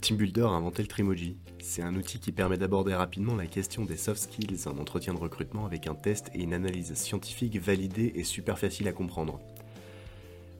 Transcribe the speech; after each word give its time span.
TeamBuilder 0.00 0.42
a 0.42 0.48
inventé 0.48 0.82
le 0.82 0.88
Trimoji. 0.88 1.36
C'est 1.60 1.82
un 1.82 1.94
outil 1.96 2.20
qui 2.20 2.32
permet 2.32 2.56
d'aborder 2.56 2.94
rapidement 2.94 3.34
la 3.34 3.46
question 3.46 3.84
des 3.84 3.96
soft 3.96 4.22
skills 4.22 4.66
en 4.66 4.78
entretien 4.78 5.12
de 5.12 5.18
recrutement 5.18 5.66
avec 5.66 5.86
un 5.86 5.94
test 5.94 6.30
et 6.34 6.42
une 6.42 6.54
analyse 6.54 6.94
scientifique 6.94 7.58
validée 7.60 8.12
et 8.14 8.24
super 8.24 8.58
facile 8.58 8.88
à 8.88 8.92
comprendre. 8.92 9.40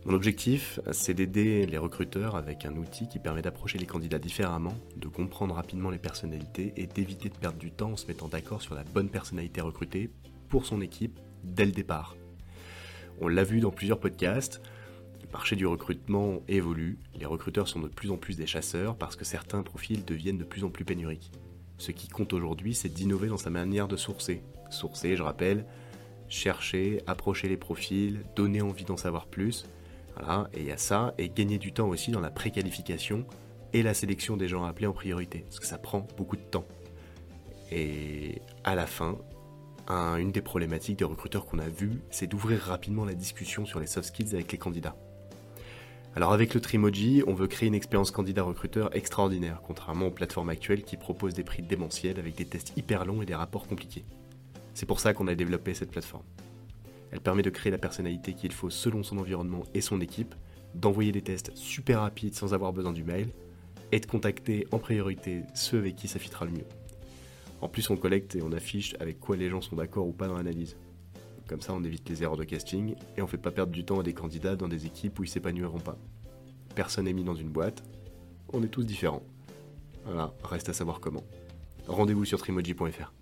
Mon 0.05 0.15
objectif, 0.15 0.81
c'est 0.93 1.15
d'aider 1.15 1.67
les 1.67 1.79
recruteurs 1.79 2.37
avec 2.37 2.65
un 2.65 2.77
outil 2.77 3.09
qui 3.09 3.19
permet 3.19 3.43
d'approcher 3.43 3.79
les 3.79 3.87
candidats 3.87 4.19
différemment, 4.19 4.75
de 4.97 5.09
comprendre 5.09 5.55
rapidement 5.55 5.91
les 5.91 5.99
personnalités 5.99 6.73
et 6.77 6.87
d'éviter 6.87 7.29
de 7.29 7.37
perdre 7.37 7.59
du 7.59 7.71
temps 7.71 7.93
en 7.93 7.97
se 7.97 8.07
mettant 8.07 8.29
d'accord 8.29 8.63
sur 8.63 8.75
la 8.75 8.85
bonne 8.85 9.09
personnalité 9.09 9.61
recrutée 9.61 10.11
pour 10.49 10.67
son 10.67 10.81
équipe 10.81 11.19
dès 11.45 11.67
le 11.67 11.73
départ. 11.73 12.17
On 13.21 13.29
l'a 13.29 13.45
vu 13.45 13.61
dans 13.61 13.71
plusieurs 13.71 14.01
podcasts, 14.01 14.63
le 15.29 15.33
marché 15.33 15.57
du 15.57 15.67
recrutement 15.67 16.41
évolue, 16.49 16.99
les 17.15 17.27
recruteurs 17.27 17.69
sont 17.69 17.81
de 17.81 17.89
plus 17.89 18.11
en 18.11 18.17
plus 18.17 18.37
des 18.37 18.47
chasseurs 18.47 18.97
parce 18.97 19.15
que 19.15 19.27
certains 19.27 19.63
profils 19.63 20.03
deviennent 20.03 20.39
de 20.39 20.45
plus 20.45 20.65
en 20.65 20.71
plus 20.71 20.87
pénuriques. 20.87 21.31
Ce 21.77 21.93
qui 21.93 22.09
compte 22.09 22.33
aujourd'hui, 22.33 22.75
c'est 22.75 22.89
d'innover 22.89 23.29
dans 23.29 23.37
sa 23.37 23.51
manière 23.51 23.89
de 23.89 23.97
sourcer. 23.97 24.43
Sourcer, 24.71 25.17
je 25.17 25.23
rappelle, 25.23 25.67
chercher, 26.29 27.03
approcher 27.07 27.47
les 27.49 27.59
profils, 27.59 28.23
donner 28.37 28.63
envie 28.63 28.85
d'en 28.85 28.97
savoir 28.97 29.27
plus. 29.27 29.67
Voilà, 30.17 30.49
et 30.55 30.61
il 30.61 30.67
y 30.67 30.73
a 30.73 30.79
ça, 30.79 31.15
et 31.19 31.29
gagner 31.29 31.59
du 31.59 31.73
temps 31.73 31.89
aussi 31.89 32.11
dans 32.11 32.21
la 32.21 32.31
préqualification 32.31 33.27
et 33.75 33.83
la 33.83 33.93
sélection 33.93 34.39
des 34.39 34.49
gens 34.49 34.65
appelés 34.65 34.87
en 34.87 34.95
priorité, 34.95 35.41
parce 35.41 35.61
que 35.61 35.67
ça 35.67 35.77
prend 35.77 36.09
beaucoup 36.17 36.37
de 36.37 36.43
temps. 36.43 36.65
Et 37.71 38.41
à 38.65 38.75
la 38.75 38.87
fin, 38.87 39.19
une 39.89 40.33
des 40.33 40.43
problématiques 40.43 40.99
des 40.99 41.05
recruteurs 41.05 41.45
qu'on 41.45 41.59
a 41.59 41.69
vues, 41.69 42.01
c'est 42.11 42.27
d'ouvrir 42.27 42.61
rapidement 42.61 43.05
la 43.05 43.15
discussion 43.15 43.67
sur 43.67 43.79
les 43.79 43.87
soft 43.87 44.09
skills 44.09 44.35
avec 44.35 44.51
les 44.51 44.59
candidats. 44.59 44.97
Alors 46.19 46.33
avec 46.33 46.53
le 46.53 46.61
Trimoji, 46.61 47.23
on 47.29 47.33
veut 47.33 47.47
créer 47.47 47.69
une 47.69 47.77
expérience 47.77 48.11
candidat-recruteur 48.11 48.91
extraordinaire, 48.97 49.63
contrairement 49.65 50.09
aux 50.09 50.11
plateformes 50.11 50.49
actuelles 50.49 50.83
qui 50.83 50.97
proposent 50.97 51.35
des 51.35 51.45
prix 51.45 51.63
démentiels 51.63 52.19
avec 52.19 52.35
des 52.35 52.45
tests 52.45 52.73
hyper 52.77 53.05
longs 53.05 53.23
et 53.23 53.25
des 53.25 53.37
rapports 53.37 53.69
compliqués. 53.69 54.05
C'est 54.75 54.85
pour 54.85 54.99
ça 54.99 55.15
qu'on 55.15 55.29
a 55.29 55.37
développé 55.37 55.75
cette 55.75 55.93
plateforme. 55.93 56.25
Elle 57.13 57.21
permet 57.21 57.45
de 57.45 57.51
créer 57.51 57.71
la 57.71 57.79
personnalité 57.79 58.33
qu'il 58.33 58.51
faut 58.51 58.69
selon 58.69 59.05
son 59.05 59.19
environnement 59.19 59.63
et 59.75 59.81
son 59.81 60.01
équipe, 60.01 60.35
d'envoyer 60.75 61.13
des 61.13 61.23
tests 61.23 61.53
super 61.55 62.01
rapides 62.01 62.35
sans 62.35 62.53
avoir 62.53 62.73
besoin 62.73 62.93
du 62.93 63.05
mail, 63.05 63.29
et 63.93 64.01
de 64.01 64.07
contacter 64.07 64.67
en 64.73 64.81
priorité 64.81 65.43
ceux 65.55 65.79
avec 65.79 65.95
qui 65.95 66.09
ça 66.09 66.19
fitera 66.19 66.47
le 66.47 66.51
mieux. 66.51 66.67
En 67.61 67.69
plus, 67.69 67.89
on 67.91 67.97
collecte 67.97 68.35
et 68.35 68.43
on 68.43 68.51
affiche 68.51 68.97
avec 68.99 69.21
quoi 69.21 69.37
les 69.37 69.51
gens 69.51 69.61
sont 69.61 69.77
d'accord 69.77 70.09
ou 70.09 70.13
pas 70.13 70.27
dans 70.27 70.37
l'analyse. 70.37 70.77
Comme 71.49 71.63
ça, 71.63 71.73
on 71.73 71.83
évite 71.83 72.07
les 72.11 72.23
erreurs 72.23 72.37
de 72.37 72.45
casting 72.45 72.95
et 73.17 73.23
on 73.23 73.27
fait 73.27 73.39
pas 73.39 73.51
perdre 73.51 73.73
du 73.73 73.83
temps 73.83 74.01
à 74.01 74.03
des 74.03 74.13
candidats 74.13 74.55
dans 74.55 74.69
des 74.69 74.85
équipes 74.85 75.19
où 75.19 75.25
ils 75.25 75.29
s'épanouiront 75.29 75.81
pas. 75.81 75.99
Personne 76.75 77.07
n'est 77.07 77.15
mis 77.15 77.25
dans 77.25 77.35
une 77.35 77.49
boîte, 77.49 77.83
on 78.53 78.63
est 78.63 78.69
tous 78.69 78.85
différents. 78.85 79.23
Voilà, 80.05 80.35
reste 80.45 80.69
à 80.69 80.75
savoir 80.75 81.01
comment. 81.01 81.25
Rendez-vous 81.87 82.27
sur 82.27 82.39
trimoji.fr. 82.39 83.15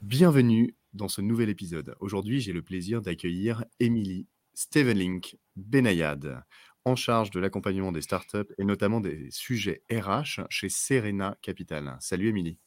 Bienvenue 0.00 0.74
dans 0.94 1.08
ce 1.08 1.20
nouvel 1.20 1.50
épisode. 1.50 1.94
Aujourd'hui, 2.00 2.40
j'ai 2.40 2.54
le 2.54 2.62
plaisir 2.62 3.02
d'accueillir 3.02 3.66
Émilie 3.80 4.26
Stevenlink 4.54 5.36
Benayad, 5.54 6.42
en 6.86 6.96
charge 6.96 7.30
de 7.30 7.38
l'accompagnement 7.38 7.92
des 7.92 8.02
startups 8.02 8.50
et 8.56 8.64
notamment 8.64 9.02
des 9.02 9.30
sujets 9.30 9.82
RH 9.90 10.46
chez 10.48 10.70
Serena 10.70 11.36
Capital. 11.42 11.98
Salut 12.00 12.28
Émilie. 12.28 12.58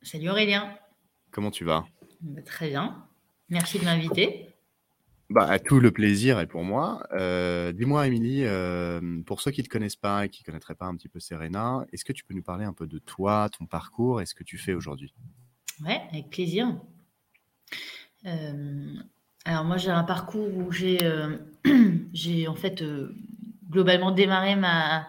Salut 0.00 0.30
Aurélien. 0.30 0.78
Comment 1.30 1.50
tu 1.50 1.64
vas? 1.64 1.84
Très 2.46 2.70
bien. 2.70 3.06
Merci 3.50 3.78
de 3.78 3.84
m'inviter. 3.84 4.48
Bah, 5.30 5.58
tout 5.58 5.78
le 5.78 5.90
plaisir 5.90 6.38
est 6.40 6.46
pour 6.46 6.64
moi. 6.64 7.06
Euh, 7.12 7.72
dis-moi, 7.72 8.06
Émilie, 8.06 8.44
euh, 8.44 9.20
pour 9.26 9.42
ceux 9.42 9.50
qui 9.50 9.60
ne 9.60 9.66
te 9.66 9.70
connaissent 9.70 9.96
pas 9.96 10.24
et 10.24 10.30
qui 10.30 10.42
ne 10.42 10.46
connaîtraient 10.46 10.74
pas 10.74 10.86
un 10.86 10.96
petit 10.96 11.08
peu 11.08 11.20
Serena, 11.20 11.84
est-ce 11.92 12.04
que 12.04 12.14
tu 12.14 12.24
peux 12.24 12.32
nous 12.32 12.42
parler 12.42 12.64
un 12.64 12.72
peu 12.72 12.86
de 12.86 12.98
toi, 12.98 13.48
ton 13.50 13.66
parcours 13.66 14.22
et 14.22 14.26
ce 14.26 14.34
que 14.34 14.42
tu 14.42 14.56
fais 14.56 14.72
aujourd'hui? 14.72 15.12
Oui, 15.84 15.92
avec 16.10 16.30
plaisir. 16.30 16.74
Euh, 18.24 18.94
alors 19.44 19.64
moi, 19.64 19.76
j'ai 19.76 19.90
un 19.90 20.04
parcours 20.04 20.48
où 20.56 20.72
j'ai, 20.72 20.98
j'ai 22.14 22.48
en 22.48 22.54
fait 22.54 22.82
globalement 23.70 24.12
démarré 24.12 24.56
ma, 24.56 25.06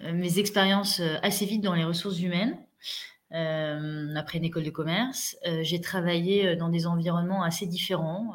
mes 0.00 0.38
expériences 0.38 1.00
assez 1.22 1.46
vite 1.46 1.62
dans 1.62 1.74
les 1.74 1.84
ressources 1.84 2.20
humaines. 2.20 2.58
Euh, 3.32 4.14
après 4.14 4.38
une 4.38 4.44
école 4.44 4.62
de 4.62 4.70
commerce. 4.70 5.36
Euh, 5.46 5.64
j'ai 5.64 5.80
travaillé 5.80 6.46
euh, 6.46 6.56
dans 6.56 6.68
des 6.68 6.86
environnements 6.86 7.42
assez 7.42 7.66
différents, 7.66 8.34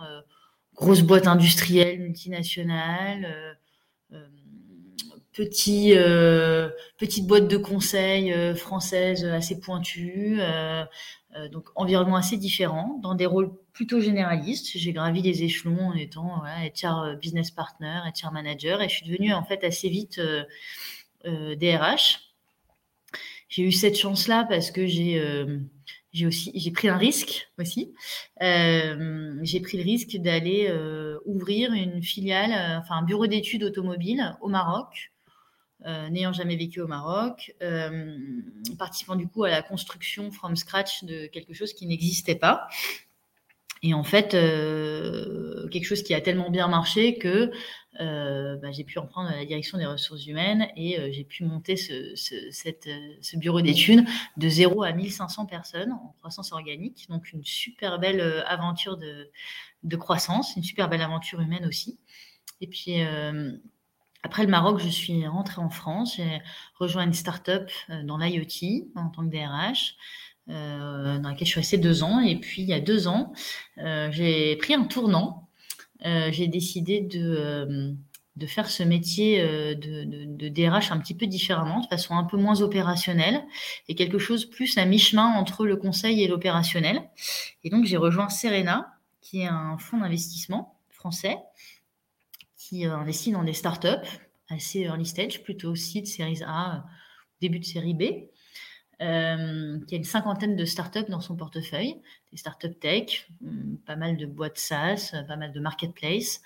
grosses 0.76 1.02
boîtes 1.02 1.28
industrielles, 1.28 2.00
multinationales, 2.00 3.58
petit, 5.32 5.94
petite 6.98 7.28
boîte 7.28 7.48
de 7.48 7.58
conseil 7.58 8.34
française 8.56 9.26
assez 9.26 9.60
pointue, 9.60 10.40
donc 11.52 11.70
environnement 11.76 12.16
assez 12.16 12.38
différent, 12.38 13.00
dans 13.04 13.16
des 13.16 13.26
rôles 13.26 13.52
plutôt 13.74 14.00
généralistes. 14.00 14.72
J'ai 14.76 14.94
gravi 14.94 15.22
des 15.22 15.44
échelons 15.44 15.90
en 15.90 15.94
étant 15.94 16.40
voilà, 16.40 17.16
business 17.16 17.52
partner, 17.52 18.00
HR 18.22 18.32
manager, 18.32 18.82
et 18.82 18.90
je 18.90 18.96
suis 18.96 19.06
devenue 19.06 19.34
en 19.34 19.44
fait 19.44 19.64
assez 19.64 19.90
vite 19.90 20.20
DRH 21.26 22.31
j'ai 23.52 23.64
eu 23.64 23.72
cette 23.74 23.98
chance-là 23.98 24.46
parce 24.50 24.72
que 24.72 24.88
j'ai 24.88 25.20
euh, 25.20 25.60
aussi 26.26 26.52
j'ai 26.56 26.72
pris 26.72 26.88
un 26.88 26.98
risque 26.98 27.50
aussi. 27.60 27.94
Euh, 28.42 29.38
j'ai 29.44 29.60
pris 29.60 29.78
le 29.78 29.84
risque 29.84 30.16
d'aller 30.16 30.68
euh, 30.70 31.20
ouvrir 31.26 31.74
une 31.74 32.02
filiale, 32.02 32.80
enfin 32.80 32.96
un 32.96 33.04
bureau 33.04 33.28
d'études 33.28 33.64
automobile 33.64 34.38
au 34.42 34.48
Maroc. 34.48 35.12
n'ayant 35.86 36.32
jamais 36.32 36.56
vécu 36.56 36.80
au 36.80 36.88
Maroc, 36.88 37.54
participant 38.80 39.18
du 39.18 39.28
coup 39.28 39.44
à 39.44 39.50
la 39.50 39.62
construction 39.62 40.32
from 40.32 40.56
scratch 40.56 41.04
de 41.04 41.28
quelque 41.28 41.54
chose 41.54 41.74
qui 41.74 41.86
n'existait 41.88 42.36
pas. 42.36 42.68
Et 43.84 43.94
en 43.94 44.04
fait, 44.04 44.36
quelque 45.72 45.86
chose 45.86 46.04
qui 46.04 46.14
a 46.14 46.22
tellement 46.22 46.52
bien 46.52 46.68
marché 46.68 47.18
que 47.18 47.52
euh, 48.00 48.56
bah, 48.58 48.72
j'ai 48.72 48.86
pu 48.86 49.00
en 49.00 49.06
prendre 49.06 49.30
la 49.30 49.46
direction 49.46 49.78
des 49.78 49.86
ressources 49.86 50.26
humaines 50.26 50.70
et 50.78 50.98
euh, 50.98 51.10
j'ai 51.12 51.26
pu 51.26 51.44
monter 51.44 51.76
euh, 51.92 52.16
ce 52.16 53.38
bureau 53.38 53.62
d'études 53.62 54.06
de 54.38 54.50
0 54.50 54.84
à 54.84 54.94
1500 54.94 55.46
personnes 55.46 55.92
en 55.92 56.16
croissance 56.20 56.54
organique. 56.54 57.08
Donc 57.10 57.34
une 57.34 57.44
super 57.44 58.00
belle 58.00 58.22
aventure 58.48 58.98
de, 58.98 59.30
de 59.84 59.96
croissance, 59.98 60.56
une 60.56 60.64
super 60.64 60.88
belle 60.88 61.02
aventure 61.02 61.42
humaine 61.42 61.66
aussi. 61.66 62.00
Et 62.62 62.68
puis 62.68 63.02
après 64.24 64.44
le 64.44 64.50
Maroc, 64.50 64.80
je 64.80 64.88
suis 64.88 65.26
rentrée 65.28 65.62
en 65.62 65.70
France. 65.70 66.16
J'ai 66.18 66.42
rejoint 66.76 67.04
une 67.04 67.14
start-up 67.14 67.70
dans 68.04 68.18
l'IoT 68.18 68.88
en 68.96 69.10
tant 69.10 69.28
que 69.28 69.32
DRH. 69.32 69.96
Dans 70.48 71.22
laquelle 71.24 71.48
je 71.48 71.52
suis 71.52 71.60
restée 71.60 71.78
deux 71.78 72.04
ans. 72.04 72.20
Et 72.20 72.38
puis, 72.38 72.62
il 72.62 72.68
y 72.68 72.74
a 72.74 72.80
deux 72.80 73.08
ans, 73.08 73.34
j'ai 73.78 74.56
pris 74.58 74.74
un 74.74 74.84
tournant 74.84 75.42
euh, 76.06 76.32
j'ai 76.32 76.48
décidé 76.48 77.02
de, 77.02 77.36
euh, 77.38 77.92
de 78.36 78.48
faire 78.48 78.70
ce 78.70 78.82
métier 78.82 79.42
euh, 79.42 79.76
de, 79.76 80.04
de, 80.26 80.50
DRH 80.50 80.92
un 80.92 81.00
petit 81.00 81.14
peu 81.14 81.28
différemment, 81.28 81.82
de 81.82 81.88
façon 81.88 82.16
un 82.16 82.24
peu 82.24 82.38
moins 82.38 82.62
opérationnelle 82.62 83.44
et 83.88 83.94
quelque 83.94 84.18
chose 84.18 84.46
plus 84.46 84.78
à 84.78 84.86
mi-chemin 84.86 85.28
entre 85.28 85.66
le 85.66 85.76
conseil 85.76 86.24
et 86.24 86.28
l'opérationnel. 86.28 87.04
Et 87.64 87.70
donc, 87.70 87.86
j'ai 87.86 87.98
rejoint 87.98 88.30
Serena, 88.30 88.96
qui 89.22 89.42
est 89.42 89.48
un 89.48 89.78
fonds 89.78 90.00
d'investissement 90.00 90.80
français 90.90 91.38
qui 92.58 92.86
investit 92.86 93.32
dans 93.32 93.44
des 93.44 93.54
startups 93.54 93.88
assez 94.50 94.82
early 94.82 95.06
stage, 95.06 95.44
plutôt 95.44 95.76
seed, 95.76 96.08
series 96.08 96.42
A, 96.46 96.86
début 97.42 97.60
de 97.60 97.66
série 97.66 97.94
B, 97.94 98.04
qui 99.02 99.96
a 99.96 99.98
une 99.98 100.04
cinquantaine 100.04 100.56
de 100.56 100.66
startups 100.66 101.10
dans 101.10 101.22
son 101.22 101.36
portefeuille, 101.36 101.96
des 102.32 102.38
startups 102.38 102.76
tech, 102.80 103.28
hum, 103.44 103.78
pas 103.86 103.96
mal 103.96 104.18
de 104.18 104.26
boîtes 104.26 104.58
SaaS, 104.58 105.14
pas 105.28 105.36
mal 105.36 105.52
de 105.52 105.60
marketplace. 105.60 106.42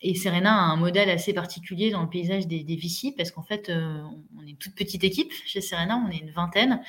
Et 0.00 0.14
Serena 0.14 0.52
a 0.52 0.62
un 0.62 0.76
modèle 0.76 1.10
assez 1.10 1.32
particulier 1.32 1.90
dans 1.90 2.02
le 2.02 2.08
paysage 2.08 2.46
des, 2.46 2.64
des 2.64 2.76
VC 2.76 3.14
parce 3.16 3.30
qu'en 3.30 3.42
fait, 3.42 3.70
on 3.70 4.44
est 4.44 4.50
une 4.50 4.56
toute 4.56 4.74
petite 4.74 5.04
équipe 5.04 5.32
chez 5.46 5.60
Serena, 5.60 5.96
on 5.96 6.10
est 6.10 6.18
une 6.18 6.32
vingtaine. 6.32 6.82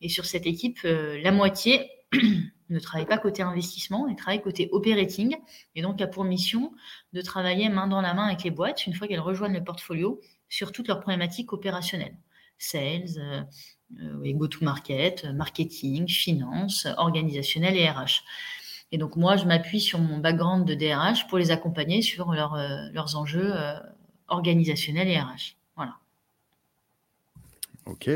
Et 0.00 0.08
sur 0.08 0.24
cette 0.24 0.46
équipe, 0.46 0.80
la 0.82 1.30
moitié 1.30 1.90
ne 2.70 2.78
travaille 2.78 3.06
pas 3.06 3.18
côté 3.18 3.42
investissement, 3.42 4.08
elle 4.08 4.16
travaille 4.16 4.40
côté 4.40 4.68
operating 4.72 5.36
et 5.74 5.82
donc 5.82 6.00
a 6.00 6.06
pour 6.06 6.24
mission 6.24 6.72
de 7.12 7.20
travailler 7.20 7.68
main 7.68 7.86
dans 7.86 8.00
la 8.00 8.14
main 8.14 8.26
avec 8.26 8.42
les 8.42 8.50
boîtes 8.50 8.86
une 8.86 8.94
fois 8.94 9.06
qu'elles 9.06 9.20
rejoignent 9.20 9.54
le 9.54 9.64
portfolio 9.64 10.20
sur 10.48 10.72
toutes 10.72 10.88
leurs 10.88 11.00
problématiques 11.00 11.52
opérationnelles. 11.52 12.16
Sales, 12.58 13.46
euh, 14.00 14.24
euh, 14.24 14.32
go-to-market, 14.32 15.26
marketing, 15.34 16.08
finance, 16.08 16.86
organisationnel 16.96 17.76
et 17.76 17.88
RH. 17.88 18.22
Et 18.92 18.98
donc 18.98 19.16
moi, 19.16 19.36
je 19.36 19.44
m'appuie 19.44 19.80
sur 19.80 19.98
mon 19.98 20.18
background 20.18 20.66
de 20.66 20.74
DRH 20.74 21.26
pour 21.28 21.38
les 21.38 21.50
accompagner 21.50 22.02
sur 22.02 22.30
euh, 22.30 22.88
leurs 22.92 23.16
enjeux 23.16 23.52
organisationnels 24.28 25.08
et 25.08 25.18
RH. 25.18 25.56
Voilà. 25.76 25.96
Ok, 27.86 28.10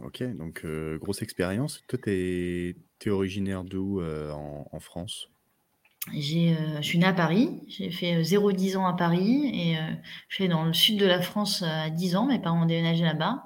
ok. 0.00 0.22
Donc 0.36 0.66
grosse 0.98 1.22
expérience. 1.22 1.82
Toi, 1.86 1.98
tu 2.98 3.08
es 3.08 3.10
originaire 3.10 3.64
d'où 3.64 4.00
euh, 4.00 4.32
en, 4.32 4.80
France? 4.80 5.28
Euh, 6.08 6.76
je 6.76 6.82
suis 6.82 6.98
née 6.98 7.06
à 7.06 7.12
Paris, 7.12 7.50
j'ai 7.68 7.90
fait 7.90 8.22
0-10 8.22 8.74
euh, 8.74 8.78
ans 8.78 8.86
à 8.86 8.92
Paris 8.92 9.50
et 9.52 9.76
je 10.28 10.34
suis 10.34 10.48
dans 10.48 10.64
le 10.64 10.72
sud 10.72 10.98
de 10.98 11.06
la 11.06 11.20
France 11.20 11.62
à 11.62 11.90
10 11.90 12.16
ans, 12.16 12.26
mes 12.26 12.38
parents 12.38 12.62
ont 12.62 12.66
déménagé 12.66 13.02
là-bas. 13.04 13.44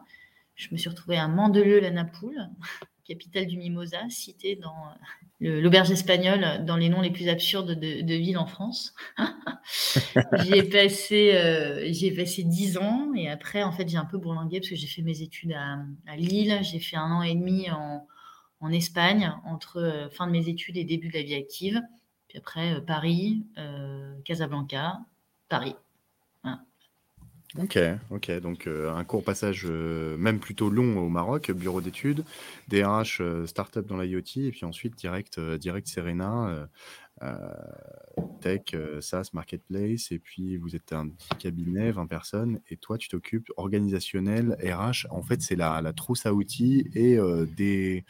Je 0.60 0.68
me 0.72 0.76
suis 0.76 0.90
retrouvée 0.90 1.16
à 1.16 1.26
Mandelieu, 1.26 1.80
la 1.80 1.90
Napoule, 1.90 2.38
capitale 3.06 3.46
du 3.46 3.56
Mimosa, 3.56 4.10
citée 4.10 4.56
dans 4.56 4.92
l'auberge 5.40 5.90
espagnole, 5.90 6.66
dans 6.66 6.76
les 6.76 6.90
noms 6.90 7.00
les 7.00 7.10
plus 7.10 7.28
absurdes 7.28 7.72
de, 7.80 8.14
villes 8.14 8.36
en 8.36 8.44
France. 8.44 8.94
j'ai 10.44 10.62
passé, 10.62 11.88
j'ai 11.92 12.14
passé 12.14 12.44
10 12.44 12.76
ans 12.76 13.10
et 13.16 13.30
après, 13.30 13.62
en 13.62 13.72
fait, 13.72 13.88
j'ai 13.88 13.96
un 13.96 14.04
peu 14.04 14.18
bourlingué 14.18 14.60
parce 14.60 14.68
que 14.68 14.76
j'ai 14.76 14.86
fait 14.86 15.00
mes 15.00 15.22
études 15.22 15.54
à, 15.54 16.16
Lille, 16.16 16.58
j'ai 16.60 16.78
fait 16.78 16.96
un 16.96 17.10
an 17.10 17.22
et 17.22 17.34
demi 17.34 17.70
en, 17.70 18.06
Espagne 18.70 19.32
entre 19.46 19.78
euh, 19.78 20.10
fin 20.10 20.26
de 20.26 20.32
mes 20.32 20.50
études 20.50 20.76
et 20.76 20.84
début 20.84 21.08
de 21.08 21.14
la 21.14 21.22
vie 21.22 21.34
active. 21.34 21.80
Puis 22.28 22.36
après, 22.36 22.74
euh, 22.74 22.80
Paris, 22.82 23.46
euh, 23.56 24.14
Casablanca, 24.26 25.00
Paris. 25.48 25.74
Ok, 27.58 27.78
ok. 28.10 28.30
Donc 28.40 28.68
un 28.68 29.02
court 29.04 29.24
passage, 29.24 29.66
même 29.66 30.38
plutôt 30.38 30.70
long 30.70 30.98
au 30.98 31.08
Maroc, 31.08 31.50
bureau 31.50 31.80
d'études, 31.80 32.24
DRH, 32.68 33.20
startup 33.46 33.86
dans 33.86 33.98
l'IoT, 33.98 34.36
et 34.36 34.50
puis 34.50 34.64
ensuite 34.64 34.96
direct, 34.96 35.40
direct 35.40 35.88
Serena, 35.88 36.68
euh, 37.22 37.36
tech, 38.40 38.72
euh, 38.72 39.02
SaaS, 39.02 39.30
Marketplace, 39.34 40.10
et 40.10 40.18
puis 40.18 40.56
vous 40.56 40.74
êtes 40.74 40.94
un 40.94 41.10
petit 41.10 41.28
cabinet, 41.38 41.90
20 41.90 42.06
personnes, 42.06 42.60
et 42.70 42.78
toi, 42.78 42.96
tu 42.96 43.08
t'occupes 43.10 43.52
organisationnel, 43.58 44.56
RH. 44.62 45.06
En 45.10 45.22
fait, 45.22 45.42
c'est 45.42 45.56
la, 45.56 45.82
la, 45.82 45.92
trousse 45.92 46.24
à 46.24 46.32
outils 46.32 46.88
et 46.94 47.18
euh, 47.18 47.44
des, 47.44 48.06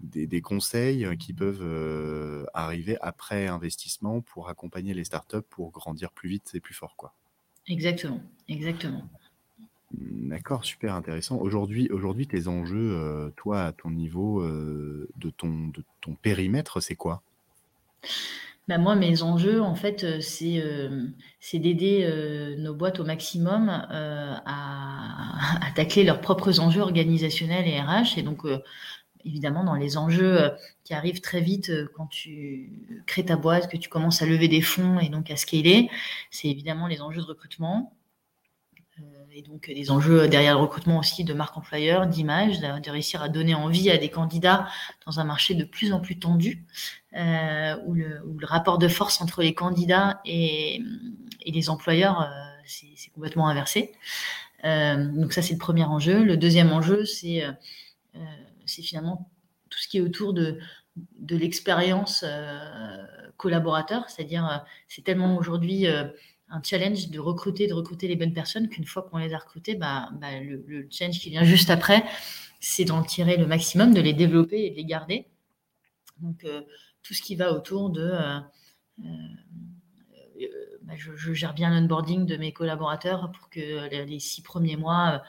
des, 0.00 0.40
conseils 0.40 1.06
qui 1.18 1.34
peuvent 1.34 2.46
arriver 2.54 2.96
après 3.02 3.48
investissement 3.48 4.22
pour 4.22 4.48
accompagner 4.48 4.94
les 4.94 5.04
startups 5.04 5.42
pour 5.50 5.70
grandir 5.70 6.10
plus 6.10 6.30
vite 6.30 6.50
et 6.54 6.60
plus 6.60 6.74
fort. 6.74 6.96
Quoi. 6.96 7.12
Exactement, 7.68 8.20
exactement. 8.48 9.02
D'accord, 9.92 10.64
super 10.64 10.94
intéressant. 10.94 11.38
Aujourd'hui, 11.38 11.88
aujourd'hui, 11.90 12.26
tes 12.26 12.46
enjeux, 12.46 13.32
toi, 13.36 13.64
à 13.64 13.72
ton 13.72 13.90
niveau, 13.90 14.42
de, 14.46 15.30
ton, 15.30 15.68
de 15.68 15.82
ton 16.02 16.14
périmètre, 16.14 16.80
c'est 16.80 16.94
quoi? 16.94 17.22
Bah, 18.68 18.76
moi, 18.76 18.96
mes 18.96 19.22
enjeux, 19.22 19.62
en 19.62 19.74
fait, 19.74 20.04
euh, 20.04 20.20
c'est 20.20 20.60
euh, 20.60 21.06
d'aider 21.54 22.04
euh, 22.04 22.54
nos 22.58 22.74
boîtes 22.74 23.00
au 23.00 23.04
maximum 23.04 23.70
à, 23.70 24.42
à 25.66 25.70
tacler 25.74 26.04
leurs 26.04 26.20
propres 26.20 26.60
enjeux 26.60 26.82
organisationnels 26.82 27.66
et 27.66 27.80
RH. 27.80 28.18
Et 28.18 28.22
donc, 28.22 28.42
évidemment, 29.28 29.64
dans 29.64 29.74
les 29.74 29.96
enjeux 29.96 30.50
qui 30.84 30.94
arrivent 30.94 31.20
très 31.20 31.40
vite 31.40 31.70
quand 31.94 32.06
tu 32.06 32.72
crées 33.06 33.24
ta 33.24 33.36
boîte, 33.36 33.70
que 33.70 33.76
tu 33.76 33.88
commences 33.88 34.22
à 34.22 34.26
lever 34.26 34.48
des 34.48 34.62
fonds 34.62 34.98
et 34.98 35.08
donc 35.08 35.30
à 35.30 35.36
scaler, 35.36 35.90
c'est 36.30 36.48
évidemment 36.48 36.86
les 36.86 37.00
enjeux 37.00 37.20
de 37.20 37.26
recrutement 37.26 37.92
et 39.38 39.42
donc 39.42 39.70
des 39.70 39.90
enjeux 39.92 40.26
derrière 40.26 40.54
le 40.54 40.60
recrutement 40.60 40.98
aussi 40.98 41.22
de 41.22 41.32
marque 41.32 41.56
employeur, 41.56 42.08
d'image, 42.08 42.58
de, 42.60 42.90
réussir 42.90 43.22
à 43.22 43.28
donner 43.28 43.54
envie 43.54 43.88
à 43.88 43.96
des 43.96 44.08
candidats 44.08 44.66
dans 45.06 45.20
un 45.20 45.24
marché 45.24 45.54
de 45.54 45.62
plus 45.62 45.92
en 45.92 46.00
plus 46.00 46.18
tendu, 46.18 46.64
euh, 47.16 47.76
où, 47.86 47.94
le, 47.94 48.20
rapport 48.42 48.78
de 48.78 48.88
force 48.88 49.20
entre 49.20 49.42
les 49.42 49.54
candidats 49.54 50.20
et, 50.24 50.82
les 51.46 51.70
employeurs, 51.70 52.22
euh, 52.22 52.26
c'est 52.64 53.10
complètement 53.14 53.48
inversé. 53.48 53.92
Euh, 54.64 55.06
donc 55.12 55.32
ça, 55.32 55.40
c'est 55.40 55.54
le 55.54 55.58
premier 55.58 55.84
enjeu. 55.84 56.24
Le 56.24 56.36
deuxième 56.36 56.72
enjeu, 56.72 57.04
c'est 57.04 57.44
finalement 58.68 59.30
tout 59.70 59.78
ce 59.78 59.88
qui 59.88 59.98
est 59.98 60.00
autour 60.00 60.32
de, 60.32 60.58
l'expérience 61.28 62.24
collaborateur, 63.36 64.08
c'est-à-dire 64.08 64.64
c'est 64.88 65.02
tellement 65.02 65.36
aujourd'hui 65.36 65.86
un 66.50 66.62
challenge 66.62 67.10
de 67.10 67.18
recruter, 67.18 67.66
de 67.66 67.74
recruter 67.74 68.08
les 68.08 68.16
bonnes 68.16 68.32
personnes, 68.32 68.68
qu'une 68.68 68.86
fois 68.86 69.02
qu'on 69.02 69.18
les 69.18 69.34
a 69.34 69.38
recrutées, 69.38 69.74
bah, 69.74 70.08
bah 70.20 70.40
le, 70.40 70.86
challenge 70.90 71.18
qui 71.18 71.30
vient 71.30 71.44
juste 71.44 71.70
après, 71.70 72.04
c'est 72.60 72.84
d'en 72.84 73.02
tirer 73.02 73.36
le 73.36 73.46
maximum, 73.46 73.92
de 73.92 74.00
les 74.00 74.14
développer 74.14 74.64
et 74.64 74.70
de 74.70 74.76
les 74.76 74.84
garder. 74.84 75.26
Donc, 76.20 76.44
euh, 76.44 76.62
tout 77.02 77.14
ce 77.14 77.22
qui 77.22 77.36
va 77.36 77.52
autour 77.52 77.90
de... 77.90 78.10
Euh, 78.12 78.38
euh, 79.04 80.78
bah, 80.82 80.94
je, 80.96 81.32
gère 81.32 81.52
bien 81.52 81.70
l'onboarding 81.70 82.24
de 82.24 82.36
mes 82.36 82.52
collaborateurs 82.52 83.30
pour 83.32 83.50
que 83.50 83.88
les, 83.88 84.18
six 84.18 84.42
premiers 84.42 84.76
mois 84.76 85.22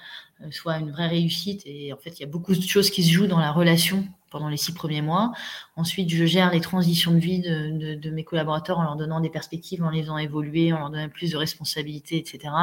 soient 0.52 0.78
une 0.78 0.92
vraie 0.92 1.08
réussite. 1.08 1.64
Et 1.66 1.94
en 1.94 1.98
fait, 1.98 2.12
il 2.12 2.22
y 2.22 2.24
a 2.24 2.28
beaucoup 2.28 2.56
de 2.56 2.62
choses 2.62 2.90
qui 2.90 3.04
se 3.04 3.12
jouent 3.12 3.28
dans 3.28 3.40
la 3.40 3.52
relation 3.52 4.08
pendant 4.30 4.50
les 4.50 4.58
six 4.58 4.74
premiers 4.74 5.02
mois. 5.02 5.32
Ensuite, 5.76 6.10
je 6.10 6.26
gère 6.26 6.52
les 6.52 6.62
transitions 6.62 7.12
de 7.12 7.20
vie 7.20 7.40
de, 7.42 8.10
mes 8.10 8.24
collaborateurs 8.24 8.80
en 8.80 8.84
leur 8.84 8.96
donnant 8.96 9.20
des 9.20 9.30
perspectives, 9.30 9.84
en 9.84 9.90
les 9.90 10.02
faisant 10.02 10.18
évoluer, 10.18 10.74
en 10.74 10.80
leur 10.80 10.90
donnant 10.90 11.10
plus 11.10 11.32
de 11.32 11.38
responsabilités, 11.38 12.18
etc. 12.18 12.54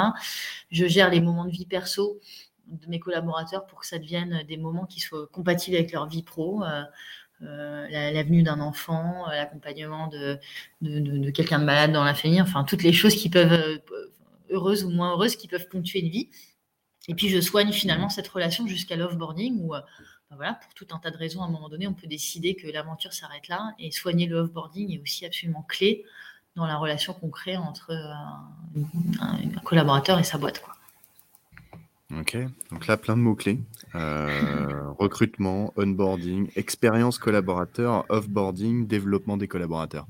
Je 0.71 0.87
gère 0.87 1.11
les 1.11 1.21
moments 1.21 1.45
de 1.45 1.51
vie 1.51 1.67
perso 1.67 2.21
de 2.69 2.89
mes 2.89 2.99
collaborateurs 2.99 3.67
pour 3.67 3.81
que 3.81 3.87
ça 3.87 3.99
devienne 3.99 4.43
des 4.49 4.57
moments 4.57 4.87
qui 4.87 5.01
soient 5.01 5.27
compatibles 5.29 5.77
avec 5.77 5.93
leur 5.93 6.09
vie 6.09 6.23
pro. 6.23 6.65
Euh, 6.65 6.83
euh, 7.43 7.87
l'avenue 7.91 8.43
d'un 8.43 8.61
enfant, 8.61 9.29
euh, 9.29 9.33
l'accompagnement 9.33 10.07
de, 10.07 10.39
de, 10.81 11.31
quelqu'un 11.31 11.59
de 11.59 11.65
malade 11.65 11.93
dans 11.93 12.03
la 12.03 12.15
famille, 12.15 12.41
enfin 12.41 12.65
toutes 12.65 12.83
les 12.83 12.95
choses 12.95 13.15
qui 13.15 13.29
peuvent, 13.29 13.79
heureuses 14.49 14.85
ou 14.85 14.91
moins 14.91 15.11
heureuses, 15.11 15.37
qui 15.37 15.47
peuvent 15.47 15.69
ponctuer 15.69 16.01
une 16.01 16.09
vie. 16.09 16.31
Et 17.09 17.15
puis 17.15 17.29
je 17.29 17.41
soigne 17.41 17.73
finalement 17.73 18.09
cette 18.09 18.29
relation 18.29 18.67
jusqu'à 18.67 18.97
l'offboarding 18.97 19.61
où 19.61 19.75
ben 20.31 20.37
voilà, 20.37 20.55
pour 20.55 20.75
tout 20.75 20.87
un 20.93 20.99
tas 20.99 21.11
de 21.11 21.17
raisons, 21.17 21.43
à 21.43 21.47
un 21.47 21.51
moment 21.51 21.69
donné, 21.69 21.87
on 21.87 21.95
peut 21.95 22.09
décider 22.09 22.57
que 22.57 22.67
l'aventure 22.67 23.13
s'arrête 23.13 23.47
là. 23.47 23.75
Et 23.79 23.93
soigner 23.93 24.27
le 24.27 24.39
offboarding 24.39 24.93
est 24.93 25.01
aussi 25.01 25.25
absolument 25.25 25.65
clé 25.69 26.05
dans 26.57 26.67
la 26.67 26.77
relation 26.77 27.13
qu'on 27.13 27.29
crée 27.29 27.57
entre 27.57 27.91
euh, 27.91 28.81
un, 29.21 29.61
collaborateur 29.61 30.19
et 30.19 30.25
sa 30.25 30.39
boîte. 30.39 30.61
Quoi. 30.61 30.75
Ok, 32.19 32.37
donc 32.71 32.87
là, 32.89 32.97
plein 32.97 33.17
de 33.17 33.23
mots-clés. 33.23 33.61
Euh, 33.95 34.91
recrutement, 34.99 35.73
onboarding, 35.77 36.51
expérience 36.57 37.19
collaborateur, 37.19 38.05
offboarding, 38.09 38.87
développement 38.87 39.37
des 39.37 39.47
collaborateurs 39.47 40.07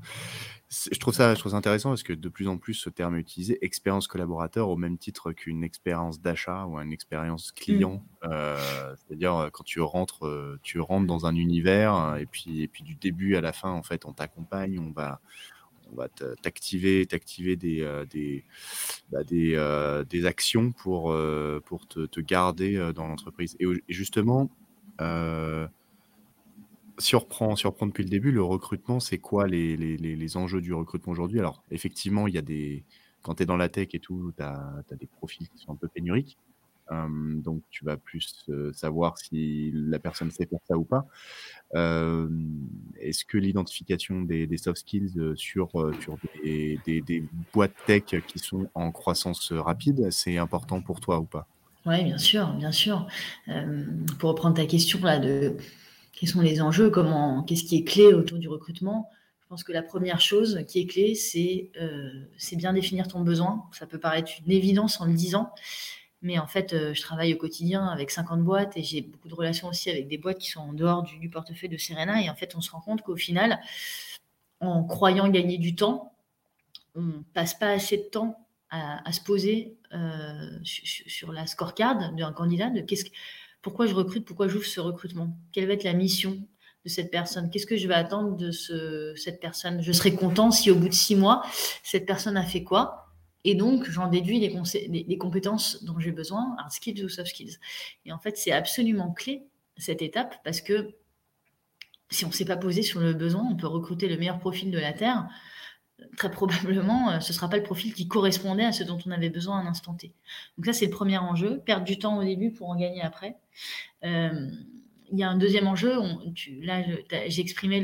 je 0.69 0.99
trouve 0.99 1.13
ça, 1.13 1.33
je 1.33 1.39
trouve 1.39 1.53
ça 1.53 1.57
intéressant 1.57 1.89
parce 1.89 2.03
que 2.03 2.11
de 2.11 2.27
plus 2.27 2.49
en 2.49 2.57
plus 2.57 2.73
ce 2.73 2.89
terme 2.89 3.15
est 3.15 3.21
utilisé, 3.21 3.57
expérience 3.63 4.07
collaborateur, 4.07 4.69
au 4.69 4.75
même 4.75 4.97
titre 4.97 5.31
qu'une 5.31 5.63
expérience 5.63 6.19
d'achat 6.19 6.65
ou 6.65 6.77
une 6.77 6.91
expérience 6.91 7.53
client. 7.53 8.03
Mmh. 8.23 8.27
Euh, 8.29 8.95
c'est-à-dire 8.97 9.35
euh, 9.35 9.49
quand 9.49 9.63
tu 9.63 9.79
rentres, 9.79 10.25
euh, 10.25 10.59
tu 10.63 10.81
rentres 10.81 11.07
dans 11.07 11.25
un 11.25 11.35
univers 11.35 12.17
et 12.19 12.25
puis, 12.25 12.63
et 12.63 12.67
puis 12.67 12.83
du 12.83 12.95
début 12.95 13.37
à 13.37 13.41
la 13.41 13.53
fin, 13.53 13.71
en 13.71 13.83
fait, 13.83 14.03
on 14.05 14.11
t'accompagne, 14.11 14.77
on 14.77 14.91
va, 14.91 15.21
on 15.93 15.95
va 15.95 16.09
t'activer, 16.41 17.05
t'activer 17.05 17.55
des, 17.55 18.03
des, 18.09 18.43
bah, 19.09 19.23
des, 19.23 20.03
des, 20.09 20.25
actions 20.25 20.73
pour, 20.73 21.15
pour 21.65 21.87
te, 21.87 22.05
te 22.05 22.19
garder 22.19 22.91
dans 22.93 23.07
l'entreprise. 23.07 23.55
Et, 23.61 23.65
et, 23.65 23.93
justement, 23.93 24.49
si 26.99 27.15
on 27.15 27.19
depuis 27.19 28.03
le 28.03 28.09
début, 28.09 28.31
le 28.31 28.43
recrutement, 28.43 28.99
c'est 28.99 29.17
quoi 29.17 29.47
les, 29.47 29.77
les, 29.77 29.97
les, 29.97 30.37
enjeux 30.37 30.61
du 30.61 30.73
recrutement 30.73 31.13
aujourd'hui? 31.13 31.39
Alors, 31.39 31.63
effectivement, 31.71 32.27
il 32.27 32.33
y 32.33 32.37
a 32.37 32.41
des. 32.41 32.83
Quand 33.21 33.35
tu 33.35 33.43
es 33.43 33.45
dans 33.45 33.57
la 33.57 33.69
tech 33.69 33.89
et 33.93 33.99
tout, 33.99 34.31
tu 34.35 34.43
as, 34.43 34.83
des 34.99 35.07
profils 35.07 35.47
qui 35.49 35.57
sont 35.57 35.73
un 35.73 35.75
peu 35.75 35.87
pénuriques. 35.87 36.37
Donc, 36.89 37.63
tu 37.69 37.83
vas 37.83 37.97
plus 37.97 38.45
euh, 38.47 38.71
savoir 38.71 39.17
si 39.17 39.71
la 39.73 39.99
personne 39.99 40.31
sait 40.31 40.45
faire 40.45 40.59
ça 40.65 40.77
ou 40.77 40.85
pas. 40.85 41.05
Est-ce 42.99 43.25
que 43.25 43.37
l'identification 43.37 44.21
des, 44.21 44.47
des, 44.47 44.57
soft 44.57 44.79
skills 44.79 45.11
euh, 45.17 45.35
sur, 45.35 45.69
euh, 45.81 45.93
sur 45.99 46.17
des, 46.41 46.79
des, 46.85 47.01
des, 47.01 47.25
boîtes 47.53 47.75
tech 47.85 48.03
qui 48.25 48.39
sont 48.39 48.69
en 48.73 48.91
croissance 48.91 49.51
rapide, 49.51 50.09
c'est 50.11 50.37
important 50.37 50.81
pour 50.81 51.01
toi 51.01 51.19
ou 51.19 51.25
pas? 51.25 51.45
Oui, 51.85 52.03
bien 52.05 52.17
sûr, 52.17 52.53
bien 52.53 52.71
sûr. 52.71 53.07
pour 54.19 54.29
reprendre 54.29 54.55
ta 54.55 54.65
question 54.65 54.99
là 55.01 55.19
de 55.19 55.57
quels 56.17 56.29
sont 56.29 56.41
les 56.41 56.61
enjeux, 56.61 56.89
comment, 56.89 57.43
qu'est-ce 57.43 57.63
qui 57.63 57.77
est 57.77 57.83
clé 57.83 58.07
autour 58.07 58.39
du 58.39 58.47
recrutement, 58.49 59.09
je 59.39 59.47
pense 59.47 59.63
que 59.63 59.71
la 59.71 59.83
première 59.83 60.19
chose 60.19 60.65
qui 60.67 60.81
est 60.81 60.87
clé, 60.87 61.15
c'est 61.15 62.55
bien 62.57 62.73
définir 62.73 63.07
ton 63.07 63.21
besoin. 63.21 63.63
Ça 63.71 63.85
peut 63.85 63.99
paraître 63.99 64.29
une 64.45 64.51
évidence 64.51 64.99
en 64.99 65.05
le 65.05 65.13
disant, 65.13 65.53
mais 66.21 66.37
en 66.37 66.47
fait, 66.47 66.75
je 66.93 67.01
travaille 67.01 67.33
au 67.33 67.37
quotidien 67.37 67.85
avec 67.85 68.11
50 68.11 68.43
boîtes 68.43 68.75
et 68.75 68.83
j'ai 68.83 69.01
beaucoup 69.01 69.29
de 69.29 69.35
relations 69.35 69.69
aussi 69.69 69.89
avec 69.89 70.09
des 70.09 70.17
boîtes 70.17 70.39
qui 70.39 70.49
sont 70.49 70.59
en 70.59 70.73
dehors 70.73 71.03
du, 71.03 71.29
portefeuille 71.29 71.69
de 71.69 71.77
Serena. 71.77 72.21
Et 72.21 72.29
en 72.29 72.35
fait, 72.35 72.55
on 72.57 72.61
se 72.61 72.71
rend 72.71 72.81
compte 72.81 73.03
qu'au 73.03 73.15
final, 73.15 73.61
en 74.59 74.83
croyant 74.83 75.29
gagner 75.29 75.59
du 75.59 75.75
temps, 75.75 76.11
on 76.95 77.23
passe 77.33 77.53
pas 77.53 77.69
assez 77.69 77.95
de 77.95 78.09
temps 78.11 78.45
à, 78.69 79.09
se 79.13 79.21
poser 79.21 79.77
sur, 80.63 81.31
la 81.31 81.47
scorecard 81.47 82.11
d'un 82.11 82.33
candidat 82.33 82.69
de 82.69 82.81
qu'est-ce 82.81 83.05
pourquoi 83.67 83.85
je 83.85 83.93
recrute, 83.93 84.23
pourquoi 84.23 84.47
j'ouvre 84.47 84.65
ce 84.65 84.79
recrutement, 84.79 85.37
quelle 85.51 85.67
va 85.67 85.73
être 85.73 85.83
la 85.83 85.91
mission 85.91 86.41
de 86.85 86.89
cette 86.89 87.11
personne, 87.11 87.49
qu'est-ce 87.49 87.65
que 87.65 87.75
je 87.75 87.85
vais 87.85 87.95
attendre 87.95 88.37
de 88.37 88.49
ce, 88.49 89.13
cette 89.17 89.41
personne? 89.41 89.81
Je 89.81 89.91
serai 89.91 90.15
content 90.15 90.51
si 90.51 90.71
au 90.71 90.75
bout 90.75 90.87
de 90.87 90.93
six 90.93 91.17
mois, 91.17 91.41
cette 91.83 92.05
personne 92.05 92.37
a 92.37 92.43
fait 92.43 92.63
quoi? 92.63 93.09
Et 93.43 93.55
donc, 93.55 93.89
j'en 93.89 94.07
déduis 94.07 94.39
les, 94.39 95.17
compétences 95.17 95.83
dont 95.83 95.99
j'ai 95.99 96.13
besoin, 96.13 96.55
hard 96.57 96.71
skills 96.71 97.03
ou 97.03 97.09
soft 97.09 97.27
skills. 97.27 97.57
Et 98.05 98.13
en 98.13 98.19
fait, 98.19 98.37
c'est 98.37 98.53
absolument 98.53 99.11
clé, 99.11 99.43
cette 99.75 100.01
étape, 100.01 100.35
parce 100.45 100.61
que 100.61 100.95
si 102.09 102.23
on 102.23 102.29
ne 102.29 102.33
s'est 102.33 102.45
pas 102.45 102.55
posé 102.55 102.83
sur 102.83 103.01
le 103.01 103.13
besoin, 103.13 103.45
on 103.51 103.57
peut 103.57 103.67
recruter 103.67 104.07
le 104.07 104.15
meilleur 104.15 104.39
profil 104.39 104.71
de 104.71 104.79
la 104.79 104.93
Terre. 104.93 105.27
Très 106.15 106.29
probablement, 106.29 107.11
euh, 107.11 107.19
ce 107.19 107.31
ne 107.31 107.35
sera 107.35 107.49
pas 107.49 107.57
le 107.57 107.63
profil 107.63 107.93
qui 107.93 108.07
correspondait 108.07 108.65
à 108.65 108.71
ce 108.71 108.83
dont 108.83 108.99
on 109.05 109.11
avait 109.11 109.31
besoin 109.31 109.59
à 109.59 109.63
un 109.63 109.67
instant 109.67 109.95
T. 109.95 110.13
Donc 110.57 110.65
ça, 110.65 110.73
c'est 110.73 110.85
le 110.85 110.91
premier 110.91 111.17
enjeu, 111.17 111.59
perdre 111.65 111.85
du 111.85 111.97
temps 111.97 112.19
au 112.19 112.23
début 112.23 112.51
pour 112.51 112.69
en 112.69 112.75
gagner 112.75 113.01
après. 113.01 113.37
Euh, 114.03 114.49
il 115.11 115.17
y 115.17 115.23
a 115.23 115.29
un 115.29 115.37
deuxième 115.37 115.67
enjeu, 115.67 115.97
là 116.61 116.83
j'ai 117.27 117.41
exprimé 117.41 117.81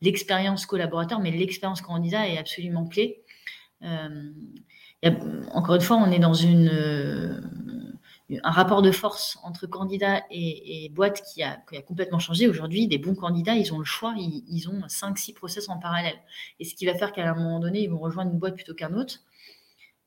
l'expérience 0.00 0.66
collaborateur, 0.66 1.18
mais 1.18 1.32
l'expérience 1.32 1.80
candidat 1.80 2.28
est 2.28 2.38
absolument 2.38 2.86
clé. 2.86 3.20
Euh, 3.82 4.30
encore 5.52 5.74
une 5.74 5.80
fois, 5.80 5.96
on 5.96 6.12
est 6.12 6.20
dans 6.20 6.34
une, 6.34 6.70
un 8.42 8.50
rapport 8.50 8.82
de 8.82 8.90
force 8.90 9.38
entre 9.42 9.66
candidats 9.66 10.22
et, 10.30 10.90
boîte 10.94 11.22
qui 11.22 11.42
a, 11.42 11.62
complètement 11.86 12.18
changé. 12.18 12.46
Aujourd'hui, 12.46 12.86
des 12.86 12.98
bons 12.98 13.14
candidats, 13.14 13.54
ils 13.54 13.72
ont 13.72 13.78
le 13.78 13.84
choix, 13.84 14.14
ils, 14.16 14.68
ont 14.68 14.80
5-6 14.86 15.34
process 15.34 15.68
en 15.68 15.78
parallèle. 15.78 16.18
Et 16.60 16.64
ce 16.64 16.74
qui 16.74 16.86
va 16.86 16.94
faire 16.94 17.12
qu'à 17.12 17.30
un 17.30 17.34
moment 17.34 17.58
donné, 17.58 17.82
ils 17.82 17.90
vont 17.90 17.98
rejoindre 17.98 18.30
une 18.32 18.38
boîte 18.38 18.54
plutôt 18.54 18.74
qu'un 18.74 18.94
autre, 18.94 19.20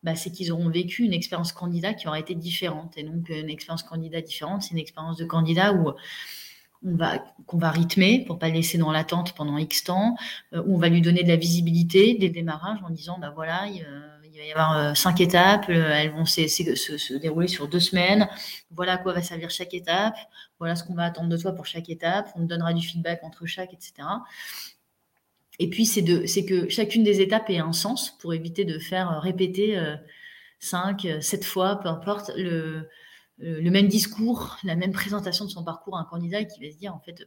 bah, 0.03 0.15
c'est 0.15 0.31
qu'ils 0.31 0.51
auront 0.51 0.69
vécu 0.69 1.03
une 1.03 1.13
expérience 1.13 1.51
candidat 1.51 1.93
qui 1.93 2.07
aura 2.07 2.19
été 2.19 2.35
différente. 2.35 2.97
Et 2.97 3.03
donc, 3.03 3.29
une 3.29 3.49
expérience 3.49 3.83
candidat 3.83 4.21
différente, 4.21 4.63
c'est 4.63 4.71
une 4.71 4.79
expérience 4.79 5.17
de 5.17 5.25
candidat 5.25 5.73
où 5.73 5.91
on 6.83 6.95
va, 6.95 7.19
qu'on 7.45 7.57
va 7.57 7.71
rythmer 7.71 8.23
pour 8.25 8.39
pas 8.39 8.47
le 8.47 8.55
laisser 8.55 8.77
dans 8.77 8.91
l'attente 8.91 9.33
pendant 9.33 9.57
X 9.57 9.83
temps, 9.83 10.15
euh, 10.53 10.63
où 10.65 10.75
on 10.75 10.79
va 10.79 10.89
lui 10.89 11.01
donner 11.01 11.23
de 11.23 11.27
la 11.27 11.35
visibilité 11.35 12.15
dès 12.19 12.27
le 12.27 12.33
démarrage 12.33 12.79
en 12.83 12.89
disant, 12.89 13.17
bah 13.19 13.31
voilà, 13.35 13.67
il, 13.67 13.85
va 14.37 14.45
y 14.45 14.51
avoir 14.51 14.77
euh, 14.77 14.93
cinq 14.93 15.21
étapes, 15.21 15.65
euh, 15.69 15.91
elles 15.91 16.11
vont 16.11 16.25
se, 16.25 17.17
dérouler 17.17 17.47
sur 17.47 17.67
deux 17.67 17.79
semaines, 17.79 18.27
voilà 18.71 18.93
à 18.93 18.97
quoi 18.97 19.13
va 19.13 19.21
servir 19.21 19.49
chaque 19.49 19.73
étape, 19.73 20.15
voilà 20.59 20.75
ce 20.75 20.83
qu'on 20.83 20.93
va 20.93 21.05
attendre 21.05 21.29
de 21.29 21.37
toi 21.37 21.53
pour 21.53 21.65
chaque 21.65 21.89
étape, 21.89 22.29
on 22.35 22.41
te 22.41 22.45
donnera 22.45 22.73
du 22.73 22.85
feedback 22.85 23.23
entre 23.23 23.45
chaque, 23.45 23.73
etc. 23.73 23.93
Et 25.59 25.69
puis, 25.69 25.85
c'est, 25.85 26.03
que 26.03 26.69
chacune 26.69 27.03
des 27.03 27.21
étapes 27.21 27.49
ait 27.49 27.59
un 27.59 27.73
sens 27.73 28.17
pour 28.17 28.33
éviter 28.33 28.65
de 28.65 28.79
faire 28.79 29.21
répéter 29.21 29.79
cinq, 30.59 31.07
sept 31.19 31.45
fois, 31.45 31.79
peu 31.79 31.87
importe, 31.87 32.31
le, 32.35 32.89
euh, 33.43 33.59
le 33.59 33.71
même 33.71 33.87
discours, 33.87 34.57
la 34.63 34.75
même 34.75 34.91
présentation 34.91 35.45
de 35.45 35.49
son 35.49 35.63
parcours 35.63 35.97
à 35.97 36.01
un 36.01 36.05
candidat 36.05 36.43
qui 36.43 36.63
va 36.63 36.71
se 36.71 36.77
dire 36.77 36.93
en 36.93 36.99
fait, 36.99 37.21
euh, 37.21 37.25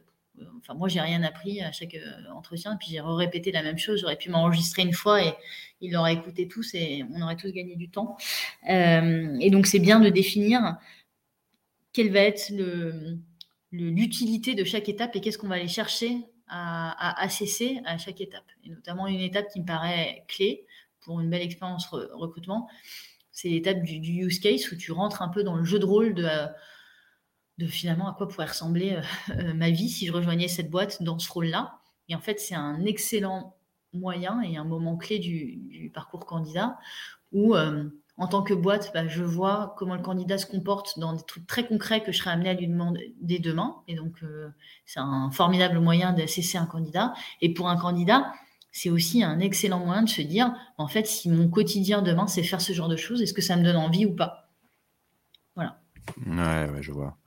enfin 0.59 0.73
moi 0.73 0.87
j'ai 0.87 1.01
rien 1.01 1.23
appris 1.23 1.61
à 1.61 1.71
chaque 1.71 1.95
euh, 1.95 2.31
entretien, 2.33 2.77
puis 2.77 2.89
j'ai 2.91 3.01
répété 3.01 3.51
la 3.51 3.63
même 3.63 3.77
chose, 3.77 4.01
j'aurais 4.01 4.17
pu 4.17 4.29
m'enregistrer 4.29 4.83
une 4.83 4.93
fois 4.93 5.23
et 5.23 5.33
il 5.81 5.91
l'aurait 5.91 6.13
écouté 6.13 6.47
tous 6.47 6.73
et 6.73 7.03
on 7.13 7.21
aurait 7.21 7.35
tous 7.35 7.51
gagné 7.51 7.75
du 7.75 7.89
temps. 7.89 8.17
et 8.67 9.49
donc 9.51 9.67
c'est 9.67 9.79
bien 9.79 9.99
de 9.99 10.09
définir 10.09 10.77
quelle 11.93 12.11
va 12.11 12.19
être 12.19 12.51
l'utilité 13.71 14.55
de 14.55 14.63
chaque 14.63 14.89
étape 14.89 15.15
et 15.15 15.21
qu'est-ce 15.21 15.37
qu'on 15.37 15.47
va 15.47 15.55
aller 15.55 15.67
chercher 15.67 16.17
à, 16.47 16.91
à, 16.91 17.23
assesser 17.23 17.81
à 17.85 17.97
chaque 17.97 18.21
étape. 18.21 18.45
Et 18.63 18.69
notamment 18.69 19.07
une 19.07 19.19
étape 19.19 19.47
qui 19.51 19.59
me 19.59 19.65
paraît 19.65 20.25
clé 20.27 20.65
pour 21.01 21.21
une 21.21 21.29
belle 21.29 21.41
expérience 21.41 21.87
recrutement, 21.87 22.67
c'est 23.35 23.49
l'étape 23.49 23.83
du, 23.83 23.97
use 23.97 24.39
case 24.39 24.71
où 24.71 24.75
tu 24.77 24.91
rentres 24.93 25.21
un 25.21 25.27
peu 25.27 25.43
dans 25.43 25.55
le 25.55 25.65
jeu 25.65 25.77
de 25.77 25.85
rôle 25.85 26.13
de, 26.13 26.23
euh, 26.23 26.47
de 27.57 27.67
finalement 27.67 28.09
à 28.09 28.13
quoi 28.13 28.27
pourrait 28.27 28.47
ressembler 28.47 28.93
euh, 28.93 29.01
euh, 29.39 29.53
ma 29.53 29.69
vie 29.69 29.89
si 29.89 30.05
je 30.05 30.13
rejoignais 30.13 30.47
cette 30.47 30.69
boîte 30.69 31.01
dans 31.03 31.19
ce 31.19 31.31
rôle-là. 31.31 31.79
Et 32.09 32.15
en 32.15 32.21
fait, 32.21 32.39
c'est 32.39 32.55
un 32.55 32.85
excellent 32.85 33.55
moyen 33.93 34.41
et 34.41 34.57
un 34.57 34.65
moment 34.65 34.97
clé 34.97 35.19
du, 35.19 35.89
parcours 35.93 36.25
candidat 36.25 36.77
où, 37.31 37.55
en 37.55 38.27
tant 38.27 38.43
que 38.43 38.53
boîte, 38.53 38.91
bah, 38.93 39.07
je 39.07 39.23
vois 39.23 39.73
comment 39.77 39.95
le 39.95 40.01
candidat 40.01 40.37
se 40.37 40.45
comporte 40.45 40.99
dans 40.99 41.13
des 41.13 41.23
trucs 41.23 41.47
très 41.47 41.65
concrets 41.65 42.03
que 42.03 42.11
je 42.11 42.19
serais 42.19 42.31
amené 42.31 42.49
à 42.49 42.53
lui 42.53 42.67
demander 42.67 43.39
demain. 43.39 43.77
Et 43.87 43.95
donc, 43.95 44.23
c'est 44.85 44.99
un 44.99 45.31
formidable 45.31 45.79
moyen 45.79 46.13
d'assesser 46.13 46.57
un 46.57 46.67
candidat. 46.67 47.13
Et 47.41 47.53
pour 47.53 47.69
un 47.69 47.77
candidat, 47.77 48.31
c'est 48.75 48.89
aussi 48.89 49.23
un 49.23 49.39
excellent 49.39 49.79
moyen 49.79 50.03
de 50.03 50.09
se 50.09 50.21
dire, 50.21 50.53
en 50.77 50.89
fait, 50.89 51.07
si 51.07 51.29
mon 51.29 51.47
quotidien 51.47 52.01
demain, 52.01 52.27
c'est 52.27 52.43
faire 52.43 52.59
ce 52.59 52.73
genre 52.73 52.89
de 52.89 52.97
choses, 52.97 53.21
est-ce 53.21 53.33
que 53.33 53.41
ça 53.41 53.55
me 53.55 53.63
donne 53.63 53.77
envie 53.77 54.05
ou 54.05 54.13
pas? 54.13 54.49
Voilà. 55.55 55.79
Ouais, 56.27 56.69
ouais, 56.69 56.83
je 56.83 56.91
vois. 56.91 57.17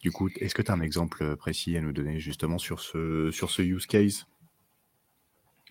Du 0.00 0.10
coup, 0.10 0.28
est-ce 0.40 0.54
que 0.54 0.62
tu 0.62 0.70
as 0.70 0.74
un 0.74 0.80
exemple 0.80 1.36
précis 1.36 1.76
à 1.76 1.80
nous 1.80 1.92
donner 1.92 2.20
justement 2.20 2.58
sur 2.58 2.80
ce, 2.80 3.30
sur 3.30 3.50
ce 3.50 3.62
use 3.62 3.86
case? 3.86 4.26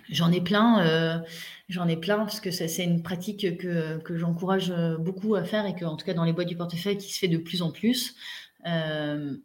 J'en 0.09 0.31
ai 0.31 0.39
plein, 0.39 0.85
euh, 0.85 1.19
j'en 1.67 1.87
ai 1.87 1.97
plein 1.97 2.19
parce 2.19 2.39
que 2.39 2.49
c'est 2.49 2.83
une 2.83 3.03
pratique 3.03 3.57
que, 3.57 3.97
que 3.97 4.17
j'encourage 4.17 4.73
beaucoup 4.99 5.35
à 5.35 5.43
faire 5.43 5.65
et 5.65 5.75
que, 5.75 5.83
en 5.83 5.97
tout 5.97 6.05
cas, 6.05 6.13
dans 6.13 6.23
les 6.23 6.33
boîtes 6.33 6.47
du 6.47 6.55
portefeuille, 6.55 6.97
qui 6.97 7.13
se 7.13 7.19
fait 7.19 7.27
de 7.27 7.37
plus 7.37 7.61
en 7.61 7.71
plus. 7.71 8.15
Euh, 8.65 9.35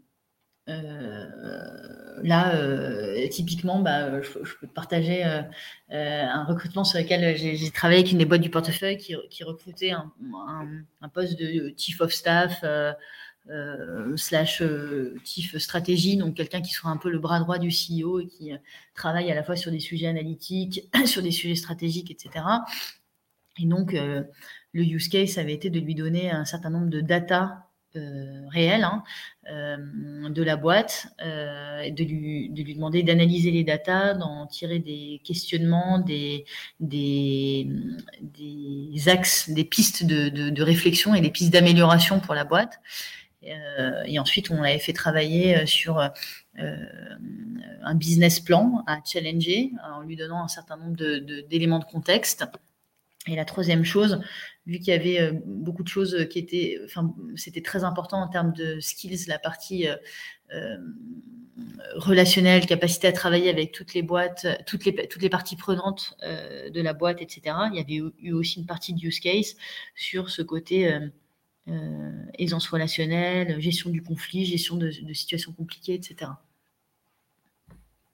euh, 0.69 1.27
là, 2.23 2.55
euh, 2.55 3.29
typiquement, 3.29 3.81
bah, 3.81 4.21
je, 4.23 4.31
peux 4.61 4.67
partager 4.69 5.25
euh, 5.25 5.43
un 5.91 6.45
recrutement 6.45 6.85
sur 6.85 7.01
lequel 7.01 7.37
j'ai 7.37 7.71
travaillé 7.71 8.01
avec 8.01 8.13
une 8.13 8.19
des 8.19 8.25
boîtes 8.25 8.41
du 8.41 8.51
portefeuille 8.51 8.97
qui, 8.97 9.45
recrutait 9.45 9.91
un, 9.91 10.13
poste 11.13 11.39
de 11.39 11.75
chief 11.77 12.01
of 12.01 12.13
staff 12.13 12.65
slash 14.17 14.63
chief 15.25 15.59
stratégie, 15.59 16.17
donc 16.17 16.35
quelqu'un 16.35 16.61
qui 16.61 16.73
soit 16.73 16.91
un 16.91 16.97
peu 16.97 17.11
le 17.11 17.19
bras 17.19 17.41
droit 17.41 17.59
du 17.59 17.69
CEO 17.69 18.21
et 18.21 18.27
qui 18.27 18.53
travaille 18.95 19.31
à 19.31 19.35
la 19.35 19.43
fois 19.43 19.57
sur 19.57 19.71
des 19.71 19.81
sujets 19.81 20.07
analytiques, 20.07 20.89
sur 21.07 21.23
des 21.23 21.33
sujets 21.33 21.57
stratégiques, 21.57 22.11
etc. 22.11 22.45
Et 23.59 23.67
donc, 23.67 23.93
le 23.93 24.83
use 24.83 25.09
case 25.09 25.39
avait 25.39 25.55
été 25.55 25.71
de 25.71 25.81
lui 25.81 25.95
donner 25.95 26.31
un 26.31 26.45
certain 26.45 26.71
nombre 26.71 26.89
de 26.89 27.01
data 27.01 27.69
euh, 27.95 28.49
réel 28.49 28.85
hein, 28.85 29.05
euh, 29.51 29.77
de 30.31 30.43
la 30.43 30.57
boîte, 30.57 31.09
euh, 31.23 31.91
de, 31.91 32.05
lui, 32.05 32.49
de 32.49 32.63
lui 32.63 32.75
demander 32.75 33.03
d'analyser 33.03 33.51
les 33.51 33.65
datas, 33.65 34.15
d'en 34.15 34.47
tirer 34.47 34.79
des 34.79 35.21
questionnements, 35.25 35.99
des, 35.99 36.47
axes, 39.07 39.51
des 39.51 39.65
pistes 39.65 40.07
de, 40.07 40.63
réflexion 40.63 41.15
et 41.15 41.21
des 41.21 41.31
pistes 41.31 41.53
d'amélioration 41.53 42.19
pour 42.19 42.35
la 42.35 42.45
boîte. 42.45 42.81
Et 43.43 44.19
ensuite, 44.19 44.51
on 44.51 44.63
avait 44.63 44.79
fait 44.79 44.93
travailler 44.93 45.67
sur 45.67 45.99
un 46.59 47.95
business 47.95 48.41
plan 48.41 48.85
à 48.87 49.01
challenger 49.05 49.73
en 49.85 50.03
lui 50.03 50.17
donnant 50.17 50.43
un 50.43 50.49
certain 50.49 50.77
nombre 50.77 50.97
d'éléments 51.49 51.79
de, 51.79 51.85
contexte. 51.85 52.45
Et 53.29 53.37
la 53.37 53.45
troisième 53.45 53.85
chose, 53.85 54.21
vu 54.67 54.79
qu'il 54.79 54.89
y 54.89 54.93
avait 54.93 55.21
euh, 55.21 55.33
beaucoup 55.47 55.85
de 55.85 55.89
choses 55.89 56.27
qui 56.29 56.41
étaient, 56.41 56.79
enfin, 56.85 57.15
c'était 57.37 57.63
très 57.63 57.85
important 57.85 58.21
en 58.21 58.29
termes 58.29 58.53
de 58.53 58.81
skills, 58.81 59.27
la 59.29 59.39
partie 59.39 59.87
euh, 59.87 59.95
euh, 60.53 60.77
relationnelle, 61.95 62.67
capacité 62.67 63.07
à 63.07 63.13
travailler 63.13 63.49
avec 63.49 63.71
toutes 63.71 63.95
les 63.95 64.03
boîtes, 64.03 64.47
toutes 64.67 64.85
les 64.85 65.31
parties 65.31 65.55
prenantes 65.57 66.17
de 66.23 66.81
la 66.81 66.95
boîte, 66.95 67.23
etc. 67.23 67.57
Il 67.73 67.77
y 67.77 67.81
avait 67.81 68.13
eu 68.19 68.33
aussi 68.33 68.59
une 68.59 68.67
partie 68.67 68.93
de 68.93 69.07
use 69.07 69.21
case 69.21 69.55
sur 69.95 70.31
ce 70.31 70.43
côté 70.43 70.99
aisance 72.39 72.69
relationnelle, 72.69 73.61
gestion 73.61 73.91
du 73.91 74.03
conflit, 74.03 74.45
gestion 74.45 74.77
de, 74.77 74.87
de 74.89 75.13
situations 75.13 75.53
compliquées, 75.53 75.95
etc. 75.95 76.33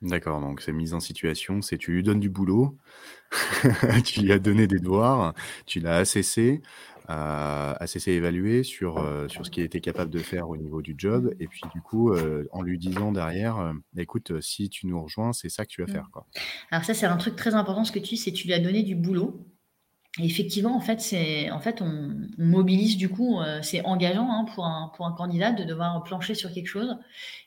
D'accord, 0.00 0.40
donc 0.40 0.60
c'est 0.60 0.70
mise 0.70 0.94
en 0.94 1.00
situation, 1.00 1.60
c'est 1.60 1.76
tu 1.76 1.90
lui 1.90 2.04
donnes 2.04 2.20
du 2.20 2.30
boulot, 2.30 2.78
tu 4.04 4.20
lui 4.20 4.32
as 4.32 4.38
donné 4.38 4.68
des 4.68 4.78
devoirs, 4.78 5.34
tu 5.66 5.80
l'as 5.80 5.96
assessé, 5.96 6.62
euh, 7.10 7.74
assessé, 7.80 8.12
évalué 8.12 8.62
sur, 8.62 8.98
euh, 8.98 9.26
sur 9.26 9.44
ce 9.44 9.50
qu'il 9.50 9.64
était 9.64 9.80
capable 9.80 10.12
de 10.12 10.20
faire 10.20 10.48
au 10.50 10.56
niveau 10.56 10.82
du 10.82 10.94
job, 10.96 11.34
et 11.40 11.48
puis 11.48 11.62
du 11.74 11.80
coup, 11.80 12.12
euh, 12.12 12.46
en 12.52 12.62
lui 12.62 12.78
disant 12.78 13.10
derrière, 13.10 13.72
écoute, 13.96 14.40
si 14.40 14.68
tu 14.68 14.86
nous 14.86 15.02
rejoins, 15.02 15.32
c'est 15.32 15.48
ça 15.48 15.64
que 15.64 15.70
tu 15.70 15.82
vas 15.82 15.88
mmh. 15.88 15.94
faire, 15.94 16.08
quoi. 16.12 16.26
Alors 16.70 16.84
ça, 16.84 16.94
c'est 16.94 17.06
un 17.06 17.16
truc 17.16 17.34
très 17.34 17.54
important, 17.54 17.82
ce 17.82 17.90
que 17.90 17.98
tu 17.98 18.14
dis, 18.14 18.18
c'est 18.18 18.32
tu 18.32 18.46
lui 18.46 18.54
as 18.54 18.60
donné 18.60 18.84
du 18.84 18.94
boulot. 18.94 19.44
Effectivement, 20.18 20.76
en 20.76 20.80
fait, 20.80 21.82
on, 21.82 22.26
mobilise 22.38 22.96
du 22.96 23.08
coup, 23.08 23.40
euh, 23.40 23.60
c'est 23.62 23.84
engageant 23.84 24.28
hein, 24.30 24.44
pour, 24.54 24.64
un, 24.64 24.90
pour 24.96 25.06
un 25.06 25.12
candidat 25.12 25.52
de 25.52 25.64
devoir 25.64 26.02
plancher 26.02 26.34
sur 26.34 26.52
quelque 26.52 26.66
chose. 26.66 26.96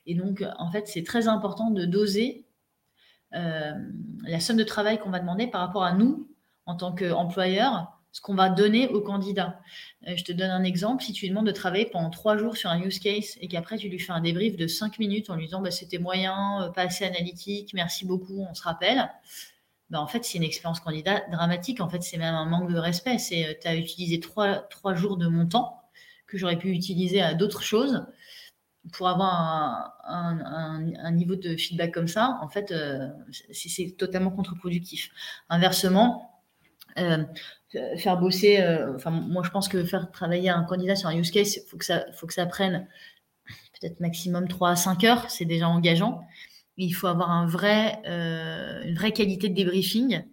Et 0.06 0.16
donc, 0.16 0.44
en 0.58 0.72
fait, 0.72 0.88
c'est 0.88 1.04
très 1.04 1.28
important 1.28 1.72
de 1.72 1.86
doser 1.86 2.46
euh, 3.34 3.74
la 4.24 4.40
somme 4.40 4.58
de 4.58 4.64
travail 4.64 5.00
qu'on 5.00 5.10
va 5.10 5.20
demander 5.20 5.48
par 5.48 5.62
rapport 5.62 5.84
à 5.84 5.94
nous, 5.94 6.30
en 6.66 6.76
tant 6.76 6.94
qu'employeur, 6.94 7.98
ce 8.12 8.20
qu'on 8.22 8.36
va 8.36 8.50
donner 8.50 8.88
au 8.90 9.02
candidat. 9.02 9.60
Euh, 10.08 10.16
je 10.16 10.24
te 10.24 10.32
donne 10.32 10.50
un 10.50 10.64
exemple. 10.64 11.04
Si 11.04 11.14
tu 11.14 11.26
lui 11.26 11.30
demandes 11.30 11.48
de 11.48 11.52
travailler 11.52 11.86
pendant 11.86 12.10
trois 12.10 12.38
jours 12.38 12.58
sur 12.58 12.70
un 12.70 12.82
use 12.82 13.00
case 13.00 13.38
et 13.40 13.48
qu'après 13.48 13.78
tu 13.78 13.88
lui 13.88 14.00
fais 14.00 14.12
un 14.12 14.22
débrief 14.22 14.58
de 14.58 14.68
cinq 14.68 15.00
minutes 15.00 15.30
en 15.30 15.36
lui 15.36 15.46
disant 15.46 15.62
bah, 15.62 15.72
c'était 15.72 15.98
moyen, 15.98 16.72
pas 16.76 16.84
assez 16.84 17.06
analytique, 17.06 17.74
merci 17.74 18.06
beaucoup, 18.06 18.46
on 18.50 18.54
se 18.54 18.64
rappelle, 18.64 19.10
bah, 19.92 20.00
en 20.00 20.08
fait, 20.08 20.24
c'est 20.24 20.38
une 20.38 20.44
expérience 20.44 20.80
candidat 20.80 21.22
dramatique. 21.32 21.82
En 21.82 21.90
fait, 21.90 22.02
c'est 22.02 22.18
même 22.18 22.34
un 22.34 22.46
manque 22.46 22.72
de 22.72 22.78
respect. 22.78 23.18
C'est, 23.18 23.46
euh, 23.46 23.54
tu 23.62 23.68
as 23.68 23.76
utilisé 23.76 24.22
trois, 24.22 24.56
trois, 24.70 24.96
jours 24.96 25.18
de 25.18 25.28
mon 25.28 25.46
temps 25.46 25.82
que 26.28 26.38
j'aurais 26.38 26.58
pu 26.58 26.70
utiliser 26.70 27.22
à 27.22 27.34
d'autres 27.34 27.62
choses 27.62 28.06
pour 28.94 29.10
avoir 29.10 29.94
un, 30.06 31.12
niveau 31.12 31.36
de 31.36 31.58
feedback 31.58 31.94
comme 31.94 32.08
ça. 32.08 32.40
En 32.42 32.48
fait, 32.48 32.72
euh, 32.72 33.10
c'est, 33.52 33.96
totalement 33.98 34.32
contre-productif. 34.32 35.12
Inversement, 35.50 36.42
euh, 36.98 37.26
faire 37.98 38.18
bosser, 38.18 38.64
enfin, 38.96 39.12
moi, 39.12 39.44
je 39.44 39.50
pense 39.52 39.68
que 39.68 39.84
faire 39.84 40.10
travailler 40.12 40.50
un 40.50 40.64
candidat 40.64 40.96
sur 40.96 41.10
un 41.10 41.16
use 41.18 41.32
case, 41.32 41.58
il 41.58 41.70
faut 41.70 41.78
que 41.78 41.86
ça, 41.86 42.06
faut 42.14 42.28
que 42.28 42.34
ça 42.34 42.46
prenne 42.46 42.88
peut-être 43.80 44.00
maximum 44.00 44.48
3 44.48 44.72
à 44.72 44.76
5 44.78 45.04
heures. 45.04 45.30
C'est 45.30 45.46
déjà 45.46 45.68
engageant 45.68 46.26
il 46.78 46.92
faut 46.92 47.08
avoir 47.08 47.30
euh, 47.32 48.84
une 48.84 48.96
vraie 48.96 49.12
qualité 49.12 49.50
de 49.50 49.56
débriefing 49.56 50.24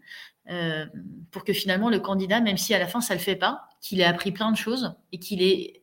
euh, 0.48 0.86
pour 1.30 1.44
que 1.44 1.52
finalement 1.52 1.90
le 1.90 2.00
candidat, 2.00 2.40
même 2.40 2.56
si 2.56 2.74
à 2.74 2.78
la 2.78 2.86
fin 2.86 3.00
ça 3.00 3.14
ne 3.14 3.18
le 3.18 3.24
fait 3.24 3.36
pas, 3.36 3.68
qu'il 3.80 4.00
ait 4.00 4.04
appris 4.04 4.32
plein 4.32 4.50
de 4.50 4.56
choses 4.56 4.94
et 5.12 5.18
qu'il 5.18 5.42
ait, 5.42 5.82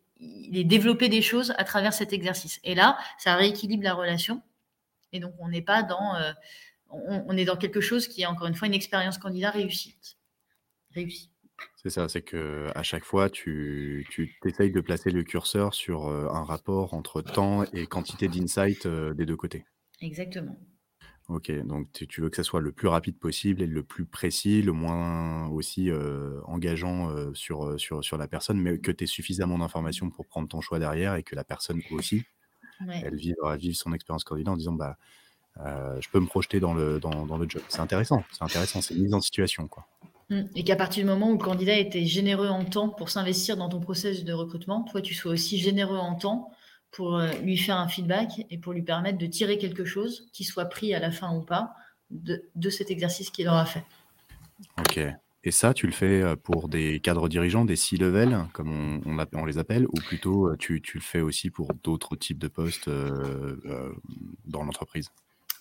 développé 0.64 1.10
des 1.10 1.22
choses 1.22 1.54
à 1.58 1.66
travers 1.66 1.94
cet 1.94 2.14
exercice. 2.14 2.60
Et 2.64 2.74
là, 2.74 2.98
ça 3.18 3.36
rééquilibre 3.36 3.84
la 3.84 3.94
relation. 3.94 4.42
Et 5.12 5.20
donc 5.20 5.34
on 5.40 5.50
n'est 5.50 5.62
pas 5.62 5.84
dans, 5.84 6.16
euh, 6.16 6.32
on, 6.90 7.36
est 7.36 7.46
dans 7.46 7.58
quelque 7.58 7.82
chose 7.82 8.08
qui 8.08 8.22
est 8.22 8.26
encore 8.26 8.48
une 8.48 8.56
fois 8.56 8.68
une 8.68 8.74
expérience 8.74 9.18
candidat 9.18 9.52
réussite. 9.52 10.18
Réussie. 10.92 11.32
C'est 11.76 11.90
ça, 11.90 12.10
c'est 12.10 12.22
que 12.22 12.70
à 12.74 12.84
chaque 12.84 13.04
fois, 13.04 13.30
tu, 13.30 14.08
tu 14.10 14.36
de 14.44 14.80
placer 14.82 15.10
le 15.10 15.24
curseur 15.24 15.74
sur 15.74 16.08
un 16.08 16.44
rapport 16.44 16.94
entre 16.94 17.22
temps 17.22 17.64
et 17.74 17.86
quantité 17.86 18.28
d'insight 18.28 18.88
des 18.88 19.26
deux 19.26 19.38
côtés. 19.38 19.66
Exactement. 20.02 20.58
OK, 21.28 21.52
donc 21.66 21.92
tu 21.92 22.22
veux 22.22 22.30
que 22.30 22.36
ça 22.36 22.44
soit 22.44 22.62
le 22.62 22.72
plus 22.72 22.88
rapide 22.88 23.18
possible 23.18 23.64
et 23.64 23.68
le 23.68 23.84
plus 23.84 24.06
précis, 24.06 24.62
le 24.62 24.74
moins 24.74 25.48
aussi, 25.48 25.90
engageant, 26.46 27.34
sur, 27.34 27.80
sur 27.80 28.04
sur 28.04 28.18
la 28.18 28.28
personne, 28.28 28.60
mais 28.62 28.78
que 28.80 28.92
tu 28.92 29.04
aies 29.04 29.08
suffisamment 29.08 29.58
d'informations 29.58 30.12
pour 30.12 30.28
prendre 30.28 30.48
ton 30.48 30.62
choix 30.62 30.78
derrière 30.80 31.16
et 31.16 31.24
que 31.24 31.36
la 31.36 31.44
personne 31.44 31.82
aussi, 31.90 32.28
elle 33.02 33.16
vive 33.16 33.36
vive 33.58 33.76
son 33.76 33.94
expérience 33.94 34.24
candidat 34.26 34.52
en 34.52 34.58
disant: 34.58 34.74
«Bah, 34.74 34.98
je 35.58 36.10
peux 36.12 36.20
me 36.20 36.28
projeter 36.28 36.60
dans 36.60 36.74
le 36.74 37.00
dans 37.00 37.26
dans 37.28 37.38
le 37.38 37.48
job». 37.50 37.64
C'est 37.70 37.82
intéressant, 37.82 38.28
c'est 38.32 38.44
intéressant, 38.44 38.82
c'est 38.82 38.96
une 38.96 39.02
mise 39.04 39.14
en 39.16 39.22
situation, 39.22 39.68
quoi. 39.68 39.88
Mmh 40.30 40.42
et 40.56 40.64
qu'à 40.64 40.76
partir 40.76 41.04
du 41.04 41.10
moment 41.10 41.30
où 41.30 41.34
le 41.38 41.44
candidat 41.44 41.78
était 41.78 42.06
généreux 42.06 42.48
en 42.48 42.66
temps 42.66 42.90
pour 42.90 43.10
s'investir 43.10 43.58
dans 43.58 43.70
ton 43.70 43.80
processus 43.80 44.24
de 44.24 44.34
recrutement, 44.34 44.84
toi, 44.84 45.02
tu 45.02 45.14
sois 45.14 45.32
aussi 45.34 45.60
généreux 45.60 45.98
en 46.00 46.16
temps 46.16 46.52
pour 46.96 47.18
euh, 47.18 47.32
lui 47.44 47.58
faire 47.58 47.78
un 47.78 47.90
feedback 47.90 48.46
et 48.50 48.58
pour 48.58 48.72
lui 48.72 48.82
permettre 48.82 49.18
de 49.18 49.26
tirer 49.26 49.58
quelque 49.58 49.84
chose 49.84 50.28
qui 50.32 50.46
soit 50.46 50.66
pris 50.66 50.94
à 50.94 51.00
la 51.00 51.12
fin 51.12 51.36
ou 51.36 51.42
pas 51.42 51.74
de, 52.10 52.44
de 52.56 52.70
cet 52.70 52.90
exercice 52.90 53.30
qu'il 53.30 53.50
aura 53.50 53.66
fait. 53.66 53.84
Ok. 54.80 55.02
Et 55.44 55.52
ça, 55.52 55.74
tu 55.74 55.88
le 55.88 55.92
fais 55.92 56.22
euh, 56.22 56.36
pour 56.38 56.70
des 56.70 57.02
cadres 57.02 57.28
dirigeants, 57.28 57.66
des 57.66 57.76
C-level, 57.76 58.46
comme 58.54 59.02
on, 59.06 59.26
on, 59.34 59.46
les 59.46 59.58
appelle, 59.58 59.86
ou 59.88 60.00
plutôt 60.08 60.48
euh, 60.48 60.56
tu, 60.58 60.82
tu, 60.82 60.98
le 60.98 61.04
fais 61.04 61.20
aussi 61.20 61.50
pour 61.50 61.74
d'autres 61.84 62.16
types 62.16 62.40
de 62.40 62.48
postes 62.48 62.90
dans 64.46 64.64
l'entreprise? 64.64 65.10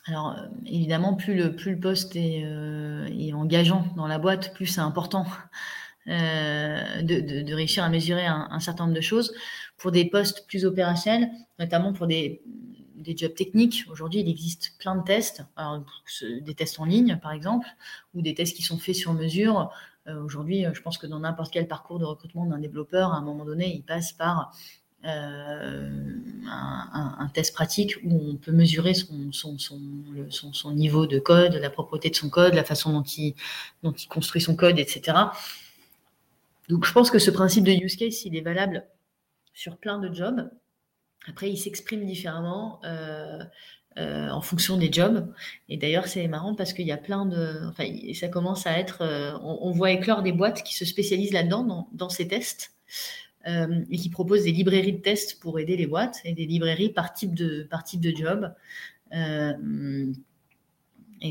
Alors, 0.07 0.37
évidemment, 0.65 1.15
plus 1.15 1.35
le, 1.35 1.57
plus 1.57 1.73
le 1.73 1.81
poste 1.81 2.15
est, 2.15 2.43
est 2.43 3.33
engageant 3.33 3.89
dans 3.97 4.07
la 4.07 4.19
boîte, 4.19 4.55
plus 4.55 4.67
c'est 4.67 4.81
important. 4.81 5.27
Euh, 6.07 7.01
de, 7.01 7.43
de, 7.43 7.55
réussir 7.55 7.83
à 7.83 7.89
mesurer 7.89 8.27
un, 8.27 8.61
certain 8.61 8.85
nombre 8.85 8.95
de 8.95 9.01
choses 9.01 9.33
pour 9.79 9.91
des 9.91 10.05
postes 10.05 10.47
plus 10.47 10.67
opérationnels, 10.67 11.31
notamment 11.59 11.95
pour 11.95 12.07
des, 12.07 12.43
des 12.95 13.17
jobs 13.17 13.35
techniques. 13.35 13.85
Aujourd'hui, 13.91 14.21
il 14.21 14.29
existe 14.29 14.75
plein 14.79 14.97
de 14.97 15.03
tests, 15.03 15.45
des 16.43 16.55
tests 16.55 16.79
en 16.79 16.85
ligne 16.85 17.19
par 17.23 17.33
exemple, 17.33 17.67
ou 18.13 18.21
des 18.21 18.35
tests 18.35 18.55
qui 18.55 18.63
sont 18.63 18.77
faits 18.77 18.97
sur 18.97 19.15
mesure. 19.15 19.71
Euh, 20.07 20.23
aujourd'hui, 20.23 20.67
je 20.75 20.83
pense 20.83 20.99
que 20.99 21.07
dans 21.07 21.21
n'importe 21.21 21.51
quel 21.51 21.69
parcours 21.69 21.99
de 21.99 22.05
recrutement 22.05 22.45
d'un 22.45 22.59
développeur, 22.59 23.13
à 23.13 23.17
un 23.17 23.23
moment 23.23 23.47
donné, 23.47 23.75
il 23.75 23.83
passe 23.83 24.13
par 24.13 24.53
euh, 25.07 25.89
un, 26.47 27.29
test 27.35 27.55
pratique 27.55 27.97
où 28.05 28.31
on 28.31 28.37
peut 28.37 28.53
mesurer 28.53 28.95
son, 28.95 29.33
son, 29.33 29.59
son, 29.59 29.81
son, 30.31 30.53
son, 30.53 30.73
niveau 30.73 31.07
de 31.07 31.19
code, 31.19 31.55
la 31.55 31.69
propreté 31.69 32.11
de 32.11 32.15
son 32.15 32.31
code, 32.31 32.55
la 32.55 32.65
façon 32.65 32.93
dont 32.93 33.03
il, 33.03 33.35
dont 33.83 33.93
il 33.93 34.07
construit 34.07 34.41
son 34.41 34.55
code, 34.55 34.79
etc. 34.79 35.15
Donc, 36.69 36.85
je 36.85 36.93
pense 36.93 37.11
que 37.11 37.19
ce 37.19 37.31
principe 37.31 37.65
de 37.65 37.73
use 37.73 37.97
case, 37.97 38.25
il 38.25 38.37
est 38.37 38.41
valable 38.41 38.87
sur 39.53 39.77
plein 39.77 39.99
de 39.99 40.13
jobs. 40.13 40.51
Après, 41.29 41.51
il 41.51 41.57
s'exprime 41.57 42.05
différemment 42.05 42.81
euh, 42.85 43.39
euh, 43.99 44.29
en 44.29 44.41
fonction 44.41 44.77
des 44.77 44.93
jobs. 44.93 45.33
Et 45.69 45.77
d'ailleurs, 45.77 46.07
c'est 46.07 46.27
marrant 46.29 46.55
parce 46.55 46.73
qu'il 46.73 46.87
y 46.87 46.93
a 46.93 46.97
plein 46.97 47.27
de. 47.27 47.67
Enfin, 47.69 47.85
ça 48.15 48.29
commence 48.29 48.67
à 48.67 48.79
être. 48.79 49.03
Euh, 49.03 49.33
on, 49.43 49.71
voit 49.71 49.91
éclore 49.91 50.23
des 50.23 50.33
boîtes 50.33 50.63
qui 50.63 50.75
se 50.75 50.85
spécialisent 50.85 51.33
là-dedans, 51.33 51.89
dans, 51.93 52.09
ces 52.09 52.29
tests, 52.29 52.73
et 53.47 53.97
qui 53.97 54.11
proposent 54.11 54.45
des 54.45 54.53
librairies 54.53 54.95
de 54.95 55.01
tests 55.01 55.41
pour 55.41 55.59
aider 55.59 55.77
les 55.77 55.87
boîtes 55.87 56.21
et 56.25 56.33
des 56.33 56.47
librairies 56.47 56.91
par 56.91 57.13
type 57.13 57.35
de, 57.35 57.67
par 57.71 57.85
type 57.85 58.01
de 58.01 58.15
job. 58.15 58.53
et 59.13 60.15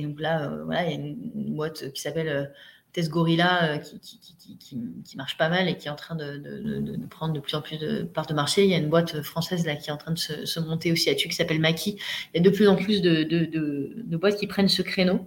donc 0.03 0.19
là, 0.19 0.47
voilà, 0.65 0.85
il 0.85 0.91
y 0.91 0.93
a 0.93 0.97
une 0.97 1.55
boîte 1.55 1.91
qui 1.91 2.01
s'appelle 2.01 2.51
Test 2.93 3.09
Gorilla 3.09 3.73
euh, 3.73 3.77
qui, 3.79 5.17
marche 5.17 5.35
pas 5.37 5.49
mal 5.49 5.67
et 5.67 5.75
qui 5.75 5.87
est 5.87 5.91
en 5.91 5.95
train 5.95 6.15
de, 6.15 6.95
prendre 7.09 7.33
de 7.33 7.39
plus 7.39 7.55
en 7.55 7.61
plus 7.61 7.77
de 7.77 8.03
parts 8.03 8.27
de 8.27 8.35
marché. 8.35 8.63
Il 8.63 8.69
y 8.69 8.75
a 8.75 8.77
une 8.77 8.89
boîte 8.89 9.21
française 9.23 9.65
là 9.65 9.75
qui 9.75 9.89
est 9.89 9.93
en 9.93 9.97
train 9.97 10.11
de 10.11 10.17
se, 10.17 10.59
monter 10.59 10.91
aussi 10.91 11.07
là-dessus 11.07 11.27
qui 11.27 11.35
s'appelle 11.35 11.59
Maki. 11.59 11.97
Il 12.33 12.37
y 12.37 12.39
a 12.39 12.43
de 12.43 12.55
plus 12.55 12.67
en 12.67 12.75
plus 12.75 13.01
de, 13.01 14.15
boîtes 14.15 14.37
qui 14.37 14.45
prennent 14.45 14.69
ce 14.69 14.83
créneau. 14.83 15.25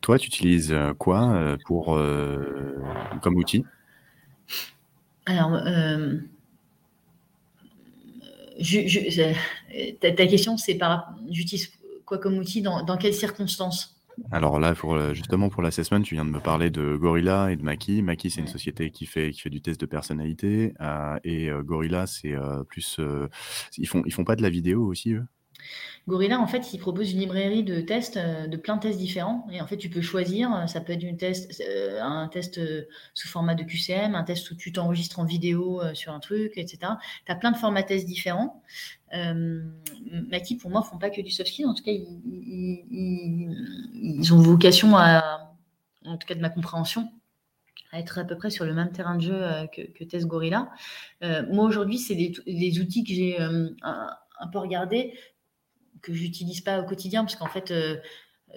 Toi, 0.00 0.18
tu 0.18 0.26
utilises 0.26 0.72
euh, 0.72 0.92
quoi 0.94 1.30
euh, 1.30 1.56
pour, 1.66 1.96
comme 3.22 3.36
outil? 3.36 3.64
Alors, 5.26 5.52
ta, 10.00 10.26
question, 10.26 10.56
c'est 10.56 10.74
par 10.74 11.14
j'utilise 11.30 11.70
quoi 12.04 12.18
comme 12.18 12.38
outil 12.38 12.60
dans, 12.60 12.82
dans 12.82 12.96
quelles 12.96 13.14
circonstances? 13.14 13.99
Alors 14.30 14.60
là, 14.60 14.74
pour, 14.74 14.98
justement 15.14 15.48
pour 15.48 15.62
l'assessment, 15.62 16.00
tu 16.02 16.14
viens 16.14 16.24
de 16.24 16.30
me 16.30 16.40
parler 16.40 16.70
de 16.70 16.96
Gorilla 16.96 17.50
et 17.50 17.56
de 17.56 17.62
Maki. 17.62 18.02
Maki, 18.02 18.30
c'est 18.30 18.40
une 18.40 18.46
société 18.46 18.90
qui 18.90 19.06
fait, 19.06 19.30
qui 19.30 19.40
fait 19.40 19.50
du 19.50 19.60
test 19.60 19.80
de 19.80 19.86
personnalité. 19.86 20.74
Euh, 20.80 21.18
et 21.24 21.50
euh, 21.50 21.62
Gorilla, 21.62 22.06
c'est 22.06 22.34
euh, 22.34 22.62
plus. 22.64 23.00
ils, 23.78 23.88
font, 23.88 24.02
ils 24.06 24.12
font 24.12 24.24
pas 24.24 24.36
de 24.36 24.42
la 24.42 24.50
vidéo 24.50 24.84
aussi, 24.84 25.12
eux? 25.12 25.24
Gorilla, 26.08 26.40
en 26.40 26.46
fait, 26.46 26.72
il 26.72 26.78
propose 26.78 27.12
une 27.12 27.20
librairie 27.20 27.62
de 27.62 27.80
tests, 27.80 28.16
euh, 28.16 28.46
de 28.46 28.56
plein 28.56 28.76
de 28.76 28.80
tests 28.80 28.98
différents. 28.98 29.46
Et 29.52 29.60
en 29.60 29.66
fait, 29.66 29.76
tu 29.76 29.90
peux 29.90 30.00
choisir. 30.00 30.52
Euh, 30.52 30.66
ça 30.66 30.80
peut 30.80 30.92
être 30.92 31.02
une 31.02 31.16
test, 31.16 31.62
euh, 31.66 32.02
un 32.02 32.26
test 32.28 32.60
sous 33.14 33.28
format 33.28 33.54
de 33.54 33.62
QCM, 33.62 34.14
un 34.14 34.24
test 34.24 34.50
où 34.50 34.56
tu 34.56 34.72
t'enregistres 34.72 35.20
en 35.20 35.24
vidéo 35.24 35.82
sur 35.94 36.12
un 36.12 36.20
truc, 36.20 36.52
etc. 36.56 36.78
Tu 37.26 37.32
as 37.32 37.36
plein 37.36 37.52
de 37.52 37.56
formats 37.56 37.82
tests 37.82 38.06
différents. 38.06 38.62
Euh, 39.14 39.62
Maki, 40.30 40.56
pour 40.56 40.70
moi, 40.70 40.82
font 40.82 40.98
pas 40.98 41.10
que 41.10 41.20
du 41.20 41.30
soft 41.30 41.48
skill. 41.50 41.66
En 41.66 41.74
tout 41.74 41.84
cas, 41.84 41.92
ils, 41.92 42.02
ont 44.32 44.40
vocation 44.40 44.96
à, 44.96 45.54
en 46.04 46.16
tout 46.16 46.26
cas 46.26 46.34
de 46.34 46.40
ma 46.40 46.50
compréhension, 46.50 47.12
à 47.92 48.00
être 48.00 48.18
à 48.18 48.24
peu 48.24 48.36
près 48.36 48.50
sur 48.50 48.64
le 48.64 48.72
même 48.74 48.90
terrain 48.92 49.16
de 49.16 49.22
jeu 49.22 49.42
que, 49.74 50.04
Test 50.04 50.26
Gorilla. 50.26 50.70
moi, 51.20 51.64
aujourd'hui, 51.64 51.98
c'est 51.98 52.16
des, 52.16 52.80
outils 52.80 53.04
que 53.04 53.12
j'ai 53.12 53.38
un, 53.40 53.68
un, 53.82 54.48
peu 54.48 54.58
regardés 54.58 55.12
que 56.02 56.12
j'utilise 56.12 56.60
pas 56.60 56.80
au 56.80 56.84
quotidien 56.84 57.24
parce 57.24 57.36
qu'en 57.36 57.48
fait, 57.48 57.70
euh, 57.70 57.96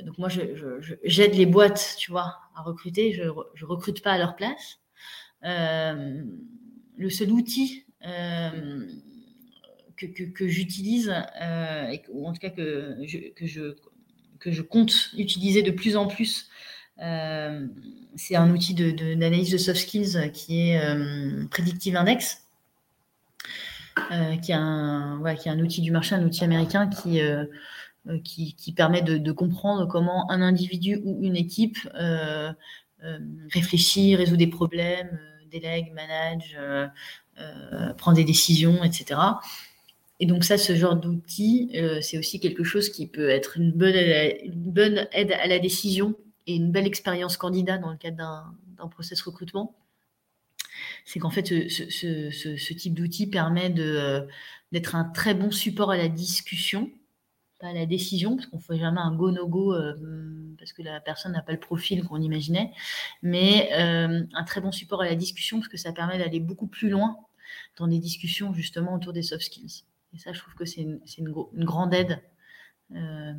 donc 0.04 0.18
moi, 0.18 0.30
j'aide 1.04 1.36
les 1.36 1.46
boîtes, 1.46 1.96
tu 1.98 2.12
vois, 2.12 2.36
à 2.56 2.62
recruter. 2.62 3.14
Je, 3.14 3.24
je 3.54 3.66
recrute 3.66 4.02
pas 4.02 4.12
à 4.12 4.18
leur 4.18 4.36
place. 4.36 4.80
Euh, 5.44 6.24
le 6.98 7.10
seul 7.10 7.32
outil 7.32 7.86
euh, 8.06 8.88
que, 9.98 10.06
que, 10.06 10.48
j'utilise, 10.48 11.14
ou 12.10 12.28
en 12.28 12.34
tout 12.34 12.40
cas 12.40 12.50
que 12.50 12.98
je, 13.06 13.18
que, 13.34 13.46
je, 13.46 13.76
je 14.46 14.62
compte 14.62 15.12
utiliser 15.18 15.64
de 15.64 15.72
plus 15.72 15.96
en 15.96 16.08
plus, 16.08 16.50
c'est 16.98 18.36
un 18.36 18.52
outil 18.52 18.74
d'analyse 18.74 19.48
de, 19.50 19.54
de, 19.54 19.58
soft 19.58 19.80
skills 19.80 20.32
qui 20.32 20.70
est 20.70 21.48
Predictive 21.50 21.96
Index. 21.96 22.43
Euh, 24.12 24.38
qui, 24.38 24.52
est 24.52 24.56
un, 24.56 25.60
outil 25.60 25.82
du 25.82 25.92
marché, 25.92 26.16
un 26.16 26.24
outil 26.24 26.44
américain 26.44 26.88
qui, 26.88 27.22
euh, 27.22 27.46
euh, 28.08 28.20
permet 28.76 29.02
de, 29.02 29.32
comprendre 29.32 29.88
comment 29.88 30.30
un 30.32 30.42
individu 30.42 31.00
ou 31.04 31.24
une 31.24 31.36
équipe 31.36 31.78
réfléchit, 33.52 34.16
résout 34.16 34.38
des 34.38 34.48
problèmes, 34.48 35.20
délègue, 35.52 35.94
manage, 35.94 36.58
prend 37.98 38.14
des 38.14 38.24
décisions, 38.24 38.84
etc. 38.84 39.20
Et 40.20 40.26
donc 40.26 40.44
ça, 40.44 40.58
ce 40.58 40.76
genre 40.76 40.96
d'outil, 40.96 41.72
c'est 42.02 42.18
aussi 42.18 42.40
quelque 42.40 42.64
chose 42.64 42.90
qui 42.90 43.08
peut 43.08 43.30
être 43.30 43.58
une 43.58 43.72
bonne, 43.72 43.96
une 43.96 44.72
bonne 44.72 45.08
aide 45.12 45.34
à 45.34 45.48
la 45.48 45.60
décision 45.60 46.16
et 46.48 46.56
une 46.56 46.72
belle 46.72 46.88
expérience 46.88 47.38
candidat 47.38 47.78
dans 47.78 47.92
le 47.92 47.98
cadre 47.98 48.18
d'un 48.18 48.88
process 48.88 49.22
recrutement 49.22 49.76
c'est 51.06 51.20
qu'en 51.20 51.30
fait, 51.30 51.46
ce, 51.48 52.74
type 52.74 52.94
d'outil 52.94 53.28
permet 53.28 53.70
d'être 53.70 54.96
un 54.96 55.04
très 55.06 55.34
bon 55.34 55.52
support 55.52 55.92
à 55.92 55.98
la 55.98 56.08
discussion, 56.08 56.92
pas 57.60 57.68
à 57.68 57.74
la 57.74 57.86
décision, 57.86 58.36
parce 58.36 58.48
qu'on 58.48 58.58
ne 58.58 58.62
fait 58.62 58.80
jamais 58.80 59.02
un 59.02 59.14
go-no-go 59.14 59.74
euh, 59.74 59.94
parce 60.58 60.72
que 60.74 60.82
la 60.82 61.02
personne 61.02 61.34
n'a 61.34 61.42
pas 61.42 61.52
le 61.52 61.60
profil 61.60 62.04
qu'on 62.06 62.22
imaginait, 62.22 62.72
mais 63.22 63.70
euh, 63.74 64.24
un 64.34 64.44
très 64.44 64.62
bon 64.62 64.72
support 64.72 65.02
à 65.02 65.06
la 65.06 65.16
discussion, 65.16 65.60
parce 65.60 65.68
que 65.68 65.78
ça 65.78 65.92
permet 65.92 66.18
d'aller 66.18 66.40
beaucoup 66.40 66.68
plus 66.68 66.90
loin 66.90 67.18
dans 67.78 67.88
des 67.88 68.00
discussions 68.00 68.54
justement 68.54 68.94
autour 68.94 69.14
des 69.14 69.24
soft 69.24 69.44
skills. 69.44 69.84
Et 70.14 70.20
ça, 70.20 70.32
je 70.32 70.40
trouve 70.40 70.54
que 70.54 70.66
c'est 70.66 70.82
une, 70.82 71.32
grande 71.66 71.94
aide 71.94 72.22
euh, 72.96 73.34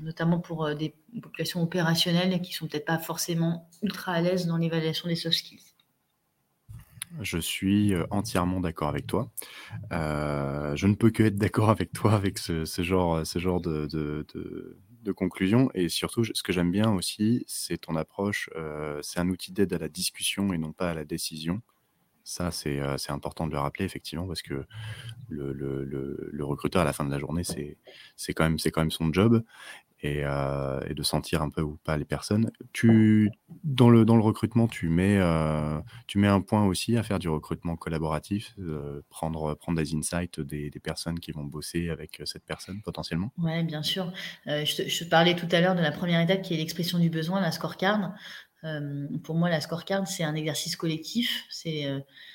notamment 0.00 0.38
pour 0.38 0.74
des 0.74 0.94
populations 1.20 1.60
opérationnelles 1.62 2.40
qui 2.40 2.52
sont 2.52 2.68
peut-être 2.68 2.86
pas 2.86 2.98
forcément 2.98 3.68
ultra 3.82 4.12
à 4.12 4.20
l'aise 4.22 4.46
dans 4.46 4.56
l'évaluation 4.56 5.08
des 5.08 5.16
soft 5.16 5.36
skills. 5.36 5.67
Je 7.20 7.38
suis 7.38 7.94
entièrement 8.10 8.60
d'accord 8.60 8.88
avec 8.88 9.06
toi. 9.06 9.30
je 9.90 10.86
ne 10.86 10.94
peux 10.94 11.10
que 11.10 11.22
être 11.24 11.36
d'accord 11.36 11.70
avec 11.70 11.92
toi 11.92 12.14
avec 12.14 12.38
ce, 12.38 12.64
genre, 12.82 13.24
de, 13.60 13.86
de, 13.86 15.12
conclusion. 15.12 15.70
Et 15.74 15.88
surtout, 15.88 16.24
ce 16.24 16.42
que 16.42 16.52
j'aime 16.52 16.70
bien 16.70 16.92
aussi, 16.92 17.44
c'est 17.46 17.78
ton 17.78 17.96
approche. 17.96 18.50
c'est 19.02 19.20
un 19.20 19.28
outil 19.28 19.52
d'aide 19.52 19.72
à 19.72 19.78
la 19.78 19.88
discussion 19.88 20.52
et 20.52 20.58
non 20.58 20.72
pas 20.72 20.90
à 20.90 20.94
la 20.94 21.04
décision. 21.04 21.62
Ça, 22.28 22.50
c'est 22.50 23.10
important 23.10 23.46
de 23.46 23.52
le 23.52 23.58
rappeler, 23.58 23.84
effectivement, 23.84 24.26
parce 24.26 24.42
que 24.42 24.66
le, 25.28 25.52
le 25.52 26.44
recruteur, 26.44 26.82
à 26.82 26.84
la 26.84 26.92
fin 26.92 27.04
de 27.04 27.10
la 27.10 27.18
journée, 27.18 27.42
c'est 27.44 28.34
quand, 28.34 28.44
même, 28.44 28.58
quand 28.58 28.80
même 28.80 28.90
son 28.90 29.12
job. 29.12 29.42
Euh, 30.04 30.80
et, 30.88 30.94
de 30.94 31.02
sentir 31.02 31.42
un 31.42 31.50
peu 31.50 31.60
ou 31.60 31.76
pas 31.82 31.96
les 31.96 32.04
personnes. 32.04 32.52
Tu, 32.72 33.32
dans, 33.64 33.90
le, 33.90 34.04
dans 34.04 34.14
le 34.14 34.22
recrutement, 34.22 34.68
tu 34.68 34.88
mets, 34.88 35.18
euh, 35.18 35.80
tu 36.06 36.18
mets 36.18 36.28
un 36.28 36.40
point 36.40 36.64
aussi 36.64 36.96
à 36.96 37.02
faire 37.02 37.18
du 37.18 37.28
recrutement 37.28 37.74
collaboratif, 37.74 38.54
euh, 38.60 39.02
prendre, 39.08 39.54
prendre 39.54 39.76
des 39.76 39.96
insights 39.96 40.38
des, 40.38 40.70
des, 40.70 40.78
personnes 40.78 41.18
qui 41.18 41.32
vont 41.32 41.42
bosser 41.42 41.90
avec 41.90 42.22
cette 42.26 42.44
personne 42.44 42.80
potentiellement? 42.82 43.32
Oui, 43.38 43.64
bien 43.64 43.82
sûr. 43.82 44.12
je, 44.46 45.02
te, 45.04 45.08
parlais 45.08 45.34
tout 45.34 45.48
à 45.50 45.60
l'heure 45.60 45.74
de 45.74 45.82
la 45.82 45.90
première 45.90 46.20
étape 46.20 46.42
qui 46.42 46.54
est 46.54 46.58
l'expression 46.58 47.00
du 47.00 47.10
besoin, 47.10 47.40
la 47.40 47.50
scorecard. 47.50 48.12
Pour 49.22 49.34
moi, 49.34 49.50
la 49.50 49.60
scorecard, 49.60 50.06
c'est 50.08 50.24
un 50.24 50.34
exercice 50.34 50.76
collectif. 50.76 51.44
C'est, 51.50 51.86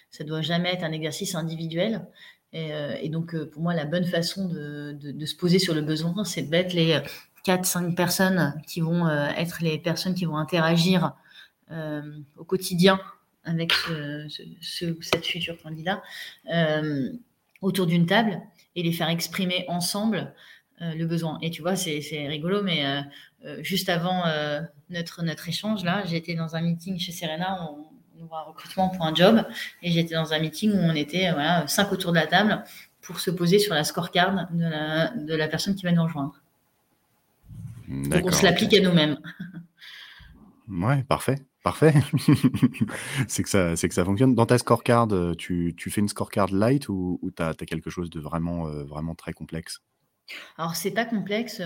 ça 0.10 0.24
ne 0.24 0.30
doit 0.30 0.42
jamais 0.42 0.74
être 0.74 0.84
un 0.84 0.92
exercice 0.92 1.36
individuel. 1.36 2.06
Et, 2.54 3.10
donc, 3.10 3.36
pour 3.46 3.62
moi, 3.62 3.74
la 3.74 3.86
bonne 3.86 4.06
façon 4.06 4.48
de, 4.48 5.26
se 5.26 5.36
poser 5.36 5.60
sur 5.60 5.74
le 5.74 5.82
besoin, 5.82 6.24
c'est 6.24 6.44
de 6.44 6.50
mettre 6.50 6.76
les 6.76 7.02
4-5 7.46 7.96
personnes 7.96 8.62
qui 8.68 8.82
vont 8.82 9.08
euh, 9.08 9.28
être 9.36 9.62
les 9.62 9.78
personnes 9.78 10.16
qui 10.16 10.26
vont 10.26 10.38
interagir 10.38 11.14
euh, 11.72 12.20
au 12.38 12.44
quotidien 12.44 13.00
avec 13.44 13.74
ce, 13.74 14.96
cette 15.02 15.26
future 15.26 15.62
candidat 15.62 16.02
euh, 16.54 17.12
autour 17.62 17.88
d'une 17.88 18.06
table 18.06 18.42
et 18.76 18.84
les 18.84 18.94
faire 18.94 19.10
exprimer 19.10 19.66
ensemble 19.68 20.34
le 20.96 21.06
besoin. 21.06 21.38
Et 21.42 21.50
tu 21.50 21.62
vois, 21.62 21.76
c'est 21.76 22.28
rigolo, 22.28 22.62
mais 22.62 22.84
juste 23.60 23.90
avant 23.90 24.24
notre, 24.90 25.24
notre 25.24 25.48
échange, 25.50 25.84
là, 25.84 26.04
j'étais 26.06 26.36
dans 26.36 26.56
un 26.56 26.62
meeting 26.62 27.00
chez 27.00 27.12
Serena, 27.12 27.70
on, 27.70 27.86
on 28.18 28.24
ouvre 28.24 28.36
un 28.36 28.44
recrutement 28.44 28.90
pour 28.90 29.06
un 29.06 29.14
job, 29.14 29.44
et 29.82 29.92
j'étais 29.92 30.16
dans 30.16 30.34
un 30.34 30.40
meeting 30.40 30.72
où 30.72 30.78
on 30.78 30.96
était 30.96 31.32
voilà, 31.32 31.68
cinq 31.68 31.92
autour 31.92 32.12
de 32.12 32.18
la 32.18 32.28
table 32.28 32.64
pour 33.02 33.20
se 33.20 33.32
poser 33.32 33.60
sur 33.60 33.74
la 33.74 33.84
scorecard 33.84 34.48
de 34.52 34.64
la, 34.64 35.10
de 35.10 35.36
la 35.36 35.48
personne 35.48 35.76
qui 35.76 35.84
va 35.84 35.92
nous 35.92 36.04
rejoindre 36.04 36.44
on 37.90 38.32
se 38.32 38.44
l'applique 38.44 38.74
à 38.74 38.82
nous-mêmes. 38.82 39.18
Ouais, 40.70 41.04
parfait. 41.04 41.40
Parfait. 41.64 41.94
c'est 43.28 43.44
que, 43.44 43.50
ça, 43.50 43.76
que 43.76 43.94
ça 43.94 44.04
fonctionne. 44.04 44.36
Dans 44.36 44.46
ta 44.46 44.58
scorecard, 44.58 45.08
euh, 45.12 45.34
tu, 45.34 45.74
tu 45.78 45.90
fais 45.90 46.02
une 46.02 46.10
scorecard 46.10 46.52
light 46.52 46.90
ou, 46.90 47.20
tu 47.36 47.42
as, 47.42 47.54
quelque 47.54 47.90
chose 47.90 48.10
de 48.10 48.20
vraiment, 48.20 48.68
euh, 48.68 48.84
vraiment 48.84 49.16
très 49.16 49.34
complexe? 49.34 49.82
Alors, 50.58 50.76
c'est 50.76 50.92
pas 50.92 51.06
complexe. 51.06 51.62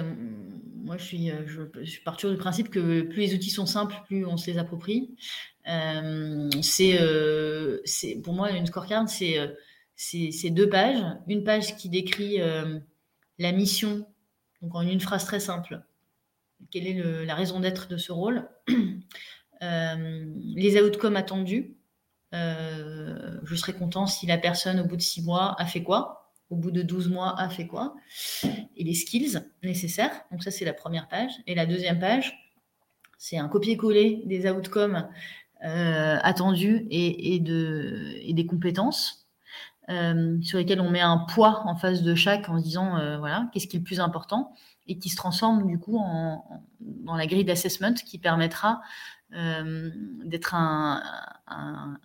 Moi, 0.76 0.98
je 0.98 1.04
suis, 1.04 1.32
euh, 1.32 1.46
je, 1.46 2.30
du 2.30 2.38
principe 2.38 2.70
que 2.70 3.02
plus 3.02 3.20
les 3.20 3.36
outils 3.36 3.50
sont 3.50 3.66
simples, 3.66 3.96
plus 4.06 4.26
on 4.26 4.38
se 4.38 4.50
les 4.50 4.58
approprie. 4.58 5.16
c'est, 5.66 7.00
c'est, 7.86 8.16
pour 8.24 8.34
moi, 8.34 8.52
une 8.52 8.66
scorecard, 8.66 9.08
c'est, 9.10 9.38
c'est, 9.96 10.50
deux 10.50 10.70
pages. 10.70 11.04
Une 11.28 11.44
page 11.44 11.76
qui 11.76 11.90
décrit 11.90 12.38
la 13.40 13.52
mission, 13.52 14.08
donc 14.62 14.76
en 14.76 14.82
une 14.82 15.02
phrase 15.02 15.26
très 15.26 15.40
simple 15.40 15.82
quelle 16.72 16.88
est 16.88 17.26
la 17.26 17.36
raison 17.36 17.60
d'être 17.60 17.88
de 17.88 17.98
ce 17.98 18.12
rôle, 18.12 18.48
euh, 19.62 20.26
les 20.44 20.82
outcomes 20.82 21.16
attendus. 21.16 21.76
Euh, 22.34 23.40
je 23.44 23.56
serais 23.56 23.74
content 23.74 24.06
si 24.06 24.26
la 24.28 24.38
personne, 24.38 24.80
au 24.80 24.86
bout 24.86 24.98
de 24.98 25.02
six 25.02 25.24
mois, 25.24 25.56
a 25.60 25.66
fait 25.66 25.84
quoi, 25.84 26.17
au 26.50 26.56
bout 26.56 26.72
de 26.72 26.82
12 26.82 27.10
mois, 27.10 27.40
a 27.40 27.50
fait 27.50 27.68
quoi, 27.68 27.96
et 28.44 28.84
les 28.84 28.94
skills 28.94 29.40
nécessaires. 29.64 30.24
Donc 30.32 30.44
ça, 30.44 30.52
c'est 30.52 30.66
la 30.66 30.74
première 30.74 31.08
page. 31.08 31.32
Et 31.46 31.56
la 31.56 31.66
deuxième 31.66 32.00
page, 32.00 32.52
c'est 33.18 33.38
un 33.38 33.48
copier-coller 33.48 34.22
des 34.26 34.50
outcomes 34.50 35.08
euh, 35.66 36.18
attendus 36.22 36.88
et, 36.90 37.40
de, 37.40 38.16
et, 38.22 38.34
des 38.34 38.46
compétences. 38.46 39.28
sur 39.88 40.58
lesquelles 40.58 40.82
on 40.82 40.90
met 40.90 41.02
un 41.02 41.18
poids 41.18 41.64
en 41.66 41.76
face 41.76 42.02
de 42.04 42.16
chaque 42.16 42.50
en 42.50 42.60
se 42.60 42.64
disant 42.64 43.18
voilà 43.20 43.50
qu'est-ce 43.52 43.68
qui 43.68 43.78
est 43.78 43.80
le 43.80 43.86
plus 43.86 44.00
important 44.00 44.54
et 44.86 45.00
qui 45.00 45.10
se 45.10 45.16
transforme 45.16 45.66
du 45.66 45.80
coup 45.80 45.98
dans 46.80 47.16
la 47.16 47.26
grille 47.26 47.46
d'assessment 47.46 47.94
qui 47.94 48.20
permettra 48.20 48.82
euh, 49.34 49.92
d'être 50.24 50.56
un, 50.56 51.04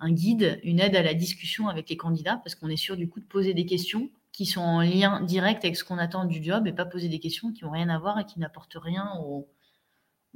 guide, 0.09 0.61
une 0.65 0.81
aide 0.81 0.97
à 0.97 1.03
la 1.03 1.15
discussion 1.15 1.69
avec 1.69 1.89
les 1.89 1.97
candidats, 1.97 2.41
parce 2.43 2.57
qu'on 2.57 2.69
est 2.69 2.77
sûr 2.77 2.97
du 2.97 3.09
coup 3.09 3.21
de 3.21 3.25
poser 3.25 3.55
des 3.55 3.65
questions 3.65 4.11
qui 4.33 4.47
sont 4.47 4.61
en 4.61 4.81
lien 4.81 5.21
direct 5.21 5.65
avec 5.65 5.77
ce 5.77 5.85
qu'on 5.85 5.99
attend 5.99 6.25
du 6.25 6.43
job 6.43 6.67
et 6.67 6.73
pas 6.73 6.87
poser 6.87 7.09
des 7.09 7.21
questions 7.21 7.53
qui 7.53 7.65
n'ont 7.65 7.71
rien 7.71 7.89
à 7.89 7.99
voir 7.99 8.19
et 8.19 8.25
qui 8.25 8.41
n'apportent 8.41 8.79
rien 8.81 9.11
au, 9.21 9.49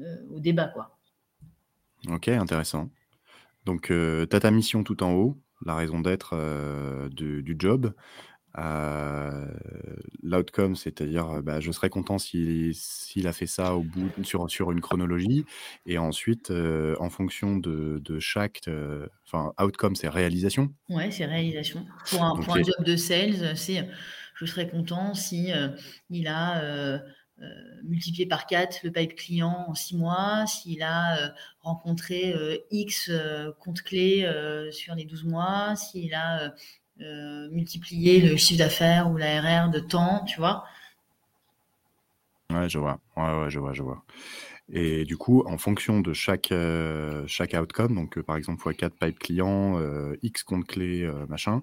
euh, 0.01 0.39
débat. 0.39 0.69
Quoi. 0.69 0.99
Ok, 2.09 2.29
intéressant. 2.29 2.91
Donc, 3.65 3.91
euh, 3.91 4.27
tu 4.27 4.37
as 4.37 4.41
ta 4.41 4.51
mission 4.51 4.85
tout 4.85 5.03
en 5.03 5.13
haut, 5.13 5.41
la 5.65 5.75
raison 5.75 6.01
d'être 6.01 7.09
du 7.09 7.57
job. 7.59 7.95
Euh, 8.59 9.47
l'outcome, 10.23 10.77
c'est-à-dire, 10.77 11.43
bah, 11.43 11.61
je 11.61 11.71
serais 11.73 11.91
content 11.91 12.19
s'il 12.19 13.27
a 13.27 13.33
fait 13.33 13.47
ça 13.47 13.75
au 13.75 13.83
bout 13.83 14.11
sur, 14.25 14.51
sur 14.51 14.73
une 14.73 14.81
chronologie, 14.81 15.45
et 15.85 15.99
ensuite, 15.99 16.51
euh, 16.51 16.97
en 16.99 17.11
fonction 17.11 17.57
de, 17.57 18.01
de 18.03 18.19
chaque, 18.19 18.61
euh, 18.69 19.07
enfin, 19.27 19.53
outcome, 19.63 19.95
c'est 19.95 20.09
réalisation. 20.09 20.73
Ouais, 20.89 21.11
c'est 21.11 21.27
réalisation. 21.27 21.87
Pour 22.11 22.25
un, 22.25 22.37
pour 22.37 22.57
un 22.57 22.63
job 22.63 22.85
de 22.85 22.97
sales, 22.97 23.57
c'est, 23.57 23.89
je 24.35 24.47
serais 24.47 24.69
content 24.69 25.15
si 25.15 25.53
il 26.11 26.27
a 26.29 27.03
multiplié 27.85 28.25
par 28.27 28.47
4 28.47 28.81
le 28.85 28.91
pipe 28.91 29.15
client 29.15 29.67
en 29.69 29.75
6 29.75 29.97
mois, 29.97 30.47
s'il 30.47 30.83
a 30.83 31.35
rencontré 31.61 32.35
X 32.71 33.11
comptes 33.61 33.83
clés 33.83 34.27
sur 34.73 34.95
les 34.95 35.05
12 35.05 35.25
mois, 35.25 35.77
s'il 35.77 36.15
a 36.15 36.55
euh, 37.01 37.49
multiplier 37.51 38.21
le 38.21 38.37
chiffre 38.37 38.59
d'affaires 38.59 39.11
ou 39.11 39.17
l'ARR 39.17 39.71
de 39.71 39.81
temps, 39.81 40.25
tu 40.25 40.39
vois. 40.39 40.65
Ouais, 42.51 42.69
je 42.69 42.79
vois. 42.79 43.01
Ouais, 43.17 43.43
ouais, 43.43 43.51
je 43.51 43.59
vois, 43.59 43.73
je 43.73 43.83
vois. 43.83 44.03
Et 44.73 45.05
du 45.05 45.17
coup, 45.17 45.45
en 45.47 45.59
fonction 45.59 46.01
de 46.01 46.13
chaque, 46.13 46.53
euh, 46.53 47.25
chaque 47.27 47.55
outcome, 47.55 47.95
donc 47.95 48.19
euh, 48.19 48.23
par 48.23 48.37
exemple 48.37 48.67
x4 48.67 48.91
pipe 48.91 49.19
client, 49.19 49.79
X 50.23 50.43
compte 50.43 50.67
clé, 50.67 51.09
machin, 51.29 51.63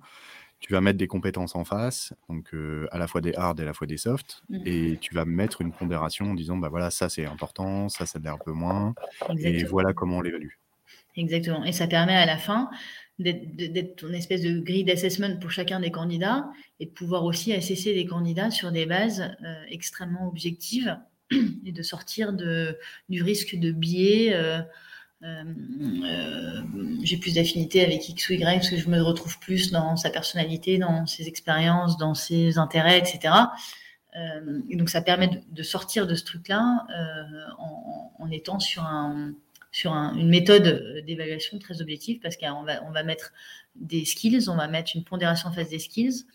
tu 0.59 0.71
vas 0.71 0.81
mettre 0.81 0.99
des 0.99 1.07
compétences 1.07 1.55
en 1.55 1.65
face, 1.65 2.13
donc 2.29 2.53
à 2.91 2.97
la 2.97 3.07
fois 3.07 3.19
des 3.19 3.33
hard 3.33 3.59
et 3.59 3.63
à 3.63 3.65
la 3.65 3.73
fois 3.73 3.87
des 3.87 3.97
soft, 3.97 4.43
mmh. 4.49 4.59
et 4.65 4.97
tu 5.01 5.13
vas 5.13 5.25
mettre 5.25 5.61
une 5.61 5.73
pondération 5.73 6.31
en 6.31 6.33
disant, 6.35 6.57
bah 6.57 6.69
voilà, 6.69 6.91
ça 6.91 7.09
c'est 7.09 7.25
important, 7.25 7.89
ça 7.89 8.05
ça 8.05 8.19
l'est 8.19 8.29
un 8.29 8.37
peu 8.37 8.53
moins, 8.53 8.93
et 9.37 9.63
voilà 9.65 9.93
comment 9.93 10.17
on 10.17 10.21
l'évalue. 10.21 10.53
Exactement. 11.15 11.63
Et 11.63 11.71
ça 11.71 11.87
permet 11.87 12.15
à 12.15 12.25
la 12.25 12.37
fin 12.37 12.69
d'être 13.19 14.08
une 14.08 14.15
espèce 14.15 14.41
de 14.41 14.60
grille 14.60 14.84
d'assessment 14.84 15.38
pour 15.39 15.52
chacun 15.52 15.80
des 15.80 15.91
candidats 15.91 16.49
et 16.80 16.86
de 16.88 16.91
pouvoir 16.91 17.23
aussi 17.26 17.54
assesser 17.54 17.93
les 17.93 18.06
candidats 18.06 18.49
sur 18.49 18.71
des 18.71 18.86
bases 18.86 19.21
euh, 19.43 19.63
extrêmement 19.69 20.28
objectives 20.28 20.97
et 21.65 21.71
de 21.71 21.84
sortir 21.84 22.34
de, 22.34 22.78
du 23.10 23.21
risque 23.21 23.56
de 23.56 23.71
biais. 23.71 24.34
Euh, 24.34 24.62
euh, 25.21 26.62
j'ai 27.04 27.17
plus 27.17 27.36
d'affinité 27.36 27.86
avec 27.86 28.10
X 28.10 28.30
ou 28.30 28.34
Y 28.34 28.43
parce 28.43 28.69
que 28.69 28.78
je 28.78 28.89
me 28.89 29.02
retrouve 29.02 29.39
plus 29.39 29.71
dans 29.71 29.95
sa 29.95 30.10
personnalité, 30.10 30.80
dans 30.80 31.06
ses 31.06 31.28
expériences, 31.28 31.97
dans 31.97 32.13
ses 32.13 32.58
intérêts, 32.58 32.99
etc. 32.99 33.34
et 34.69 34.76
donc 34.76 34.89
ça 34.89 35.02
permet 35.02 35.41
de, 35.49 35.63
sortir 35.63 36.08
de 36.08 36.13
ce 36.13 36.26
truc-là 36.26 36.86
en, 37.58 38.12
en, 38.19 38.32
étant 38.32 38.60
sur 38.60 38.84
un, 38.84 39.34
sur 39.73 39.91
une 39.91 40.29
méthode 40.29 41.03
d'évaluation 41.05 41.59
très 41.59 41.81
objective 41.81 42.21
parce 42.21 42.38
qu'on 42.38 42.63
va, 42.63 42.81
on 42.86 42.91
va 42.91 43.03
mettre 43.03 43.33
des 43.75 44.05
skills, 44.05 44.49
on 44.49 44.55
va 44.55 44.69
mettre 44.69 44.91
une 44.95 45.03
pondération 45.03 45.49
en 45.49 45.51
face 45.51 45.69
des 45.69 45.79
skills, 45.79 46.25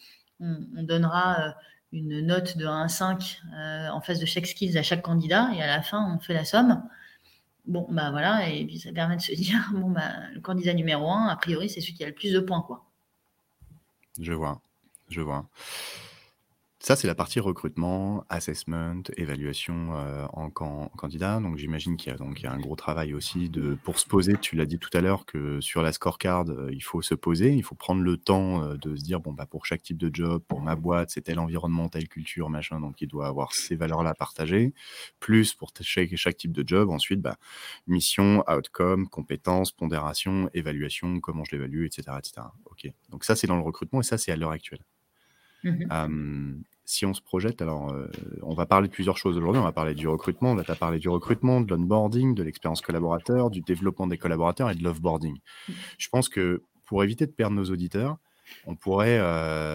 on, 0.40 0.82
donnera 0.82 1.54
une 1.92 2.20
note 2.20 2.58
de 2.58 2.66
1 2.66 2.82
à 2.82 2.88
5 2.88 3.40
en 3.92 4.00
face 4.00 4.18
de 4.18 4.26
chaque 4.26 4.46
skills 4.46 4.76
à 4.76 4.82
chaque 4.82 5.02
candidat 5.02 5.50
et 5.54 5.62
à 5.62 5.66
la 5.66 5.82
fin, 5.82 6.14
on 6.14 6.18
fait 6.18 6.34
la 6.34 6.44
somme. 6.44 6.82
Bon, 7.66 7.86
bah 7.90 8.10
voilà, 8.10 8.48
et 8.48 8.64
puis 8.64 8.78
ça 8.78 8.92
permet 8.92 9.16
de 9.16 9.22
se 9.22 9.32
dire, 9.36 9.70
bon, 9.72 9.90
bah, 9.90 10.10
le 10.34 10.40
candidat 10.40 10.74
numéro 10.74 11.08
1, 11.10 11.28
a 11.28 11.36
priori, 11.36 11.68
c'est 11.68 11.80
celui 11.80 11.94
qui 11.94 12.02
a 12.02 12.08
le 12.08 12.14
plus 12.14 12.32
de 12.32 12.40
points, 12.40 12.62
quoi. 12.62 12.84
Je 14.20 14.32
vois, 14.32 14.60
je 15.10 15.20
vois. 15.20 15.48
Ça, 16.88 16.96
c'est 16.96 17.06
la 17.06 17.14
partie 17.14 17.38
recrutement, 17.38 18.24
assessment, 18.30 19.02
évaluation 19.18 19.94
euh, 19.94 20.24
en, 20.32 20.48
candidat. 20.48 21.38
Donc, 21.38 21.58
j'imagine 21.58 21.98
qu'il 21.98 22.10
y, 22.10 22.14
a, 22.14 22.16
donc, 22.16 22.40
il 22.40 22.44
y 22.44 22.46
a 22.46 22.52
un 22.52 22.58
gros 22.58 22.76
travail 22.76 23.12
aussi 23.12 23.50
de, 23.50 23.74
pour 23.84 23.98
se 23.98 24.06
poser. 24.06 24.38
Tu 24.40 24.56
l'as 24.56 24.64
dit 24.64 24.78
tout 24.78 24.88
à 24.94 25.02
l'heure 25.02 25.26
que 25.26 25.60
sur 25.60 25.82
la 25.82 25.92
scorecard, 25.92 26.48
euh, 26.48 26.70
il 26.72 26.82
faut 26.82 27.02
se 27.02 27.14
poser, 27.14 27.52
il 27.52 27.62
faut 27.62 27.74
prendre 27.74 28.00
le 28.00 28.16
temps 28.16 28.62
euh, 28.62 28.78
de 28.78 28.96
se 28.96 29.04
dire 29.04 29.20
bon, 29.20 29.34
bah, 29.34 29.44
pour 29.44 29.66
chaque 29.66 29.82
type 29.82 29.98
de 29.98 30.08
job, 30.10 30.42
pour 30.48 30.62
ma 30.62 30.76
boîte, 30.76 31.10
c'est 31.10 31.20
tel 31.20 31.38
environnement, 31.38 31.90
telle 31.90 32.08
culture, 32.08 32.48
machin. 32.48 32.80
Donc, 32.80 33.02
il 33.02 33.06
doit 33.06 33.26
avoir 33.26 33.52
ces 33.52 33.76
valeurs-là 33.76 34.14
partagées. 34.14 34.72
Plus 35.20 35.52
pour 35.52 35.72
chaque, 35.82 36.16
chaque 36.16 36.38
type 36.38 36.52
de 36.52 36.66
job, 36.66 36.88
ensuite, 36.88 37.20
bah, 37.20 37.36
mission, 37.86 38.42
outcome, 38.50 39.08
compétences, 39.10 39.72
pondération, 39.72 40.48
évaluation, 40.54 41.20
comment 41.20 41.44
je 41.44 41.54
l'évalue, 41.54 41.84
etc., 41.84 42.16
etc. 42.18 42.46
Ok. 42.64 42.90
Donc, 43.10 43.24
ça, 43.24 43.36
c'est 43.36 43.46
dans 43.46 43.56
le 43.56 43.62
recrutement 43.62 44.00
et 44.00 44.04
ça, 44.04 44.16
c'est 44.16 44.32
à 44.32 44.36
l'heure 44.36 44.52
actuelle. 44.52 44.80
Mmh 45.64 46.62
si 46.88 47.04
on 47.04 47.12
se 47.12 47.20
projette, 47.20 47.60
alors 47.60 47.94
on 48.42 48.54
va 48.54 48.64
parler 48.64 48.88
de 48.88 48.92
plusieurs 48.92 49.18
choses 49.18 49.36
aujourd'hui. 49.36 49.60
On 49.60 49.64
va 49.64 49.72
parler 49.72 49.94
du 49.94 50.08
recrutement. 50.08 50.56
Tu 50.56 50.70
as 50.70 50.74
parlé 50.74 50.98
du 50.98 51.10
recrutement, 51.10 51.60
de 51.60 51.68
l'onboarding, 51.68 52.34
de 52.34 52.42
l'expérience 52.42 52.80
collaborateur, 52.80 53.50
du 53.50 53.60
développement 53.60 54.06
des 54.06 54.16
collaborateurs 54.16 54.70
et 54.70 54.74
de 54.74 54.82
l'offboarding. 54.82 55.36
Mmh. 55.36 55.72
Je 55.98 56.08
pense 56.08 56.30
que 56.30 56.62
pour 56.86 57.04
éviter 57.04 57.26
de 57.26 57.30
perdre 57.30 57.56
nos 57.56 57.66
auditeurs, 57.66 58.16
on 58.66 58.74
pourrait, 58.74 59.20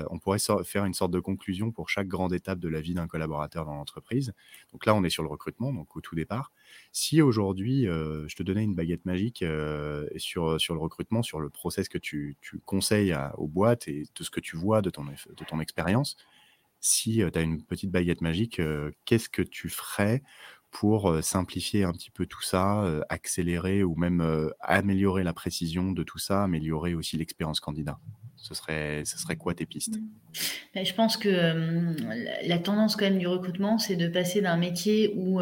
on 0.09 0.17
pourrait 0.17 0.39
faire 0.63 0.85
une 0.85 0.95
sorte 0.95 1.11
de 1.11 1.19
conclusion 1.19 1.71
pour 1.71 1.89
chaque 1.89 2.07
grande 2.07 2.33
étape 2.33 2.57
de 2.57 2.67
la 2.67 2.81
vie 2.81 2.95
d'un 2.95 3.07
collaborateur 3.07 3.65
dans 3.65 3.75
l'entreprise. 3.75 4.33
Donc 4.71 4.87
là, 4.87 4.95
on 4.95 5.03
est 5.03 5.11
sur 5.11 5.21
le 5.21 5.29
recrutement, 5.29 5.71
donc 5.71 5.95
au 5.95 6.01
tout 6.01 6.15
départ. 6.15 6.51
Si 6.91 7.21
aujourd'hui, 7.21 7.83
je 7.83 8.35
te 8.35 8.41
donnais 8.43 8.63
une 8.63 8.73
baguette 8.73 9.05
magique 9.05 9.45
sur, 10.17 10.59
sur 10.59 10.73
le 10.73 10.79
recrutement, 10.79 11.23
sur 11.23 11.39
le 11.39 11.49
process 11.49 11.87
que 11.87 11.97
tu, 11.97 12.37
conseilles 12.65 13.15
aux 13.37 13.47
boîtes 13.47 13.87
et 13.87 14.05
de 14.15 14.23
ce 14.23 14.29
que 14.29 14.39
tu 14.39 14.57
vois 14.57 14.81
de 14.81 14.89
ton, 14.89 15.03
de 15.03 15.45
ton 15.45 15.59
expérience, 15.59 16.17
si 16.83 17.23
tu 17.31 17.39
as 17.39 17.41
une 17.41 17.63
petite 17.63 17.91
baguette 17.91 18.21
magique, 18.21 18.61
qu'est-ce 19.05 19.29
que 19.29 19.41
tu 19.41 19.69
ferais 19.69 20.21
pour 20.69 21.23
simplifier 21.23 21.83
un 21.85 21.93
petit 21.93 22.11
peu 22.11 22.25
tout 22.25 22.41
ça, 22.41 22.83
accélérer 23.07 23.83
ou 23.83 23.95
même 23.95 24.51
améliorer 24.59 25.23
la 25.23 25.33
précision 25.33 25.91
de 25.91 26.03
tout 26.03 26.19
ça, 26.19 26.43
améliorer 26.43 26.93
aussi 26.93 27.15
l'expérience 27.15 27.61
candidat? 27.61 27.99
Ce 28.35 28.53
serait, 28.53 29.03
quoi 29.39 29.53
tes 29.53 29.65
pistes? 29.65 29.97
Mmh. 29.97 30.09
ben, 30.75 30.85
Je 30.85 30.93
pense 30.93 31.15
que 31.15 32.45
la 32.45 32.59
tendance 32.59 32.97
quand 32.97 33.05
même 33.05 33.19
du 33.19 33.27
recrutement, 33.27 33.77
c'est 33.77 33.95
de 33.95 34.09
passer 34.09 34.41
d'un 34.41 34.57
métier 34.57 35.13
où 35.15 35.41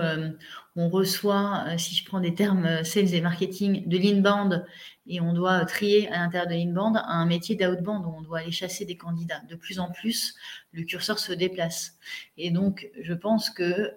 on 0.75 0.89
reçoit, 0.89 1.65
si 1.77 1.95
je 1.95 2.05
prends 2.05 2.19
des 2.19 2.35
termes 2.35 2.83
sales 2.83 3.15
et 3.15 3.21
marketing, 3.21 3.87
de 3.87 3.97
l'inbound 3.97 4.63
et 5.07 5.19
on 5.19 5.33
doit 5.33 5.65
trier 5.65 6.07
à 6.09 6.17
l'intérieur 6.17 6.47
de 6.47 6.53
l'inbound 6.53 6.97
à 6.97 7.13
un 7.13 7.25
métier 7.25 7.55
d'outbound 7.55 8.05
où 8.05 8.13
on 8.15 8.21
doit 8.21 8.39
aller 8.39 8.51
chasser 8.51 8.85
des 8.85 8.97
candidats. 8.97 9.41
De 9.49 9.55
plus 9.55 9.79
en 9.79 9.91
plus, 9.91 10.35
le 10.71 10.83
curseur 10.83 11.19
se 11.19 11.33
déplace. 11.33 11.97
Et 12.37 12.51
donc, 12.51 12.87
je 13.01 13.13
pense 13.13 13.49
que 13.49 13.91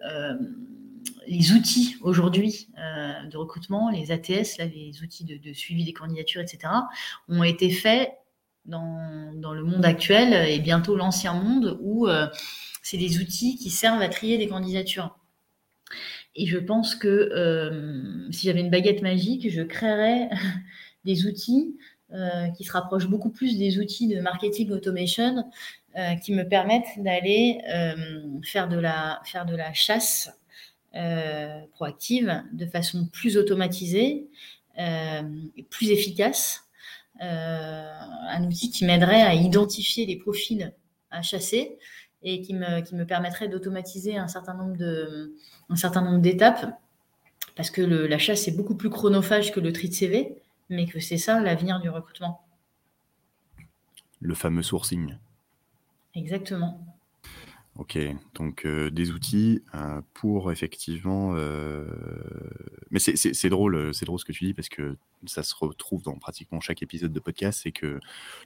les 1.26 1.52
outils 1.52 1.96
aujourd'hui 2.00 2.68
de 3.30 3.36
recrutement, 3.36 3.90
les 3.90 4.12
ATS, 4.12 4.58
les 4.58 5.02
outils 5.02 5.24
de, 5.24 5.52
suivi 5.52 5.84
des 5.84 5.92
candidatures, 5.92 6.40
etc., 6.40 6.72
ont 7.28 7.42
été 7.42 7.70
faits 7.70 8.10
dans, 8.66 9.52
le 9.52 9.62
monde 9.62 9.84
actuel 9.84 10.48
et 10.48 10.58
bientôt 10.58 10.96
l'ancien 10.96 11.34
monde 11.34 11.78
où 11.82 12.08
euh, 12.08 12.26
c'est 12.82 12.96
des 12.96 13.18
outils 13.18 13.56
qui 13.56 13.70
servent 13.70 14.02
à 14.02 14.08
trier 14.08 14.38
des 14.38 14.48
candidatures. 14.48 15.18
Et 16.34 16.46
je 16.46 16.58
pense 16.58 16.96
que 16.96 17.08
euh, 17.08 18.30
si 18.32 18.46
j'avais 18.46 18.60
une 18.60 18.70
baguette 18.70 19.02
magique, 19.02 19.50
je 19.50 19.62
créerais 19.62 20.30
des 21.04 21.26
outils 21.26 21.76
euh, 22.12 22.48
qui 22.48 22.64
se 22.64 22.72
rapprochent 22.72 23.08
beaucoup 23.08 23.30
plus 23.30 23.58
des 23.58 23.78
outils 23.78 24.08
de 24.08 24.20
marketing 24.20 24.70
automation 24.70 25.50
qui 26.24 26.32
me 26.32 26.42
permettent 26.42 26.88
d'aller 26.96 27.60
faire, 28.42 28.66
de 28.66 28.76
la, 28.76 29.20
faire 29.24 29.46
de 29.46 29.54
la 29.54 29.72
chasse 29.72 30.28
proactive 31.70 32.42
de 32.52 32.66
façon 32.66 33.06
plus 33.12 33.36
automatisée, 33.36 34.26
plus 35.70 35.90
efficace 35.90 36.64
euh, 37.22 37.92
un 38.28 38.44
outil 38.44 38.70
qui 38.72 38.84
m'aiderait 38.84 39.22
à 39.22 39.34
identifier 39.34 40.04
les 40.04 40.16
profils 40.16 40.72
à 41.12 41.22
chasser 41.22 41.78
et 42.24 42.40
qui 42.40 42.54
me, 42.54 43.04
permettrait 43.04 43.48
d'automatiser 43.48 44.16
un 44.16 44.26
certain 44.26 44.54
nombre 44.54 46.18
d'étapes 46.18 46.66
parce 47.54 47.70
que 47.70 47.82
la 47.82 48.18
chasse 48.18 48.48
est 48.48 48.56
beaucoup 48.56 48.74
plus 48.74 48.90
chronophage 48.90 49.52
que 49.52 49.60
le 49.60 49.72
tri 49.72 49.88
de 49.88 49.94
CV, 49.94 50.42
mais 50.68 50.87
que 50.87 51.00
c'est 51.00 51.18
ça 51.18 51.40
l'avenir 51.40 51.81
du 51.81 51.88
recrutement. 51.88 52.46
Le 54.20 54.35
fameux 54.35 54.62
sourcing. 54.62 55.16
Exactement. 56.14 56.85
Ok, 57.77 57.98
donc 58.35 58.66
euh, 58.66 58.88
des 58.88 59.11
outils 59.11 59.61
euh, 59.74 60.00
pour 60.14 60.53
effectivement. 60.53 61.33
Euh, 61.35 61.87
mais 62.90 63.00
c'est 63.00 63.48
drôle, 63.48 63.92
c'est 63.92 64.05
drôle 64.05 64.20
ce 64.20 64.24
que 64.24 64.33
tu 64.33 64.44
dis 64.44 64.55
parce 64.55 64.68
que 64.68 64.96
ça 65.27 65.42
se 65.42 65.55
retrouve 65.57 66.03
dans 66.03 66.16
pratiquement 66.16 66.61
chaque 66.61 66.83
épisode 66.83 67.12
de 67.12 67.18
podcast, 67.18 67.61
c'est 67.64 67.72
que 67.72 67.98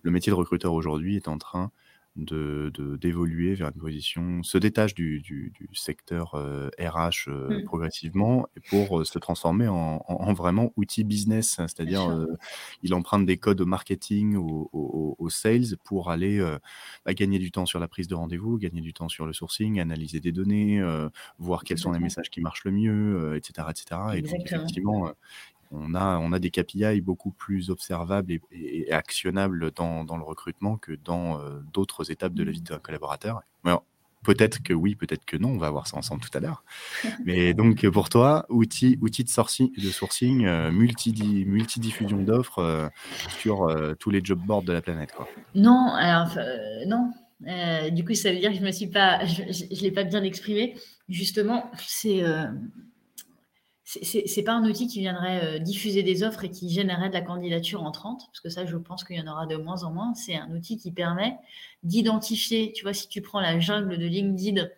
le 0.02 0.10
métier 0.10 0.30
de 0.30 0.34
recruteur 0.34 0.72
aujourd'hui 0.72 1.16
est 1.16 1.28
en 1.28 1.36
train 1.36 1.70
de 2.18 2.72
d'évoluer 3.00 3.54
vers 3.54 3.68
une 3.68 3.80
position, 3.80 4.42
se 4.42 4.58
détache 4.58 4.94
du, 4.94 5.20
du, 5.20 5.52
secteur 5.72 6.34
RH 6.78 7.30
mmh. 7.30 7.64
progressivement 7.64 8.48
pour 8.68 9.06
se 9.06 9.18
transformer 9.18 9.68
en, 9.68 10.04
en, 10.06 10.32
vraiment 10.32 10.72
outil 10.76 11.04
business, 11.04 11.56
c'est-à-dire 11.58 12.26
il 12.82 12.94
emprunte 12.94 13.26
des 13.26 13.36
codes 13.36 13.60
au 13.60 13.66
marketing, 13.66 14.36
au, 14.36 14.68
au, 15.18 15.28
sales 15.30 15.76
pour 15.84 16.10
aller 16.10 16.40
bah, 17.04 17.14
gagner 17.14 17.38
du 17.38 17.50
temps 17.50 17.66
sur 17.66 17.78
la 17.78 17.88
prise 17.88 18.08
de 18.08 18.14
rendez-vous, 18.14 18.58
gagner 18.58 18.80
du 18.80 18.92
temps 18.92 19.08
sur 19.08 19.26
le 19.26 19.32
sourcing, 19.32 19.80
analyser 19.80 20.20
des 20.20 20.32
données, 20.32 20.82
voir 21.38 21.64
quels 21.64 21.78
sont 21.78 21.92
les 21.92 22.00
messages 22.00 22.30
qui 22.30 22.40
marchent 22.40 22.64
le 22.64 22.72
mieux, 22.72 23.36
etc., 23.36 23.68
etc. 23.70 24.00
Et 24.14 24.22
donc 24.22 24.40
effectivement, 24.44 25.12
on 25.70 25.94
a, 25.94 26.18
on 26.18 26.32
a 26.32 26.38
des 26.38 26.50
KPI 26.50 27.00
beaucoup 27.00 27.30
plus 27.30 27.70
observables 27.70 28.32
et, 28.52 28.92
actionnables 28.92 29.70
dans, 29.72 30.04
le 30.16 30.22
recrutement 30.22 30.76
que 30.76 30.92
dans 30.92 31.40
euh, 31.40 31.60
d'autres 31.72 32.10
étapes 32.10 32.34
de 32.34 32.42
la 32.42 32.50
vie 32.50 32.62
d'un 32.62 32.78
collaborateur. 32.78 33.42
peut-être 34.24 34.62
que 34.62 34.72
oui, 34.72 34.94
peut-être 34.94 35.24
que 35.24 35.36
non, 35.36 35.50
on 35.50 35.58
va 35.58 35.70
voir 35.70 35.86
ça 35.86 35.96
ensemble 35.96 36.22
tout 36.22 36.36
à 36.36 36.40
l'heure. 36.40 36.64
Mais 37.24 37.54
donc 37.54 37.88
pour 37.88 38.08
toi, 38.08 38.46
outil, 38.48 38.98
outil 39.00 39.24
de, 39.24 39.28
sourcing, 39.28 39.72
de 39.76 39.90
sourcing 39.90 40.44
euh, 40.44 40.70
multi, 40.70 41.44
multidiffusion 41.46 42.18
d'offres 42.18 42.58
euh, 42.58 42.88
sur 43.38 43.74
tous 43.98 44.10
les 44.10 44.20
job 44.22 44.40
boards 44.44 44.62
de 44.62 44.72
la 44.72 44.80
planète. 44.80 45.12
Quoi. 45.12 45.28
Non, 45.54 45.92
alors 45.94 46.36
non. 46.86 47.12
du 47.90 48.04
coup, 48.04 48.14
ça 48.14 48.32
veut 48.32 48.38
dire 48.38 48.50
que 48.50 48.56
je, 48.56 48.62
ne 48.62 49.82
l'ai 49.82 49.92
pas 49.92 50.04
bien 50.04 50.22
exprimé. 50.22 50.74
Justement, 51.08 51.70
c'est 51.78 52.22
c'est 53.90 54.42
pas 54.42 54.52
un 54.52 54.68
outil 54.68 54.86
qui 54.86 55.00
viendrait 55.00 55.42
euh, 55.44 55.58
diffuser 55.58 56.02
des 56.02 56.22
offres 56.22 56.44
et 56.44 56.50
qui 56.50 56.68
générerait 56.68 57.08
de 57.08 57.14
la 57.14 57.22
candidature 57.22 57.82
entrante, 57.82 58.24
parce 58.26 58.40
que 58.40 58.50
ça, 58.50 58.66
je 58.66 58.76
pense 58.76 59.02
qu'il 59.02 59.16
y 59.16 59.20
en 59.20 59.26
aura 59.26 59.46
de 59.46 59.56
moins 59.56 59.82
en 59.82 59.92
moins. 59.92 60.12
C'est 60.12 60.36
un 60.36 60.54
outil 60.54 60.76
qui 60.76 60.92
permet 60.92 61.38
d'identifier, 61.84 62.72
tu 62.72 62.82
vois, 62.82 62.92
si 62.92 63.08
tu 63.08 63.22
prends 63.22 63.40
la 63.40 63.58
jungle 63.60 63.96
de 63.96 64.04
LinkedIn 64.04 64.68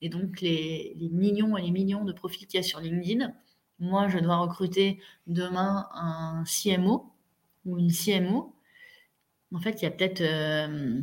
et 0.00 0.08
donc 0.08 0.40
les, 0.40 0.96
millions 1.12 1.58
et 1.58 1.62
les 1.62 1.72
millions 1.72 2.04
de 2.04 2.12
profils 2.14 2.46
qu'il 2.46 2.56
y 2.58 2.60
a 2.60 2.62
sur 2.62 2.80
LinkedIn, 2.80 3.34
moi, 3.80 4.08
je 4.08 4.18
dois 4.18 4.38
recruter 4.38 4.98
demain 5.26 5.86
un 5.92 6.44
CMO 6.46 7.12
ou 7.66 7.78
une 7.78 7.92
CMO. 7.92 8.54
En 9.54 9.60
fait, 9.60 9.82
il 9.82 9.84
y 9.84 9.88
a 9.88 9.90
peut-être 9.90 10.22
euh, 10.22 11.02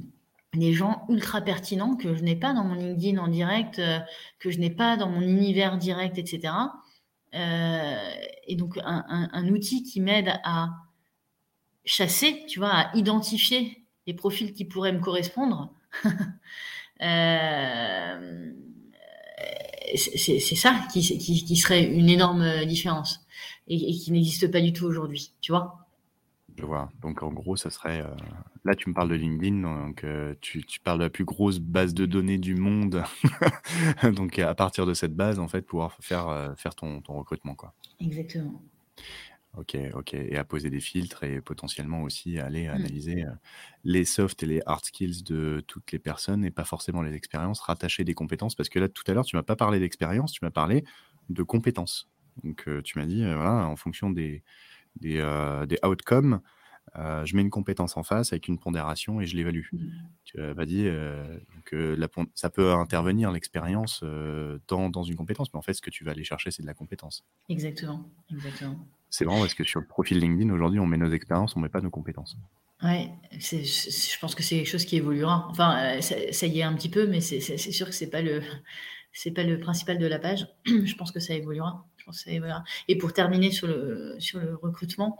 des 0.55 0.73
gens 0.73 1.05
ultra 1.09 1.41
pertinents 1.41 1.95
que 1.95 2.15
je 2.15 2.23
n'ai 2.23 2.35
pas 2.35 2.53
dans 2.53 2.63
mon 2.63 2.73
LinkedIn 2.73 3.19
en 3.19 3.27
direct, 3.27 3.77
euh, 3.77 3.99
que 4.39 4.49
je 4.49 4.57
n'ai 4.57 4.71
pas 4.71 4.97
dans 4.97 5.09
mon 5.09 5.21
univers 5.21 5.77
direct, 5.77 6.17
etc 6.17 6.53
et 7.33 8.55
donc, 8.55 8.77
un, 8.83 9.47
outil 9.49 9.83
qui 9.83 10.01
m'aide 10.01 10.33
à 10.43 10.69
chasser, 11.85 12.45
tu 12.47 12.59
vois, 12.59 12.71
à 12.71 12.95
identifier 12.95 13.85
les 14.07 14.13
profils 14.13 14.53
qui 14.53 14.65
pourraient 14.65 14.93
me 14.93 15.01
correspondre. 15.01 15.73
Euh, 17.03 18.51
c'est 19.95 20.55
ça 20.55 20.79
qui, 20.93 21.01
qui, 21.01 21.55
serait 21.57 21.83
une 21.83 22.09
énorme 22.09 22.63
différence 22.65 23.25
et 23.67 23.91
qui 23.91 24.11
n'existe 24.11 24.51
pas 24.51 24.61
du 24.61 24.71
tout 24.71 24.85
aujourd'hui, 24.85 25.33
tu 25.41 25.51
vois. 25.51 25.80
Je 26.57 26.65
vois. 26.65 26.91
Donc 27.01 27.23
en 27.23 27.31
gros, 27.31 27.55
ça 27.55 27.69
serait. 27.69 28.01
Euh, 28.01 28.15
là, 28.65 28.75
tu 28.75 28.89
me 28.89 28.93
parles 28.93 29.09
de 29.09 29.15
LinkedIn, 29.15 29.61
donc 29.61 30.03
euh, 30.03 30.35
tu, 30.41 30.63
parles 30.83 30.99
de 30.99 31.03
la 31.05 31.09
plus 31.09 31.25
grosse 31.25 31.59
base 31.59 31.93
de 31.93 32.05
données 32.05 32.37
du 32.37 32.55
monde. 32.55 33.03
donc 34.03 34.37
à 34.39 34.53
partir 34.53 34.85
de 34.85 34.93
cette 34.93 35.15
base, 35.15 35.39
en 35.39 35.47
fait, 35.47 35.61
pouvoir 35.61 35.97
faire, 36.01 36.27
euh, 36.27 36.53
faire 36.55 36.75
ton, 36.75 37.01
ton 37.01 37.13
recrutement, 37.13 37.55
quoi. 37.55 37.73
Exactement. 37.99 38.61
OK, 39.57 39.77
OK 39.95 40.13
et 40.13 40.37
à 40.37 40.45
poser 40.45 40.69
des 40.69 40.79
filtres 40.79 41.23
et 41.25 41.41
potentiellement 41.41 42.03
aussi 42.03 42.39
aller 42.39 42.67
Mmh. 42.67 42.71
analyser, 42.71 43.25
les 43.83 44.05
soft 44.05 44.41
et 44.43 44.45
les 44.45 44.61
hard 44.65 44.85
skills 44.85 45.23
de 45.23 45.61
toutes 45.67 45.91
les 45.91 45.99
personnes 45.99 46.45
et 46.45 46.51
pas 46.51 46.63
forcément 46.63 47.01
les 47.01 47.13
expériences, 47.15 47.59
rattacher 47.59 48.05
des 48.05 48.13
compétences 48.13 48.55
parce 48.55 48.69
que 48.69 48.79
là, 48.79 48.87
tout 48.87 49.03
à 49.07 49.13
l'heure, 49.13 49.25
tu 49.25 49.35
m'as 49.35 49.43
pas 49.43 49.57
parlé 49.57 49.79
d'expérience, 49.79 50.31
tu 50.31 50.39
m'as 50.45 50.51
parlé 50.51 50.85
de 51.29 51.43
compétences. 51.43 52.09
Donc, 52.45 52.65
tu 52.85 52.97
m'as 52.97 53.05
dit, 53.05 53.23
voilà, 53.23 53.67
en 53.67 53.75
fonction 53.75 54.09
des 54.09 54.41
des, 54.95 55.17
heu, 55.19 55.65
des 55.67 55.77
outcomes, 55.83 56.41
heu, 56.97 57.25
je 57.25 57.35
mets 57.35 57.41
une 57.41 57.49
compétence 57.49 57.97
en 57.97 58.03
face 58.03 58.33
avec 58.33 58.47
une 58.47 58.59
pondération 58.59 59.21
et 59.21 59.25
je 59.25 59.35
l'évalue. 59.35 59.65
Mmh. 59.71 59.77
Tu 60.23 60.37
pas 60.55 60.65
dit, 60.65 60.85
heu, 60.85 61.41
que 61.65 61.95
la 61.97 62.07
ça 62.35 62.49
peut 62.49 62.71
intervenir 62.73 63.31
l'expérience, 63.31 64.03
dans 64.67 64.89
dans 64.89 65.03
une 65.03 65.15
compétence, 65.15 65.53
mais 65.53 65.57
en 65.57 65.63
fait, 65.63 65.73
ce 65.73 65.81
que 65.81 65.89
tu 65.89 66.03
vas 66.03 66.11
aller 66.11 66.23
chercher, 66.23 66.51
c'est 66.51 66.61
de 66.61 66.67
la 66.67 66.73
compétence. 66.73 67.25
Exactement, 67.49 68.09
exactement. 68.31 68.87
C'est 69.09 69.25
marrant 69.25 69.39
parce 69.39 69.53
que 69.53 69.63
sur 69.65 69.81
le 69.81 69.85
profil 69.87 70.19
LinkedIn, 70.19 70.51
aujourd'hui, 70.53 70.79
on 70.79 70.85
met 70.85 70.97
nos 70.97 71.11
expériences, 71.11 71.55
on 71.57 71.59
met 71.59 71.69
pas 71.69 71.81
nos 71.81 71.89
compétences. 71.89 72.37
Ouais, 72.81 73.11
je 73.31 74.17
pense 74.19 74.33
que 74.33 74.41
c'est 74.41 74.55
quelque 74.55 74.69
chose 74.69 74.85
qui 74.85 74.95
évoluera. 74.95 75.47
Enfin, 75.51 76.01
ça 76.01 76.15
ça 76.31 76.47
y 76.47 76.59
est 76.59 76.63
un 76.63 76.73
petit 76.73 76.89
peu, 76.89 77.05
mais 77.07 77.21
c'est 77.21 77.57
sûr 77.57 77.87
que 77.87 77.93
c'est 77.93 78.09
pas 78.09 78.21
le 78.21 78.41
c'est 79.13 79.31
pas 79.31 79.43
le 79.43 79.59
principal 79.59 79.99
de 79.99 80.07
la 80.07 80.17
page. 80.17 80.47
Je 80.65 80.95
pense 80.95 81.11
que 81.11 81.19
ça 81.19 81.33
évoluera. 81.33 81.85
Je 82.11 82.29
évoluera 82.31 82.63
et 82.87 82.97
pour 82.97 83.13
terminer 83.13 83.51
sur 83.51 83.67
le 83.67 84.15
sur 84.19 84.39
le 84.39 84.55
recrutement, 84.55 85.19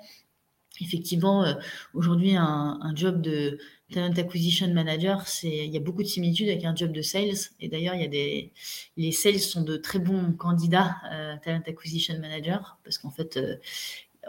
effectivement, 0.82 1.46
heu, 1.46 1.56
aujourd'hui 1.94 2.36
un 2.38 2.94
job 2.96 3.22
de 3.22 3.60
talent 3.94 4.14
acquisition 4.18 4.74
manager, 4.74 5.28
c'est 5.28 5.50
il 5.68 5.72
y 5.74 5.78
a 5.78 5.82
beaucoup 5.82 6.04
de 6.04 6.08
similitudes 6.08 6.50
avec 6.50 6.66
un 6.66 6.76
job 6.76 6.92
de 6.94 7.02
sales. 7.02 7.36
Et 7.60 7.70
d'ailleurs, 7.70 7.96
il 7.96 8.02
y 8.02 8.06
a 8.06 8.08
des 8.08 8.54
les 8.98 9.12
sales 9.12 9.40
sont 9.40 9.64
de 9.64 9.78
très 9.78 10.00
bons 10.00 10.34
candidats, 10.34 10.96
heu, 11.14 11.38
talent 11.44 11.64
acquisition 11.68 12.20
manager 12.20 12.80
parce 12.84 12.98
qu'en 13.00 13.12
fait, 13.12 13.38
heu, 13.38 13.60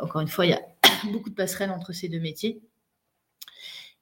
encore 0.00 0.22
une 0.22 0.28
fois, 0.28 0.46
il 0.46 0.50
y 0.50 0.54
a 0.54 0.62
beaucoup 1.12 1.30
de 1.30 1.34
passerelles 1.36 1.70
entre 1.70 1.92
ces 1.92 2.08
2 2.08 2.20
métiers. 2.20 2.62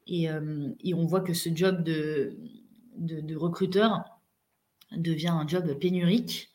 Et 0.06 0.24
hem 0.24 0.74
et 0.82 0.94
on 0.94 1.06
voit 1.06 1.20
que 1.20 1.34
ce 1.34 1.50
job 1.54 1.82
de 1.84 2.36
de 2.96 3.36
recruteur 3.36 4.04
devient 4.92 5.28
un 5.28 5.46
job 5.48 5.74
pénurique, 5.80 6.50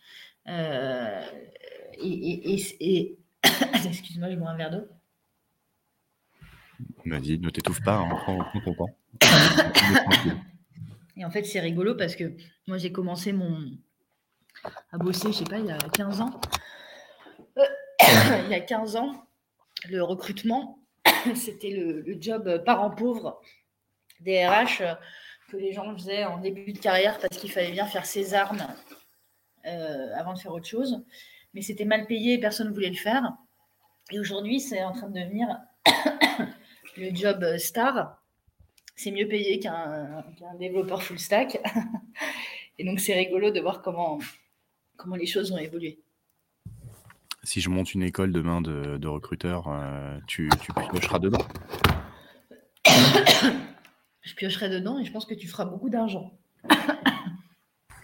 et 2.00 3.18
excuse-moi, 3.86 4.30
je 4.32 4.36
bois 4.36 4.50
un 4.50 4.58
verre 4.58 4.72
d'eau. 4.72 4.88
Vas-y, 7.06 7.40
ne 7.40 7.50
t'étouffe 7.50 7.84
pas, 7.84 7.98
hein, 7.98 8.10
prends 8.10 8.38
prends 8.38 8.62
ton 8.62 8.74
temps. 8.74 8.98
tranquille. 9.20 10.38
Et 11.18 11.24
en 11.24 11.32
fait, 11.32 11.44
c'est 11.44 11.62
rigolo 11.62 11.96
parce 11.96 12.16
que 12.16 12.36
moi, 12.68 12.78
j'ai 12.78 12.92
commencé 12.92 13.32
mon 13.32 13.72
à 14.92 14.98
bosser, 14.98 15.32
je 15.32 15.38
sais 15.38 15.44
pas, 15.46 15.60
il 15.60 15.66
y 15.66 15.72
a 15.72 15.78
15 15.78 16.22
ans. 16.22 16.42
Il 18.46 18.50
y 18.50 18.54
a 18.54 18.60
15 18.60 18.98
ans, 18.98 19.26
le 19.90 20.04
recrutement, 20.04 20.80
c'était 21.36 21.70
le 21.70 22.02
le 22.02 22.22
job 22.22 22.64
parent 22.66 22.90
pauvre 22.90 23.40
des 24.20 24.46
RH, 24.46 24.84
que 25.50 25.58
les 25.58 25.72
gens 25.72 25.96
faisaient 25.96 26.26
en 26.26 26.38
début 26.40 26.74
de 26.74 26.80
carrière 26.80 27.18
parce 27.20 27.38
qu'il 27.38 27.52
fallait 27.52 27.72
bien 27.72 27.86
faire 27.86 28.06
ses 28.06 28.34
armes, 28.34 28.68
heu, 29.66 30.14
avant 30.16 30.34
de 30.34 30.40
faire 30.40 30.52
autre 30.52 30.68
chose. 30.68 31.06
Mais 31.56 31.62
c'était 31.62 31.86
mal 31.86 32.06
payé, 32.06 32.38
personne 32.38 32.68
ne 32.68 32.74
voulait 32.74 32.90
le 32.90 32.96
faire. 32.96 33.34
Et 34.12 34.20
aujourd'hui, 34.20 34.60
c'est 34.60 34.84
en 34.84 34.92
train 34.92 35.10
de 35.10 35.20
devenir 35.20 35.48
le 36.98 37.16
job, 37.16 37.44
star. 37.58 38.22
C'est 38.96 39.12
mieux 39.12 39.28
payé 39.28 39.60
qu'un 39.60 40.24
qu'un 40.38 40.54
développeur 40.56 41.02
full 41.02 41.18
stack. 41.18 41.60
Et 42.78 42.86
donc 42.86 43.00
c'est 43.00 43.16
rigolo 43.16 43.52
de 43.52 43.60
voir 43.60 43.82
comment 43.82 44.20
comment 44.98 45.16
les 45.16 45.26
choses 45.26 45.52
ont 45.52 45.58
évolué. 45.58 46.00
Si 47.44 47.62
je 47.62 47.70
monte 47.70 47.94
une 47.94 48.04
école 48.04 48.32
demain 48.32 48.62
de 48.62 48.98
de 48.98 49.08
recruteurs, 49.08 49.70
tu 50.28 50.50
tu 50.62 50.72
piocheras 50.74 51.20
dedans? 51.20 51.46
Je 54.26 54.34
piocherai 54.34 54.70
dedans 54.70 54.98
et 54.98 55.06
je 55.06 55.12
pense 55.12 55.26
que 55.28 55.36
tu 55.36 55.48
feras 55.48 55.66
beaucoup 55.66 55.90
d'argent. 55.90 56.34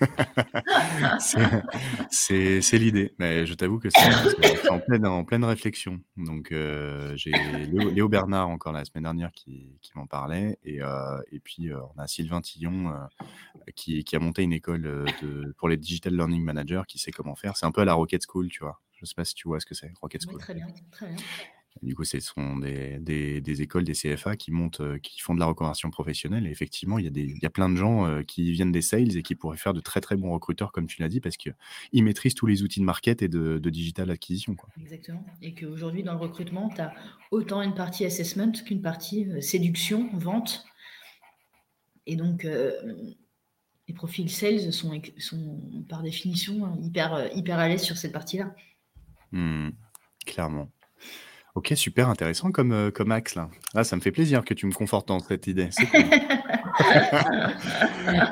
C'est 2.09 2.77
l'idée, 2.77 3.13
mais 3.19 3.45
je 3.45 3.53
t'avoue 3.53 3.79
que 3.79 3.89
c'est 3.89 4.11
en 4.69 4.79
pleine 4.79 5.05
en 5.05 5.23
pleine 5.25 5.43
réflexion. 5.43 6.01
Donc, 6.17 6.51
heu, 6.51 7.13
j'ai 7.15 7.65
Léo 7.67 7.89
Léo 7.89 8.09
Bernard 8.09 8.49
encore 8.49 8.73
la 8.73 8.85
semaine 8.85 9.03
dernière 9.03 9.31
qui 9.31 9.77
qui 9.81 9.91
m'en 9.95 10.07
parlait 10.07 10.57
et 10.63 10.79
et 11.31 11.39
puis, 11.39 11.69
heu, 11.69 11.77
on 11.95 11.99
a 11.99 12.07
Sylvain 12.07 12.41
Tillon, 12.41 12.93
qui 13.75 14.03
qui 14.03 14.15
a 14.15 14.19
monté 14.19 14.43
une 14.43 14.53
école, 14.53 14.83
de 14.83 15.53
pour 15.57 15.69
les 15.69 15.77
digital 15.77 16.15
learning 16.15 16.43
managers, 16.43 16.83
qui 16.87 16.99
sait 16.99 17.11
comment 17.11 17.35
faire. 17.35 17.57
C'est 17.57 17.65
un 17.65 17.71
peu 17.71 17.81
à 17.81 17.85
la 17.85 17.93
Rocket 17.93 18.23
School, 18.27 18.49
tu 18.49 18.61
vois? 18.63 18.81
Je 18.93 19.05
sais 19.05 19.15
pas 19.15 19.25
si 19.25 19.35
tu 19.35 19.47
vois 19.47 19.59
ce 19.59 19.65
que 19.65 19.75
c'est, 19.75 19.91
Rocket 20.01 20.21
Oui, 20.23 20.33
School? 20.33 20.37
très 20.37 20.53
bien, 20.53 20.67
très 20.91 21.07
bien. 21.07 21.15
Du 21.81 21.95
coup, 21.95 22.03
ce 22.03 22.19
sont 22.19 22.57
des 22.57 22.99
des 22.99 23.41
des 23.41 23.61
écoles, 23.61 23.85
des 23.85 23.93
CFA 23.93 24.35
qui 24.35 24.51
montent, 24.51 24.81
heu, 24.81 24.97
qui 24.99 25.19
font 25.21 25.33
de 25.33 25.39
la 25.39 25.45
reconversion 25.45 25.89
professionnelle 25.89 26.45
et 26.45 26.51
effectivement, 26.51 26.99
il 26.99 27.05
y 27.05 27.07
a 27.07 27.11
des 27.11 27.21
il 27.23 27.41
y 27.41 27.45
a 27.45 27.49
plein 27.49 27.69
de 27.69 27.75
gens, 27.75 28.05
heu, 28.07 28.23
qui 28.23 28.51
viennent 28.51 28.71
des 28.71 28.81
sales 28.81 29.15
et 29.17 29.23
qui 29.23 29.35
pourraient 29.35 29.57
faire 29.57 29.73
de 29.73 29.79
très, 29.79 30.01
très 30.01 30.15
bons 30.17 30.31
recruteurs, 30.31 30.71
comme 30.73 30.85
tu 30.85 31.01
l'as 31.01 31.07
dit, 31.09 31.21
parce 31.21 31.37
qu'ils 31.37 31.55
maîtrisent 32.03 32.35
tous 32.35 32.45
les 32.45 32.61
outils 32.61 32.81
de 32.81 32.85
market 32.85 33.21
et 33.21 33.29
de 33.29 33.57
de 33.57 33.69
digital 33.69 34.11
acquisition, 34.11 34.55
quoi. 34.55 34.69
Exactement. 34.79 35.25
Et 35.41 35.55
qu'aujourd'hui, 35.55 36.03
dans 36.03 36.13
le 36.13 36.19
recrutement, 36.19 36.69
tu 36.69 36.81
as 36.81 36.93
autant 37.31 37.61
une 37.61 37.73
partie 37.73 38.05
assessment 38.05 38.51
qu'une 38.51 38.81
partie, 38.81 39.25
heu, 39.25 39.41
séduction, 39.41 40.09
vente. 40.13 40.65
Et 42.05 42.15
donc, 42.15 42.45
les 43.87 43.93
profils 43.93 44.29
sales 44.29 44.71
sont 44.73 45.01
par 45.87 46.01
définition 46.03 46.75
hyper, 46.81 47.35
hyper 47.35 47.59
à 47.59 47.67
l'aise 47.67 47.81
sur 47.83 47.97
cette 47.97 48.11
partie-là. 48.11 48.55
Mmh 49.31 49.67
mh. 49.67 49.71
Clairement. 50.25 50.71
OK, 51.55 51.73
super 51.75 52.09
intéressant 52.09 52.51
comme, 52.51 52.71
heu, 52.73 52.91
comme 52.91 53.11
axe 53.11 53.35
là. 53.35 53.49
Ah, 53.75 53.83
ça 53.83 53.95
me 53.95 54.01
fait 54.01 54.11
plaisir 54.11 54.45
que 54.45 54.53
tu 54.53 54.65
me 54.65 54.71
confortes 54.71 55.09
dans 55.09 55.19
cette 55.19 55.47
idée, 55.47 55.67
c'est 55.71 55.85
cool. 55.87 56.05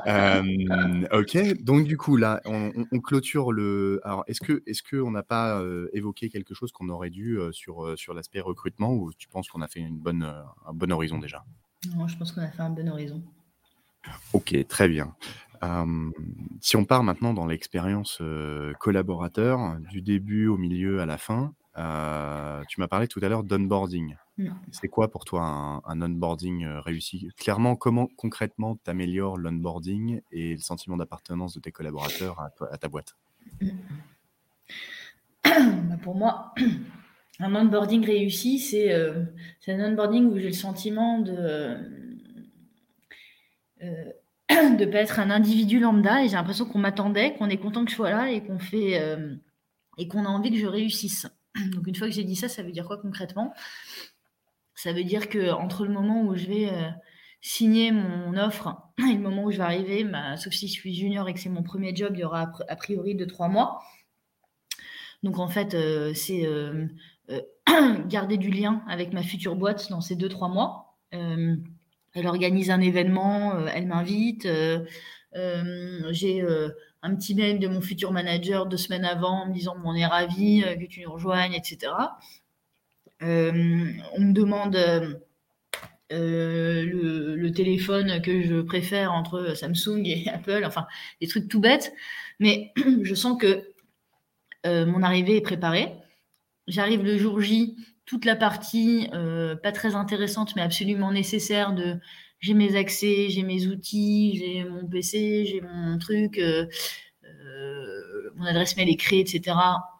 Hem, 0.06 1.08
OK, 1.12 1.64
donc 1.64 1.86
du 1.86 1.98
coup 1.98 2.16
là, 2.18 2.42
on 2.46 2.72
on 2.76 2.86
on 2.92 3.00
clôture 3.00 3.52
le 3.52 4.00
alors 4.04 4.24
est-ce 4.28 4.40
que 4.40 4.64
est-ce 4.66 4.82
qu'on 4.84 5.12
n'a 5.12 5.24
pas, 5.24 5.60
heu, 5.62 5.90
évoqué 5.94 6.30
quelque 6.30 6.54
chose 6.54 6.72
qu'on 6.72 6.90
aurait 6.90 7.10
dû, 7.10 7.38
heu, 7.38 7.52
sur, 7.52 7.98
sur 7.98 8.14
l'aspect 8.14 8.40
recrutement 8.40 8.94
ou 8.94 9.12
tu 9.14 9.28
penses 9.28 9.50
qu'on 9.50 9.62
a 9.62 9.68
fait 9.68 9.80
une 9.82 9.98
bonne, 10.00 10.24
un 10.24 10.74
bon 10.74 10.92
horizon 10.92 11.18
déjà? 11.20 11.44
Non, 11.96 12.08
je 12.08 12.18
pense 12.18 12.32
qu'on 12.32 12.42
a 12.42 12.48
fait 12.50 12.62
un 12.62 12.70
bon 12.70 12.88
horizon. 12.90 13.22
OK, 14.34 14.56
très 14.68 14.88
bien. 14.88 15.14
Si 16.62 16.78
on 16.78 16.86
part 16.86 17.04
maintenant 17.04 17.34
dans 17.34 17.46
l'expérience, 17.46 18.22
collaborateur, 18.80 19.78
du 19.92 20.02
début 20.02 20.48
au 20.48 20.58
milieu 20.58 21.02
à 21.02 21.06
la 21.06 21.18
fin, 21.18 21.54
heu, 21.78 22.64
tu 22.68 22.80
m'as 22.80 22.88
parlé 22.88 23.08
tout 23.08 23.20
à 23.24 23.30
l'heure 23.30 23.44
d'onboarding. 23.44 24.16
C'est 24.72 24.88
quoi 24.88 25.10
pour 25.10 25.26
toi 25.26 25.42
un 25.44 25.82
un 25.86 26.02
onboarding, 26.02 26.64
heu, 26.66 26.80
réussi? 26.80 27.30
Clairement, 27.38 27.76
comment 27.76 28.08
concrètement 28.16 28.78
tu 28.84 28.90
améliores 28.90 29.38
l'onboarding 29.38 30.22
et 30.32 30.54
le 30.54 30.60
sentiment 30.60 30.96
d'appartenance 30.98 31.54
de 31.54 31.60
tes 31.60 31.72
collaborateurs 31.72 32.40
à 32.40 32.78
ta 32.78 32.88
boîte? 32.88 33.16
Bah, 35.44 35.98
pour 36.02 36.16
moi, 36.16 36.54
un 37.40 37.56
onboarding 37.56 38.06
réussi, 38.06 38.60
c'est, 38.60 38.94
heu, 38.94 39.28
c'est 39.60 39.74
un 39.74 39.92
onboarding 39.92 40.26
où 40.26 40.38
j'ai 40.38 40.48
le 40.48 40.54
sentiment 40.54 41.20
de, 41.20 41.78
de 44.50 44.86
pas 44.86 45.00
être 45.00 45.20
un 45.20 45.30
individu 45.30 45.80
lambda 45.80 46.24
et 46.24 46.28
j'ai 46.30 46.36
l'impression 46.36 46.66
qu'on 46.66 46.80
m'attendait, 46.80 47.34
qu'on 47.34 47.50
est 47.50 47.58
content 47.58 47.86
que 47.86 47.92
je 47.92 47.96
sois 47.96 48.12
là 48.12 48.32
et 48.32 48.44
qu'on 48.44 48.60
fait, 48.60 49.18
et 49.98 50.08
qu'on 50.08 50.26
a 50.26 50.30
envie 50.30 50.52
que 50.52 50.58
je 50.58 50.66
réussisse. 50.68 51.28
Donc 51.74 51.88
une 51.88 51.96
fois 51.96 52.08
que 52.08 52.14
j'ai 52.14 52.24
dit 52.24 52.36
ça, 52.36 52.48
ça 52.50 52.64
veut 52.64 52.72
dire 52.72 52.86
quoi 52.86 52.98
concrètement? 52.98 53.54
Ça 54.76 54.94
veut 54.94 55.04
dire 55.04 55.30
qu'entre 55.30 55.86
le 55.86 55.92
moment 55.94 56.22
où 56.24 56.36
je 56.36 56.46
vais, 56.46 56.66
heu, 56.68 56.92
signer 57.42 57.92
mon 57.92 58.36
offre 58.38 58.76
et 59.00 59.14
le 59.14 59.20
moment 59.20 59.46
où 59.46 59.52
je 59.52 59.58
vais 59.58 59.64
arriver, 59.64 60.04
bah, 60.04 60.38
sauf 60.38 60.54
si 60.54 60.68
je 60.68 60.74
suis 60.74 60.94
junior 60.94 61.28
et 61.28 61.34
que 61.34 61.40
c'est 61.40 61.50
mon 61.50 61.64
1er 61.64 61.96
job, 61.96 62.12
il 62.16 62.20
y 62.22 62.24
aura 62.24 62.42
a 62.42 62.48
pr 62.48 62.64
a 62.68 62.76
priori 62.76 63.16
2-3 63.16 63.48
mois. 63.50 63.82
Donc 65.24 65.40
en 65.40 65.48
fait, 65.48 65.74
heu, 65.76 66.14
c'est, 66.14 66.46
heu, 66.46 66.90
garder 68.08 68.38
du 68.38 68.50
lien 68.52 68.82
avec 68.88 69.14
ma 69.14 69.24
future 69.24 69.56
boîte 69.56 69.90
dans 69.90 70.02
ces 70.02 70.16
2-3 70.16 70.48
mois. 70.50 70.98
Hem, 71.12 71.64
elle 72.14 72.28
organise 72.28 72.72
un 72.72 72.82
événement, 72.82 73.68
elle 73.68 73.88
m'invite, 73.88 74.48
j'ai, 76.12 76.44
un 77.02 77.16
petit 77.16 77.36
mail 77.36 77.60
de 77.60 77.68
mon 77.68 77.82
futur 77.82 78.12
manager 78.12 78.66
2 78.66 78.78
semaines 78.78 79.06
avant 79.06 79.44
en 79.44 79.48
me 79.48 79.54
disant: 79.54 79.76
«Bon, 79.78 79.92
on 79.92 79.96
est 79.96 80.06
ravis, 80.06 80.64
heu, 80.64 80.76
que 80.76 80.86
tu 80.86 81.02
nous 81.02 81.12
rejoignes» 81.12 81.54
et 81.54 81.64
cetera. 81.64 82.18
Hem, 83.22 84.02
on 84.16 84.22
me 84.22 84.34
demande, 84.34 84.76
heu, 84.76 85.22
le 86.12 87.50
téléphone 87.52 88.22
que 88.22 88.42
je 88.42 88.62
préfère 88.62 89.14
entre 89.14 89.56
Samsung 89.56 90.04
et 90.06 90.28
Apple, 90.34 90.64
enfin 90.66 90.88
des 91.22 91.28
trucs 91.28 91.48
tout 91.48 91.60
bêtes. 91.60 91.94
Mais 92.40 92.72
je 93.04 93.16
sens 93.16 93.38
que, 93.40 93.64
mon 94.66 95.04
arrivée 95.04 95.38
est 95.38 95.42
préparée. 95.42 95.94
J'arrive 96.68 97.04
le 97.04 97.18
jour 97.18 97.42
J, 97.42 97.76
toute 98.06 98.26
la 98.26 98.36
partie, 98.36 99.10
pas 99.64 99.72
très 99.72 99.96
intéressante, 99.96 100.56
mais 100.56 100.62
absolument 100.62 101.12
nécessaire 101.12 101.74
de 101.74 102.00
j'ai 102.40 102.54
mes 102.54 102.76
accès, 102.76 103.30
j'ai 103.30 103.44
mes 103.44 103.68
outils, 103.68 104.38
j'ai 104.38 104.64
mon 104.64 104.86
PC, 104.88 105.46
j'ai 105.46 105.62
mon 105.62 105.98
truc, 105.98 106.38
heu 106.40 106.70
heu, 107.26 108.34
mon 108.36 108.46
adresse 108.46 108.78
mail 108.78 108.90
est 108.90 108.96
créée 108.96 109.22
et 109.22 109.26
cetera. 109.26 110.00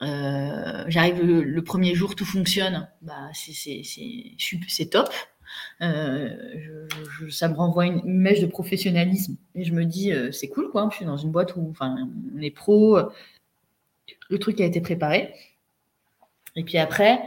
J'arrive 0.00 1.22
le, 1.22 1.62
premier 1.62 1.94
jour, 1.94 2.14
tout 2.14 2.24
fonctionne, 2.26 2.88
bah, 3.02 3.30
c'est 3.32 4.90
top. 4.90 5.08
ça 5.80 7.48
me 7.48 7.54
renvoie 7.54 7.86
une, 7.86 8.00
image 8.04 8.40
de 8.40 8.46
professionnalisme 8.46 9.36
et 9.54 9.64
je 9.64 9.72
me 9.72 9.84
dis 9.84 10.12
c'est 10.32 10.48
cool 10.48 10.70
quoi, 10.70 10.88
je 10.90 10.96
suis 10.96 11.06
dans 11.06 11.16
une 11.16 11.30
boîte 11.30 11.56
où 11.56 11.72
on 11.80 12.40
est 12.40 12.50
pro, 12.50 12.98
le 14.28 14.38
truc 14.38 14.60
a 14.60 14.64
été 14.64 14.80
préparé. 14.80 15.34
Et 16.56 16.64
puis 16.64 16.78
après, 16.78 17.22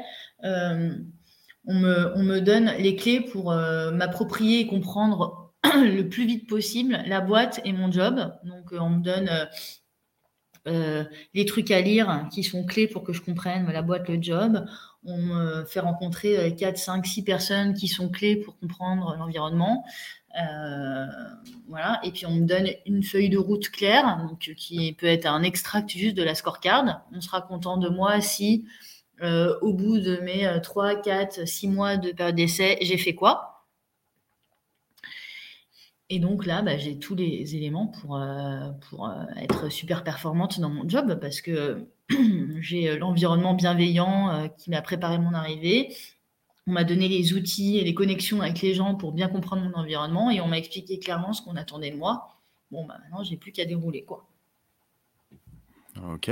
on 1.67 2.23
me, 2.23 2.39
donne 2.39 2.71
les 2.79 2.95
clés 2.95 3.21
pour 3.21 3.51
euh, 3.51 3.91
m'approprier 3.91 4.61
et 4.61 4.67
comprendre 4.67 5.53
le 5.63 6.03
plus 6.03 6.25
vite 6.25 6.47
possible 6.47 7.03
la 7.05 7.21
boîte 7.21 7.61
et 7.65 7.73
mon 7.73 7.91
job. 7.91 8.15
Donc, 8.45 8.71
euh, 8.71 8.79
on 8.79 8.89
me 8.89 9.03
donne 9.03 9.29
euh, 10.67 11.03
les 11.33 11.45
trucs 11.45 11.71
à 11.71 11.81
lire 11.81 12.27
qui 12.31 12.43
sont 12.43 12.65
clés 12.65 12.87
pour 12.87 13.03
que 13.03 13.11
je 13.11 13.21
comprenne 13.21 13.69
la 13.69 13.81
boîte, 13.81 14.07
le 14.07 14.21
job. 14.21 14.65
On 15.03 15.17
me 15.17 15.65
fait 15.65 15.79
rencontrer 15.79 16.55
4, 16.55 16.77
5, 16.77 17.05
6 17.05 17.23
personnes 17.23 17.73
qui 17.73 17.87
sont 17.87 18.09
clés 18.09 18.37
pour 18.37 18.57
comprendre 18.59 19.15
l'environnement. 19.17 19.85
voilà. 21.67 21.99
Et 22.03 22.11
puis 22.11 22.25
on 22.25 22.35
me 22.35 22.45
donne 22.45 22.67
une 22.85 23.03
feuille 23.03 23.29
de 23.29 23.37
route 23.37 23.69
claire, 23.69 24.25
donc, 24.27 24.53
qui 24.55 24.93
peut 24.93 25.07
être 25.07 25.25
un 25.25 25.43
extract 25.43 25.89
juste 25.89 26.15
de 26.15 26.23
la 26.23 26.35
scorecard. 26.35 27.05
On 27.13 27.21
sera 27.21 27.41
content 27.41 27.77
de 27.77 27.89
moi 27.89 28.19
si 28.19 28.65
euh, 29.21 29.57
au 29.61 29.73
bout 29.73 29.99
de 29.99 30.17
mes 30.17 30.47
3, 30.61 31.01
4, 31.01 31.47
6 31.47 31.67
mois 31.67 31.97
de 31.97 32.11
période 32.11 32.35
d'essai, 32.35 32.77
j'ai 32.81 32.97
fait 32.97 33.15
quoi? 33.15 33.65
Et 36.09 36.19
donc 36.19 36.45
là, 36.45 36.61
bah, 36.61 36.77
j'ai 36.77 36.99
tous 36.99 37.15
les 37.15 37.55
éléments 37.55 37.87
pour, 37.87 38.15
euh, 38.15 38.69
euh, 38.93 39.25
être 39.35 39.69
super 39.69 40.03
performante 40.03 40.59
dans 40.59 40.69
mon 40.69 40.87
job 40.87 41.19
parce 41.19 41.41
que 41.41 41.85
j'ai 42.61 42.97
l'environnement 42.97 43.53
bienveillant 43.53 44.49
qui 44.57 44.69
m'a 44.69 44.81
préparé 44.81 45.17
mon 45.17 45.33
arrivée. 45.33 45.93
On 46.65 46.71
m'a 46.71 46.83
donné 46.83 47.07
les 47.07 47.33
outils 47.33 47.77
et 47.77 47.83
les 47.83 47.93
connexions 47.93 48.41
avec 48.41 48.61
les 48.61 48.73
gens 48.73 48.95
pour 48.95 49.11
bien 49.11 49.27
comprendre 49.27 49.63
mon 49.63 49.73
environnement 49.73 50.29
et 50.29 50.39
on 50.39 50.47
m'a 50.47 50.57
expliqué 50.57 50.99
clairement 50.99 51.33
ce 51.33 51.41
qu'on 51.41 51.55
attendait 51.57 51.91
de 51.91 51.97
moi. 51.97 52.29
Bon, 52.71 52.85
bah, 52.85 52.97
maintenant, 53.01 53.23
j'ai 53.23 53.37
plus 53.37 53.51
qu'à 53.51 53.65
dérouler. 53.65 54.03
quoi. 54.03 54.27
Ok. 56.13 56.31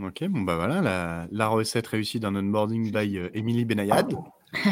Ok, 0.00 0.22
bon 0.28 0.42
bah 0.42 0.54
voilà, 0.54 0.80
la, 0.80 1.26
la 1.32 1.48
recette 1.48 1.88
réussie 1.88 2.20
d'un 2.20 2.36
onboarding 2.36 2.92
by 2.92 3.18
euh, 3.18 3.30
Émilie 3.34 3.64
Benayad. 3.64 4.14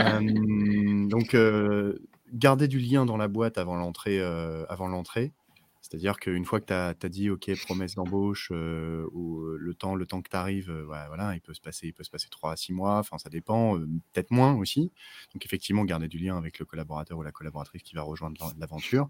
Euh, 0.00 1.08
donc, 1.08 1.34
euh, 1.34 1.98
garder 2.32 2.66
du 2.66 2.80
lien 2.80 3.06
dans 3.06 3.16
la 3.16 3.28
boîte 3.28 3.58
avant 3.58 3.76
l'entrée, 3.76 4.20
avant 4.68 4.88
l'entrée. 4.88 5.32
C'est-à-dire 5.80 6.18
qu'une 6.18 6.44
fois 6.44 6.60
que 6.60 6.66
tu 6.66 6.72
as, 6.72 7.08
dit 7.08 7.30
OK, 7.30 7.48
promesse 7.62 7.94
d'embauche, 7.94 8.50
ou 8.50 9.44
le 9.56 9.74
temps, 9.74 9.94
le 9.94 10.04
temps 10.04 10.20
que 10.20 10.28
tu 10.28 10.36
arrives, 10.36 10.70
voilà, 10.86 11.34
il 11.36 11.40
peut 11.40 11.54
se 11.54 11.60
passer, 11.60 11.86
il 11.86 11.92
peut 11.92 12.02
se 12.02 12.10
passer 12.10 12.26
3 12.28 12.52
à 12.52 12.56
6 12.56 12.72
mois, 12.72 12.98
enfin 12.98 13.18
ça 13.18 13.30
dépend, 13.30 13.78
peut-être 14.12 14.32
moins 14.32 14.54
aussi. 14.54 14.90
Donc 15.32 15.46
effectivement, 15.46 15.84
garder 15.84 16.08
du 16.08 16.18
lien 16.18 16.36
avec 16.36 16.58
le 16.58 16.64
collaborateur 16.64 17.16
ou 17.16 17.22
la 17.22 17.32
collaboratrice 17.32 17.82
qui 17.82 17.94
va 17.94 18.02
rejoindre 18.02 18.52
l'aventure. 18.58 19.08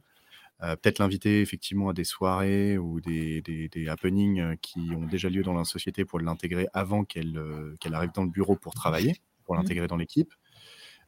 Euh, 0.62 0.76
peut-être 0.76 1.00
l'inviter 1.00 1.40
effectivement 1.40 1.88
à 1.88 1.92
des 1.92 2.04
soirées 2.04 2.78
ou 2.78 3.00
des, 3.00 3.42
des, 3.42 3.88
happenings 3.88 4.40
euh, 4.40 4.54
qui 4.62 4.92
ont 4.96 5.04
déjà 5.04 5.28
lieu 5.28 5.42
dans 5.42 5.52
la 5.52 5.64
société 5.64 6.04
pour 6.04 6.20
l'intégrer 6.20 6.68
avant 6.72 7.04
qu'elle 7.04 7.36
euh, 7.36 7.74
qu'elle 7.80 7.94
arrive 7.94 8.12
dans 8.14 8.22
le 8.22 8.30
bureau 8.30 8.54
pour 8.54 8.72
travailler, 8.72 9.16
pour 9.44 9.56
mmh. 9.56 9.58
l'intégrer 9.58 9.86
dans 9.88 9.96
l'équipe. 9.96 10.32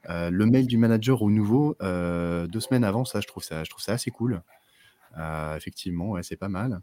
le 0.09 0.45
mail 0.47 0.67
du 0.67 0.79
manager 0.79 1.23
au 1.23 1.31
nouveau, 1.31 1.77
deux 1.81 2.61
semaines 2.61 2.85
avant, 2.85 3.05
ça 3.05 3.21
je 3.21 3.27
trouve 3.27 3.43
ça, 3.43 3.65
je 3.65 3.71
trouve 3.71 3.83
ça 3.83 3.93
assez 3.93 4.11
cool. 4.11 4.43
effectivement, 5.57 6.11
ouais, 6.11 6.23
c'est 6.23 6.37
pas 6.37 6.49
mal. 6.49 6.81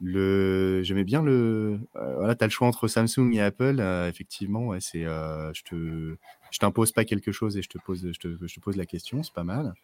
Le, 0.00 0.82
j'aimais 0.82 1.04
bien 1.04 1.22
le. 1.22 1.78
voilà, 1.94 2.34
tu 2.34 2.44
as 2.44 2.46
le 2.46 2.50
choix 2.50 2.66
entre 2.66 2.88
Samsung 2.88 3.32
et 3.34 3.40
Apple. 3.40 3.80
effectivement, 4.08 4.68
ouais, 4.68 4.80
c'est. 4.80 5.04
je 5.04 5.62
te, 5.62 6.16
je 6.50 6.58
t'impose 6.58 6.92
pas 6.92 7.04
quelque 7.04 7.32
chose 7.32 7.56
et 7.56 7.62
je 7.62 7.68
te 7.68 7.78
pose, 7.78 8.10
je 8.12 8.18
te, 8.18 8.46
je 8.46 8.54
te 8.54 8.60
pose 8.60 8.76
la 8.76 8.86
question, 8.86 9.22
c'est 9.22 9.32
pas 9.32 9.44
mal. 9.44 9.74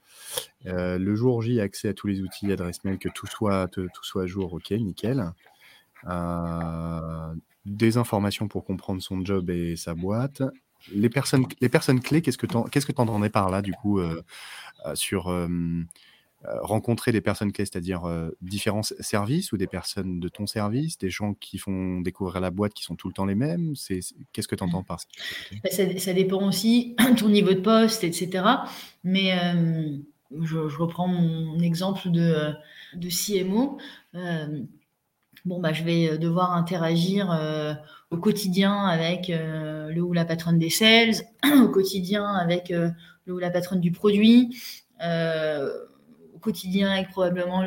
Euh, 0.67 0.99
le 0.99 1.15
jour 1.15 1.43
J, 1.43 1.61
accès 1.61 1.89
à 1.89 1.95
tous 1.95 2.07
les 2.07 2.21
outils, 2.21 2.51
adresse 2.53 2.85
mail, 2.85 2.99
que 2.99 3.09
tout 3.09 3.27
soit, 3.27 3.69
tout 3.69 3.89
soit 4.03 4.27
jour, 4.27 4.53
ok, 4.53 4.71
nickel. 4.73 5.33
Euh, 6.09 7.35
des 7.65 7.97
informations 7.97 8.49
pour 8.49 8.65
comprendre 8.65 9.03
son 9.03 9.25
job 9.25 9.51
et 9.51 9.77
sa 9.77 9.95
boîte. 9.95 10.43
Les 10.93 11.09
personnes, 11.09 11.47
les 11.61 11.69
personnes 11.69 12.01
clés, 12.01 12.23
qu'est-ce 12.23 12.39
que 12.39 12.47
tu 12.47 12.57
qu'est-ce 12.71 12.87
que 12.87 12.93
entendais 13.01 13.31
par 13.31 13.51
là, 13.51 13.63
du 13.63 13.73
coup, 13.73 13.99
euh, 13.99 14.23
sur 14.95 15.29
euh, 15.29 15.49
rencontrer 16.45 17.13
des 17.13 17.21
personnes 17.21 17.51
clés, 17.51 17.65
c'est-à-dire 17.65 18.05
euh, 18.05 18.31
différents 18.41 18.83
services 18.83 19.53
ou 19.53 19.57
des 19.57 19.67
personnes 19.67 20.21
de 20.21 20.29
ton 20.29 20.47
service, 20.47 20.99
des 20.99 21.11
gens 21.11 21.35
qui 21.35 21.59
font 21.59 22.01
découvrir 22.01 22.41
la 22.41 22.51
boîte 22.51 22.75
qui 22.75 22.85
sont 22.85 22.95
tout 22.95 23.09
le 23.09 23.15
temps 23.15 23.25
les 23.25 23.35
mêmes 23.35 23.75
Qu'est-ce 24.33 24.49
que 24.49 24.55
tu 24.55 24.63
entends 24.63 24.83
par 24.83 25.01
ça 25.01 25.07
bah, 25.65 25.71
ça, 25.71 26.13
dépend 26.13 26.47
aussi 26.47 26.95
de 26.99 27.15
ton 27.19 27.29
niveau 27.29 27.53
de 27.53 27.61
poste, 27.61 28.05
etc. 28.05 28.45
Mais 29.03 29.33
euh, 29.33 29.97
je, 30.43 30.59
reprends 30.59 31.09
mon 31.09 31.59
exemple 31.61 32.11
de, 32.11 32.53
de 32.95 33.09
CMO. 33.09 33.79
bon, 35.45 35.61
bah, 35.61 35.73
je 35.73 35.85
vais 35.85 36.19
devoir 36.19 36.53
interagir 36.53 37.31
au 38.11 38.19
quotidien 38.19 38.85
avec 38.85 39.29
le 39.29 40.01
ou 40.01 40.13
la 40.13 40.25
patronne 40.25 40.59
des 40.59 40.71
sales, 40.71 41.15
au 41.65 41.69
quotidien 41.69 42.27
avec 42.27 42.69
le 42.69 42.93
ou 43.33 43.39
la 43.39 43.51
patronne 43.51 43.81
du 43.81 43.91
produit 43.91 44.57
quotidien 46.47 46.91
avec 46.91 47.09
probablement 47.11 47.63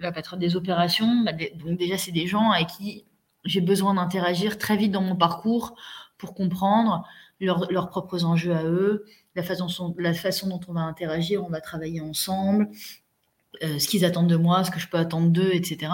la 0.00 0.12
patronne 0.12 0.40
des 0.40 0.56
opérations. 0.56 1.22
Bah, 1.24 1.32
donc 1.32 1.78
déjà, 1.78 1.98
c'est 1.98 2.12
des 2.12 2.26
gens 2.26 2.50
avec 2.50 2.68
qui 2.68 3.04
j'ai 3.44 3.60
besoin 3.60 3.94
d'interagir 3.94 4.58
très 4.58 4.76
vite 4.76 4.92
dans 4.92 5.02
mon 5.02 5.16
parcours 5.16 5.76
pour 6.16 6.34
comprendre 6.34 7.06
leurs 7.40 7.88
propres 7.88 8.24
enjeux 8.24 8.54
à 8.54 8.64
eux, 8.64 9.04
la 9.36 9.42
façon, 9.42 9.94
la 9.98 10.14
façon 10.14 10.48
dont 10.48 10.60
on 10.68 10.72
va 10.72 10.80
interagir, 10.80 11.44
on 11.44 11.48
va 11.48 11.60
travailler 11.60 12.00
ensemble, 12.00 12.68
euh, 13.62 13.78
ce 13.78 13.86
qu'ils 13.86 14.04
attendent 14.04 14.28
de 14.28 14.36
moi, 14.36 14.64
ce 14.64 14.70
que 14.70 14.80
je 14.80 14.88
peux 14.88 14.98
attendre 14.98 15.28
d'eux, 15.30 15.52
etc. 15.52 15.92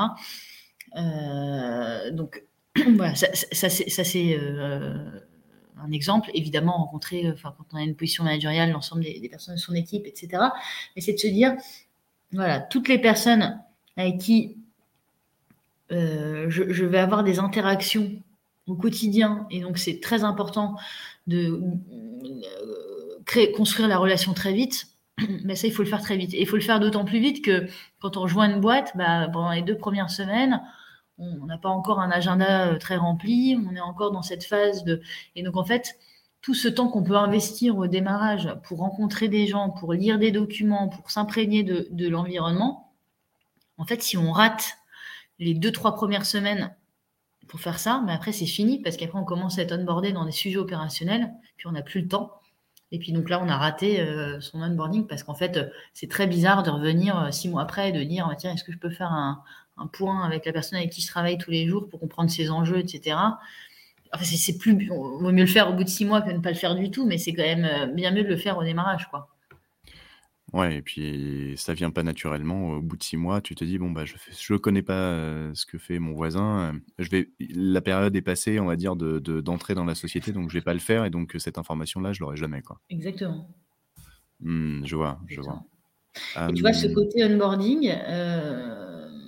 Euh, 0.96 2.10
donc 2.12 2.44
voilà, 2.96 3.14
ça, 3.14 3.28
c'est 3.68 4.38
euh, 4.40 5.20
un 5.84 5.92
exemple. 5.92 6.30
Évidemment, 6.34 6.78
rencontrer, 6.78 7.30
enfin, 7.32 7.54
quand 7.56 7.64
on 7.72 7.76
a 7.76 7.82
une 7.82 7.94
position 7.94 8.24
managériale, 8.24 8.70
l'ensemble 8.70 9.02
des, 9.02 9.28
personnes 9.28 9.54
de 9.54 9.60
son 9.60 9.74
équipe, 9.74 10.06
etc. 10.06 10.42
Mais 10.96 11.02
c'est 11.02 11.12
de 11.12 11.18
se 11.18 11.26
dire, 11.26 11.54
voilà, 12.32 12.60
toutes 12.60 12.88
les 12.88 12.98
personnes 12.98 13.60
avec 13.96 14.18
qui 14.18 14.56
euh, 15.92 16.46
je, 16.48 16.84
vais 16.84 16.98
avoir 16.98 17.24
des 17.24 17.38
interactions 17.38 18.10
au 18.66 18.74
quotidien, 18.74 19.46
et 19.50 19.60
donc 19.60 19.78
c'est 19.78 20.00
très 20.00 20.24
important 20.24 20.76
de 21.26 21.60
euh, 21.60 23.20
créer, 23.26 23.52
construire 23.52 23.88
la 23.88 23.98
relation 23.98 24.32
très 24.32 24.52
vite. 24.52 24.86
Mais 25.44 25.54
ça, 25.54 25.66
il 25.66 25.72
faut 25.72 25.82
le 25.82 25.88
faire 25.88 26.02
très 26.02 26.16
vite. 26.16 26.34
Et 26.34 26.40
il 26.40 26.46
faut 26.46 26.56
le 26.56 26.62
faire 26.62 26.80
d'autant 26.80 27.04
plus 27.04 27.20
vite 27.20 27.44
que 27.44 27.66
quand 28.00 28.16
on 28.16 28.22
rejoint 28.22 28.50
une 28.50 28.60
boîte, 28.60 28.92
bah, 28.96 29.28
pendant 29.32 29.52
les 29.52 29.62
deux 29.62 29.76
premières 29.76 30.10
semaines, 30.10 30.60
on 31.18 31.46
n'a 31.46 31.58
pas 31.58 31.68
encore 31.68 32.00
un 32.00 32.10
agenda 32.10 32.68
euh, 32.68 32.78
très 32.78 32.96
rempli, 32.96 33.56
on 33.70 33.74
est 33.74 33.80
encore 33.80 34.10
dans 34.10 34.22
cette 34.22 34.44
phase 34.44 34.84
de... 34.84 35.00
Et 35.36 35.42
donc 35.42 35.56
en 35.56 35.64
fait, 35.64 35.96
tout 36.40 36.54
ce 36.54 36.68
temps 36.68 36.88
qu'on 36.88 37.02
peut 37.02 37.16
investir 37.16 37.76
au 37.78 37.86
démarrage 37.86 38.54
pour 38.64 38.78
rencontrer 38.78 39.28
des 39.28 39.46
gens, 39.46 39.70
pour 39.70 39.92
lire 39.92 40.18
des 40.18 40.30
documents, 40.30 40.88
pour 40.88 41.10
s'imprégner 41.10 41.62
de, 41.62 42.08
l'environnement, 42.08 42.92
en 43.78 43.84
fait, 43.84 44.02
si 44.02 44.16
on 44.16 44.30
rate 44.30 44.76
les 45.38 45.54
deux, 45.54 45.72
trois 45.72 45.94
premières 45.94 46.26
semaines 46.26 46.74
pour 47.48 47.60
faire 47.60 47.78
ça, 47.78 48.02
mais 48.06 48.12
après 48.12 48.32
c'est 48.32 48.46
fini 48.46 48.80
parce 48.80 48.96
qu'après 48.96 49.18
on 49.18 49.24
commence 49.24 49.58
à 49.58 49.62
être 49.62 49.72
onboardé 49.72 50.12
dans 50.12 50.24
des 50.24 50.32
sujets 50.32 50.58
opérationnels, 50.58 51.32
puis 51.56 51.66
on 51.66 51.72
n'a 51.72 51.82
plus 51.82 52.02
le 52.02 52.08
temps. 52.08 52.32
Et 52.92 52.98
puis 52.98 53.12
donc 53.12 53.28
là, 53.28 53.40
on 53.42 53.48
a 53.48 53.56
raté 53.56 54.00
euh, 54.00 54.40
son 54.40 54.62
onboarding 54.62 55.06
parce 55.06 55.24
qu'en 55.24 55.34
fait, 55.34 55.58
c'est 55.94 56.08
très 56.08 56.26
bizarre 56.26 56.62
de 56.62 56.70
revenir 56.70 57.18
euh, 57.18 57.30
six 57.30 57.48
mois 57.48 57.62
après 57.62 57.88
et 57.88 57.92
de 57.92 58.02
dire 58.04 58.32
tiens, 58.38 58.52
est-ce 58.52 58.62
que 58.62 58.72
je 58.72 58.78
peux 58.78 58.90
faire 58.90 59.10
un, 59.10 59.42
un 59.76 59.86
point 59.86 60.24
avec 60.24 60.46
la 60.46 60.52
personne 60.52 60.78
avec 60.78 60.90
qui 60.90 61.00
je 61.00 61.08
travaille 61.08 61.38
tous 61.38 61.50
les 61.50 61.66
jours 61.66 61.88
pour 61.88 62.00
comprendre 62.00 62.30
ses 62.30 62.50
enjeux, 62.50 62.78
etc. 62.78 63.16
Enfin, 64.12 64.24
c'est 64.24 64.58
plus, 64.58 64.88
vaut 64.88 65.32
mieux 65.32 65.44
le 65.44 65.46
faire 65.46 65.68
au 65.68 65.72
bout 65.72 65.84
de 65.84 65.88
six 65.88 66.04
mois 66.04 66.22
que 66.22 66.30
de 66.30 66.36
ne 66.36 66.40
pas 66.40 66.50
le 66.50 66.56
faire 66.56 66.76
du 66.76 66.90
tout, 66.90 67.04
mais 67.06 67.18
c'est 67.18 67.32
quand 67.32 67.42
même 67.42 67.64
euh, 67.64 67.86
bien 67.86 68.12
mieux 68.12 68.22
de 68.22 68.28
le 68.28 68.36
faire 68.36 68.56
au 68.56 68.62
démarrage, 68.62 69.08
quoi. 69.10 69.28
Ouais, 70.52 70.76
et 70.76 70.82
puis 70.82 71.54
ça 71.56 71.74
vient 71.74 71.90
pas 71.90 72.04
naturellement. 72.04 72.68
Au 72.74 72.80
bout 72.80 72.96
de 72.96 73.02
six 73.02 73.16
mois, 73.16 73.40
tu 73.40 73.56
te 73.56 73.64
dis 73.64 73.76
bon 73.76 73.90
bah 73.90 74.04
je 74.04 74.14
fais, 74.16 74.30
je 74.38 74.54
connais 74.54 74.82
pas 74.82 74.92
euh, 74.92 75.50
ce 75.52 75.66
que 75.66 75.78
fait 75.78 75.98
mon 75.98 76.12
voisin. 76.12 76.80
Je 77.00 77.10
vais, 77.10 77.28
la 77.40 77.80
période 77.80 78.14
est 78.14 78.22
passée, 78.22 78.60
on 78.60 78.66
va 78.66 78.76
dire, 78.76 78.94
de 78.94 79.18
d'entrer 79.40 79.74
dans 79.74 79.84
la 79.84 79.96
société, 79.96 80.30
donc 80.30 80.50
je 80.50 80.54
vais 80.58 80.62
pas 80.62 80.74
le 80.74 80.78
faire, 80.78 81.04
et 81.04 81.10
donc 81.10 81.34
cette 81.38 81.58
information-là, 81.58 82.12
je 82.12 82.20
l'aurai 82.20 82.36
jamais, 82.36 82.62
quoi. 82.62 82.78
Exactement. 82.88 83.48
Mmh, 84.42 84.84
je 84.84 84.94
vois, 84.94 85.18
je 85.26 85.40
vois. 85.40 85.64
Et 86.48 86.52
tu 86.52 86.62
vois 86.62 86.72
ce 86.72 86.86
côté 86.86 87.24
onboarding. 87.24 87.90
Euh 87.90 88.83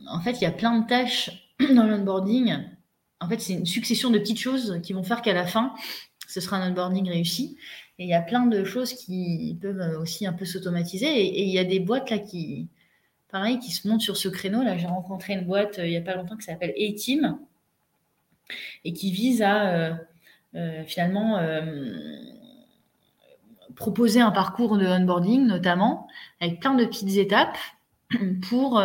en 0.09 0.21
fait, 0.21 0.33
il 0.33 0.43
y 0.43 0.47
a 0.47 0.53
plein 0.53 0.79
de 0.79 0.87
tâches 0.87 1.31
dans 1.75 1.85
l'onboarding. 1.87 2.55
En 3.21 3.29
fait, 3.29 3.41
c'est 3.41 3.55
une 3.55 3.67
succession 3.67 4.11
de 4.11 4.19
petites 4.19 4.39
choses 4.39 4.81
qui 4.83 4.93
vont 4.93 5.03
faire 5.03 5.23
qu'à 5.23 5.33
la 5.33 5.47
fin, 5.47 5.75
ce 6.29 6.41
sera 6.41 6.57
un 6.57 6.71
onboarding 6.71 7.09
réussi. 7.09 7.57
Et 7.99 8.05
il 8.05 8.09
y 8.09 8.15
a 8.15 8.21
plein 8.21 8.47
de 8.47 8.65
choses 8.65 8.93
qui 8.93 9.59
peuvent 9.61 9.99
aussi 9.99 10.27
un 10.27 10.33
peu 10.33 10.45
s'automatiser. 10.45 11.07
Et, 11.07 11.45
il 11.45 11.51
y 11.51 11.59
a 11.59 11.65
des 11.65 11.81
boîtes 11.81 12.11
là 12.11 12.19
qui, 12.19 12.69
pareil, 13.31 13.59
qui 13.59 13.71
se 13.71 13.89
montent 13.89 14.03
sur 14.03 14.17
ce 14.17 14.29
créneau. 14.29 14.63
Là, 14.63 14.77
j'ai 14.77 14.87
rencontré 14.87 15.33
une 15.33 15.45
boîte 15.45 15.79
euh, 15.79 15.87
il 15.87 15.91
n'y 15.91 15.97
a 15.97 16.03
pas 16.03 16.15
longtemps 16.15 16.37
qui 16.37 16.45
s'appelle 16.45 16.75
A-Team. 16.79 17.39
et 18.85 18.93
qui 18.93 19.11
vise 19.11 19.43
à 19.43 19.99
finalement 20.87 21.39
proposer 23.75 24.21
un 24.21 24.31
parcours 24.31 24.79
de 24.79 24.87
onboarding 24.87 25.47
notamment 25.47 26.09
avec 26.41 26.61
plein 26.61 26.75
de 26.75 26.85
petites 26.87 27.17
étapes 27.17 27.59
pour 28.49 28.81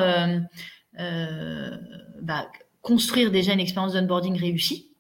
bah, 0.98 2.52
construire 2.82 3.32
déjà 3.32 3.54
une 3.54 3.60
expérience 3.60 3.94
d'onboarding 3.94 4.38
réussie 4.38 4.92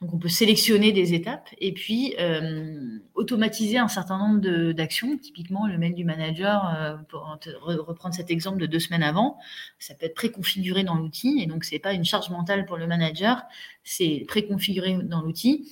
donc 0.00 0.12
on 0.12 0.18
peut 0.18 0.28
sélectionner 0.28 0.92
des 0.92 1.14
étapes 1.14 1.48
et 1.58 1.72
puis 1.72 2.14
euh, 2.18 2.98
automatiser 3.14 3.78
un 3.78 3.88
certain 3.88 4.18
nombre 4.18 4.72
d'actions. 4.72 5.16
Typiquement, 5.18 5.66
le 5.66 5.78
mail 5.78 5.94
du 5.94 6.04
manager, 6.04 6.68
euh, 6.74 6.96
pour 7.08 7.38
reprendre 7.62 8.14
cet 8.14 8.30
exemple 8.30 8.58
de 8.58 8.66
deux 8.66 8.80
semaines 8.80 9.02
avant, 9.02 9.38
ça 9.78 9.94
peut 9.94 10.06
être 10.06 10.14
préconfiguré 10.14 10.84
dans 10.84 10.94
l'outil 10.94 11.40
et 11.40 11.46
donc 11.46 11.64
c'est 11.64 11.78
pas 11.78 11.92
une 11.92 12.04
charge 12.04 12.30
mentale 12.30 12.66
pour 12.66 12.76
le 12.76 12.86
manager, 12.86 13.42
c'est 13.82 14.24
préconfiguré 14.28 14.98
dans 15.02 15.22
l'outil. 15.22 15.68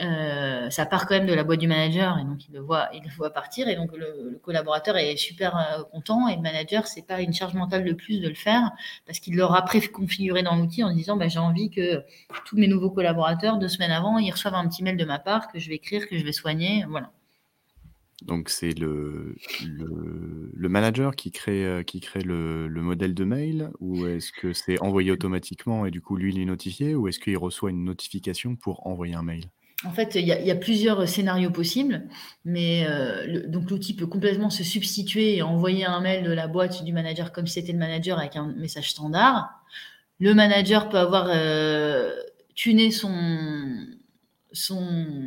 Euh, 0.00 0.70
ça 0.70 0.86
part 0.86 1.06
quand 1.06 1.14
même 1.14 1.26
de 1.26 1.34
la 1.34 1.44
boîte 1.44 1.60
du 1.60 1.68
manager 1.68 2.18
et 2.18 2.24
donc 2.24 2.48
il 2.48 2.54
le 2.54 2.60
voit, 2.60 2.88
le 2.94 3.28
partir 3.28 3.68
et 3.68 3.76
donc 3.76 3.94
le, 3.94 4.40
collaborateur 4.42 4.96
est 4.96 5.16
super 5.16 5.54
euh, 5.54 5.82
content 5.82 6.28
et 6.28 6.36
le 6.36 6.40
manager 6.40 6.86
c'est 6.86 7.06
pas 7.06 7.20
une 7.20 7.34
charge 7.34 7.52
mentale 7.52 7.84
de 7.84 7.92
plus 7.92 8.18
de 8.18 8.28
le 8.28 8.34
faire 8.34 8.70
parce 9.04 9.20
qu'il 9.20 9.36
l'aura 9.36 9.60
préconfiguré 9.66 10.42
dans 10.42 10.56
l'outil 10.56 10.82
en 10.82 10.94
disant 10.94 11.18
bah, 11.18 11.28
j'ai 11.28 11.38
envie 11.38 11.68
que 11.68 12.02
tous 12.46 12.56
mes 12.56 12.68
nouveaux 12.68 12.90
collaborateurs 12.90 13.58
deux 13.58 13.68
semaines 13.68 13.90
avant 13.90 14.16
ils 14.16 14.30
reçoivent 14.30 14.54
un 14.54 14.66
petit 14.66 14.82
mail 14.82 14.96
de 14.96 15.04
ma 15.04 15.18
part 15.18 15.52
que 15.52 15.58
je 15.58 15.68
vais 15.68 15.74
écrire 15.74 16.08
que 16.08 16.16
je 16.16 16.24
vais 16.24 16.32
soigner 16.32 16.86
voilà. 16.88 17.12
Donc 18.22 18.48
c'est 18.48 18.78
le, 18.78 19.36
le, 19.62 20.68
manager 20.68 21.16
qui 21.16 21.32
crée, 21.32 21.66
euh, 21.66 21.82
qui 21.82 22.00
crée 22.00 22.22
le, 22.22 22.68
le 22.68 22.80
modèle 22.80 23.14
de 23.14 23.24
mail 23.24 23.70
ou 23.80 24.06
est-ce 24.06 24.32
que 24.32 24.54
c'est 24.54 24.80
envoyé 24.80 25.10
automatiquement 25.10 25.84
et 25.84 25.90
du 25.90 26.00
coup 26.00 26.16
lui 26.16 26.32
il 26.32 26.40
est 26.40 26.46
notifié 26.46 26.94
ou 26.94 27.08
est-ce 27.08 27.18
qu'il 27.18 27.36
reçoit 27.36 27.70
une 27.70 27.84
notification 27.84 28.56
pour 28.56 28.86
envoyer 28.86 29.14
un 29.14 29.22
mail? 29.22 29.50
En 29.84 29.90
fait, 29.90 30.14
il 30.14 30.26
y, 30.26 30.50
a 30.50 30.54
plusieurs 30.54 31.08
scénarios 31.08 31.50
possibles, 31.50 32.02
mais 32.44 32.86
euh, 32.86 33.48
donc 33.48 33.68
l'outil 33.70 33.94
peut 33.94 34.06
complètement 34.06 34.50
se 34.50 34.62
substituer 34.62 35.36
et 35.36 35.42
envoyer 35.42 35.84
un 35.84 36.00
mail 36.00 36.22
de 36.22 36.30
la 36.30 36.46
boîte 36.46 36.84
du 36.84 36.92
manager 36.92 37.32
comme 37.32 37.46
si 37.46 37.54
c'était 37.54 37.72
le 37.72 37.78
manager 37.78 38.18
avec 38.18 38.36
un 38.36 38.46
message 38.56 38.90
standard. 38.90 39.50
Le 40.20 40.34
manager 40.34 40.88
peut 40.88 40.98
avoir 40.98 41.26
euh, 41.28 42.12
tuné 42.54 42.92
son, 42.92 43.12
son 44.52 44.82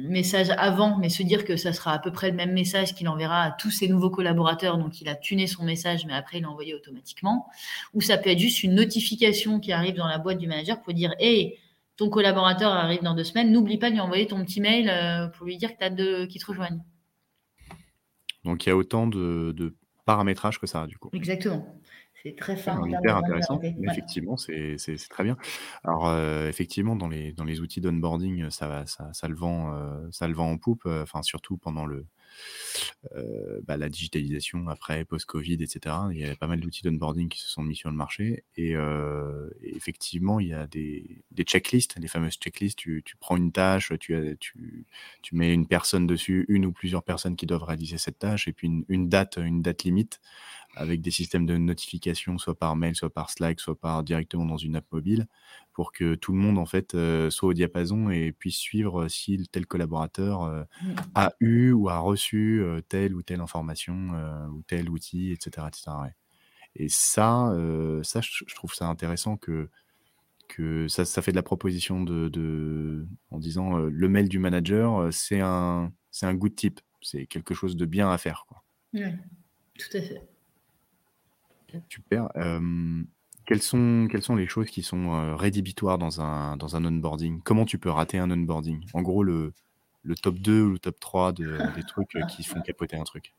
message 0.08 0.50
avant, 0.52 0.98
mais 0.98 1.10
se 1.10 1.24
dire 1.24 1.44
que 1.44 1.58
ça 1.58 1.74
sera 1.74 1.94
à 1.94 2.00
peu 2.00 2.12
près 2.12 2.30
le 2.30 2.38
même 2.38 2.54
message 2.54 2.94
qu'il 2.94 3.10
enverra 3.10 3.44
à 3.44 3.52
tous 3.52 3.72
ses 3.72 3.88
nouveaux 3.88 4.10
collaborateurs. 4.10 4.78
Donc, 4.78 5.02
il 5.02 5.10
a 5.10 5.16
tuné 5.16 5.48
son 5.48 5.64
message, 5.64 6.06
mais 6.06 6.14
après, 6.14 6.38
il 6.38 6.44
l'a 6.44 6.50
envoyé 6.50 6.74
automatiquement. 6.74 7.48
Ou 7.94 8.02
ça 8.02 8.18
peut 8.18 8.30
être 8.30 8.40
juste 8.40 8.64
une 8.64 8.76
notification 8.76 9.60
qui 9.60 9.74
arrive 9.74 9.96
dans 9.96 10.08
la 10.08 10.18
boîte 10.18 10.38
du 10.38 10.48
manager 10.48 10.82
pour 10.82 10.94
dire 10.94 11.14
Hey, 11.20 11.58
ton 11.98 12.10
collaborateur 12.10 12.72
arrive 12.72 13.04
dans 13.04 13.16
deux 13.16 13.24
semaines, 13.24 13.52
n'oublie 13.52 13.78
pas 13.78 13.90
de 13.90 13.96
lui 13.96 14.02
envoyer 14.02 14.28
ton 14.28 14.44
petit 14.44 14.62
mail 14.62 14.90
euh, 14.90 15.28
pour 15.28 15.46
lui 15.46 15.58
dire 15.58 15.74
que 15.74 15.78
tu 15.78 15.84
as 15.84 15.90
deux 15.90 16.26
qui 16.28 16.40
te 16.40 16.46
rejoignent. 16.46 16.84
Donc 18.44 18.66
il 18.66 18.70
y 18.70 18.72
a 18.72 18.76
autant 18.76 19.08
de, 19.08 19.54
de 19.56 19.76
paramétrage 20.06 20.60
que 20.60 20.68
ça, 20.68 20.88
du 20.88 20.98
coup. 20.98 21.10
Exactement. 21.14 21.82
C'est 22.22 22.36
très 22.36 22.56
fin. 22.56 22.82
C'est 22.84 22.90
hyper 22.90 23.18
intéressant. 23.18 23.60
Effectivement, 23.62 24.36
c'est 24.38 24.78
très 25.10 25.24
bien. 25.24 25.38
Alors, 25.84 26.08
euh, 26.08 26.50
effectivement, 26.50 26.96
dans 26.96 27.08
les, 27.08 27.34
dans 27.34 27.44
les 27.44 27.62
outils 27.62 27.82
d'onboarding, 27.82 28.50
ça, 28.50 28.86
ça, 28.88 29.14
ça, 29.14 29.28
le 29.28 29.36
vend, 29.36 29.74
euh, 29.74 30.08
ça 30.12 30.28
le 30.28 30.34
vend 30.34 30.52
en 30.52 30.58
poupe, 30.58 30.86
enfin, 30.86 31.22
surtout 31.22 31.58
pendant 31.58 31.86
le, 31.86 32.08
bah, 33.64 33.78
la 33.78 33.90
digitalisation 33.90 34.68
après, 34.68 35.06
post-Covid, 35.06 35.58
etc. 35.62 35.96
Il 36.12 36.20
y 36.20 36.26
a 36.26 36.36
pas 36.36 36.48
mal 36.48 36.60
d'outils 36.60 36.84
d'onboarding 36.84 37.30
qui 37.30 37.40
se 37.40 37.50
sont 37.50 37.64
mis 37.64 37.76
sur 37.76 37.90
le 37.90 37.96
marché. 37.96 38.44
Et, 38.56 38.76
euh, 38.76 39.50
effectivement, 39.62 40.40
il 40.40 40.48
y 40.48 40.54
a 40.54 40.68
des, 40.68 41.24
checklists, 41.46 41.98
les 42.00 42.08
fameuses 42.08 42.36
checklists. 42.36 42.78
Tu, 42.78 43.04
prends 43.20 43.38
une 43.38 43.52
tâche, 43.52 43.92
tu, 44.00 44.38
tu, 44.40 44.86
tu, 45.22 45.36
mets 45.36 45.54
une 45.54 45.68
personne 45.68 46.08
dessus, 46.08 46.46
une 46.48 46.66
ou 46.66 46.72
plusieurs 46.72 47.04
personnes 47.04 47.36
qui 47.36 47.46
doivent 47.46 47.64
réaliser 47.64 47.98
cette 47.98 48.20
tâche, 48.20 48.48
et 48.48 48.54
puis 48.54 48.70
une 48.88 49.10
date, 49.10 49.38
une 49.38 49.62
date 49.62 49.84
limite 49.84 50.20
avec 50.76 51.02
des 51.02 51.12
systèmes 51.12 51.46
de 51.46 51.58
notification, 51.58 52.38
soit 52.38 52.58
par 52.58 52.76
mail, 52.76 52.96
soit 52.96 53.10
par 53.10 53.30
Slack, 53.30 53.60
soit 53.60 53.80
par 53.80 54.04
directement 54.04 54.46
dans 54.46 54.58
une 54.58 54.76
app 54.76 54.86
mobile, 54.92 55.28
pour 55.74 55.92
que 55.92 56.16
tout 56.16 56.32
le 56.32 56.38
monde 56.38 56.58
en 56.58 56.66
fait 56.66 56.96
euh, 56.96 57.30
soit 57.30 57.50
au 57.50 57.54
diapason 57.54 58.10
et 58.10 58.32
puisse 58.32 58.58
suivre 58.58 59.08
si 59.08 59.48
tel 59.52 59.66
collaborateur 59.66 60.44
euh, 60.44 60.64
mmh. 60.82 60.96
a 61.16 61.34
eu 61.40 61.72
ou 61.72 61.90
a 61.90 62.00
reçu 62.00 62.62
euh, 62.62 62.82
telle 62.82 63.16
ou 63.16 63.22
telle 63.22 63.42
information 63.42 64.12
ou 64.52 64.62
tel 64.64 64.90
outil, 64.90 65.32
etc., 65.32 65.68
etc. 65.68 65.92
Et 66.78 66.90
ça, 66.90 67.56
ça, 68.04 68.20
je 68.22 68.56
trouve 68.56 68.74
ça 68.74 68.88
intéressant 68.88 69.38
que 69.38 69.70
que 70.48 70.88
ça, 70.88 71.06
ça 71.06 71.24
fait 71.24 71.32
de 71.32 71.38
la 71.38 71.44
proposition 71.44 72.04
de, 72.04 72.30
de 72.30 73.08
en 73.32 73.40
disant 73.40 73.78
le 73.78 74.10
mail 74.10 74.30
du 74.30 74.40
manager, 74.40 75.12
c'est 75.12 75.40
un 75.40 75.92
c'est 76.12 76.26
un 76.26 76.34
good 76.34 76.56
tip, 76.56 76.82
c'est 77.02 77.26
quelque 77.28 77.54
chose 77.54 77.76
de 77.76 77.86
bien 77.86 78.12
à 78.12 78.18
faire, 78.18 78.46
quoi. 78.48 78.64
Oui, 78.94 79.04
tout 79.78 79.98
à 79.98 80.02
fait. 80.02 80.35
Super. 81.90 82.30
quelles, 83.46 83.62
sont, 83.62 84.08
les 84.36 84.48
choses 84.48 84.68
qui 84.68 84.84
sont 84.84 85.36
rédhibitoires 85.36 85.98
dans 85.98 86.22
un, 86.22 86.86
onboarding? 86.86 87.42
Comment 87.44 87.66
tu 87.66 87.78
peux 87.78 87.90
rater 87.90 88.18
un 88.18 88.32
onboarding? 88.32 88.86
En 88.94 89.02
gros, 89.02 89.24
le, 89.24 89.54
top 90.22 90.40
2 90.40 90.62
ou 90.62 90.70
le 90.72 90.80
top 90.80 91.00
3 91.00 91.34
de, 91.34 91.58
des 91.76 91.84
trucs 91.84 92.16
qui 92.30 92.44
font 92.44 92.62
capoter 92.62 92.98
un 92.98 93.04
truc. 93.04 93.34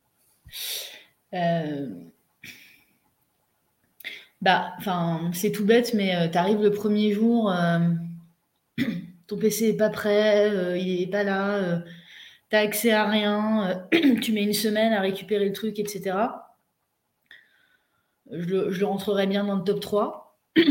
Bah, 4.43 4.73
enfin, 4.79 5.31
c'est 5.33 5.51
tout 5.51 5.65
bête, 5.65 5.95
mais 5.95 6.31
tu 6.31 6.39
arrives 6.39 6.63
le 6.63 6.71
premier 6.71 7.13
jour, 7.13 7.53
ton 9.27 9.37
PC 9.39 9.73
n'est 9.73 9.77
pas 9.77 9.91
prêt, 9.91 10.79
il 10.79 11.01
n'est 11.01 11.07
pas 11.07 11.25
là, 11.25 11.83
tu 12.51 12.57
n'as 12.57 12.61
accès 12.61 12.93
à 12.93 13.09
rien, 13.09 13.89
tu 14.23 14.33
mets 14.33 14.45
une 14.45 14.53
semaine 14.53 14.93
à 14.93 15.01
récupérer 15.01 15.47
le 15.47 15.53
truc, 15.53 15.79
etc 15.79 16.17
je, 18.31 18.79
le 18.79 18.85
rentrerai 18.85 19.27
bien 19.27 19.45
dans 19.45 19.57
le 19.57 19.65
top 19.65 19.81
3. 19.81 20.39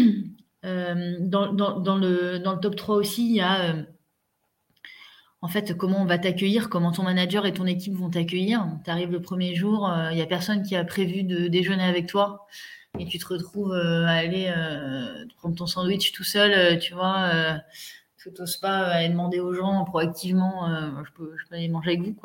Euh, 0.63 1.17
dans, 1.19 1.51
le, 1.95 2.39
top 2.59 2.75
3 2.75 2.95
aussi, 2.95 3.29
il 3.29 3.35
y 3.35 3.39
a 3.39 3.69
euh, 3.69 3.83
en 5.43 5.47
fait 5.47 5.77
comment 5.77 6.01
on 6.01 6.05
va 6.05 6.17
t'accueillir, 6.17 6.71
comment 6.71 6.91
ton 6.91 7.03
manager 7.03 7.45
et 7.45 7.53
ton 7.53 7.67
équipe 7.67 7.93
vont 7.93 8.09
t'accueillir. 8.09 8.67
Tu 8.83 8.89
arrives 8.89 9.11
le 9.11 9.21
premier 9.21 9.53
jour, 9.53 9.87
euh, 9.87 10.09
il 10.09 10.15
n'y 10.15 10.23
a 10.23 10.25
personne 10.25 10.63
qui 10.63 10.75
a 10.75 10.83
prévu 10.83 11.21
de 11.21 11.47
déjeuner 11.49 11.83
avec 11.83 12.07
toi 12.07 12.47
et 12.97 13.05
tu 13.05 13.19
te 13.19 13.27
retrouves 13.27 13.73
à 13.73 14.09
aller 14.09 14.51
prendre 15.37 15.55
ton 15.55 15.67
sandwich 15.67 16.13
tout 16.13 16.23
seul, 16.23 16.79
tu 16.79 16.95
vois. 16.95 17.29
tu 18.17 18.31
n'oses 18.39 18.57
pas 18.57 18.87
aller 18.87 19.09
demander 19.09 19.39
aux 19.39 19.53
gens 19.53 19.85
proactivement, 19.85 20.67
je 21.05 21.11
peux, 21.11 21.35
aller 21.51 21.67
manger 21.67 21.91
avec 21.91 22.01
vous, 22.01 22.15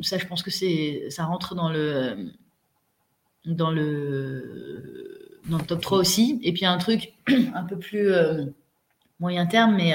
ça, 0.00 0.18
je 0.18 0.26
pense 0.26 0.42
que 0.42 0.50
c'est, 0.50 1.06
ça 1.10 1.24
rentre 1.24 1.54
dans 1.54 1.70
le, 1.70 2.32
dans 3.44 3.70
le, 3.70 5.40
dans 5.48 5.58
le 5.58 5.64
top 5.64 5.80
3 5.80 5.98
aussi. 5.98 6.40
Et 6.42 6.52
puis 6.52 6.66
un 6.66 6.78
truc 6.78 7.12
un 7.54 7.64
peu 7.64 7.78
plus 7.78 8.12
euh, 8.12 8.46
moyen 9.20 9.46
terme, 9.46 9.76
mais 9.76 9.94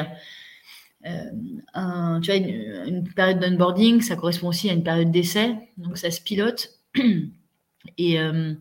euh, 1.05 2.19
tu 2.21 2.31
vois, 2.31 2.35
une, 2.35 3.07
période 3.15 3.39
d'onboarding, 3.39 4.01
ça 4.01 4.15
correspond 4.15 4.49
aussi 4.49 4.69
à 4.69 4.73
une 4.73 4.83
période 4.83 5.11
d'essai, 5.11 5.55
donc 5.77 5.97
ça 5.97 6.11
se 6.11 6.21
pilote. 6.21 6.71
Et, 7.97 8.19
euh, 8.19 8.53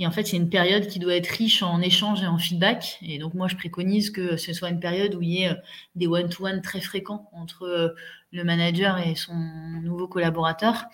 et, 0.00 0.06
en 0.06 0.10
fait, 0.10 0.26
c'est 0.26 0.36
une 0.36 0.48
période 0.48 0.86
qui 0.86 0.98
doit 0.98 1.14
être 1.14 1.28
riche 1.28 1.62
en 1.62 1.80
échanges 1.82 2.22
et 2.22 2.26
en 2.26 2.38
feedback. 2.38 2.98
Et 3.02 3.18
donc, 3.18 3.34
moi, 3.34 3.48
je 3.48 3.56
préconise 3.56 4.10
que 4.10 4.36
ce 4.36 4.52
soit 4.52 4.70
une 4.70 4.80
période 4.80 5.14
où 5.14 5.22
il 5.22 5.28
y 5.28 5.42
ait 5.44 5.54
des 5.94 6.06
one-to-one 6.06 6.62
très 6.62 6.80
fréquents 6.80 7.28
entre 7.32 7.94
le 8.32 8.44
manager 8.44 8.98
et 8.98 9.14
son 9.14 9.34
nouveau 9.82 10.08
collaborateur. 10.08 10.86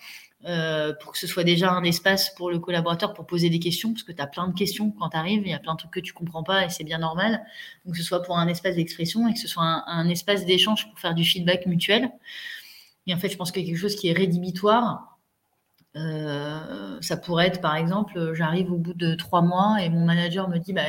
Euh, 0.45 0.93
pour 1.01 1.13
que 1.13 1.17
ce 1.17 1.25
soit 1.25 1.43
déjà 1.43 1.71
un 1.71 1.83
espace 1.83 2.29
pour 2.35 2.51
le 2.51 2.59
collaborateur 2.59 3.13
pour 3.13 3.25
poser 3.25 3.49
des 3.49 3.57
questions, 3.57 3.91
parce 3.93 4.03
que 4.03 4.11
tu 4.11 4.21
as 4.21 4.27
plein 4.27 4.47
de 4.47 4.53
questions 4.53 4.91
quand 4.91 5.09
tu 5.09 5.17
arrives, 5.17 5.41
il 5.43 5.49
y 5.49 5.53
a 5.53 5.59
plein 5.59 5.73
de 5.73 5.79
trucs 5.79 5.91
que 5.91 5.99
tu 5.99 6.13
comprends 6.13 6.43
pas 6.43 6.65
et 6.65 6.69
c'est 6.69 6.83
bien 6.83 6.99
normal. 6.99 7.43
Donc, 7.85 7.95
que 7.95 7.99
ce 7.99 8.05
soit 8.05 8.21
pour 8.21 8.37
un 8.37 8.47
espace 8.47 8.75
d'expression 8.75 9.27
et 9.27 9.33
que 9.33 9.39
ce 9.39 9.47
soit 9.47 9.63
un, 9.63 10.07
espace 10.09 10.45
d'échange 10.45 10.87
pour 10.89 10.99
faire 10.99 11.15
du 11.15 11.23
feedback 11.23 11.65
mutuel. 11.65 12.11
Et 13.07 13.13
en 13.13 13.17
fait, 13.17 13.29
je 13.29 13.37
pense 13.37 13.51
que 13.51 13.59
quelque 13.59 13.77
chose 13.77 13.95
qui 13.95 14.09
est 14.09 14.13
rédhibitoire, 14.13 15.16
euh, 15.97 17.01
ça 17.01 17.17
pourrait 17.17 17.47
être, 17.47 17.61
par 17.61 17.75
exemple, 17.75 18.33
j'arrive 18.33 18.71
au 18.71 18.77
bout 18.77 18.93
de 18.93 19.15
trois 19.15 19.41
mois 19.41 19.77
et 19.81 19.89
mon 19.89 20.05
manager 20.05 20.49
me 20.49 20.57
dit, 20.57 20.73
bah, 20.73 20.83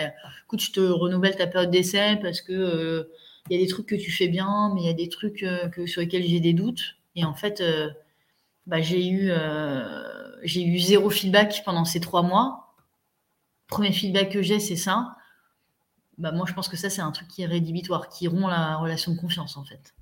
écoute, 0.45 0.61
je 0.61 0.73
te 0.73 0.81
renouvelle 0.81 1.37
ta 1.37 1.47
période 1.47 1.71
d'essai 1.71 2.19
parce 2.23 2.41
que 2.41 2.53
euh, 2.53 3.05
il 3.49 3.57
y 3.57 3.61
a 3.61 3.63
des 3.63 3.69
trucs 3.69 3.87
que 3.87 3.95
tu 3.95 4.11
fais 4.11 4.29
bien, 4.29 4.73
mais 4.75 4.83
il 4.83 4.87
y 4.87 4.91
a 4.91 4.95
des 4.95 5.09
trucs 5.09 5.43
euh, 5.43 5.69
que, 5.69 5.87
sur 5.87 6.01
lesquels 6.01 6.25
j'ai 6.25 6.41
des 6.41 6.53
doutes. 6.53 6.97
Et 7.15 7.25
en 7.25 7.35
fait, 7.35 7.61
euh, 7.61 7.89
bah, 8.67 8.81
j'ai 8.81 9.07
eu, 9.09 9.29
euh, 9.31 10.43
eu 10.45 10.79
zéro 10.79 11.11
feedback 11.11 11.63
pendant 11.65 11.85
ces 11.85 12.01
trois 12.01 12.23
mois. 12.23 12.75
Premier 13.67 13.93
feedback 13.93 14.31
que 14.31 14.43
j'ai, 14.43 14.61
c'est 14.61 14.77
ça. 14.77 15.17
Bah, 16.19 16.33
moi, 16.33 16.47
je 16.49 16.53
pense 16.53 16.69
que 16.69 16.77
ça, 16.77 16.91
c'est 16.91 17.01
un 17.01 17.13
truc 17.13 17.29
qui 17.29 17.43
est 17.43 17.47
rédhibitoire, 17.47 18.09
qui 18.09 18.29
rompt 18.29 18.49
la 18.49 18.77
relation 18.77 19.13
de 19.13 19.19
confiance, 19.19 19.57
en 19.57 19.65
fait. 19.65 19.95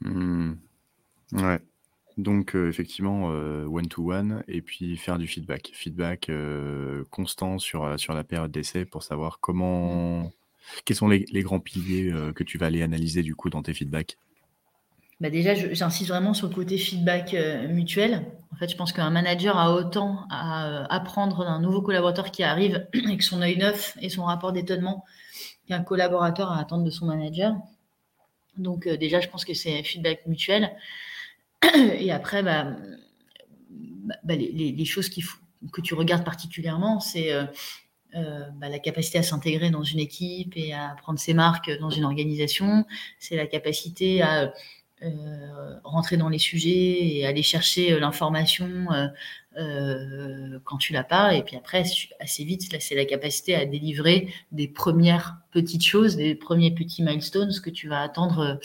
Mmh. 0.00 0.54
Ouais. 1.32 1.60
Donc, 2.18 2.54
effectivement, 2.54 3.26
one-to-one, 3.26 4.42
et 4.48 4.60
puis 4.60 4.96
faire 4.96 5.18
du 5.18 5.26
feedback. 5.26 5.70
Feedback 5.74 6.30
constant 7.10 7.58
sur, 7.58 7.98
sur 7.98 8.14
la 8.14 8.24
période 8.24 8.50
d'essai 8.50 8.84
pour 8.84 9.02
savoir 9.02 9.38
comment, 9.40 10.30
Quels 10.84 10.96
sont 10.96 11.08
les, 11.08 11.24
grands 11.42 11.60
piliers 11.60 12.12
que 12.34 12.44
tu 12.44 12.58
vas 12.58 12.66
aller 12.66 12.82
analyser 12.82 13.22
du 13.22 13.34
coup 13.34 13.50
dans 13.50 13.62
tes 13.62 13.74
feedbacks 13.74 14.16
bah 15.22 15.30
déjà, 15.30 15.54
j'insiste 15.54 16.10
vraiment 16.10 16.34
sur 16.34 16.48
le 16.48 16.54
côté 16.54 16.76
feedback 16.76 17.36
mutuel. 17.68 18.26
En 18.52 18.56
fait, 18.56 18.68
je 18.68 18.76
pense 18.76 18.92
qu'un 18.92 19.08
manager 19.10 19.56
a 19.56 19.72
autant 19.72 20.26
à 20.30 20.84
apprendre 20.92 21.44
d'un 21.44 21.60
nouveau 21.60 21.80
collaborateur 21.80 22.32
qui 22.32 22.42
arrive 22.42 22.88
avec 23.06 23.22
son 23.22 23.40
œil 23.40 23.56
neuf 23.56 23.96
et 24.02 24.08
son 24.08 24.24
rapport 24.24 24.52
d'étonnement 24.52 25.04
qu'un 25.68 25.84
collaborateur 25.84 26.50
à 26.50 26.58
attendre 26.58 26.82
de 26.82 26.90
son 26.90 27.06
manager. 27.06 27.54
Donc 28.58 28.88
déjà, 28.88 29.20
je 29.20 29.28
pense 29.28 29.44
que 29.44 29.54
c'est 29.54 29.84
feedback 29.84 30.26
mutuel. 30.26 30.72
Et 31.98 32.10
après, 32.10 32.42
bah, 32.42 32.76
bah, 33.70 34.14
bah, 34.24 34.34
les, 34.34 34.84
choses 34.84 35.08
que 35.08 35.80
tu 35.80 35.94
regardes 35.94 36.24
particulièrement, 36.24 37.00
c'est 37.00 37.32
euh, 37.32 37.44
euh, 38.16 38.44
la 38.60 38.78
capacité 38.78 39.18
à 39.18 39.22
s'intégrer 39.22 39.70
dans 39.70 39.84
une 39.84 40.00
équipe 40.00 40.54
et 40.56 40.72
à 40.72 40.96
prendre 41.00 41.18
ses 41.18 41.34
marques 41.34 41.70
dans 41.78 41.90
une 41.90 42.04
organisation. 42.04 42.84
C'est 43.18 43.36
la 43.36 43.46
capacité 43.46 44.22
à 44.22 44.52
euh, 45.02 45.78
rentrer 45.84 46.16
dans 46.16 46.28
les 46.28 46.38
sujets 46.38 47.16
et 47.16 47.26
aller 47.26 47.42
chercher 47.42 47.98
l'information 47.98 48.88
quand 50.64 50.78
tu 50.78 50.92
l'as 50.92 51.04
pas. 51.04 51.34
Et 51.34 51.42
puis 51.42 51.56
après, 51.56 51.84
assez 52.18 52.44
vite, 52.44 52.74
c'est 52.80 52.94
la 52.94 53.04
capacité 53.04 53.54
à 53.54 53.66
délivrer 53.66 54.32
des 54.50 54.66
premières 54.66 55.36
petites 55.52 55.84
choses, 55.84 56.16
des 56.16 56.34
premiers 56.34 56.72
petits 56.72 57.02
milestones 57.02 57.52
que 57.62 57.70
tu 57.70 57.88
vas 57.88 58.00
attendre 58.00 58.58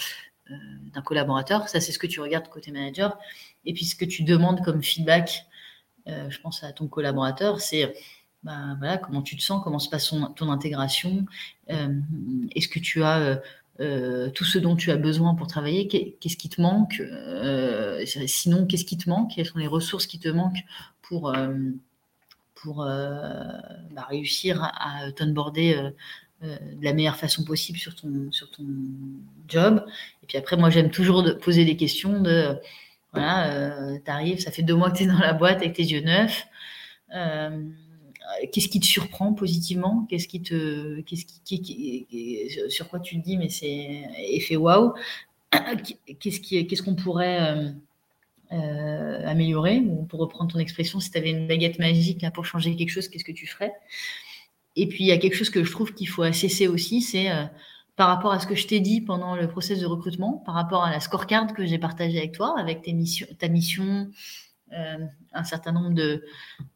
d'un 0.93 1.01
collaborateur. 1.01 1.69
Ça, 1.69 1.79
c'est 1.79 1.91
ce 1.91 1.99
que 1.99 2.07
tu 2.07 2.19
regardes 2.19 2.47
côté 2.49 2.71
manager. 2.71 3.17
Et 3.65 3.73
puis, 3.73 3.85
ce 3.85 3.95
que 3.95 4.05
tu 4.05 4.23
demandes 4.23 4.63
comme 4.63 4.83
feedback, 4.83 5.45
euh, 6.07 6.29
je 6.29 6.39
pense 6.39 6.63
à 6.63 6.71
ton 6.71 6.87
collaborateur, 6.87 7.59
c'est 7.59 7.93
bah, 8.43 8.75
voilà, 8.79 8.97
comment 8.97 9.21
tu 9.21 9.35
te 9.35 9.41
sens, 9.41 9.61
comment 9.63 9.79
se 9.79 9.89
passe 9.89 10.13
ton, 10.35 10.51
intégration, 10.51 11.25
euh, 11.69 11.99
est-ce 12.55 12.67
que 12.67 12.79
tu 12.79 13.03
as 13.03 13.41
euh, 13.79 14.29
tout 14.29 14.45
ce 14.45 14.57
dont 14.57 14.75
tu 14.75 14.91
as 14.91 14.95
besoin 14.95 15.35
pour 15.35 15.47
travailler, 15.47 15.87
qu'est-ce 15.87 16.37
qui 16.37 16.49
te 16.49 16.61
manque, 16.61 17.01
sinon 18.05 18.65
qu'est-ce 18.65 18.85
qui 18.85 18.97
te 18.97 19.09
manque, 19.09 19.31
quelles 19.35 19.45
sont 19.45 19.59
les 19.59 19.67
ressources 19.67 20.07
qui 20.07 20.19
te 20.19 20.29
manquent 20.29 20.63
pour, 21.01 21.35
pour 22.55 22.85
bah, 22.85 24.07
réussir 24.07 24.63
à, 24.63 25.11
t'onboarder 25.11 25.91
de 26.41 26.83
la 26.83 26.93
meilleure 26.93 27.17
façon 27.17 27.43
possible 27.43 27.79
sur 27.79 27.95
ton, 27.95 28.29
job. 29.47 29.85
Et 30.23 30.27
puis 30.27 30.37
après, 30.37 30.57
moi, 30.57 30.69
j'aime 30.69 30.91
toujours 30.91 31.23
poser 31.41 31.65
des 31.65 31.75
questions 31.75 32.21
de 32.21 32.59
voilà, 33.13 33.51
euh, 33.51 33.97
tu 34.03 34.11
arrives, 34.11 34.39
ça 34.39 34.51
fait 34.51 34.63
deux 34.63 34.75
mois 34.75 34.91
que 34.91 34.97
tu 34.97 35.05
dans 35.05 35.17
la 35.17 35.33
boîte 35.33 35.57
avec 35.57 35.73
tes 35.73 35.83
yeux 35.83 36.01
neufs. 36.01 36.45
Euh, 37.15 37.63
qu'est-ce 38.51 38.67
qui 38.67 38.79
te 38.79 38.85
surprend 38.85 39.33
positivement? 39.33 40.05
Qu'est-ce 40.09 40.27
qui 40.27 40.41
te, 40.41 41.01
qu'est-ce 41.01 41.25
qui, 41.25 42.47
sur 42.69 42.89
quoi 42.89 42.99
tu 42.99 43.19
te 43.19 43.23
dis 43.23 43.37
mais 43.37 43.49
c'est 43.49 44.03
effet 44.29 44.57
waouh 44.57 44.93
Qu'est-ce 46.19 46.81
qu'on 46.81 46.95
pourrait 46.95 47.73
euh, 48.51 49.27
améliorer? 49.27 49.79
Ou 49.79 50.03
pour 50.03 50.19
reprendre 50.19 50.51
ton 50.51 50.59
expression, 50.59 50.99
si 50.99 51.09
tu 51.09 51.17
avais 51.17 51.31
une 51.31 51.47
baguette 51.47 51.79
magique 51.79 52.25
pour 52.33 52.45
changer 52.45 52.75
quelque 52.75 52.89
chose, 52.89 53.07
qu'est-ce 53.07 53.23
que 53.23 53.31
tu 53.31 53.47
ferais? 53.47 53.71
Et 54.77 54.87
puis 54.87 55.03
il 55.03 55.07
y 55.07 55.11
a 55.11 55.17
quelque 55.17 55.35
chose 55.35 55.49
que 55.49 55.63
je 55.63 55.71
trouve 55.71 55.93
qu'il 55.93 56.07
faut 56.07 56.31
cesser 56.31 56.67
aussi, 56.67 57.01
c'est 57.01 57.29
par 57.97 58.09
rapport 58.09 58.31
à 58.31 58.39
ce 58.39 58.47
que 58.47 58.55
je 58.55 58.67
t'ai 58.67 58.79
dit 58.79 59.01
pendant 59.01 59.35
le 59.35 59.47
process 59.47 59.79
de 59.79 59.85
recrutement, 59.87 60.33
par 60.45 60.53
rapport 60.53 60.85
à 60.85 60.91
la 60.91 60.99
scorecard 60.99 61.53
que 61.53 61.65
j'ai 61.65 61.79
partagée 61.79 62.19
avec 62.19 62.31
toi, 62.31 62.57
avec 62.57 62.83
tes 62.83 62.93
missions, 62.93 63.27
ta 63.39 63.47
mission, 63.49 64.11
euh, 64.71 65.05
un 65.33 65.43
certain 65.43 65.71
nombre 65.71 65.91
de, 65.91 66.23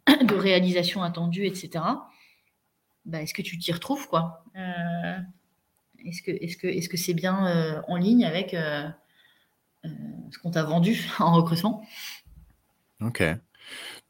réalisations 0.36 1.04
attendues, 1.04 1.46
etc. 1.46 1.84
Bah, 3.06 3.22
est-ce 3.22 3.36
que 3.36 3.44
tu 3.44 3.58
t'y 3.60 3.72
retrouves 3.72 4.08
quoi? 4.08 4.46
Euh, 4.56 5.18
Est-ce 6.04 6.88
que 6.88 6.98
c'est 6.98 7.14
bien 7.14 7.48
euh, 7.48 7.82
en 7.88 7.98
ligne 7.98 8.26
avec 8.26 8.56
ce 9.84 10.38
qu'on 10.42 10.52
t'a 10.52 10.64
vendu 10.64 11.08
en 11.20 11.34
recrutement? 11.34 11.86
Ok. 13.00 13.24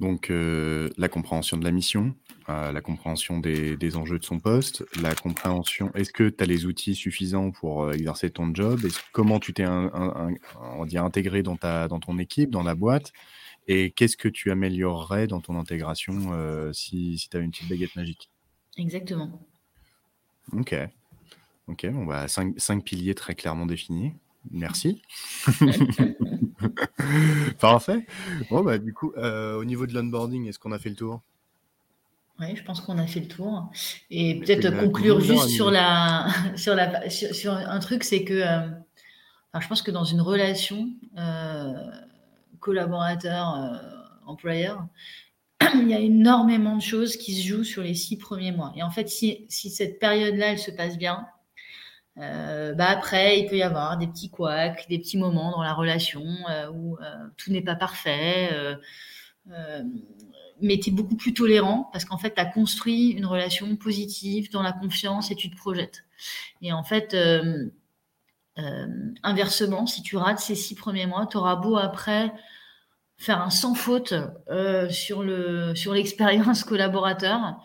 Donc 0.02 0.32
la 0.32 1.10
compréhension 1.10 1.58
de 1.58 1.64
la 1.64 1.72
mission, 1.72 2.16
la 2.48 2.82
compréhension 2.82 3.40
des, 3.40 3.96
enjeux 3.96 4.18
de 4.18 4.26
son 4.26 4.40
poste, 4.40 4.84
la 5.00 5.14
compréhension, 5.14 5.92
est-ce 5.94 6.12
que 6.12 6.28
tu 6.28 6.44
as 6.44 6.48
les 6.48 6.66
outils 6.66 6.96
suffisants 6.96 7.52
pour 7.52 7.84
euh, 7.84 7.92
exercer 7.94 8.32
ton 8.32 8.54
job, 8.54 8.82
comment 9.12 9.40
tu 9.40 9.54
t'es 9.54 9.64
intégré 9.64 11.44
dans, 11.44 11.56
ta, 11.56 11.88
dans 11.88 12.00
ton 12.00 12.18
équipe, 12.18 12.50
dans 12.50 12.64
la 12.64 12.74
boîte, 12.74 13.14
et 13.68 13.92
qu'est-ce 13.92 14.18
que 14.18 14.28
tu 14.28 14.50
améliorerais 14.50 15.28
dans 15.28 15.40
ton 15.40 15.56
intégration 15.56 16.34
euh, 16.34 16.74
si, 16.74 17.20
si 17.20 17.30
tu 17.30 17.38
as 17.38 17.40
une 17.40 17.52
petite 17.52 17.70
baguette 17.70 17.96
magique? 17.96 18.32
Exactement. 18.78 19.48
Ok. 20.54 20.76
Ok, 21.68 21.86
bon, 21.92 22.06
bah, 22.06 22.28
cinq, 22.28 22.56
cinq 22.58 22.84
piliers 22.84 23.14
très 23.14 23.36
clairement 23.36 23.68
définis. 23.68 24.14
Merci. 24.50 25.04
Parfait. 27.60 28.06
Bon, 28.50 28.62
bah, 28.62 28.78
du 28.78 28.94
coup, 28.94 29.12
euh, 29.18 29.58
au 29.58 29.66
niveau 29.66 29.86
de 29.86 29.94
l'onboarding, 29.94 30.48
est-ce 30.48 30.60
qu'on 30.60 30.72
a 30.72 30.80
fait 30.80 30.88
le 30.90 30.96
tour? 30.96 31.22
Oui, 32.40 32.56
je 32.56 32.64
pense 32.64 32.80
qu'on 32.82 32.98
a 32.98 33.06
fait 33.06 33.20
le 33.20 33.28
tour. 33.28 33.70
Et 34.10 34.40
peut-être 34.40 34.72
conclure 34.80 35.20
juste 35.20 35.50
sur, 35.56 35.70
la, 35.70 36.28
sur, 36.56 36.74
la, 36.76 37.08
sur, 37.10 37.54
un 37.54 37.80
truc, 37.80 38.04
c'est 38.04 38.24
que 38.24 38.34
euh, 38.34 38.68
je 39.60 39.68
pense 39.68 39.82
que 39.82 39.92
dans 39.92 40.06
une 40.06 40.22
relation 40.22 40.88
euh, 41.18 41.74
collaborateur-employeur, 42.60 44.88
il 45.76 45.90
y 45.90 45.94
a 45.94 46.00
énormément 46.00 46.78
de 46.78 46.82
choses 46.82 47.18
qui 47.18 47.36
se 47.36 47.46
jouent 47.48 47.64
sur 47.64 47.84
les 47.84 47.94
six 47.94 48.18
premiers 48.18 48.52
mois. 48.52 48.74
Et 48.76 48.82
en 48.82 48.90
fait, 48.90 49.08
si, 49.08 49.46
si 49.50 49.70
cette 49.70 50.00
période-là, 50.00 50.54
elle 50.54 50.60
se 50.60 50.72
passe 50.72 50.98
bien, 50.98 51.28
bah 52.16 52.90
après, 52.90 53.40
il 53.40 53.48
peut 53.48 53.58
y 53.58 53.64
avoir 53.64 53.98
des 53.98 54.08
petits 54.08 54.30
couacs, 54.30 54.88
des 54.90 55.00
petits 55.00 55.18
moments 55.18 55.52
dans 55.52 55.64
la 55.64 55.74
relation 55.74 56.24
où 56.74 56.98
tout 57.38 57.52
n'est 57.52 57.62
pas 57.62 57.76
parfait 57.76 58.50
mais 60.62 60.80
tu 60.80 60.90
es 60.90 60.94
beaucoup 60.94 61.16
plus 61.16 61.34
tolérant 61.34 61.90
parce 61.92 62.06
qu'en 62.06 62.18
fait, 62.18 62.36
tu 62.36 62.42
as 62.42 62.46
construit 62.46 63.10
une 63.10 63.26
relation 63.26 63.76
positive 63.76 64.52
dans 64.52 64.62
la 64.62 64.72
confiance 64.72 65.32
et 65.32 65.36
tu 65.36 65.50
te 65.50 65.56
projettes. 65.56 66.04
Et 66.62 66.72
en 66.72 66.84
fait, 66.84 67.14
euh, 67.14 67.70
euh, 68.60 68.88
inversement, 69.24 69.88
si 69.88 70.04
tu 70.04 70.18
rates 70.18 70.40
ces 70.40 70.56
six 70.56 70.76
premiers 70.76 71.08
mois, 71.08 71.26
tu 71.26 71.38
auras 71.38 71.56
beau 71.56 71.78
après 71.78 72.32
faire 73.18 73.42
un 73.42 73.50
sans 73.50 73.76
faute 73.76 74.14
euh, 74.50 74.90
sur, 74.90 75.24
le, 75.24 75.76
sur 75.76 75.94
l'expérience 75.94 76.64
collaborateur. 76.64 77.60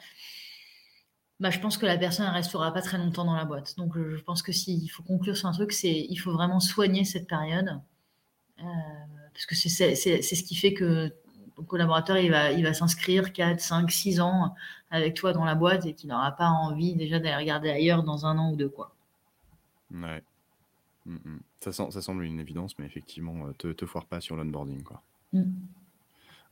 Bah, 1.39 1.51
je 1.51 1.61
pense 1.61 1.77
que 1.77 1.85
la 1.85 1.99
personne 1.99 2.27
ne 2.27 2.33
restera 2.33 2.73
pas 2.73 2.81
très 2.81 2.97
longtemps 2.99 3.25
dans 3.25 3.37
la 3.37 3.45
boîte. 3.45 3.77
Donc, 3.77 3.97
je 3.97 4.23
pense 4.23 4.43
que 4.43 4.53
s'il 4.53 4.89
faut 4.91 5.03
conclure 5.03 5.37
sur 5.37 5.49
un 5.49 5.53
truc, 5.53 5.73
c'est 5.73 6.07
il 6.09 6.17
faut 6.17 6.33
vraiment 6.33 6.61
soigner 6.61 7.05
cette 7.05 7.29
période. 7.29 7.81
parce 8.59 9.47
que 9.47 9.55
c'est, 9.55 9.95
ce 9.95 10.43
qui 10.43 10.55
fait 10.55 10.73
que 10.73 11.13
ton 11.57 11.65
collaborateur, 11.65 12.19
il 12.19 12.31
va, 12.31 12.53
il 12.53 12.63
va 12.63 12.73
s'inscrire 12.73 13.33
4, 13.33 13.61
5, 13.61 13.91
6 13.91 14.21
ans 14.21 14.55
avec 14.91 15.15
toi 15.15 15.33
dans 15.33 15.45
la 15.45 15.55
boîte 15.55 15.87
et 15.87 15.95
qu'il 15.95 16.09
n'aura 16.09 16.33
pas 16.33 16.49
envie 16.49 16.95
déjà 16.95 17.19
d'aller 17.19 17.37
regarder 17.37 17.71
ailleurs 17.71 18.03
dans 18.03 18.27
un 18.27 18.39
an 18.39 18.53
ou 18.53 18.57
deux. 18.57 18.69
Quoi. 18.69 18.95
Ouais. 19.91 20.23
Mm, 21.07 21.15
mm. 21.15 21.41
Ça, 21.61 21.73
ça, 21.73 22.03
semble 22.03 22.25
une 22.25 22.41
évidence, 22.41 22.79
mais 22.79 22.87
effectivement, 22.87 23.47
euh, 23.47 23.53
te, 23.59 23.73
te 23.73 23.87
foire 23.87 24.05
pas 24.05 24.21
sur 24.21 24.37
l'onboarding. 24.37 24.83
Quoi. 24.83 25.03
Mm. 25.33 25.45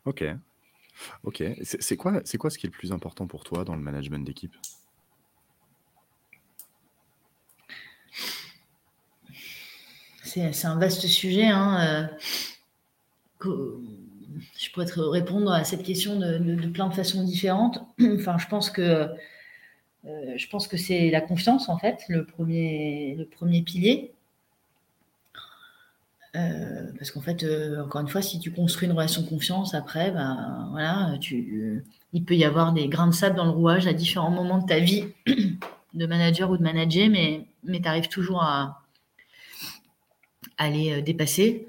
Ok. 0.07 0.25
Ok. 1.23 1.43
C'est 1.63 1.97
quoi, 1.97 2.23
quoi 2.39 2.51
ce 2.51 2.59
qui 2.59 2.67
est 2.67 2.71
le 2.71 2.77
plus 2.77 2.93
important 2.93 3.27
pour 3.27 3.45
toi 3.45 3.65
dans 3.65 3.75
le 3.75 3.83
management 3.83 4.25
d'équipe? 4.25 4.55
C'est 10.23 10.67
un 10.67 10.79
vaste 10.79 11.07
sujet. 11.07 11.47
Hein. 11.47 12.09
Euh, 13.45 13.77
je 14.59 14.71
pourrais 14.73 14.87
répondre 14.97 15.53
à 15.53 15.65
cette 15.65 15.85
question 15.85 16.19
de, 16.19 16.67
plein 16.69 16.89
de 16.89 16.95
façons 16.95 17.23
différentes. 17.23 17.85
enfin, 18.01 18.37
je 18.39 18.47
pense 18.49 18.71
que 18.71 19.09
euh, 20.07 20.37
que 20.71 20.77
c'est 20.77 21.11
la 21.11 21.21
confiance 21.21 21.69
en 21.69 21.79
fait, 21.79 22.01
le 22.09 22.27
premier, 22.27 23.15
le 23.17 23.27
premier 23.27 23.63
pilier. 23.63 24.13
Euh, 26.35 26.91
parce 26.99 27.11
qu'en 27.11 27.21
fait, 27.21 27.45
euh, 27.45 27.85
encore 27.85 28.01
une 28.01 28.09
fois, 28.09 28.23
si 28.23 28.41
tu 28.41 28.53
construis 28.53 28.89
une 28.89 28.95
relation 28.95 29.23
de 29.23 29.29
confiance, 29.29 29.75
après, 29.75 30.11
ben, 30.11 30.69
voilà, 30.73 31.17
tu, 31.21 31.85
il 32.13 32.25
peut 32.25 32.35
y 32.35 32.45
avoir 32.45 32.73
des 32.73 32.89
grains 32.89 33.07
de 33.07 33.15
sable 33.15 33.37
dans 33.37 33.45
le 33.45 33.51
rouage 33.51 33.87
à 33.87 33.93
différents 33.93 34.31
moments 34.31 34.59
de 34.59 34.67
ta 34.67 34.81
vie 34.81 35.07
de 35.95 36.07
manager 36.07 36.51
ou 36.51 36.57
de 36.57 36.63
manager, 36.63 37.09
mais, 37.09 37.47
mais 37.63 37.81
tu 37.81 37.89
arrives 37.89 38.09
toujours 38.09 38.43
à, 38.43 38.83
à 40.59 40.71
les 40.71 41.03
dépasser. 41.03 41.69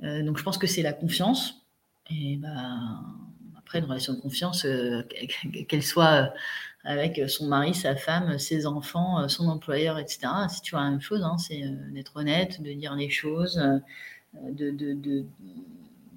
donc, 0.00 0.38
je 0.38 0.42
pense 0.42 0.58
que 0.58 0.66
c'est 0.66 0.82
la 0.82 0.92
confiance. 0.92 1.62
Et 2.10 2.36
ben, 2.36 3.02
après, 3.66 3.80
une 3.80 3.86
relation 3.86 4.14
de 4.14 4.20
confiance, 4.20 4.64
euh, 4.64 5.02
qu'elle 5.68 5.82
soit 5.82 6.22
euh, 6.22 6.28
avec 6.86 7.20
son 7.28 7.46
mari, 7.48 7.74
sa 7.74 7.96
femme, 7.96 8.38
ses 8.38 8.66
enfants, 8.66 9.20
euh, 9.20 9.28
son 9.28 9.48
employeur, 9.48 9.98
etc., 9.98 10.20
c'est 10.48 10.62
toujours 10.62 10.80
la 10.80 10.90
même 10.90 11.00
chose. 11.00 11.22
Hein, 11.22 11.36
c'est 11.38 11.62
d'être 11.92 12.16
honnête, 12.16 12.62
de 12.62 12.72
dire 12.72 12.94
les 12.94 13.10
choses, 13.10 13.62
de 14.34 15.24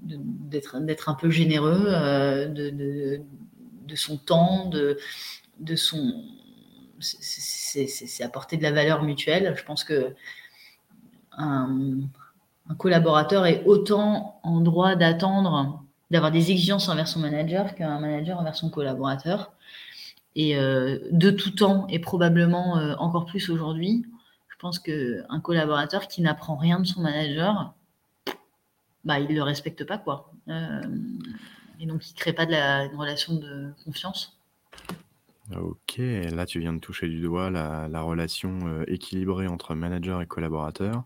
d'être 0.02 1.10
un 1.10 1.14
peu 1.14 1.30
généreux 1.30 1.90
de, 2.48 3.96
son 3.96 4.18
temps, 4.18 4.70
de, 4.70 5.76
son, 5.76 6.24
c'est 7.00 8.24
apporter 8.24 8.56
de 8.56 8.64
la 8.64 8.72
valeur 8.72 9.04
mutuelle. 9.04 9.54
Je 9.58 9.64
pense 9.64 9.84
que 9.84 10.16
un, 11.34 12.00
collaborateur 12.78 13.46
est 13.46 13.64
autant 13.66 14.40
en 14.44 14.62
droit 14.62 14.96
d'attendre, 14.96 15.84
d'avoir 16.12 16.32
des 16.32 16.52
exigences 16.52 16.88
envers 16.88 17.08
son 17.08 17.20
manager 17.20 17.74
qu'un 17.76 18.00
manager 18.00 18.40
envers 18.40 18.56
son 18.56 18.70
collaborateur. 18.70 19.52
Et 20.40 20.56
euh, 20.56 21.00
de 21.12 21.32
tout 21.32 21.52
temps, 21.52 21.86
et 21.90 22.00
probablement 22.00 22.78
euh, 22.78 22.96
encore 22.96 23.26
plus 23.26 23.50
aujourd'hui, 23.50 24.06
je 24.48 24.56
pense 24.58 24.80
qu'un 24.80 25.42
collaborateur 25.44 26.08
qui 26.08 26.22
n'apprend 26.22 26.56
rien 26.56 26.80
de 26.80 26.86
son 26.86 27.02
manager, 27.02 27.74
bah, 29.04 29.20
il 29.20 29.28
ne 29.30 29.36
le 29.36 29.44
respecte 29.44 29.84
pas. 29.84 29.98
quoi. 29.98 30.32
Euh, 30.48 30.82
et 31.82 31.86
donc, 31.86 32.10
il 32.10 32.14
ne 32.14 32.18
crée 32.18 32.32
pas 32.32 32.46
de 32.46 32.54
une 32.54 32.98
relation 32.98 33.36
de 33.36 33.74
confiance. 33.84 34.40
Ok, 35.60 35.98
là 35.98 36.46
tu 36.46 36.62
viens 36.62 36.72
de 36.72 36.80
toucher 36.80 37.10
du 37.10 37.20
doigt 37.20 37.50
la, 37.50 38.02
relation 38.02 38.84
équilibrée 38.84 39.48
entre 39.48 39.76
manager 39.76 40.22
et 40.22 40.26
collaborateur. 40.26 41.04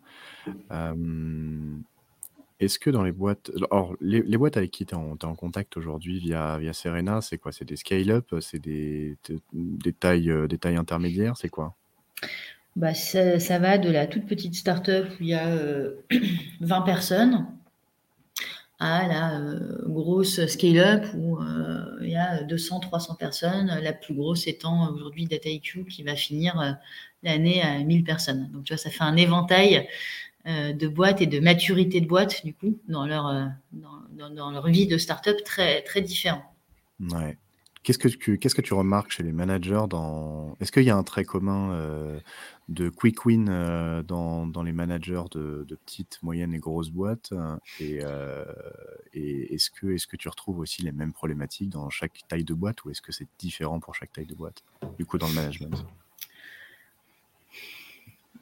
Est-ce 2.64 2.80
que 2.80 2.90
dans 2.90 3.04
les 3.04 3.12
boîtes, 3.12 3.52
alors 3.70 3.96
les, 4.02 4.38
boîtes 4.38 4.58
avec 4.58 4.72
qui 4.72 4.86
tu 4.86 4.96
es, 4.96 4.98
en 4.98 5.36
contact 5.36 5.78
aujourd'hui 5.78 6.20
via, 6.20 6.60
Serena, 6.74 7.22
c'est 7.22 7.38
quoi? 7.38 7.52
C'est 7.52 7.66
des 7.66 7.76
scale-up, 7.76 8.34
c'est 8.42 8.60
des, 8.60 9.18
tailles, 10.00 10.30
euh, 10.30 10.48
des 10.48 10.58
tailles 10.58 10.76
intermédiaires, 10.76 11.38
c'est 11.38 11.50
quoi? 11.50 11.76
Bah, 12.76 12.94
ça, 12.94 13.60
va 13.60 13.78
de 13.78 13.90
la 13.90 14.08
toute 14.08 14.26
petite 14.26 14.56
start-up 14.56 15.08
où 15.20 15.24
il 15.24 15.30
y 15.30 15.34
a 15.34 15.56
20 16.62 16.82
euh, 16.82 16.82
personnes 16.86 17.48
à 18.80 19.08
la 19.08 19.40
euh, 19.40 19.84
grosse 19.88 20.46
scale-up 20.48 21.06
où 21.16 21.40
il 22.02 22.10
y 22.10 22.16
a 22.16 22.44
200-300 22.44 23.18
personnes, 23.18 23.80
la 23.82 23.94
plus 23.94 24.14
grosse 24.14 24.48
étant 24.48 24.92
aujourd'hui 24.92 25.26
DataIQ 25.26 25.86
qui 25.86 26.04
va 26.04 26.16
finir 26.16 26.78
l'année 27.22 27.62
à 27.62 27.80
1000 27.80 28.04
personnes. 28.04 28.50
Donc 28.52 28.66
tu 28.66 28.74
vois, 28.74 28.78
ça 28.78 28.90
fait 28.90 29.04
un 29.04 29.16
éventail 29.16 29.88
de 30.46 30.88
boîtes 30.88 31.22
et 31.22 31.28
de 31.28 31.40
maturité 31.40 32.02
de 32.02 32.08
boîtes 32.08 32.46
du 32.46 32.54
coup 32.54 32.78
dans 32.88 33.06
leur, 33.06 33.50
dans, 33.72 34.30
dans, 34.30 34.52
leur 34.52 34.68
vie 34.68 34.88
de 34.88 34.98
start-up 34.98 35.38
très, 35.46 35.82
très 35.84 36.02
différent. 36.02 36.44
Ouais. 37.00 37.38
Qu'est-ce 37.84 38.00
que 38.00 38.08
tu, 38.08 38.40
qu'est-ce 38.40 38.56
que 38.56 38.62
tu 38.62 38.74
remarques 38.74 39.12
chez 39.12 39.24
les 39.24 39.34
managers 39.34 39.84
dans... 39.90 40.56
Est-ce 40.62 40.72
qu'il 40.72 40.84
y 40.84 40.90
a 40.90 40.96
un 40.96 41.04
trait 41.04 41.26
commun 41.26 41.74
euh, 41.74 42.18
de 42.70 42.88
quick 42.88 43.26
win 43.26 43.50
euh, 43.50 44.02
dans, 44.04 44.48
dans, 44.48 44.64
les 44.64 44.72
managers 44.72 45.24
de, 45.32 45.66
de, 45.68 45.76
petites, 45.76 46.20
moyennes 46.24 46.54
et 46.54 46.60
grosses 46.60 46.92
boîtes? 46.92 47.34
Et, 47.82 48.00
euh, 48.02 48.46
et 49.14 49.54
est-ce, 49.54 49.70
que, 49.70 49.88
est-ce 49.88 50.08
que 50.08 50.16
tu 50.16 50.30
retrouves 50.30 50.60
aussi 50.60 50.82
les 50.82 50.94
mêmes 50.94 51.12
problématiques 51.12 51.72
dans 51.72 51.90
chaque 51.90 52.22
taille 52.30 52.46
de 52.46 52.54
boîte 52.54 52.86
ou 52.86 52.90
est-ce 52.90 53.02
que 53.02 53.12
c'est 53.12 53.28
différent 53.38 53.82
pour 53.82 53.96
chaque 53.96 54.14
taille 54.14 54.28
de 54.28 54.36
boîte, 54.36 54.64
du 54.98 55.06
coup, 55.06 55.18
dans 55.18 55.28
le 55.28 55.34
management? 55.34 55.86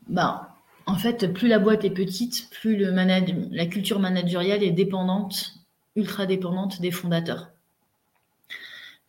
Ben, 0.08 0.48
En 0.92 0.98
fait, 0.98 1.32
plus 1.34 1.48
la 1.48 1.60
boîte 1.60 1.86
est 1.86 1.90
petite, 1.92 2.50
plus 2.52 2.76
la 2.78 3.66
culture 3.66 4.00
managériale 4.00 4.64
est 4.64 4.72
dépendante, 4.72 5.54
ultra 5.96 6.26
dépendante 6.26 6.82
des 6.82 6.92
fondateurs 6.92 7.52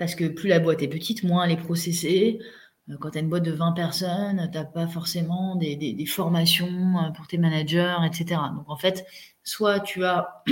parce 0.02 0.16
que 0.16 0.26
plus 0.26 0.48
la 0.48 0.58
boîte 0.58 0.82
est 0.82 0.88
petite, 0.88 1.22
moins 1.22 1.44
elle 1.44 1.52
est 1.52 1.56
processée. 1.56 2.40
Euh, 2.90 2.96
quand 3.00 3.10
tu 3.10 3.18
as 3.18 3.20
une 3.20 3.28
boîte 3.28 3.44
de 3.44 3.52
20 3.52 3.70
personnes, 3.70 4.48
tu 4.50 4.58
n'as 4.58 4.64
pas 4.64 4.88
forcément 4.88 5.54
des, 5.54 6.06
formations 6.06 6.98
euh, 6.98 7.10
pour 7.10 7.28
tes 7.28 7.38
managers, 7.38 7.96
etc. 8.04 8.40
Donc 8.52 8.68
en 8.68 8.76
fait, 8.76 9.06
soit 9.44 9.78
tu 9.78 10.04
as 10.04 10.42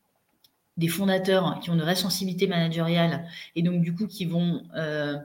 des 0.78 0.88
fondateurs 0.88 1.60
qui 1.60 1.68
ont 1.68 1.74
une 1.74 1.82
vraie 1.82 1.94
sensibilité 1.94 2.46
managériale 2.46 3.26
et 3.54 3.62
donc 3.62 3.82
du 3.82 3.94
coup 3.94 4.06
qui 4.06 4.24
vont 4.24 4.62
euh, 4.76 5.18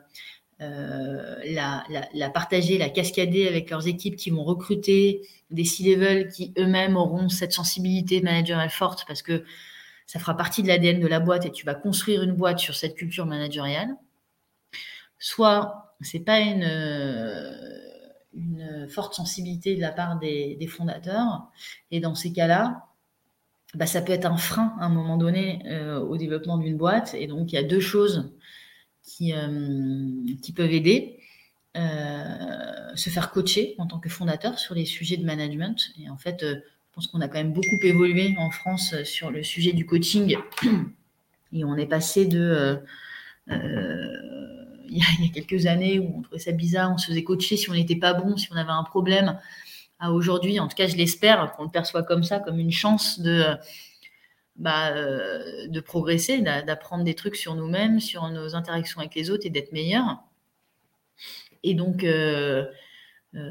la, 0.62 1.84
la, 2.14 2.30
partager, 2.30 2.78
la 2.78 2.90
cascader 2.90 3.48
avec 3.48 3.70
leurs 3.70 3.88
équipes, 3.88 4.16
qui 4.16 4.30
vont 4.30 4.44
recruter 4.44 5.22
des 5.50 5.66
C-level 5.66 6.30
qui 6.30 6.54
eux-mêmes 6.58 6.96
auront 6.96 7.30
cette 7.30 7.52
sensibilité 7.52 8.22
managériale 8.22 8.70
forte 8.70 9.06
parce 9.08 9.22
que 9.22 9.44
ça 10.12 10.20
fera 10.20 10.36
partie 10.36 10.62
de 10.62 10.68
l'ADN 10.68 11.00
de 11.00 11.08
la 11.08 11.20
boîte 11.22 11.46
et 11.46 11.52
tu 11.52 11.66
vas 11.66 11.74
construire 11.74 12.22
une 12.24 12.34
boîte 12.34 12.60
sur 12.60 12.76
cette 12.76 12.96
culture 12.96 13.26
managériale. 13.26 13.96
Soit 15.20 15.96
c'est 16.02 16.20
pas 16.20 16.40
une, 16.40 16.64
euh, 16.64 17.88
forte 18.90 19.14
sensibilité 19.14 19.76
de 19.76 19.82
la 19.82 19.92
part 19.92 20.20
des, 20.20 20.68
fondateurs, 20.68 21.50
et 21.92 22.00
dans 22.00 22.16
ces 22.16 22.34
cas-là, 22.34 22.88
bah, 23.74 23.86
ça 23.86 24.02
peut 24.02 24.12
être 24.12 24.26
un 24.26 24.36
frein 24.36 24.76
à 24.80 24.86
un 24.86 24.90
moment 24.90 25.16
donné 25.16 25.62
euh, 25.68 26.00
au 26.00 26.18
développement 26.18 26.58
d'une 26.58 26.76
boîte. 26.76 27.14
Et 27.14 27.28
donc 27.28 27.52
il 27.52 27.56
y 27.56 27.58
a 27.58 27.64
deux 27.64 27.80
choses 27.80 28.34
qui, 29.04 29.34
euh, 29.34 30.10
qui 30.42 30.54
peuvent 30.54 30.72
aider. 30.72 31.20
se 31.76 33.10
faire 33.10 33.32
coacher 33.32 33.76
en 33.78 33.88
tant 33.88 34.00
que 34.00 34.10
fondateur 34.10 34.60
sur 34.60 34.76
les 34.76 34.86
sujets 34.86 35.18
de 35.18 35.26
management. 35.26 35.92
Et 36.00 36.10
en 36.10 36.18
fait, 36.18 36.44
je 36.92 36.96
pense 36.96 37.08
qu'on 37.08 37.22
a 37.22 37.30
quand 37.30 37.38
même 37.38 37.54
beaucoup 37.54 37.80
évolué 37.84 38.36
en 38.38 38.50
France 38.52 38.94
euh, 38.94 39.06
sur 39.06 39.32
le 39.32 39.44
sujet 39.44 39.72
du 39.72 39.86
coaching. 39.86 40.36
Et 41.54 41.64
on 41.64 41.78
est 41.78 41.86
passé 41.86 42.26
de. 42.26 42.38
Euh, 42.38 42.76
euh, 43.50 44.76
il, 44.90 44.98
y 44.98 45.02
a, 45.02 45.34
quelques 45.34 45.68
années 45.68 46.00
où 46.00 46.18
on 46.18 46.22
trouvait 46.22 46.40
ça 46.40 46.52
bizarre, 46.52 46.92
on 46.94 46.98
se 46.98 47.08
faisait 47.08 47.24
coacher 47.24 47.56
si 47.56 47.70
on 47.70 47.74
n'était 47.74 47.96
pas 47.96 48.14
bon, 48.14 48.36
si 48.36 48.50
on 48.52 48.58
avait 48.58 48.72
un 48.72 48.84
problème, 48.84 49.40
à 50.00 50.12
aujourd'hui, 50.12 50.60
en 50.60 50.68
tout 50.68 50.76
cas, 50.76 50.88
je 50.88 50.98
l'espère, 50.98 51.54
qu'on 51.54 51.64
le 51.64 51.70
perçoit 51.70 52.04
comme 52.04 52.26
ça, 52.26 52.40
comme 52.40 52.60
une 52.60 52.74
chance 52.74 53.22
de. 53.22 53.46
Bah, 54.62 54.94
de 54.94 55.80
progresser, 55.80 56.40
d'apprendre 56.40 57.04
des 57.04 57.16
trucs 57.16 57.36
sur 57.36 57.56
nous-mêmes, 57.56 58.00
sur 58.00 58.30
nos 58.30 58.54
interactions 58.54 59.00
avec 59.00 59.16
les 59.16 59.32
autres 59.32 59.48
et 59.48 59.50
d'être 59.50 59.72
meilleur. 59.72 60.20
Et 61.64 61.74
donc, 61.74 62.04
euh, 62.04 62.66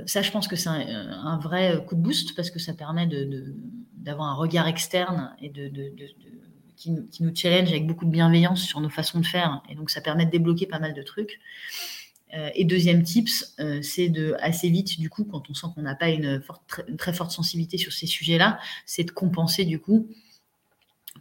ça, 0.06 0.22
je 0.22 0.30
pense 0.30 0.46
que 0.48 0.56
c'est 0.56 0.68
un, 0.68 1.38
vrai 1.38 1.84
coup 1.86 1.94
de 1.94 2.00
boost 2.00 2.36
parce 2.36 2.50
que 2.50 2.58
ça 2.58 2.74
permet 2.74 3.08
d'avoir 3.94 4.28
un 4.28 4.34
regard 4.34 4.68
externe 4.68 5.34
et 5.40 5.48
de, 5.48 5.70
qui, 6.76 6.90
nous 6.90 7.34
challenge 7.34 7.70
avec 7.70 7.86
beaucoup 7.86 8.04
de 8.04 8.10
bienveillance 8.10 8.62
sur 8.62 8.80
nos 8.80 8.90
façons 8.90 9.20
de 9.20 9.26
faire. 9.26 9.62
Et 9.68 9.74
donc, 9.74 9.90
ça 9.90 10.00
permet 10.00 10.26
de 10.26 10.30
débloquer 10.30 10.66
pas 10.66 10.78
mal 10.78 10.94
de 10.94 11.02
trucs. 11.02 11.40
Euh, 12.34 12.50
et 12.54 12.64
deuxième 12.64 13.02
tips, 13.02 13.54
euh, 13.58 13.82
c'est 13.82 14.08
de 14.08 14.36
assez 14.38 14.68
vite, 14.68 15.00
du 15.00 15.10
coup, 15.10 15.24
quand 15.24 15.50
on 15.50 15.54
sent 15.54 15.66
qu'on 15.74 15.82
n'a 15.82 15.96
pas 15.96 16.10
une, 16.10 16.42
très, 16.96 17.12
forte 17.12 17.32
sensibilité 17.32 17.76
sur 17.76 17.92
ces 17.92 18.06
sujets-là, 18.06 18.60
c'est 18.86 19.04
de 19.04 19.10
compenser, 19.10 19.64
du 19.64 19.80
coup, 19.80 20.08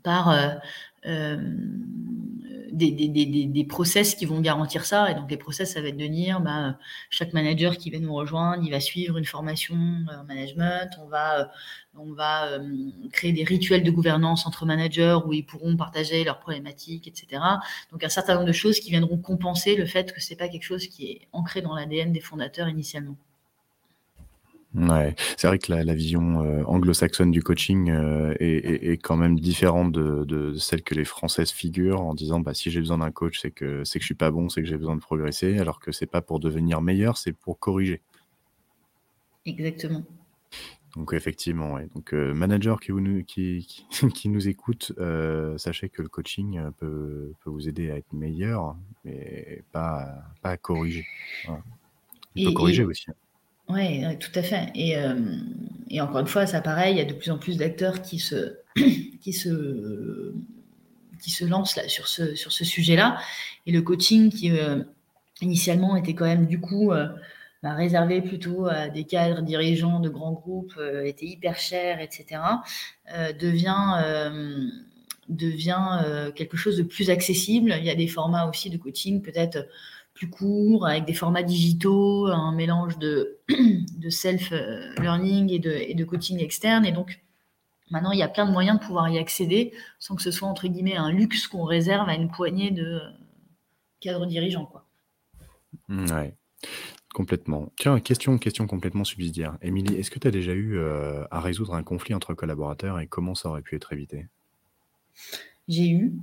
par 0.04 0.34
des, 2.72 2.92
des, 2.92 3.08
des, 3.08 3.46
des, 3.46 3.64
process 3.64 4.16
qui 4.16 4.26
vont 4.26 4.42
garantir 4.42 4.86
ça. 4.86 5.12
Et 5.12 5.16
donc, 5.16 5.30
les 5.30 5.38
process, 5.38 5.74
ça 5.74 5.82
va 5.82 5.90
être 5.90 5.98
de 5.98 6.08
dire, 6.08 6.40
bah, 6.40 6.78
chaque 7.10 7.34
manager 7.34 7.78
qui 7.78 7.90
va 7.90 8.00
nous 8.00 8.14
rejoindre, 8.14 8.64
il 8.64 8.72
va 8.72 8.80
suivre 8.80 9.18
une 9.18 9.26
formation 9.26 9.76
en 9.76 10.24
management. 10.26 10.90
On 11.02 11.08
va, 11.08 11.42
euh, 11.42 11.46
on 11.98 12.14
va 12.14 12.48
euh, 12.48 12.60
créer 13.12 13.34
des 13.34 13.44
rituels 13.44 13.84
de 13.84 13.92
gouvernance 13.92 14.46
entre 14.46 14.66
managers 14.66 15.18
où 15.26 15.34
ils 15.34 15.46
pourront 15.46 15.76
partager 15.76 16.24
leurs 16.24 16.40
problématiques, 16.40 17.08
etc. 17.08 17.42
Donc, 17.92 18.04
un 18.04 18.10
certain 18.10 18.36
nombre 18.36 18.48
de 18.48 18.52
choses 18.52 18.80
qui 18.80 18.92
viendront 18.92 19.18
compenser 19.18 19.76
le 19.76 19.86
fait 19.86 20.14
que 20.14 20.22
c'est 20.22 20.36
pas 20.36 20.48
quelque 20.48 20.64
chose 20.64 20.88
qui 20.88 21.06
est 21.12 21.28
ancré 21.32 21.62
dans 21.62 21.76
l'ADN 21.76 22.12
des 22.12 22.22
fondateurs 22.22 22.70
initialement. 22.70 23.18
Ouais, 24.76 25.16
c'est 25.36 25.48
vrai 25.48 25.58
que 25.58 25.74
la, 25.74 25.96
vision 25.96 26.44
euh, 26.44 26.64
anglo-saxonne 26.66 27.32
du 27.32 27.42
coaching 27.42 27.90
euh, 27.90 28.36
est, 28.40 29.02
quand 29.02 29.18
même 29.18 29.40
différente 29.40 29.92
de, 29.92 30.54
celle 30.58 30.84
que 30.84 30.94
les 30.94 31.06
Françaises 31.06 31.50
figurent 31.50 32.02
en 32.02 32.14
disant 32.14 32.40
bah, 32.40 32.54
si 32.54 32.70
j'ai 32.70 32.80
besoin 32.80 33.00
d'un 33.00 33.10
coach, 33.10 33.40
c'est 33.42 33.50
que 33.50 33.84
c'est 33.84 33.98
que 33.98 34.04
je 34.04 34.08
suis 34.08 34.16
pas 34.16 34.30
bon, 34.30 34.48
c'est 34.48 34.62
que 34.62 34.68
j'ai 34.68 34.78
besoin 34.78 34.96
de 34.96 35.02
progresser, 35.02 35.58
alors 35.58 35.80
que 35.80 35.92
c'est 35.92 36.06
pas 36.06 36.22
pour 36.22 36.40
devenir 36.40 36.82
meilleur, 36.82 37.18
c'est 37.18 37.34
pour 37.34 37.58
corriger. 37.58 38.02
Exactement. 39.48 40.04
Donc 40.96 41.14
effectivement, 41.14 41.74
ouais. 41.74 41.88
donc 41.96 42.14
euh, 42.14 42.34
manager 42.36 42.80
qui, 42.80 42.92
vous, 42.92 43.24
qui, 43.24 43.88
qui, 44.14 44.30
nous 44.30 44.48
écoute, 44.48 44.94
sachez 45.58 45.90
que 45.90 46.04
le 46.04 46.10
coaching 46.10 46.62
peut, 46.78 47.34
peut, 47.44 47.50
vous 47.50 47.68
aider 47.68 47.90
à 47.90 47.98
être 47.98 48.14
meilleur, 48.14 48.76
mais 49.04 49.64
pas, 49.72 50.10
pas 50.44 50.52
à 50.52 50.58
corriger. 50.58 51.08
Il 52.36 52.46
peut 52.46 52.54
corriger 52.54 52.84
aussi. 52.84 53.08
Hein. 53.70 53.74
Oui, 53.74 54.18
tout 54.18 54.32
à 54.36 54.42
fait. 54.42 54.72
Et, 54.76 54.98
euh, 54.98 55.16
et, 55.90 56.02
encore 56.02 56.20
une 56.20 56.28
fois, 56.28 56.46
ça 56.46 56.62
pareil, 56.62 56.96
il 56.96 56.98
y 56.98 57.02
a 57.02 57.06
de 57.06 57.14
plus 57.14 57.32
en 57.32 57.38
plus 57.38 57.58
d'acteurs 57.58 58.02
qui 58.02 58.20
se, 58.20 58.58
qui, 59.22 59.34
se, 59.34 60.34
qui 61.22 61.30
se 61.32 61.46
lancent 61.46 61.80
sur 61.88 62.08
ce, 62.08 62.36
sur 62.36 62.52
ce 62.52 62.66
sujet-là. 62.66 63.18
Et 63.66 63.72
le 63.72 63.82
coaching, 63.82 64.32
qui 64.32 64.52
euh, 64.52 64.84
initialement 65.42 65.96
était 65.96 66.14
quand 66.14 66.26
même 66.26 66.48
du 66.48 66.60
coup 66.60 66.92
euh, 66.92 67.08
bah, 67.64 67.74
réservé 67.74 68.22
plutôt 68.22 68.68
à 68.68 68.90
des 68.90 69.04
cadres 69.04 69.42
dirigeants 69.42 70.00
de 70.00 70.10
grands 70.10 70.34
groupes, 70.34 70.80
était 71.04 71.26
hyper 71.26 71.58
cher, 71.58 72.00
etc., 72.00 72.42
devient, 73.40 74.32
devient 75.28 76.32
quelque 76.36 76.56
chose 76.56 76.78
de 76.78 76.84
plus 76.84 77.10
accessible. 77.10 77.76
Il 77.78 77.84
y 77.84 77.90
a 77.90 77.96
des 77.96 78.08
formats 78.08 78.48
aussi 78.48 78.70
de 78.70 78.78
coaching, 78.78 79.22
peut-être 79.22 79.68
plus 80.20 80.30
court, 80.30 80.86
avec 80.86 81.06
des 81.06 81.14
formats 81.14 81.44
digitaux, 81.44 82.28
un 82.28 82.52
mélange 82.52 82.98
de, 82.98 83.40
de 83.48 84.10
self-learning 84.10 85.50
et 85.50 85.60
de, 85.60 85.72
et 85.72 85.94
de 85.94 86.04
coaching 86.04 86.40
externe. 86.44 86.86
Et 86.86 86.92
donc, 86.92 87.22
maintenant, 87.90 88.12
il 88.12 88.20
y 88.20 88.24
a 88.24 88.28
plein 88.28 88.46
de 88.46 88.52
moyens 88.52 88.80
de 88.80 88.86
pouvoir 88.86 89.08
y 89.08 89.18
accéder 89.18 89.72
sans 89.98 90.18
que 90.18 90.22
ce 90.22 90.32
soit, 90.32 90.50
entre 90.50 90.68
guillemets, 90.68 90.98
un 90.98 91.10
luxe 91.10 91.48
qu'on 91.48 91.64
réserve 91.64 92.10
à 92.10 92.16
une 92.16 92.30
poignée 92.30 92.70
de 92.70 93.00
cadres 94.02 94.26
dirigeants. 94.26 94.66
Quoi. 94.66 94.86
Ouais. 95.88 96.36
Complètement. 97.14 97.72
Tiens, 97.78 97.98
question, 98.02 98.38
question 98.38 98.68
complètement 98.68 99.06
subsidiaire. 99.06 99.58
Émilie, 99.62 99.96
est-ce 99.96 100.12
que 100.12 100.20
tu 100.20 100.28
as 100.28 100.32
déjà 100.32 100.52
eu 100.52 100.78
euh, 100.78 101.24
à 101.32 101.40
résoudre 101.40 101.76
un 101.76 101.84
conflit 101.84 102.14
entre 102.14 102.34
collaborateurs 102.34 103.00
et 103.00 103.08
comment 103.08 103.36
ça 103.36 103.48
aurait 103.48 103.62
pu 103.62 103.78
être 103.78 103.94
évité? 103.94 104.28
J'ai 105.70 105.90
eu. 105.90 106.14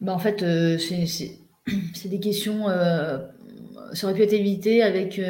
Bah, 0.00 0.14
en 0.14 0.18
fait, 0.18 0.42
euh, 0.42 0.78
c'est 0.78 1.38
des 2.04 2.20
questions. 2.20 2.68
Euh, 2.68 3.18
ça 3.92 4.06
aurait 4.06 4.14
pu 4.14 4.22
être 4.22 4.32
évité 4.32 4.82
avec 4.82 5.20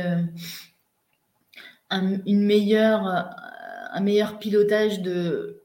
un, 1.89 2.21
une 2.27 2.45
meilleure, 2.45 3.07
un 3.07 4.01
meilleur 4.01 4.39
pilotage 4.39 5.01
de 5.01 5.63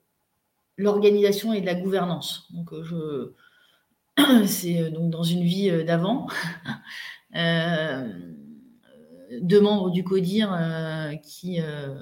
l'organisation 0.78 1.53
et 1.53 1.61
de 1.61 1.66
la 1.66 1.76
gouvernance. 1.76 2.47
Donc, 2.53 2.70
je, 2.84 3.34
c'est 4.45 4.91
donc 4.91 5.09
dans 5.09 5.24
une 5.24 5.43
vie 5.43 5.84
d'avant. 5.84 6.28
deux 9.41 9.61
membres 9.61 9.89
du 9.91 10.03
CODIR 10.03 10.53
euh, 10.53 11.16
qui 11.16 11.61
euh, 11.61 11.95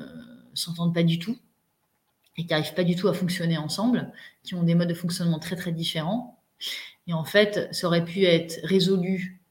s'entendent 0.54 0.94
pas 0.94 1.04
du 1.04 1.20
tout 1.20 1.38
et 2.38 2.46
qui 2.46 2.50
n'arrivent 2.50 2.74
pas 2.74 2.84
du 2.84 2.96
tout 2.96 3.08
à 3.08 3.14
fonctionner 3.14 3.58
ensemble, 3.58 4.12
qui 4.44 4.56
ont 4.56 4.64
des 4.64 4.76
modes 4.76 4.90
de 4.90 4.94
fonctionnement 4.94 5.40
très 5.40 5.56
très 5.56 5.72
différents. 5.72 6.42
Et 7.08 7.14
en 7.14 7.24
fait, 7.24 7.74
ça 7.74 7.88
aurait 7.88 8.06
pu 8.06 8.24
être 8.24 8.60
résolu 8.64 9.42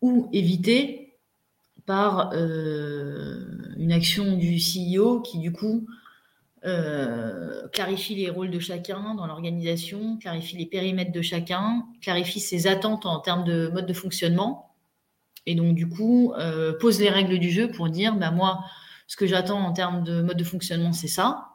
ou 0.00 0.28
évité 0.32 1.14
par 1.86 2.30
euh, 2.32 3.44
une 3.76 3.92
action 3.92 4.36
du 4.36 4.56
CEO 4.56 5.20
qui 5.20 5.38
du 5.38 5.52
coup 5.52 5.86
clarifie 7.72 8.14
les 8.14 8.30
rôles 8.30 8.52
de 8.52 8.60
chacun 8.60 9.14
dans 9.16 9.26
l'organisation, 9.26 10.16
clarifie 10.18 10.56
les 10.56 10.66
périmètres 10.66 11.10
de 11.10 11.20
chacun, 11.20 11.84
clarifie 12.00 12.38
ses 12.38 12.68
attentes 12.68 13.04
en 13.04 13.18
termes 13.18 13.42
de 13.42 13.66
mode 13.66 13.86
de 13.86 13.92
fonctionnement 13.92 14.72
et 15.46 15.54
donc, 15.54 15.74
du 15.74 15.88
coup, 15.88 16.32
euh, 16.38 16.72
pose 16.78 17.00
les 17.00 17.10
règles 17.10 17.38
du 17.38 17.50
jeu 17.50 17.70
pour 17.70 17.88
dire, 17.88 18.14
bah, 18.14 18.30
moi, 18.30 18.64
ce 19.06 19.16
que 19.16 19.26
j'attends 19.26 19.60
en 19.60 19.72
termes 19.72 20.04
de 20.04 20.22
mode 20.22 20.36
de 20.36 20.44
fonctionnement, 20.44 20.92
c'est 20.92 21.08
ça. 21.08 21.48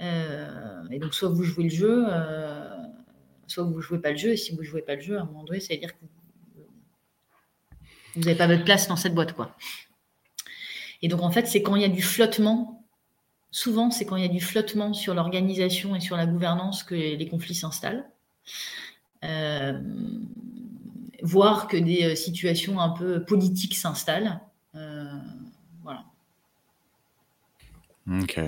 Euh, 0.00 0.82
et 0.90 0.98
donc, 0.98 1.14
soit 1.14 1.28
vous 1.28 1.42
jouez 1.42 1.64
le 1.64 1.70
jeu, 1.70 2.04
euh, 2.08 2.75
soit 3.46 3.64
vous 3.64 3.76
ne 3.76 3.80
jouez 3.80 3.98
pas 3.98 4.10
le 4.10 4.16
jeu. 4.16 4.30
Et 4.30 4.36
si 4.36 4.52
vous 4.52 4.62
ne 4.62 4.66
jouez 4.66 4.82
pas 4.82 4.94
le 4.94 5.00
jeu, 5.00 5.18
à 5.18 5.22
un 5.22 5.24
moment 5.24 5.44
donné, 5.44 5.60
ça 5.60 5.74
veut 5.74 5.80
dire 5.80 5.92
que 5.92 6.04
vous 8.14 8.22
n'avez 8.22 8.36
pas 8.36 8.46
votre 8.46 8.64
place 8.64 8.88
dans 8.88 8.96
cette 8.96 9.14
boîte. 9.14 9.32
quoi. 9.32 9.54
Et 11.02 11.08
donc, 11.08 11.22
en 11.22 11.30
fait, 11.30 11.46
c'est 11.46 11.62
quand 11.62 11.76
il 11.76 11.82
y 11.82 11.84
a 11.84 11.88
du 11.88 12.02
flottement, 12.02 12.84
souvent, 13.50 13.90
c'est 13.90 14.06
quand 14.06 14.16
il 14.16 14.22
y 14.22 14.28
a 14.28 14.32
du 14.32 14.40
flottement 14.40 14.94
sur 14.94 15.14
l'organisation 15.14 15.94
et 15.94 16.00
sur 16.00 16.16
la 16.16 16.26
gouvernance 16.26 16.82
que 16.82 16.94
les 16.94 17.28
conflits 17.28 17.54
s'installent. 17.54 18.08
Euh, 19.24 19.80
voir 21.22 21.68
que 21.68 21.76
des 21.76 22.04
euh, 22.04 22.14
situations 22.14 22.80
un 22.80 22.90
peu 22.90 23.24
politiques 23.24 23.76
s'installent. 23.76 24.40
Euh, 24.74 25.04
voilà. 25.82 26.04
Ok. 28.08 28.40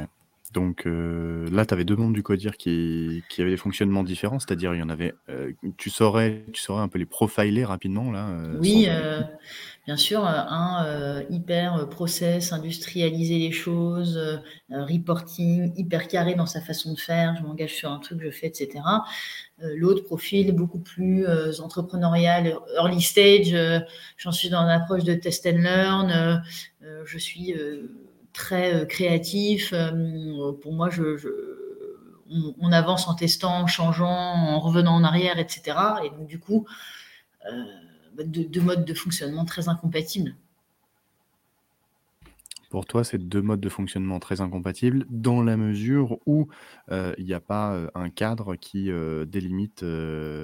Donc 0.53 0.87
euh, 0.87 1.47
là, 1.51 1.67
tu 1.67 1.75
avais 1.75 1.85
deux 1.85 1.97
membres 1.97 2.15
du 2.15 2.23
CODIR 2.23 2.57
qui, 2.57 3.23
qui 3.29 3.43
avaient 3.43 3.51
des 3.51 3.57
fonctionnements 3.57 4.03
différents, 4.03 4.39
c'est-à-dire 4.39 4.75
il 4.75 4.81
y 4.81 4.83
en 4.83 4.89
avait. 4.89 5.15
tu 5.77 5.91
saurais, 5.91 6.45
tu 6.53 6.61
saurais 6.61 6.83
un 6.83 6.89
peu 6.89 6.99
les 6.99 7.07
profiler 7.07 7.65
rapidement 7.65 8.11
là. 8.11 8.29
oui, 8.61 8.89
bien 9.87 9.97
sûr, 9.97 10.25
un 10.25 11.23
hyper 11.31 11.89
process, 11.89 12.53
industrialiser 12.53 13.39
les 13.39 13.53
choses, 13.53 14.19
reporting, 14.71 15.73
hyper 15.77 16.09
carré 16.09 16.35
dans 16.35 16.47
sa 16.47 16.61
façon 16.61 16.93
de 16.93 16.99
faire. 16.99 17.37
Je 17.39 17.43
m'engage 17.43 17.75
sur 17.75 17.91
un 17.91 17.99
truc, 17.99 18.21
je 18.23 18.31
fais, 18.31 18.47
etc. 18.47 18.81
Euh, 19.63 19.75
l'autre 19.77 20.05
profil 20.05 20.53
beaucoup 20.53 20.79
plus 20.79 21.27
euh, 21.27 21.53
entrepreneurial, 21.61 22.57
early 22.77 23.03
stage. 23.03 23.53
Euh, 23.53 23.81
j'en 24.17 24.31
suis 24.31 24.49
dans 24.49 24.63
l'approche 24.63 25.03
de 25.03 25.15
test 25.15 25.47
and 25.47 25.59
learn. 25.59 26.43
je 27.05 27.19
suis 27.19 27.55
très 28.39 28.87
créatif. 28.87 29.75
pour 30.63 30.73
moi, 30.73 30.91
je, 30.91 31.03
on, 32.61 32.73
avance 32.73 33.09
en 33.09 33.15
testant, 33.15 33.63
en 33.63 33.67
changeant, 33.67 34.07
en 34.07 34.61
revenant 34.61 34.95
en 34.95 35.05
arrière, 35.05 35.39
etc. 35.39 35.77
Et 36.05 36.11
donc, 36.11 36.27
du 36.27 36.39
coup, 36.39 36.67
deux 38.25 38.61
modes 38.61 38.85
de 38.85 38.95
fonctionnement 38.95 39.45
très 39.45 39.69
incompatibles. 39.69 40.37
Pour 42.71 42.85
toi, 42.85 43.03
c'est 43.03 43.17
deux 43.17 43.41
modes 43.41 43.61
de 43.61 43.69
fonctionnement 43.71 44.19
très 44.19 44.43
incompatibles 44.43 45.07
dans 45.09 45.43
la 45.43 45.57
mesure 45.57 46.19
où 46.27 46.49
euh, 46.91 47.15
il 47.17 47.25
n'y 47.25 47.33
a 47.33 47.41
pas 47.41 47.73
euh, 47.73 47.89
un 47.95 48.11
cadre 48.11 48.57
qui 48.57 48.91
euh, 48.91 49.25
délimite, 49.25 49.83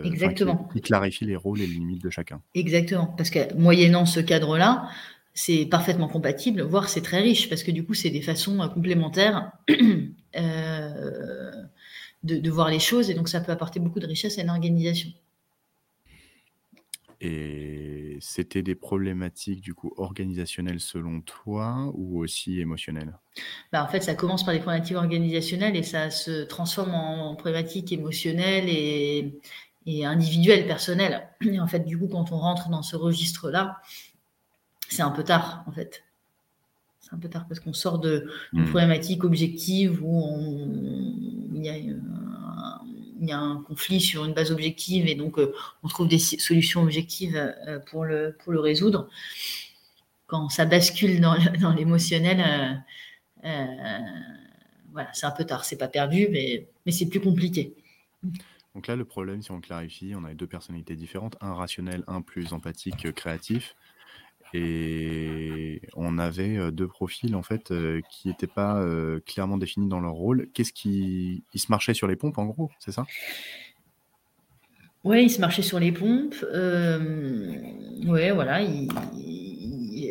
Exactement. 0.04 0.68
qui, 0.72 0.80
clarifie 0.80 1.26
les 1.26 1.36
rôles 1.36 1.60
et 1.60 1.66
les 1.66 1.74
limites 1.74 2.02
de 2.02 2.08
chacun. 2.08 2.40
Exactement, 2.54 3.06
parce 3.06 3.28
que 3.28 3.54
moyennant 3.56 4.06
ce 4.06 4.20
cadre-là, 4.20 4.88
c'est 5.34 5.66
parfaitement 5.66 6.08
compatible, 6.08 6.62
voire 6.62 6.88
c'est 6.88 7.02
très 7.02 7.20
riche, 7.20 7.48
parce 7.48 7.62
que 7.64 7.72
du 7.72 7.84
coup, 7.84 7.94
c'est 7.94 8.10
des 8.10 8.22
façons 8.22 8.56
complémentaires 8.72 9.52
de, 9.68 10.08
de, 12.22 12.50
voir 12.50 12.70
les 12.70 12.78
choses, 12.78 13.10
et 13.10 13.14
donc 13.14 13.28
ça 13.28 13.40
peut 13.40 13.52
apporter 13.52 13.80
beaucoup 13.80 14.00
de 14.00 14.06
richesse 14.06 14.38
à 14.38 14.42
une 14.42 14.50
organisation. 14.50 15.10
Et 17.20 18.18
c'était 18.20 18.62
des 18.62 18.74
problématiques 18.74 19.60
du 19.60 19.74
coup 19.74 19.92
organisationnelles 19.96 20.80
selon 20.80 21.20
toi 21.20 21.90
ou 21.94 22.20
aussi 22.20 22.60
émotionnelles? 22.60 23.18
Bah, 23.72 23.82
En 23.82 23.88
fait, 23.88 24.02
ça 24.02 24.14
commence 24.14 24.44
par 24.44 24.52
des 24.52 24.60
problématiques 24.60 24.96
organisationnelles 24.96 25.74
et 25.74 25.82
ça 25.82 26.10
se 26.10 26.44
transforme 26.44 26.94
en 26.94 27.34
problématiques 27.34 27.92
émotionnelles 27.92 28.68
et, 28.68 29.40
et 29.86 30.04
individuelles, 30.04 30.66
personnelles. 30.66 31.28
Et 31.40 31.58
en 31.60 31.66
fait, 31.66 31.80
du 31.80 31.98
coup, 31.98 32.08
quand 32.08 32.30
on 32.30 32.38
rentre 32.38 32.68
dans 32.68 32.82
ce 32.82 32.94
registre-là, 32.94 33.80
c'est 34.94 35.02
un 35.02 35.10
peu 35.10 35.24
tard 35.24 35.64
en 35.66 35.72
fait. 35.72 36.04
C'est 37.00 37.14
un 37.14 37.18
peu 37.18 37.28
tard 37.28 37.46
parce 37.46 37.60
qu'on 37.60 37.74
sort 37.74 37.98
de, 37.98 38.30
mmh. 38.52 38.64
problématique 38.66 39.24
objective 39.24 40.02
où 40.02 40.24
on, 40.24 41.54
il 41.54 41.64
y 41.64 41.68
a 41.68 41.76
il 43.24 43.28
y 43.28 43.32
a 43.32 43.38
un 43.38 43.62
conflit 43.62 44.00
sur 44.00 44.24
une 44.24 44.34
base 44.34 44.52
objective 44.52 45.06
et 45.06 45.14
donc 45.14 45.38
euh, 45.38 45.54
on 45.82 45.88
trouve 45.88 46.08
des 46.08 46.18
solutions 46.18 46.82
objectives 46.82 47.36
euh, 47.36 47.78
pour, 47.78 48.04
le, 48.04 48.36
pour 48.42 48.52
le 48.52 48.60
résoudre. 48.60 49.08
Quand 50.26 50.48
ça 50.48 50.66
bascule 50.66 51.20
dans, 51.20 51.34
l'émotionnel, 51.74 52.82
euh, 53.44 53.98
voilà, 54.92 55.08
c'est 55.12 55.26
un 55.26 55.30
peu 55.30 55.44
tard. 55.44 55.64
C'est 55.64 55.76
pas 55.76 55.88
perdu, 55.88 56.28
mais, 56.30 56.66
mais 56.86 56.92
c'est 56.92 57.06
plus 57.06 57.20
compliqué. 57.20 57.74
Donc 58.74 58.86
là, 58.86 58.96
le 58.96 59.04
problème, 59.04 59.42
si 59.42 59.50
on 59.52 59.60
clarifie, 59.60 60.14
on 60.16 60.24
a 60.24 60.34
deux 60.34 60.46
personnalités 60.46 60.96
différentes, 60.96 61.36
un 61.40 61.54
rationnel, 61.54 62.02
un 62.06 62.22
plus 62.22 62.52
empathique, 62.52 63.12
créatif. 63.12 63.76
Et 64.56 65.82
on 65.94 66.16
avait 66.16 66.70
deux 66.70 66.86
profils 66.86 67.34
en 67.34 67.42
fait 67.42 67.72
qui 68.08 68.28
n'étaient 68.28 68.46
pas 68.46 68.80
clairement 69.26 69.58
définis 69.58 69.88
dans 69.88 70.00
leur 70.00 70.12
rôle. 70.12 70.48
Qu'est-ce 70.54 70.72
qui 70.72 71.42
ils 71.52 71.60
se 71.60 71.66
marchaient 71.70 71.92
sur 71.92 72.06
les 72.06 72.14
pompes 72.14 72.38
en 72.38 72.46
gros, 72.46 72.70
c'est 72.78 72.92
ça? 72.92 73.04
Oui, 75.02 75.24
ils 75.24 75.30
se 75.30 75.40
marchaient 75.40 75.62
sur 75.62 75.80
les 75.80 75.90
pompes. 75.90 76.36
oui, 76.52 78.30
voilà. 78.30 78.60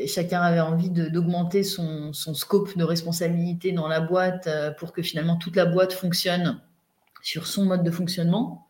chacun 0.08 0.42
avait 0.42 0.60
envie 0.60 0.90
d'augmenter 0.90 1.64
son, 1.64 2.12
scope 2.12 2.78
de 2.78 2.84
responsabilité 2.84 3.72
dans 3.72 3.88
la 3.88 4.02
boîte 4.02 4.50
pour 4.78 4.92
que 4.92 5.02
finalement 5.02 5.38
toute 5.38 5.56
la 5.56 5.66
boîte 5.66 5.94
fonctionne 5.94 6.60
sur 7.22 7.48
son 7.48 7.64
mode 7.64 7.84
de 7.84 7.92
fonctionnement. 7.92 8.68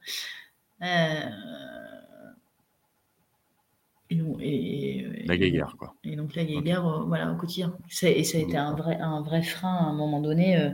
Et, 4.40 5.06
la 5.26 5.38
guéguerre, 5.38 5.76
quoi. 5.78 5.96
Et 6.04 6.16
donc 6.16 6.36
la 6.36 6.44
guéguerre, 6.46 6.86
euh, 6.86 7.04
voilà, 7.04 7.32
au 7.32 7.36
quotidien. 7.36 7.76
et 8.04 8.24
ça 8.24 8.38
a 8.38 8.42
été 8.42 8.58
un 8.58 8.74
vrai, 8.74 8.98
un 8.98 9.22
vrai 9.22 9.44
frein 9.44 9.76
à 9.76 9.84
un 9.84 9.94
moment 9.94 10.22
donné 10.22 10.58
euh, 10.58 10.72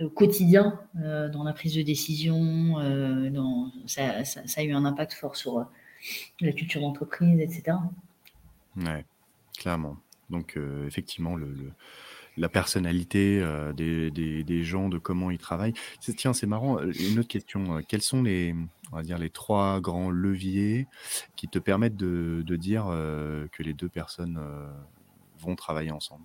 au 0.00 0.08
quotidien 0.08 0.80
euh, 1.00 1.28
dans 1.28 1.44
la 1.44 1.52
prise 1.52 1.74
de 1.74 1.82
décision. 1.82 2.78
dans, 3.30 3.72
ça, 3.86 4.24
ça, 4.24 4.60
a 4.60 4.64
eu 4.64 4.72
un 4.72 4.84
impact 4.84 5.14
fort 5.14 5.36
sur 5.36 5.66
la 6.40 6.52
culture 6.52 6.80
d'entreprise, 6.80 7.40
etc. 7.40 7.76
Ouais, 8.76 9.04
clairement. 9.56 9.96
Donc 10.30 10.58
effectivement, 10.86 11.36
le, 11.36 11.72
la 12.36 12.48
personnalité 12.48 13.44
des, 13.76 14.10
des, 14.10 14.42
des, 14.44 14.64
gens, 14.64 14.88
de 14.88 14.98
comment 14.98 15.30
ils 15.30 15.38
travaillent. 15.38 15.74
Tiens, 16.16 16.32
c'est 16.32 16.46
marrant. 16.46 16.78
Une 16.80 17.18
autre 17.18 17.28
question. 17.28 17.82
Quels 17.86 18.02
sont 18.02 18.22
les 18.22 18.54
on 18.92 18.96
va 18.96 19.02
dire, 19.02 19.18
les 19.18 19.30
trois 19.30 19.80
grands 19.80 20.10
leviers 20.10 20.86
qui 21.34 21.48
te 21.48 21.58
permettent 21.58 21.96
de, 21.96 22.56
dire 22.56 22.86
euh, 22.88 23.48
que 23.50 23.62
les 23.62 23.72
deux 23.72 23.88
personnes 23.88 24.38
euh, 24.38 24.70
vont 25.38 25.56
travailler 25.56 25.90
ensemble? 25.90 26.24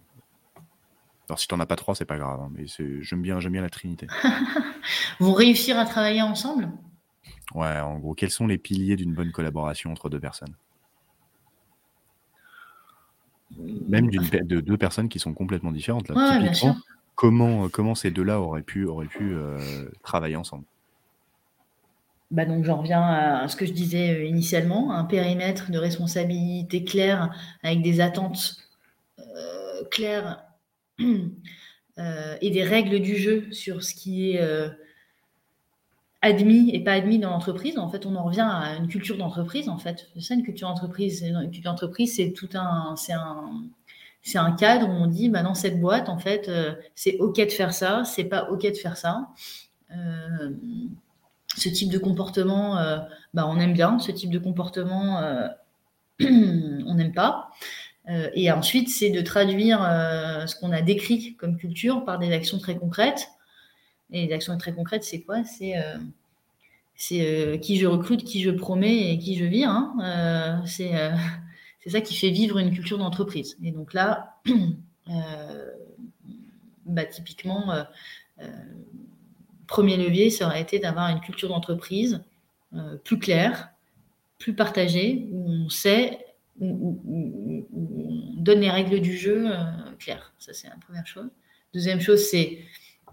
Alors 1.30 1.39
si 1.39 1.47
tu 1.47 1.55
n'en 1.55 1.62
as 1.62 1.66
pas 1.66 1.78
trois, 1.78 1.95
c'est 1.95 2.05
pas 2.05 2.18
grave, 2.18 2.39
hein, 2.41 2.51
mais 2.53 2.66
j'aime 3.01 3.22
bien, 3.22 3.38
bien 3.38 3.62
la 3.62 3.70
Trinité. 3.70 4.08
vont 5.20 5.34
réussir 5.34 5.80
à 5.80 5.86
travailler 5.86 6.22
ensemble? 6.22 6.70
Ouais, 7.53 7.80
en 7.80 7.99
gros, 7.99 8.14
quels 8.14 8.32
sont 8.32 8.47
les 8.47 8.58
piliers 8.58 8.97
d'une 8.97 9.14
bonne 9.14 9.32
collaboration 9.32 9.91
entre 9.91 10.10
deux 10.10 10.20
personnes? 10.20 10.55
Même 13.88 14.10
de 14.10 14.60
deux 14.60 14.78
personnes 14.78 15.10
qui 15.10 15.20
sont 15.20 15.34
complètement 15.34 15.72
différentes. 15.72 16.10
Là. 16.10 16.41
Comment, 17.16 17.68
comment 17.70 17.95
ces 17.95 18.12
deux-là 18.12 18.39
auraient 18.39 18.62
pu, 18.62 18.86
auraient 18.86 19.08
pu 19.08 19.34
euh, 19.34 19.58
travailler 20.04 20.36
ensemble? 20.36 20.66
Bah 22.30 22.45
donc 22.45 22.66
j'en 22.66 22.78
reviens 22.78 23.02
à 23.02 23.48
ce 23.48 23.56
que 23.56 23.66
je 23.66 23.72
disais 23.72 24.14
euh, 24.14 24.26
initialement, 24.26 24.91
un 24.93 25.06
périmètre 25.06 25.72
de 25.72 25.80
responsabilité 25.80 26.84
clair 26.84 27.34
avec 27.64 27.82
des 27.82 28.02
attentes 28.02 28.68
claires 29.89 30.43
et 31.00 32.50
des 32.52 32.64
règles 32.64 33.00
du 33.00 33.16
jeu 33.16 33.52
sur 33.52 33.84
ce 33.84 33.95
qui 33.95 34.32
est 34.32 34.70
admis 36.28 36.69
et 36.73 36.84
pas 36.84 36.93
admis 36.93 37.19
dans 37.19 37.32
l'entreprise. 37.32 37.78
En 37.78 37.89
fait, 37.89 38.05
on 38.05 38.15
en 38.15 38.23
revient 38.23 38.47
à 38.49 38.75
une 38.75 38.88
culture 38.88 39.17
d'entreprise. 39.17 39.69
En 39.69 39.78
fait, 39.78 40.09
c'est 40.19 40.34
une 40.34 40.43
culture 40.43 40.67
d'entreprise. 40.67 41.21
Une 41.21 41.51
culture 41.51 41.71
d'entreprise, 41.71 42.15
c'est 42.15 42.32
tout 42.32 42.49
un, 42.53 42.95
c'est 42.95 44.38
un, 44.38 44.51
cadre 44.51 44.88
où 44.88 44.91
on 44.91 45.07
dit, 45.07 45.30
bah, 45.30 45.43
dans 45.43 45.55
cette 45.55 45.80
boîte, 45.80 46.09
en 46.09 46.17
fait, 46.17 46.49
euh, 46.49 46.73
c'est 46.95 47.17
ok 47.19 47.38
de 47.38 47.51
faire 47.51 47.73
ça, 47.73 48.03
c'est 48.05 48.25
pas 48.25 48.49
ok 48.51 48.63
de 48.63 48.78
faire 48.78 48.97
ça. 48.97 49.30
Euh, 49.91 50.51
ce 51.55 51.69
type 51.69 51.89
de 51.89 51.97
comportement, 51.97 52.78
euh, 52.78 52.97
bah, 53.34 53.47
on 53.47 53.59
aime 53.59 53.73
bien. 53.73 53.99
Ce 53.99 54.11
type 54.11 54.30
de 54.30 54.39
comportement, 54.39 55.21
on 56.21 56.93
n'aime 56.93 57.13
pas. 57.13 57.49
et 58.07 58.51
ensuite, 58.51 58.89
c'est 58.89 59.09
de 59.09 59.21
traduire 59.21 59.80
ce 60.47 60.55
qu'on 60.59 60.71
a 60.71 60.82
décrit 60.82 61.36
comme 61.36 61.57
culture 61.57 62.05
par 62.05 62.19
des 62.19 62.32
actions 62.34 62.59
très 62.59 62.75
concrètes. 62.78 63.30
Et 64.12 64.28
les 64.28 64.34
actions 64.34 64.58
très 64.58 64.74
concrètes, 64.74 65.03
c'est 65.03 65.22
quoi? 65.22 65.43
C'est 65.43 65.74
c'est 66.95 67.60
qui 67.62 67.78
je 67.78 67.86
recrute, 67.86 68.24
qui 68.24 68.41
je 68.41 68.49
promets 68.49 69.12
et 69.12 69.20
qui 69.20 69.36
je 69.36 69.45
vire. 69.45 69.70
Hein. 69.70 70.64
c'est 70.66 70.91
c'est 71.88 71.93
ça 71.93 72.01
qui 72.01 72.16
fait 72.16 72.32
vivre 72.32 72.58
une 72.58 72.74
culture 72.74 72.97
d'entreprise. 72.97 73.58
Et 73.64 73.72
donc 73.72 73.93
là, 73.93 74.36
euh, 75.10 75.72
bah, 76.86 77.05
typiquement, 77.05 77.72
euh, 77.72 77.84
euh, 78.41 78.47
premier 79.68 79.95
levier, 79.95 80.30
ça 80.30 80.47
aurait 80.47 80.62
été 80.62 80.80
d'avoir 80.80 81.08
une 81.08 81.22
culture 81.22 81.47
d'entreprise 81.47 82.22
plus 83.05 83.18
claire, 83.18 83.70
plus 84.38 84.53
partagée, 84.53 85.30
où 85.32 85.49
on 85.49 85.70
sait, 85.70 86.26
où, 86.60 86.99
on 87.74 88.41
donne 88.41 88.60
les 88.60 88.70
règles 88.70 88.99
du 88.99 89.18
jeu 89.18 89.49
claires. 89.97 90.34
Ça, 90.38 90.53
c'est 90.53 90.68
la 90.68 90.76
première 90.76 91.08
chose. 91.08 91.30
Deuxième 91.74 92.01
chose, 92.01 92.22
c'est, 92.30 92.60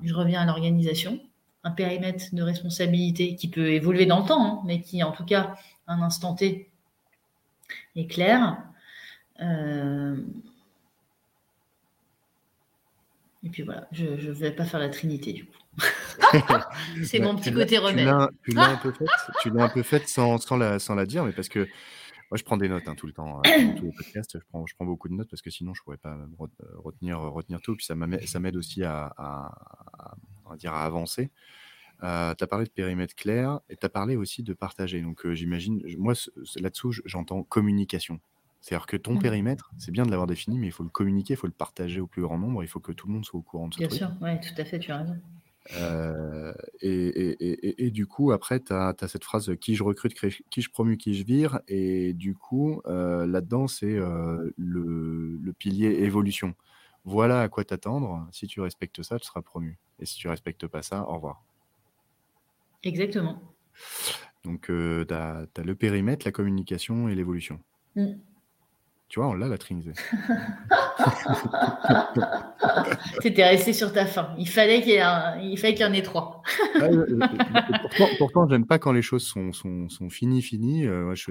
je 0.03 0.15
reviens 0.15 0.43
à 0.43 0.47
l'organisation, 0.47 1.21
un 1.63 1.71
périmètre 1.71 2.27
de 2.33 2.43
responsabilité 2.43 3.37
qui 3.37 3.49
peut 3.49 3.73
évoluer 3.73 4.07
dans 4.07 4.21
le 4.21 4.27
temps, 4.27 4.45
hein, 4.45 4.63
mais 4.65 4.81
qui, 4.81 5.03
en 5.03 5.13
tout 5.13 5.25
cas, 5.25 5.55
à 5.87 5.95
un 5.95 6.03
instant 6.03 6.35
T, 6.35 6.71
est 7.97 8.07
clair. 8.07 8.59
Euh, 9.41 10.17
et 13.43 13.49
puis 13.51 13.63
voilà, 13.63 13.87
je 13.93 14.07
ne 14.07 14.33
vais 14.33 14.53
pas 14.53 14.65
faire 14.65 14.81
la 14.81 14.89
trinité 14.89 15.33
du 15.33 15.45
coup. 15.45 15.59
c'est 17.05 17.19
mon 17.19 17.35
petit 17.35 17.53
côté 17.53 17.79
rebelle. 17.79 18.13
Tu 18.45 18.53
l'as 18.53 18.71
un 18.71 18.77
peu 18.77 18.93
fait, 18.93 19.05
tu 19.43 19.51
l'as 19.51 19.65
un 19.65 19.69
peu 19.69 19.83
fait 19.83 20.09
sans, 20.09 20.39
sans, 20.39 20.57
la, 20.57 20.79
sans 20.79 20.95
la 20.95 21.05
dire, 21.05 21.25
mais 21.25 21.33
parce 21.33 21.49
que 21.49 21.69
moi 22.31 22.39
je 22.39 22.45
prends 22.45 22.57
des 22.57 22.69
notes 22.69 22.89
hein, 22.89 22.95
tout 22.95 23.07
le 23.07 23.13
temps, 23.13 23.41
euh, 23.41 23.65
dans 23.67 23.75
tous 23.75 23.85
les 23.85 23.93
podcasts, 23.93 24.39
je 24.39 24.45
prends, 24.49 24.67
je 24.67 24.75
prends 24.75 24.85
beaucoup 24.85 25.09
de 25.09 25.15
notes 25.15 25.29
parce 25.31 25.43
que 25.43 25.51
sinon 25.51 25.75
je 25.75 25.81
ne 25.81 25.85
pourrais 25.85 25.97
pas 25.97 26.17
retenir, 26.79 27.21
retenir 27.21 27.61
tout, 27.61 27.77
puis 27.77 27.87
ça 27.87 27.95
m'aide 27.95 28.57
aussi 28.57 28.83
à, 28.85 29.15
à, 29.17 30.57
dire, 30.57 30.73
à 30.73 30.85
avancer. 30.85 31.31
Euh, 32.03 32.35
tu 32.35 32.45
as 32.45 32.47
parlé 32.47 32.65
de 32.67 32.71
périmètre 32.71 33.15
clair 33.15 33.61
et 33.71 33.77
tu 33.77 33.87
as 33.87 33.89
parlé 33.89 34.17
aussi 34.17 34.43
de 34.43 34.53
partager. 34.53 35.01
Donc 35.01 35.25
euh, 35.25 35.35
j'imagine, 35.35 35.83
moi 35.97 36.15
là-dessous, 36.57 36.93
j'entends 37.05 37.43
communication. 37.43 38.21
C'est-à-dire 38.61 38.87
que 38.87 38.97
ton 38.97 39.15
mmh. 39.15 39.19
périmètre, 39.19 39.71
c'est 39.77 39.91
bien 39.91 40.05
de 40.05 40.11
l'avoir 40.11 40.27
défini, 40.27 40.59
mais 40.59 40.69
il 40.69 40.73
faut 40.73 40.85
le 40.85 40.89
communiquer, 40.89 41.35
il 41.35 41.37
faut 41.37 41.47
le 41.47 41.53
partager 41.53 42.01
au 42.01 42.07
plus 42.07 42.23
grand 42.23 42.39
nombre, 42.39 42.63
il 42.63 42.69
faut 42.69 42.81
que 42.81 42.93
tout 42.93 43.07
le 43.07 43.13
monde 43.13 43.25
soit 43.25 43.39
au 43.39 43.43
courant 43.43 43.69
de 43.69 43.75
ce 43.75 43.79
Bien 43.79 43.91
sûr, 43.91 44.11
oui, 44.23 44.41
tout 44.41 44.59
à 44.61 44.65
fait, 44.65 44.79
tu 44.79 44.91
as 44.91 44.99
raison. 44.99 45.21
Euh, 45.77 46.53
et, 46.81 47.91
du 47.91 48.07
coup, 48.07 48.33
après, 48.33 48.61
tu 48.61 48.73
as, 48.73 48.95
cette 49.09 49.25
phrase 49.25 49.55
qui 49.61 49.75
je 49.75 49.83
recrute, 49.83 50.15
qui 50.15 50.63
je 50.63 50.71
promue, 50.71 50.97
qui 50.97 51.15
je 51.15 51.25
vire. 51.25 51.61
Et 51.69 52.13
du 52.13 52.35
coup, 52.35 52.83
là-dedans, 52.87 53.69
c'est 53.69 53.97
le, 53.97 54.53
le, 54.57 55.53
pilier 55.53 55.89
évolution. 56.05 56.55
Voilà 57.05 57.43
à 57.43 57.49
quoi 57.49 57.65
t'attendre. 57.65 58.27
Si 58.33 58.47
tu 58.47 58.61
respectes 58.61 59.03
ça, 59.03 59.19
tu 59.19 59.27
seras 59.27 59.43
promu. 59.43 59.79
Et 60.01 60.07
si 60.07 60.17
tu 60.17 60.29
respectes 60.29 60.67
pas 60.67 60.83
ça, 60.83 61.09
au 61.09 61.15
revoir. 61.15 61.43
Exactement. 62.83 63.41
Donc, 64.45 64.67
tu 64.67 65.15
as, 65.15 65.47
le 65.65 65.75
périmètre, 65.75 66.27
la 66.27 66.33
communication 66.33 67.09
et 67.09 67.15
l'évolution. 67.15 67.61
Mmh. 67.97 68.13
Tu 69.15 69.21
vois, 69.21 69.29
on 69.29 69.35
l'a 69.35 69.47
la 69.47 69.59
Trinité. 69.59 69.93
tu 73.21 73.29
étais 73.29 73.45
resté 73.45 73.73
sur 73.73 73.93
ta 73.93 74.07
fin. 74.07 74.35
Il 74.41 74.49
fallait 74.49 74.83
qu'il 74.83 74.95
y, 74.95 74.97
y 74.97 75.85
en 75.85 75.93
ait 75.93 76.03
trois. 76.03 76.43
Ah, 76.81 76.89
pourtant, 77.81 78.09
pourtant 78.19 78.49
j'aime 78.49 78.67
pas 78.67 78.81
quand 78.81 78.91
les 78.91 79.03
choses 79.03 79.25
sont, 79.25 79.53
sont, 79.53 79.89
sont 79.89 80.11
finies, 80.11 80.43
finies. 80.43 80.89
Euh, 80.89 81.15
je, 81.15 81.31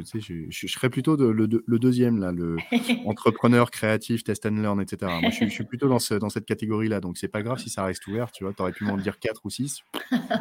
je, 0.50 0.68
serais 0.68 0.90
plutôt 0.90 1.18
le, 1.18 1.46
deuxième, 1.78 2.22
là, 2.22 2.32
le 2.32 2.56
entrepreneur 3.06 3.70
créatif, 3.70 4.24
test 4.24 4.46
and 4.46 4.62
learn, 4.62 4.80
etc. 4.80 5.12
Moi, 5.20 5.32
je, 5.32 5.48
suis 5.48 5.66
plutôt 5.66 5.90
dans, 5.90 5.98
dans 6.22 6.30
cette 6.30 6.46
catégorie-là. 6.46 7.02
Donc, 7.02 7.18
c'est 7.18 7.28
pas 7.28 7.42
grave 7.42 7.60
si 7.60 7.70
ça 7.70 7.84
reste 7.84 8.08
ouvert. 8.08 8.32
Tu 8.32 8.46
vois, 8.46 8.54
aurais 8.60 8.72
pu 8.72 8.86
m'en 8.86 8.96
dire 8.96 9.20
quatre 9.20 9.42
ou 9.44 9.50
six. 9.50 9.82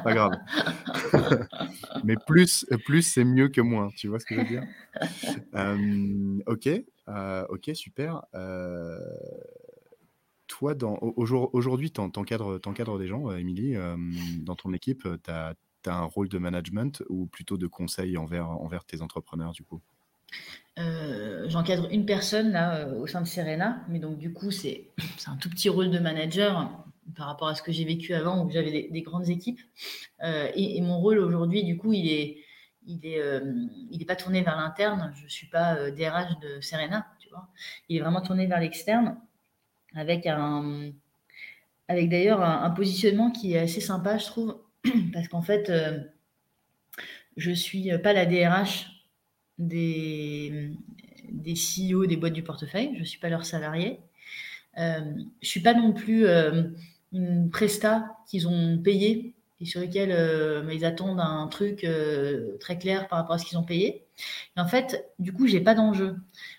Pas 0.05 0.15
grave. 0.15 0.31
Mais 2.05 2.15
plus, 2.25 2.65
plus 2.85 3.03
c'est 3.03 3.25
mieux 3.25 3.49
que 3.49 3.61
moins. 3.61 3.89
Tu 3.97 4.07
vois 4.07 4.21
ce 4.21 4.27
que 4.27 4.37
je 4.37 4.41
veux 4.43 4.47
dire? 4.47 4.63
Euh, 5.57 6.39
Ok. 6.47 6.69
Euh, 7.09 7.45
ok, 7.49 7.71
super. 7.75 8.23
Euh, 8.35 8.99
toi, 10.47 10.75
dans, 10.75 10.99
aujourd'hui, 11.01 11.91
tu 11.91 12.01
encadres, 12.01 12.99
des 12.99 13.07
gens, 13.07 13.35
Émilie, 13.35 13.77
euh, 13.77 13.97
dans 14.41 14.55
ton 14.55 14.73
équipe, 14.73 15.09
tu 15.25 15.31
as, 15.31 15.55
un 15.87 16.05
rôle 16.05 16.29
de 16.29 16.39
management 16.39 17.03
ou 17.09 17.27
plutôt 17.27 17.57
de 17.57 17.67
conseil 17.67 18.17
envers, 18.17 18.49
envers 18.49 18.85
tes 18.85 19.03
entrepreneurs, 19.03 19.53
du 19.53 19.65
coup? 19.65 19.81
J'encadre 20.77 21.89
une 21.91 22.07
personne 22.07 22.53
là 22.53 22.89
au 22.89 23.07
sein 23.07 23.21
de 23.21 23.27
Serena, 23.27 23.85
mais 23.89 23.99
donc 23.99 24.19
du 24.19 24.33
coup, 24.33 24.51
c'est 24.51 24.89
un 25.27 25.37
tout 25.37 25.51
petit 25.51 25.69
rôle 25.69 25.91
de 25.91 25.99
manager 25.99 26.71
par 27.17 27.27
rapport 27.27 27.49
à 27.49 27.55
ce 27.55 27.63
que 27.63 27.73
j'ai 27.73 27.85
vécu 27.85 28.15
avant 28.15 28.45
où 28.45 28.51
j'avais 28.51 28.89
des, 28.91 29.03
grandes 29.03 29.29
équipes. 29.29 29.61
et, 30.23 30.81
mon 30.81 31.01
rôle 31.01 31.19
aujourd'hui, 31.19 31.65
du 31.65 31.77
coup, 31.77 31.93
il 31.93 32.09
est 32.09 32.42
il 32.87 33.01
n'est 33.01 33.21
euh, 33.21 34.05
pas 34.07 34.17
tourné 34.17 34.43
vers 34.43 34.57
l'interne. 34.57 35.13
Je 35.17 35.25
ne 35.25 35.29
suis 35.29 35.47
pas 35.47 35.91
DRH 35.91 36.33
euh, 36.43 36.57
de 36.57 36.61
Serena, 36.61 37.07
tu 37.19 37.29
vois. 37.29 37.49
Il 37.89 37.97
est 37.97 38.01
vraiment 38.01 38.23
tourné 38.23 38.47
vers 38.47 38.61
l'externe 38.61 39.19
avec 39.95 40.27
un, 40.27 40.93
avec 41.89 42.09
d'ailleurs 42.09 42.43
un, 42.43 42.71
positionnement 42.71 43.31
qui 43.31 43.55
est 43.55 43.59
assez 43.59 43.81
sympa, 43.81 44.19
je 44.19 44.27
trouve, 44.27 44.61
parce 45.13 45.29
qu'en 45.29 45.43
fait, 45.43 45.69
euh, 45.71 45.99
je 47.37 47.51
ne 47.51 47.55
suis 47.55 47.91
pas 47.99 48.13
la 48.13 48.27
DRH 48.27 48.87
des, 49.59 50.71
des 51.29 51.55
CEO 51.55 52.07
des 52.07 52.17
boîtes 52.17 52.33
du 52.33 52.43
portefeuille, 52.43 52.93
je 52.95 53.01
ne 53.01 53.05
suis 53.05 53.21
pas 53.21 53.29
leur 53.29 53.45
salarié. 53.45 54.01
je 54.77 55.01
ne 55.01 55.25
suis 55.43 55.61
pas 55.61 55.75
non 55.75 55.93
plus 55.93 56.27
une 57.13 57.51
presta 57.51 58.17
qu'ils 58.27 58.49
ont 58.49 58.79
payée 58.79 59.32
sur 59.67 59.81
lesquels 59.81 60.13
euh, 60.13 60.63
ils 60.73 60.85
attendent 60.85 61.21
un 61.21 61.47
truc 61.49 61.85
euh, 61.85 62.57
très 62.59 62.79
clair 62.79 63.09
par 63.09 63.19
rapport 63.19 63.35
à 63.35 63.39
ce 63.39 63.45
qu'ils 63.45 63.59
ont 63.59 63.65
payé. 63.65 64.05
En 64.57 64.67
fait, 64.67 65.13
du 65.19 65.33
coup, 65.33 65.47
j'ai 65.47 65.61
pas 65.61 65.75
d'enjeu. 65.75 66.17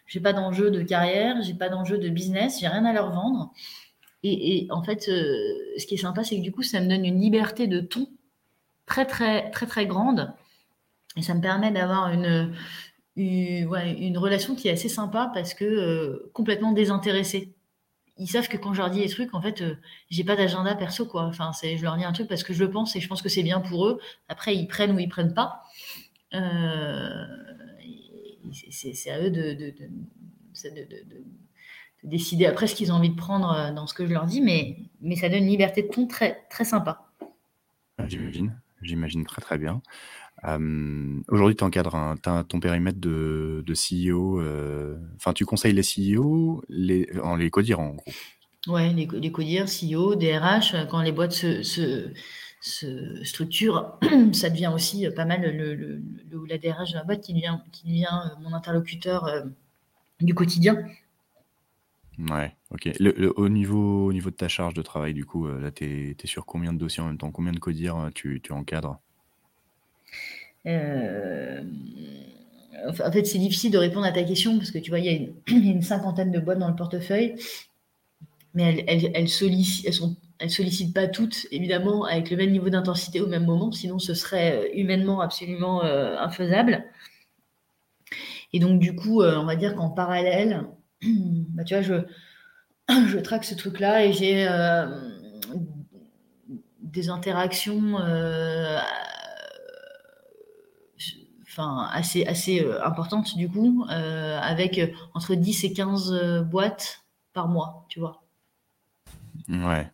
J'ai 0.07 0.19
pas 0.19 0.33
d'enjeu 0.33 0.71
de 0.71 0.81
carrière, 0.81 1.41
j'ai 1.41 1.53
pas 1.53 1.69
d'enjeu 1.69 1.97
de 1.97 2.09
business, 2.09 2.59
j'ai 2.59 2.67
rien 2.67 2.85
à 2.85 2.93
leur 2.93 3.11
vendre. 3.11 3.51
Et, 4.25 4.67
en 4.69 4.83
fait, 4.83 5.09
euh, 5.09 5.35
ce 5.77 5.85
qui 5.85 5.95
est 5.95 5.97
sympa, 5.97 6.23
c'est 6.23 6.37
que 6.37 6.41
du 6.41 6.51
coup, 6.51 6.63
ça 6.63 6.79
me 6.79 6.87
donne 6.87 7.05
une 7.05 7.19
liberté 7.19 7.67
de 7.67 7.81
ton 7.81 8.07
très, 8.85 9.05
très, 9.05 9.51
très, 9.51 9.65
très 9.65 9.85
grande. 9.85 10.33
Et 11.17 11.21
ça 11.21 11.33
me 11.33 11.41
permet 11.41 11.71
d'avoir 11.71 12.11
une, 12.11 12.53
une, 13.15 14.17
relation 14.17 14.55
qui 14.55 14.69
est 14.69 14.71
assez 14.71 14.89
sympa 14.89 15.29
parce 15.33 15.53
que 15.53 16.29
complètement 16.33 16.71
désintéressée 16.71 17.52
ils 18.17 18.27
savent 18.27 18.47
que 18.47 18.57
quand 18.57 18.73
je 18.73 18.79
leur 18.79 18.89
dis 18.89 18.99
des 18.99 19.09
trucs, 19.09 19.33
en 19.33 19.41
fait, 19.41 19.61
euh, 19.61 19.75
j'ai 20.09 20.23
pas 20.23 20.35
d'agenda 20.35 20.75
perso, 20.75 21.05
quoi. 21.05 21.23
Enfin, 21.23 21.51
je 21.61 21.81
leur 21.81 21.97
dis 21.97 22.03
un 22.03 22.13
truc 22.13 22.27
parce 22.27 22.43
que 22.43 22.53
je 22.53 22.63
le 22.63 22.69
pense 22.69 22.95
et 22.95 23.01
je 23.01 23.07
pense 23.07 23.21
que 23.21 23.29
c'est 23.29 23.43
bien 23.43 23.59
pour 23.59 23.87
eux. 23.87 23.99
Après, 24.27 24.55
ils 24.55 24.67
prennent 24.67 24.91
ou 24.91 24.99
ils 24.99 25.09
prennent 25.09 25.33
pas. 25.33 25.63
Euh, 26.33 27.25
c'est, 28.69 29.09
à 29.09 29.19
eux 29.19 29.31
de, 29.31 29.53
de, 29.53 29.73
décider 32.03 32.45
après 32.45 32.67
ce 32.67 32.75
qu'ils 32.75 32.91
ont 32.91 32.95
envie 32.95 33.09
de 33.09 33.15
prendre 33.15 33.51
euh, 33.51 33.71
dans 33.71 33.87
ce 33.87 33.93
que 33.93 34.05
je 34.05 34.13
leur 34.13 34.25
dis, 34.25 34.41
mais, 34.41 34.77
mais 35.01 35.15
ça 35.15 35.29
donne 35.29 35.43
une 35.43 35.49
liberté 35.49 35.81
de 35.83 35.87
ton 35.87 36.05
très, 36.05 36.45
très 36.49 36.65
sympa. 36.65 37.09
J'imagine, 38.07 38.59
j'imagine 38.81 39.25
très 39.25 39.41
très 39.41 39.57
bien. 39.57 39.81
Aujourd'hui, 40.43 41.55
tu 41.55 41.63
encadres 41.63 42.15
ton 42.47 42.59
périmètre 42.59 42.99
de, 42.99 43.63
de 43.65 43.73
CEO. 43.73 44.41
Euh, 44.41 44.97
enfin, 45.15 45.33
tu 45.33 45.45
conseilles 45.45 45.73
les 45.73 45.83
CEO, 45.83 46.63
les, 46.67 47.07
en 47.23 47.35
les 47.35 47.49
codir 47.49 47.79
en 47.79 47.91
gros. 47.91 48.11
Ouais, 48.67 48.91
les, 48.93 49.07
les 49.11 49.31
codir, 49.31 49.65
CEO, 49.67 50.15
DRH, 50.15 50.75
quand 50.89 51.01
les 51.01 51.11
boîtes 51.11 51.31
se, 51.31 51.63
se, 51.63 52.11
se 52.61 53.23
structurent, 53.23 53.97
ça 54.33 54.49
devient 54.49 54.71
aussi 54.73 55.07
pas 55.15 55.25
mal 55.25 55.41
le, 55.41 55.75
le, 55.75 56.01
la 56.47 56.57
DRH 56.57 56.91
de 56.91 56.97
la 56.97 57.03
boîte 57.03 57.21
qui 57.21 57.33
devient, 57.33 57.59
qui 57.71 57.87
devient 57.87 58.05
euh, 58.11 58.41
mon 58.41 58.53
interlocuteur 58.53 59.25
euh, 59.25 59.41
du 60.19 60.33
quotidien. 60.33 60.77
Ouais, 62.19 62.55
ok. 62.69 62.89
Le, 62.99 63.33
au, 63.39 63.49
niveau, 63.49 64.07
au 64.07 64.13
niveau 64.13 64.29
de 64.29 64.35
ta 64.35 64.47
charge 64.47 64.73
de 64.73 64.81
travail, 64.81 65.13
du 65.13 65.25
coup, 65.25 65.47
là, 65.47 65.71
tu 65.71 66.15
es, 66.21 66.27
sur 66.27 66.45
combien 66.45 66.73
de 66.73 66.77
dossiers 66.77 67.01
en 67.01 67.07
même 67.07 67.17
temps? 67.17 67.31
Combien 67.31 67.53
de 67.53 67.59
codir 67.59 68.09
tu, 68.13 68.39
tu 68.41 68.51
encadres? 68.51 68.99
Euh, 70.67 71.61
en 72.87 73.11
fait, 73.11 73.25
c'est 73.25 73.37
difficile 73.37 73.71
de 73.71 73.77
répondre 73.77 74.05
à 74.05 74.11
ta 74.11 74.23
question 74.23 74.57
parce 74.57 74.71
que 74.71 74.77
tu 74.77 74.89
vois, 74.89 74.99
il 74.99 75.05
y 75.05 75.09
a 75.09 75.55
une, 75.55 75.81
cinquantaine 75.81 76.31
de 76.31 76.39
boîtes 76.39 76.59
dans 76.59 76.69
le 76.69 76.75
portefeuille. 76.75 77.35
mais 78.53 78.83
elles, 78.87 79.11
elles, 79.13 79.29
sollicitent, 79.29 79.87
elles 79.87 79.93
sont 79.93 80.15
sollicitent 80.47 80.93
pas 80.93 81.07
toutes, 81.07 81.47
évidemment, 81.51 82.05
avec 82.05 82.29
le 82.29 82.37
même 82.37 82.51
niveau 82.51 82.69
d'intensité 82.69 83.21
au 83.21 83.27
même 83.27 83.45
moment, 83.45 83.71
sinon 83.71 83.97
ce 83.97 84.13
serait 84.13 84.71
humainement 84.73 85.21
absolument 85.21 85.83
infaisable. 85.83 86.83
Et 88.51 88.59
donc, 88.59 88.79
du 88.79 88.93
coup, 88.93 89.23
on 89.23 89.45
va 89.45 89.55
dire 89.55 89.73
qu'en 89.75 89.89
parallèle, 89.89 90.65
bah, 91.01 91.63
tu 91.63 91.79
vois, 91.79 92.03
je 93.07 93.17
traque 93.19 93.45
ce 93.45 93.55
truc-là 93.55 94.05
et 94.05 94.11
j'ai 94.11 94.45
des 96.81 97.09
interactions 97.09 97.97
enfin, 101.53 101.87
assez, 101.91 102.25
assez 102.25 102.61
euh, 102.61 102.83
importante 102.85 103.35
du 103.37 103.47
coup, 103.49 103.85
euh, 103.89 104.39
avec 104.39 104.79
euh, 104.79 104.87
entre 105.13 105.35
10 105.35 105.63
et 105.65 105.73
15 105.73 106.43
boîtes 106.49 107.03
par 107.33 107.47
mois, 107.47 107.85
tu 107.89 107.99
vois. 107.99 108.23
Ouais. 109.49 109.89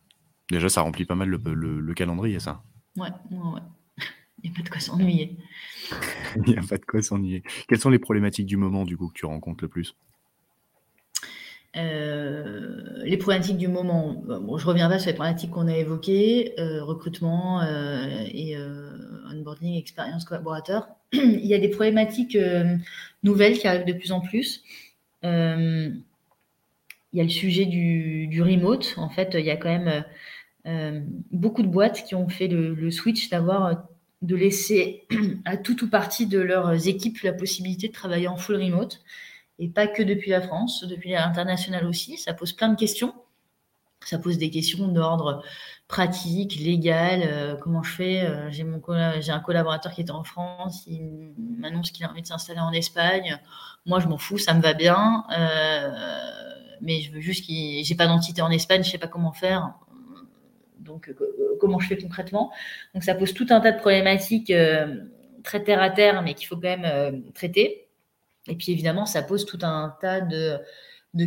Déjà, 0.49 0.69
ça 0.69 0.81
remplit 0.81 1.05
pas 1.05 1.15
mal 1.15 1.29
le, 1.29 1.93
calendrier, 1.93 2.39
ça. 2.39 2.63
Ouais, 2.97 3.09
ouais, 3.31 3.37
ouais. 3.37 3.61
Il 4.43 4.49
n'y 4.49 4.55
a 4.55 4.57
pas 4.57 4.63
de 4.63 4.69
quoi 4.69 4.79
s'ennuyer. 4.79 5.37
Il 6.35 6.53
n'y 6.53 6.57
a 6.57 6.61
pas 6.61 6.77
de 6.77 6.85
quoi 6.85 7.01
s'ennuyer. 7.01 7.43
Quelles 7.67 7.79
sont 7.79 7.89
les 7.89 7.99
problématiques 7.99 8.47
du 8.47 8.57
moment, 8.57 8.85
du 8.85 8.97
coup, 8.97 9.09
que 9.09 9.13
tu 9.13 9.25
rencontres 9.25 9.63
le 9.63 9.69
plus? 9.69 9.95
Les 11.75 13.17
problématiques 13.17 13.57
du 13.57 13.67
moment, 13.67 14.13
bon, 14.25 14.57
je 14.57 14.65
reviens 14.65 14.89
pas 14.89 14.99
sur 14.99 15.07
les 15.07 15.15
problématiques 15.15 15.51
qu'on 15.51 15.67
a 15.67 15.75
évoquées, 15.75 16.53
recrutement 16.81 17.61
et 17.63 18.55
onboarding, 19.31 19.77
expérience 19.77 20.25
collaborateur. 20.25 20.87
il 21.13 21.45
y 21.45 21.53
a 21.53 21.59
des 21.59 21.69
problématiques 21.69 22.35
euh, 22.35 22.75
nouvelles 23.23 23.57
qui 23.57 23.67
arrivent 23.67 23.85
de 23.85 23.93
plus 23.93 24.11
en 24.11 24.21
plus. 24.21 24.63
Euh, 25.23 25.89
il 27.11 27.17
y 27.17 27.21
a 27.21 27.23
le 27.23 27.29
sujet 27.29 27.65
du, 27.65 28.41
remote. 28.41 28.93
En 28.97 29.09
fait, 29.09 29.31
il 29.33 29.45
y 29.45 29.49
a 29.49 29.57
quand 29.57 29.69
même 29.69 30.05
euh, 30.67 31.01
beaucoup 31.31 31.63
de 31.63 31.67
boîtes 31.67 32.03
qui 32.05 32.13
ont 32.13 32.29
fait 32.29 32.47
le, 32.47 32.91
switch 32.91 33.29
d'avoir 33.29 33.87
de 34.21 34.35
laisser 34.35 35.07
à 35.45 35.57
tout 35.57 35.83
ou 35.83 35.87
partie 35.87 36.27
de 36.27 36.39
leurs 36.39 36.87
équipes 36.87 37.21
la 37.23 37.33
possibilité 37.33 37.87
de 37.87 37.93
travailler 37.93 38.27
en 38.27 38.37
full 38.37 38.57
remote 38.57 39.01
et 39.59 39.67
pas 39.67 39.87
que 39.87 40.01
depuis 40.01 40.31
la 40.31 40.41
France, 40.41 40.85
depuis 40.85 41.11
l'international 41.11 41.85
aussi. 41.85 42.17
Ça 42.17 42.33
pose 42.33 42.53
plein 42.53 42.69
de 42.69 42.77
questions. 42.77 43.13
Ça 44.05 44.17
pose 44.17 44.37
des 44.37 44.49
questions 44.49 44.87
d'ordre 44.87 45.43
pratique, 45.89 46.55
légal, 46.55 47.21
euh, 47.25 47.55
comment 47.55 47.83
je 47.83 47.91
fais. 47.91 48.21
Euh, 48.21 48.49
j'ai 48.49 49.31
un 49.31 49.39
collaborateur 49.39 49.91
qui 49.91 50.01
est 50.01 50.11
en 50.11 50.23
France, 50.23 50.85
il 50.87 51.33
m'annonce 51.37 51.91
qu'il 51.91 52.05
a 52.05 52.09
envie 52.09 52.21
de 52.21 52.27
s'installer 52.27 52.61
en 52.61 52.71
Espagne. 52.71 53.37
Moi, 53.85 53.99
je 53.99 54.07
m'en 54.07 54.17
fous, 54.17 54.37
ça 54.37 54.53
me 54.53 54.61
va 54.61 54.73
bien, 54.73 55.25
euh, 55.37 55.89
mais 56.79 57.01
je 57.01 57.11
veux 57.11 57.19
juste 57.19 57.43
qu'il, 57.43 57.83
j'ai 57.83 57.95
pas 57.95 58.07
d'entité 58.07 58.41
en 58.41 58.51
Espagne, 58.51 58.83
je 58.83 58.89
sais 58.89 58.97
pas 58.97 59.07
comment 59.07 59.33
faire. 59.33 59.73
Donc, 60.77 61.13
comment 61.59 61.79
je 61.79 61.87
fais 61.87 61.97
concrètement? 61.97 62.51
Donc, 62.93 63.03
ça 63.03 63.15
pose 63.15 63.33
tout 63.33 63.47
un 63.49 63.59
tas 63.59 63.73
de 63.73 63.79
problématiques 63.79 64.53
très 65.43 65.63
terre 65.63 65.81
à 65.81 65.89
terre, 65.89 66.21
mais 66.21 66.35
qu'il 66.35 66.47
faut 66.47 66.55
quand 66.55 66.77
même 66.77 67.23
traiter. 67.33 67.88
Et 68.49 68.55
puis, 68.55 68.71
évidemment, 68.71 69.05
ça 69.05 69.23
pose 69.23 69.45
tout 69.45 69.59
un 69.61 69.95
tas 70.01 70.21
de, 70.21 70.59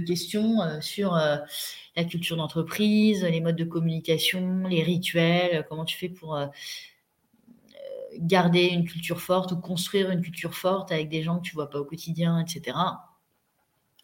questions 0.06 0.58
sur 0.80 1.14
la 1.96 2.04
culture 2.04 2.36
d'entreprise, 2.36 3.24
les 3.24 3.40
modes 3.40 3.56
de 3.56 3.64
communication, 3.64 4.66
les 4.68 4.82
rituels, 4.82 5.66
comment 5.68 5.84
tu 5.84 5.96
fais 5.96 6.08
pour 6.08 6.36
euh, 6.36 6.46
garder 8.18 8.66
une 8.66 8.84
culture 8.84 9.20
forte 9.20 9.52
ou 9.52 9.56
construire 9.56 10.10
une 10.10 10.22
culture 10.22 10.54
forte 10.54 10.92
avec 10.92 11.08
des 11.08 11.22
gens 11.22 11.38
que 11.38 11.42
tu 11.42 11.54
vois 11.54 11.70
pas 11.70 11.80
au 11.80 11.84
quotidien, 11.84 12.38
etc. 12.38 12.76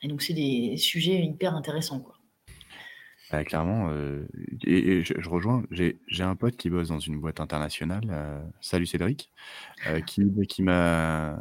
Et 0.02 0.08
donc, 0.08 0.22
c'est 0.22 0.34
des 0.34 0.76
sujets 0.76 1.22
hyper 1.24 1.54
intéressants. 1.54 2.04
Bah, 3.31 3.45
clairement, 3.45 3.91
euh, 3.91 4.26
et, 4.64 5.03
je, 5.03 5.29
rejoins, 5.29 5.62
j'ai 5.70 6.22
un 6.22 6.35
pote 6.35 6.57
qui 6.57 6.70
bosse 6.70 6.89
dans 6.89 6.99
une 6.99 7.20
boîte 7.20 7.41
internationale, 7.41 8.05
euh, 8.11 8.43
salut 8.61 8.87
Cédric, 8.87 9.31
qui, 10.07 10.22
qui 10.49 10.62
m'a 10.62 11.37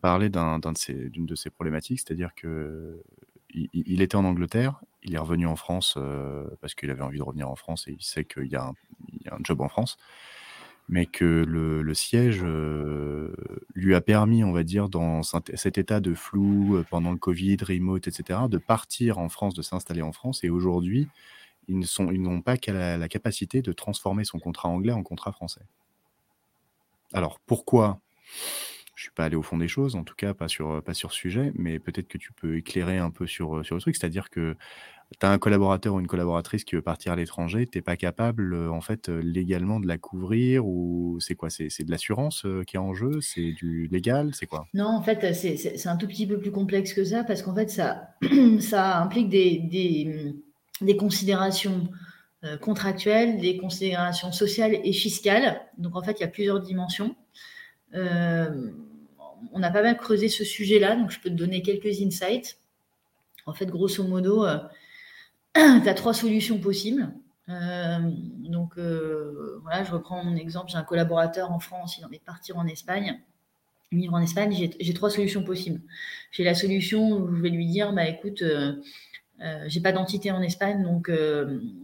parlé 0.00 0.30
d'une 0.30 0.60
de, 0.60 1.26
de 1.26 1.34
ces 1.36 1.50
problématiques, 1.50 2.00
c'est-à-dire 2.00 2.34
que 2.34 3.02
il, 3.54 4.02
était 4.02 4.16
en 4.16 4.24
Angleterre, 4.24 4.80
il 5.02 5.14
est 5.14 5.18
revenu 5.18 5.46
en 5.46 5.56
France 5.56 5.94
euh, 5.96 6.46
parce 6.60 6.74
qu'il 6.74 6.90
avait 6.90 7.02
envie 7.02 7.18
de 7.18 7.22
revenir 7.22 7.48
en 7.48 7.56
France 7.56 7.88
et 7.88 7.92
il 7.92 8.02
sait 8.02 8.24
qu'il 8.24 8.46
y, 8.46 8.56
a 8.56 8.64
un 9.30 9.38
job 9.42 9.60
en 9.60 9.68
France, 9.68 9.96
mais 10.88 11.06
que 11.06 11.24
le, 11.24 11.94
siège 11.94 12.40
euh, 12.42 13.34
lui 13.74 13.94
a 13.94 14.00
permis, 14.00 14.42
on 14.42 14.52
va 14.52 14.62
dire, 14.62 14.88
dans 14.88 15.22
cet 15.22 15.78
état 15.78 16.00
de 16.00 16.14
flou 16.14 16.76
euh, 16.76 16.86
pendant 16.88 17.12
le 17.12 17.18
Covid, 17.18 17.58
remote, 17.62 18.08
etc., 18.08 18.40
de 18.48 18.58
partir 18.58 19.18
en 19.18 19.28
France, 19.28 19.54
de 19.54 19.62
s'installer 19.62 20.02
en 20.02 20.12
France. 20.12 20.44
Et 20.44 20.50
aujourd'hui, 20.50 21.08
ils 21.68 22.22
n'ont 22.22 22.40
pas 22.40 22.56
la, 22.68 22.96
la 22.96 23.08
capacité 23.08 23.60
de 23.60 23.72
transformer 23.72 24.24
son 24.24 24.38
contrat 24.38 24.70
anglais 24.70 24.92
en 24.92 25.02
contrat 25.02 25.32
français. 25.32 25.60
Alors 27.12 27.38
pourquoi 27.40 28.00
je 28.98 29.04
suis 29.04 29.12
pas 29.12 29.26
allé 29.26 29.36
au 29.36 29.42
fond 29.42 29.56
des 29.56 29.68
choses, 29.68 29.94
en 29.94 30.02
tout 30.02 30.16
cas 30.16 30.34
pas 30.34 30.48
sur, 30.48 30.82
pas 30.82 30.92
sur 30.92 31.12
sujet, 31.12 31.52
mais 31.54 31.78
peut-être 31.78 32.08
que 32.08 32.18
tu 32.18 32.32
peux 32.32 32.56
éclairer 32.56 32.98
un 32.98 33.10
peu 33.10 33.28
sur, 33.28 33.64
sur 33.64 33.76
le 33.76 33.80
truc. 33.80 33.94
C'est-à-dire 33.94 34.28
que 34.28 34.56
tu 35.20 35.24
as 35.24 35.30
un 35.30 35.38
collaborateur 35.38 35.94
ou 35.94 36.00
une 36.00 36.08
collaboratrice 36.08 36.64
qui 36.64 36.74
veut 36.74 36.82
partir 36.82 37.12
à 37.12 37.16
l'étranger, 37.16 37.68
tu 37.70 37.78
n'es 37.78 37.82
pas 37.82 37.96
capable 37.96 38.56
en 38.56 38.80
fait 38.80 39.08
légalement 39.08 39.78
de 39.78 39.86
la 39.86 39.98
couvrir 39.98 40.66
ou 40.66 41.18
c'est 41.20 41.36
quoi? 41.36 41.48
C'est, 41.48 41.84
de 41.84 41.90
l'assurance 41.92 42.44
qui 42.66 42.74
est 42.74 42.80
en 42.80 42.92
jeu? 42.92 43.20
C'est 43.20 43.52
du 43.52 43.86
légal? 43.86 44.34
C'est 44.34 44.46
quoi? 44.46 44.66
Non, 44.74 44.88
en 44.88 45.02
fait, 45.02 45.32
c'est, 45.32 45.86
un 45.86 45.96
tout 45.96 46.08
petit 46.08 46.26
peu 46.26 46.40
plus 46.40 46.50
complexe 46.50 46.92
que 46.92 47.04
ça 47.04 47.22
parce 47.22 47.42
qu'en 47.42 47.54
fait, 47.54 47.70
ça, 47.70 48.16
ça 48.60 49.00
implique 49.00 49.28
des, 49.28 50.34
des, 50.80 50.96
considérations 50.96 51.88
contractuelles, 52.60 53.40
des 53.40 53.58
considérations 53.58 54.32
sociales 54.32 54.80
et 54.82 54.92
fiscales. 54.92 55.60
Donc 55.78 55.94
en 55.94 56.02
fait, 56.02 56.18
il 56.18 56.22
y 56.22 56.26
a 56.26 56.28
plusieurs 56.28 56.60
dimensions. 56.60 57.14
Euh, 57.94 58.70
on 59.52 59.62
a 59.62 59.70
pas 59.70 59.82
mal 59.82 59.96
creusé 59.96 60.28
ce 60.28 60.44
sujet-là, 60.44 60.96
donc 60.96 61.10
je 61.10 61.20
peux 61.20 61.30
te 61.30 61.34
donner 61.34 61.62
quelques 61.62 62.00
insights. 62.00 62.58
En 63.46 63.54
fait, 63.54 63.66
grosso 63.66 64.04
modo, 64.04 64.44
euh, 64.44 64.58
tu 65.54 65.88
as 65.88 65.94
trois 65.94 66.14
solutions 66.14 66.58
possibles. 66.58 67.12
Euh, 67.48 67.98
donc 68.40 68.76
euh, 68.76 69.58
voilà, 69.62 69.84
je 69.84 69.92
reprends 69.92 70.22
mon 70.22 70.36
exemple. 70.36 70.70
J'ai 70.70 70.76
un 70.76 70.82
collaborateur 70.82 71.50
en 71.50 71.58
France, 71.58 71.96
il 71.98 72.04
a 72.04 72.06
envie 72.06 72.18
de 72.18 72.24
partir 72.24 72.58
en 72.58 72.66
Espagne, 72.66 73.20
vivre 73.90 74.14
en 74.14 74.20
Espagne. 74.20 74.70
J'ai 74.78 74.94
trois 74.94 75.10
solutions 75.10 75.42
possibles. 75.42 75.80
J'ai 76.30 76.44
la 76.44 76.54
solution 76.54 77.10
où 77.12 77.34
je 77.34 77.40
vais 77.40 77.50
lui 77.50 77.66
dire, 77.66 77.92
bah 77.92 78.06
écoute, 78.06 78.42
j'ai 79.66 79.80
pas 79.80 79.92
d'entité 79.92 80.30
en 80.30 80.42
Espagne, 80.42 80.82
donc 80.82 81.10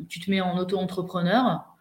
tu 0.09 0.21
te 0.21 0.31
mets 0.31 0.43
en 0.43 0.59
auto-entrepreneur. 0.59 1.74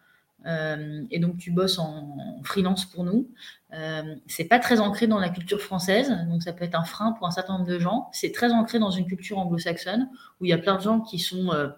Et 0.46 1.18
donc 1.18 1.38
tu 1.38 1.50
bosses 1.50 1.78
en, 1.78 2.16
freelance 2.44 2.84
pour 2.84 3.04
nous. 3.04 3.28
Euh, 3.72 4.14
c'est 4.26 4.44
pas 4.44 4.58
très 4.58 4.80
ancré 4.80 5.06
dans 5.06 5.18
la 5.18 5.28
culture 5.28 5.60
française, 5.60 6.12
donc 6.28 6.42
ça 6.42 6.52
peut 6.52 6.64
être 6.64 6.78
un 6.78 6.84
frein 6.84 7.12
pour 7.12 7.26
un 7.26 7.30
certain 7.30 7.54
nombre 7.54 7.68
de 7.68 7.78
gens. 7.78 8.08
C'est 8.12 8.32
très 8.32 8.52
ancré 8.52 8.78
dans 8.78 8.90
une 8.90 9.06
culture 9.06 9.38
anglo-saxonne 9.38 10.08
où 10.40 10.44
il 10.44 10.50
y 10.50 10.52
a 10.52 10.58
plein 10.58 10.76
de 10.76 10.82
gens 10.82 11.00
qui 11.00 11.18
sont 11.18 11.52
euh, 11.52 11.68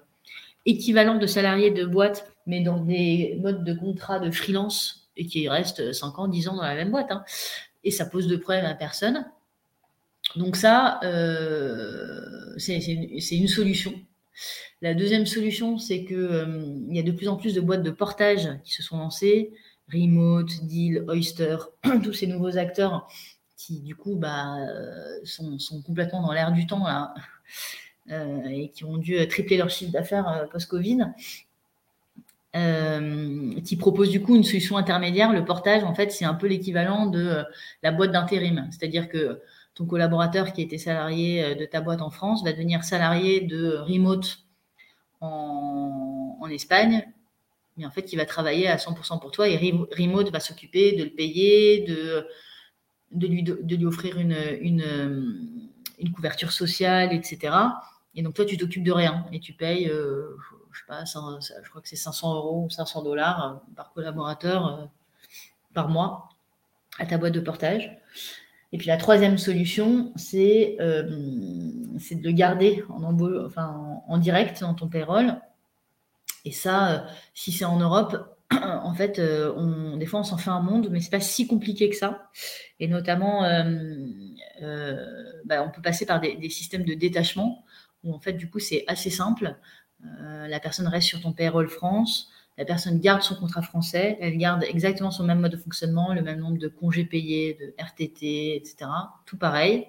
équivalents 0.66 1.16
de 1.16 1.26
salariés 1.26 1.70
de 1.70 1.86
boîte, 1.86 2.30
mais 2.46 2.60
dans 2.60 2.78
des 2.78 3.38
modes 3.40 3.64
de 3.64 3.72
contrat 3.72 4.18
de 4.18 4.30
freelance 4.30 5.08
et 5.16 5.26
qui 5.26 5.48
restent 5.48 5.92
5 5.92 6.18
ans, 6.18 6.28
10 6.28 6.48
ans 6.48 6.56
dans 6.56 6.62
la 6.62 6.74
même 6.74 6.90
boîte. 6.90 7.10
Hein. 7.10 7.24
Et 7.84 7.90
ça 7.90 8.04
pose 8.04 8.26
de 8.26 8.36
problèmes 8.36 8.66
à 8.66 8.74
personne. 8.74 9.24
Donc 10.34 10.56
ça, 10.56 11.00
euh, 11.04 12.54
c'est 12.58 12.78
une 12.78 13.48
solution. 13.48 13.94
La 14.82 14.94
deuxième 14.94 15.26
solution, 15.26 15.78
c'est 15.78 16.04
qu'il 16.04 16.88
y 16.90 16.98
a 16.98 17.02
de 17.02 17.12
plus 17.12 17.28
en 17.28 17.36
plus 17.36 17.54
de 17.54 17.60
boîtes 17.60 17.82
de 17.82 17.90
portage 17.90 18.48
qui 18.64 18.72
se 18.72 18.82
sont 18.82 18.98
lancées. 18.98 19.52
Remote, 19.92 20.50
Deal, 20.64 21.04
Oyster, 21.08 21.56
tous 22.02 22.12
ces 22.12 22.26
nouveaux 22.26 22.56
acteurs 22.58 23.06
qui 23.56 23.80
du 23.80 23.96
coup 23.96 24.16
bah, 24.16 24.56
euh, 24.58 25.18
sont, 25.24 25.82
complètement 25.82 26.22
dans 26.22 26.32
l'air 26.32 26.52
du 26.52 26.66
temps 26.66 26.84
là, 26.84 27.14
euh, 28.10 28.44
et 28.48 28.70
qui 28.70 28.84
ont 28.84 28.96
dû 28.96 29.26
tripler 29.28 29.56
leur 29.56 29.70
chiffre 29.70 29.92
d'affaires 29.92 30.28
euh, 30.28 30.46
post-Covid, 30.46 31.06
qui 33.64 33.76
proposent 33.76 34.08
du 34.08 34.22
coup 34.22 34.34
une 34.34 34.44
solution 34.44 34.78
intermédiaire. 34.78 35.30
Le 35.30 35.44
portage, 35.44 35.84
en 35.84 35.94
fait, 35.94 36.10
c'est 36.10 36.24
un 36.24 36.32
peu 36.32 36.46
l'équivalent 36.46 37.04
de 37.04 37.44
la 37.82 37.92
boîte 37.92 38.12
d'intérim. 38.12 38.66
C'est-à-dire 38.70 39.10
que 39.10 39.42
ton 39.76 39.86
collaborateur 39.86 40.52
qui 40.52 40.62
était 40.62 40.78
salarié 40.78 41.54
de 41.54 41.64
ta 41.64 41.80
boîte 41.80 42.02
en 42.02 42.10
France 42.10 42.42
va 42.42 42.52
devenir 42.52 42.82
salarié 42.82 43.42
de 43.42 43.76
Remote 43.76 44.40
en, 45.20 46.48
Espagne 46.50 47.04
mais 47.76 47.84
en 47.84 47.90
fait, 47.90 48.12
il 48.12 48.16
va 48.16 48.24
travailler 48.24 48.68
à 48.68 48.76
100% 48.76 49.20
pour 49.20 49.30
toi 49.30 49.48
et 49.48 49.56
Remote 49.56 50.30
va 50.30 50.40
s'occuper 50.40 50.92
de 50.92 51.04
le 51.04 51.10
payer, 51.10 51.82
de, 51.82 52.26
lui, 53.26 53.86
offrir 53.86 54.18
une, 54.18 54.36
une, 54.60 56.12
couverture 56.12 56.52
sociale, 56.52 57.12
etc. 57.12 57.54
Et 58.14 58.22
donc, 58.22 58.34
toi, 58.34 58.46
tu 58.46 58.56
t'occupes 58.56 58.84
de 58.84 58.92
rien 58.92 59.26
et 59.30 59.40
tu 59.40 59.52
payes, 59.52 59.90
euh, 59.90 60.36
je 60.72 60.84
crois 61.68 61.82
que 61.82 61.88
c'est 61.88 61.96
500 61.96 62.34
euros 62.34 62.64
ou 62.64 62.70
500 62.70 63.02
dollars 63.02 63.44
euh, 63.44 63.74
par 63.74 63.92
collaborateur 63.92 64.66
euh, 64.66 64.84
par 65.74 65.90
mois 65.90 66.30
à 66.98 67.04
ta 67.04 67.18
boîte 67.18 67.34
de 67.34 67.40
portage. 67.40 67.94
Et 68.72 68.78
puis 68.78 68.88
la 68.88 68.96
troisième 68.96 69.38
solution, 69.38 70.12
c'est 70.16 70.76
de 70.78 72.22
le 72.22 72.32
garder 72.32 72.84
en, 72.88 74.18
direct 74.18 74.60
dans 74.60 74.74
ton 74.74 74.88
payroll 74.88 75.40
Et 76.44 76.52
ça, 76.52 77.06
si 77.32 77.52
c'est 77.52 77.64
en 77.64 77.78
Europe, 77.78 78.16
en 78.52 78.94
fait, 78.94 79.20
on, 79.56 79.96
des 79.96 80.06
fois, 80.06 80.20
on 80.20 80.24
s'en 80.24 80.36
fait 80.36 80.50
un 80.50 80.60
monde, 80.60 80.88
mais 80.90 81.00
c'est 81.00 81.10
pas 81.10 81.20
si 81.20 81.46
compliqué 81.46 81.88
que 81.88 81.96
ça. 81.96 82.28
Et 82.80 82.88
notamment, 82.88 83.42
bah, 85.44 85.64
on 85.64 85.70
peut 85.70 85.82
passer 85.82 86.04
par 86.04 86.20
des, 86.20 86.36
des, 86.36 86.50
systèmes 86.50 86.84
de 86.84 86.94
détachement 86.94 87.64
où 88.04 88.14
en 88.14 88.20
fait, 88.20 88.34
du 88.34 88.50
coup, 88.50 88.58
c'est 88.58 88.84
assez 88.88 89.10
simple. 89.10 89.56
la 90.00 90.60
personne 90.60 90.88
reste 90.88 91.06
sur 91.06 91.20
ton 91.20 91.32
payroll 91.32 91.68
France 91.68 92.30
la 92.58 92.64
personne 92.64 92.98
garde 93.00 93.22
son 93.22 93.34
contrat 93.34 93.62
français, 93.62 94.16
elle 94.20 94.38
garde 94.38 94.64
exactement 94.64 95.10
son 95.10 95.24
même 95.24 95.40
mode 95.40 95.52
de 95.52 95.56
fonctionnement, 95.56 96.14
le 96.14 96.22
même 96.22 96.40
nombre 96.40 96.58
de 96.58 96.68
congés 96.68 97.04
payés, 97.04 97.58
de 97.60 97.74
RTT, 97.82 98.56
etc. 98.56 98.90
Tout 99.26 99.36
pareil. 99.36 99.88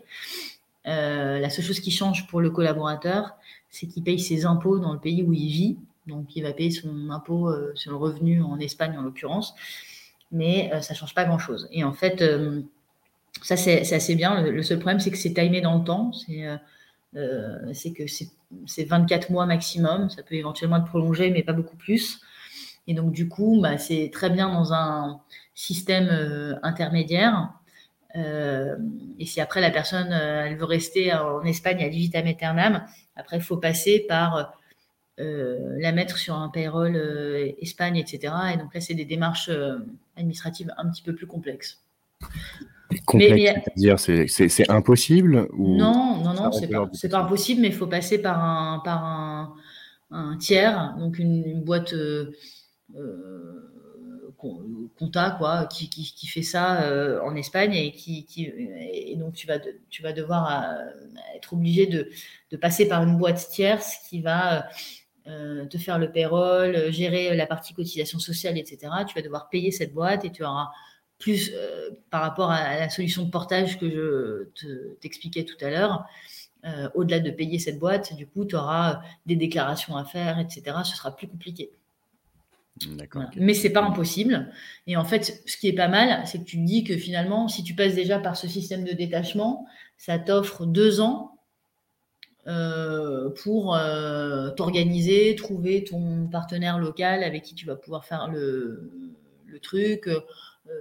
Euh, 0.88 1.39
la 1.39 1.49
seule 1.49 1.65
chose 1.65 1.80
qui 1.80 1.91
change 1.91 2.27
pour 2.27 2.41
le 2.41 2.49
collaborateur, 2.49 3.35
c'est 3.69 3.88
qu'il 3.88 4.03
paye 4.03 4.19
ses 4.19 4.45
impôts 4.45 4.80
dans 4.80 4.94
le 4.94 4.99
pays 4.99 5.23
où 5.23 5.34
il 5.34 5.49
vit. 5.49 5.77
Donc, 6.07 6.35
il 6.35 6.44
va 6.44 6.53
payer 6.53 6.72
son 6.72 7.10
impôt 7.10 7.49
euh, 7.49 7.72
sur 7.76 7.91
le 7.91 7.98
revenu 7.98 8.41
en 8.41 8.60
Espagne, 8.60 8.98
en 8.98 9.02
l'occurrence. 9.02 9.53
Mais 10.31 10.69
euh, 10.73 10.81
ça 10.81 10.94
ne 10.94 10.98
change 10.98 11.14
pas 11.14 11.23
grand-chose. 11.26 11.68
Et 11.72 11.84
en 11.84 11.94
fait, 11.94 12.23
ça, 13.41 13.56
c'est 13.56 13.94
assez 13.94 14.15
bien. 14.15 14.41
Le, 14.41 14.64
seul 14.64 14.80
problème, 14.80 14.99
c'est 14.99 15.11
que 15.11 15.18
c'est 15.18 15.34
timé 15.34 15.61
dans 15.61 15.77
le 15.77 15.84
temps. 15.85 16.11
C'est 17.73 17.91
que 17.91 18.03
c'est 18.07 18.84
24 18.84 19.30
mois 19.30 19.45
maximum. 19.45 20.10
Ça 20.10 20.23
peut 20.23 20.35
éventuellement 20.35 20.77
être 20.77 20.85
prolongé, 20.85 21.30
mais 21.31 21.44
pas 21.44 21.53
beaucoup 21.53 21.77
plus. 21.77 22.22
Et 22.88 22.94
donc, 22.94 23.12
du 23.12 23.28
coup, 23.28 23.60
bah, 23.62 23.78
c'est 23.78 24.10
très 24.12 24.30
bien 24.30 24.50
dans 24.50 24.74
un 24.74 25.20
système 25.54 26.08
euh, 26.10 26.56
intermédiaire. 26.64 27.54
Euh, 28.16 28.78
et 29.20 29.26
si 29.26 29.42
après 29.42 29.60
la 29.60 29.70
personne, 29.70 30.12
euh, 30.12 30.46
elle 30.46 30.56
veut 30.56 30.66
rester 30.66 31.14
en 31.14 31.44
Espagne 31.44 31.84
à 31.84 31.90
vitam 31.90 32.26
aeternam, 32.26 32.86
après, 33.16 33.38
il 33.38 33.44
faut 33.44 33.58
passer 33.58 34.06
par 34.08 34.54
la 35.20 35.92
mettre 35.94 36.20
sur 36.20 36.36
un 36.36 36.48
payroll 36.50 36.96
Espagne, 37.60 37.98
etc. 37.98 38.32
Et 38.54 38.58
donc 38.58 38.72
là, 38.76 38.82
c'est 38.82 38.94
des 38.94 39.04
démarches 39.04 39.50
administratives 40.16 40.72
un 40.78 40.88
petit 40.92 41.02
peu 41.02 41.16
plus 41.16 41.26
complexes. 41.26 41.82
Complexe, 43.08 43.64
c'est-à-dire 43.64 44.00
c'est 44.00 44.70
impossible 44.70 45.48
ou 45.54 45.76
Non, 45.76 46.18
non, 46.24 46.34
non, 46.36 46.52
c'est 46.52 46.68
pas, 46.68 46.88
pas 47.10 47.18
impossible, 47.18 47.62
mais 47.62 47.70
il 47.70 47.74
faut 47.74 47.88
passer 47.88 48.22
par 48.22 48.44
un, 48.44 48.80
par 48.86 49.04
un, 49.04 49.56
un 50.12 50.38
tiers, 50.38 50.94
donc 51.00 51.18
une, 51.18 51.64
boîte 51.64 51.96
compta 54.98 55.32
quoi 55.32 55.66
qui, 55.66 56.28
fait 56.28 56.42
ça 56.42 56.84
euh, 56.84 57.20
en 57.22 57.36
Espagne 57.36 57.74
et 57.74 57.92
qui, 57.92 58.54
donc 59.18 59.34
tu 59.34 59.48
vas 60.02 60.14
devoir 60.14 60.52
euh, 60.52 60.86
être 61.36 61.54
obligé 61.54 61.86
de, 61.88 62.10
de, 62.52 62.58
passer 62.58 62.88
par 62.88 63.04
une 63.04 63.18
boîte 63.18 63.50
tierce 63.50 63.98
qui 64.10 64.22
va 64.22 64.68
te 65.70 65.78
faire 65.78 66.00
le 66.00 66.10
payroll, 66.10 66.90
gérer 66.90 67.36
la 67.36 67.46
partie 67.46 67.74
cotisation 67.74 68.18
sociale, 68.18 68.58
etc. 68.58 68.88
Tu 69.06 69.14
vas 69.14 69.22
devoir 69.22 69.50
payer 69.50 69.72
cette 69.72 69.94
boîte 69.94 70.24
et 70.24 70.32
tu 70.32 70.46
auras 70.46 70.70
plus 71.20 71.52
par 72.10 72.22
rapport 72.22 72.50
à 72.50 72.80
la 72.80 72.90
solution 72.90 73.24
de 73.24 73.30
portage 73.30 73.78
que 73.78 73.90
je 73.90 74.94
t'expliquais 75.02 75.44
tout 75.44 75.58
à 75.60 75.70
l'heure. 75.70 76.06
au-delà 76.96 77.20
de 77.20 77.30
payer 77.30 77.60
cette 77.60 77.78
boîte, 77.78 78.16
du 78.16 78.26
coup, 78.26 78.46
tu 78.46 78.56
auras 78.56 79.02
des 79.26 79.36
déclarations 79.36 79.98
à 79.98 80.06
faire, 80.06 80.40
etc. 80.40 80.78
Ce 80.86 80.96
sera 80.96 81.14
plus 81.14 81.28
compliqué. 81.28 81.72
Mais 83.38 83.54
c'est 83.54 83.72
pas 83.72 83.84
impossible. 83.84 84.52
Et 84.86 84.98
en 84.98 85.06
fait, 85.06 85.41
ce 85.45 85.58
qui 85.58 85.68
est 85.68 85.74
pas 85.74 85.88
mal, 85.88 86.26
c'est 86.26 86.40
que 86.40 86.44
tu 86.44 86.58
te 86.58 86.66
dis 86.66 86.84
que 86.84 86.98
finalement, 86.98 87.48
si 87.48 87.64
tu 87.64 87.74
passes 87.74 87.95
déjà 87.95 88.20
par 88.20 88.36
ce 88.36 88.48
système 88.48 88.84
de 88.84 88.94
détachement, 88.94 89.66
ça 89.98 90.20
t'offre 90.20 90.66
deux 90.66 91.02
ans 91.02 91.38
euh, 92.48 93.30
pour 93.44 93.76
euh, 93.76 94.52
t'organiser, 94.52 95.36
trouver 95.36 95.84
ton 95.84 96.28
partenaire 96.28 96.80
local 96.80 97.24
avec 97.24 97.44
qui 97.44 97.56
tu 97.56 97.66
vas 97.66 97.76
pouvoir 97.76 98.06
faire 98.06 98.30
le, 98.30 98.91
truc, 99.62 100.08
euh, 100.08 100.22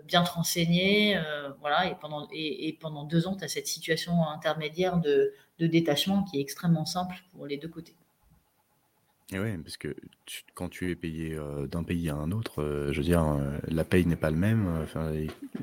bien 0.04 0.22
te 0.22 0.30
renseigner. 0.30 1.18
voilà, 1.60 1.90
et 1.90 1.94
pendant, 2.00 2.28
et, 2.32 2.76
pendant 2.80 3.04
deux 3.04 3.26
ans, 3.26 3.36
tu 3.36 3.44
as 3.44 3.48
cette 3.48 3.66
situation 3.66 4.28
intermédiaire 4.28 4.98
de 4.98 5.32
détachement 5.58 6.24
qui 6.24 6.38
est 6.38 6.40
extrêmement 6.40 6.84
simple 6.84 7.16
pour 7.32 7.46
les 7.46 7.56
deux 7.56 7.68
côtés. 7.68 7.96
Et 9.32 9.40
ouais, 9.40 9.58
parce 9.58 9.76
que 9.76 9.96
quand 10.54 10.68
tu 10.68 10.88
es 10.88 10.94
payé 10.94 11.36
d'un 11.68 11.82
pays 11.82 12.08
à 12.10 12.14
un 12.14 12.30
autre, 12.30 12.88
je 12.92 12.96
veux 12.96 13.04
dire, 13.04 13.26
la 13.66 13.82
paye 13.82 14.06
n'est 14.06 14.14
pas 14.14 14.30
le 14.30 14.36
même. 14.36 14.68
Enfin, 14.84 15.12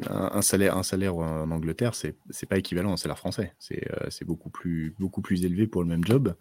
un, 0.10 0.42
salaire, 0.42 0.76
un 0.76 0.84
salaire 0.84 1.16
en 1.16 1.50
Angleterre, 1.50 1.96
c'est 1.96 2.18
c'est 2.30 2.46
pas 2.46 2.58
équivalent 2.58 2.92
un 2.92 2.98
salaire 2.98 3.18
français. 3.18 3.54
C'est 3.60 3.88
c'est 4.10 4.26
beaucoup 4.26 4.50
plus 4.50 4.94
beaucoup 5.00 5.22
plus 5.22 5.46
élevé 5.46 5.66
pour 5.66 5.82
le 5.82 5.88
même 5.88 6.04
job. 6.04 6.36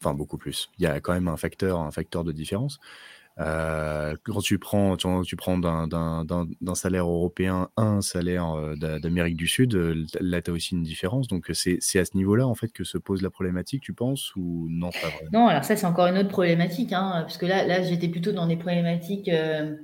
Enfin, 0.00 0.14
beaucoup 0.14 0.38
plus. 0.38 0.70
Il 0.78 0.84
y 0.84 0.86
a 0.86 0.98
quand 1.00 1.12
même 1.12 1.28
un 1.28 1.36
facteur 1.36 1.78
un 1.78 1.90
facteur 1.90 2.24
de 2.24 2.32
différence. 2.32 2.80
Euh, 3.38 4.14
quand 4.24 4.40
tu 4.40 4.58
prends, 4.58 4.96
tu, 4.96 5.36
prends 5.36 5.58
d'un 5.58 6.74
salaire 6.74 7.06
européen 7.06 7.68
un 7.76 8.00
salaire 8.02 8.50
euh, 8.50 8.74
d'Amérique 8.98 9.36
du 9.36 9.46
Sud, 9.46 9.74
euh, 9.74 10.04
là, 10.20 10.42
tu 10.42 10.50
as 10.50 10.54
aussi 10.54 10.74
une 10.74 10.82
différence. 10.82 11.28
Donc, 11.28 11.50
c'est 11.54 11.98
à 11.98 12.04
ce 12.04 12.16
niveau-là, 12.16 12.46
en 12.46 12.54
fait, 12.54 12.72
que 12.72 12.84
se 12.84 12.98
pose 12.98 13.22
la 13.22 13.30
problématique, 13.30 13.82
tu 13.82 13.94
penses, 13.94 14.34
ou 14.36 14.66
non 14.70 14.90
pas 14.90 15.08
Non, 15.32 15.48
alors 15.48 15.64
ça, 15.64 15.76
c'est 15.76 15.86
encore 15.86 16.06
une 16.06 16.18
autre 16.18 16.28
problématique, 16.28 16.92
hein, 16.92 17.22
parce 17.22 17.38
que 17.38 17.46
là, 17.46 17.66
là 17.66 17.82
j'étais 17.82 18.08
plutôt 18.08 18.32
dans 18.32 18.46
des 18.46 18.56
problématiques 18.56 19.28
euh, 19.28 19.76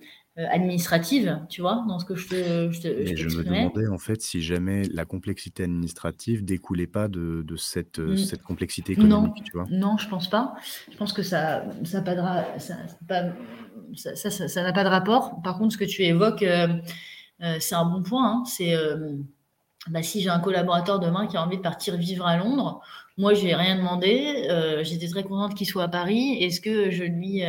administrative, 0.47 1.41
tu 1.49 1.63
vois, 1.63 1.85
dans 1.89 1.99
ce 1.99 2.05
que 2.05 2.15
je 2.15 2.29
te. 2.29 2.71
Je, 2.71 2.81
te, 2.81 3.17
je, 3.17 3.37
me 3.37 3.43
demandais 3.43 3.89
en 3.89 3.99
fait 3.99 4.23
si 4.23 4.41
jamais 4.41 4.85
la 4.93 5.05
complexité 5.05 5.65
administrative 5.65 6.45
découlait 6.45 6.87
pas 6.87 7.09
de, 7.09 7.43
de 7.43 7.57
cette, 7.57 7.99
euh, 7.99 8.17
cette 8.17 8.43
complexité 8.43 8.93
économique, 8.93 9.37
non, 9.37 9.43
tu 9.43 9.53
vois. 9.53 9.65
Non, 9.71 9.97
je 9.97 10.09
pense 10.09 10.31
pas. 10.31 10.55
Je 10.91 10.97
pense 10.97 11.13
que 11.13 11.23
ça 11.23 11.65
ça 11.85 12.03
pas 12.03 12.15
de, 12.15 12.21
ça, 12.59 12.77
ça, 14.15 14.31
ça, 14.31 14.49
ça 14.49 14.63
n'a 14.63 14.73
pas 14.73 14.85
de 14.85 14.89
rapport. 14.89 15.43
Par 15.43 15.59
contre, 15.59 15.73
ce 15.73 15.79
que 15.79 15.85
tu 15.85 16.03
évoques, 16.03 16.43
euh, 16.43 16.69
c'est 17.59 17.75
un 17.75 17.85
bon 17.85 18.03
point. 18.03 18.33
Hein. 18.33 18.43
C'est 18.47 18.75
bah, 19.91 20.03
si 20.03 20.21
j'ai 20.21 20.29
un 20.29 20.41
collaborateur 20.41 21.01
demain 21.01 21.27
qui 21.27 21.37
a 21.37 21.45
envie 21.45 21.57
de 21.57 21.63
partir 21.63 21.97
vivre 21.97 22.27
à 22.27 22.37
Londres, 22.37 22.81
moi, 23.17 23.35
je 23.35 23.45
n'ai 23.45 23.57
rien 23.57 23.77
demandé. 23.77 24.47
J'étais 24.83 25.09
très 25.09 25.25
contente 25.25 25.57
qu'il 25.57 25.67
soit 25.67 25.85
à 25.85 25.89
Paris. 25.89 26.37
Est-ce 26.41 26.61
que 26.61 26.91
je 26.93 27.03
lui 27.03 27.43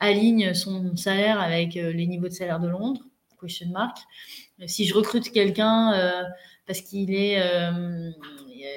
aligne 0.00 0.54
son 0.54 0.96
salaire 0.96 1.40
avec 1.40 1.76
euh, 1.76 1.92
les 1.92 2.06
niveaux 2.06 2.28
de 2.28 2.32
salaire 2.32 2.60
de 2.60 2.68
Londres 2.68 3.02
Question 3.40 3.68
mark. 3.68 3.98
Si 4.66 4.84
je 4.84 4.94
recrute 4.94 5.30
quelqu'un 5.30 5.92
euh, 5.92 6.24
parce 6.66 6.80
qu'il 6.80 7.14
est, 7.14 7.40
euh, 7.40 8.10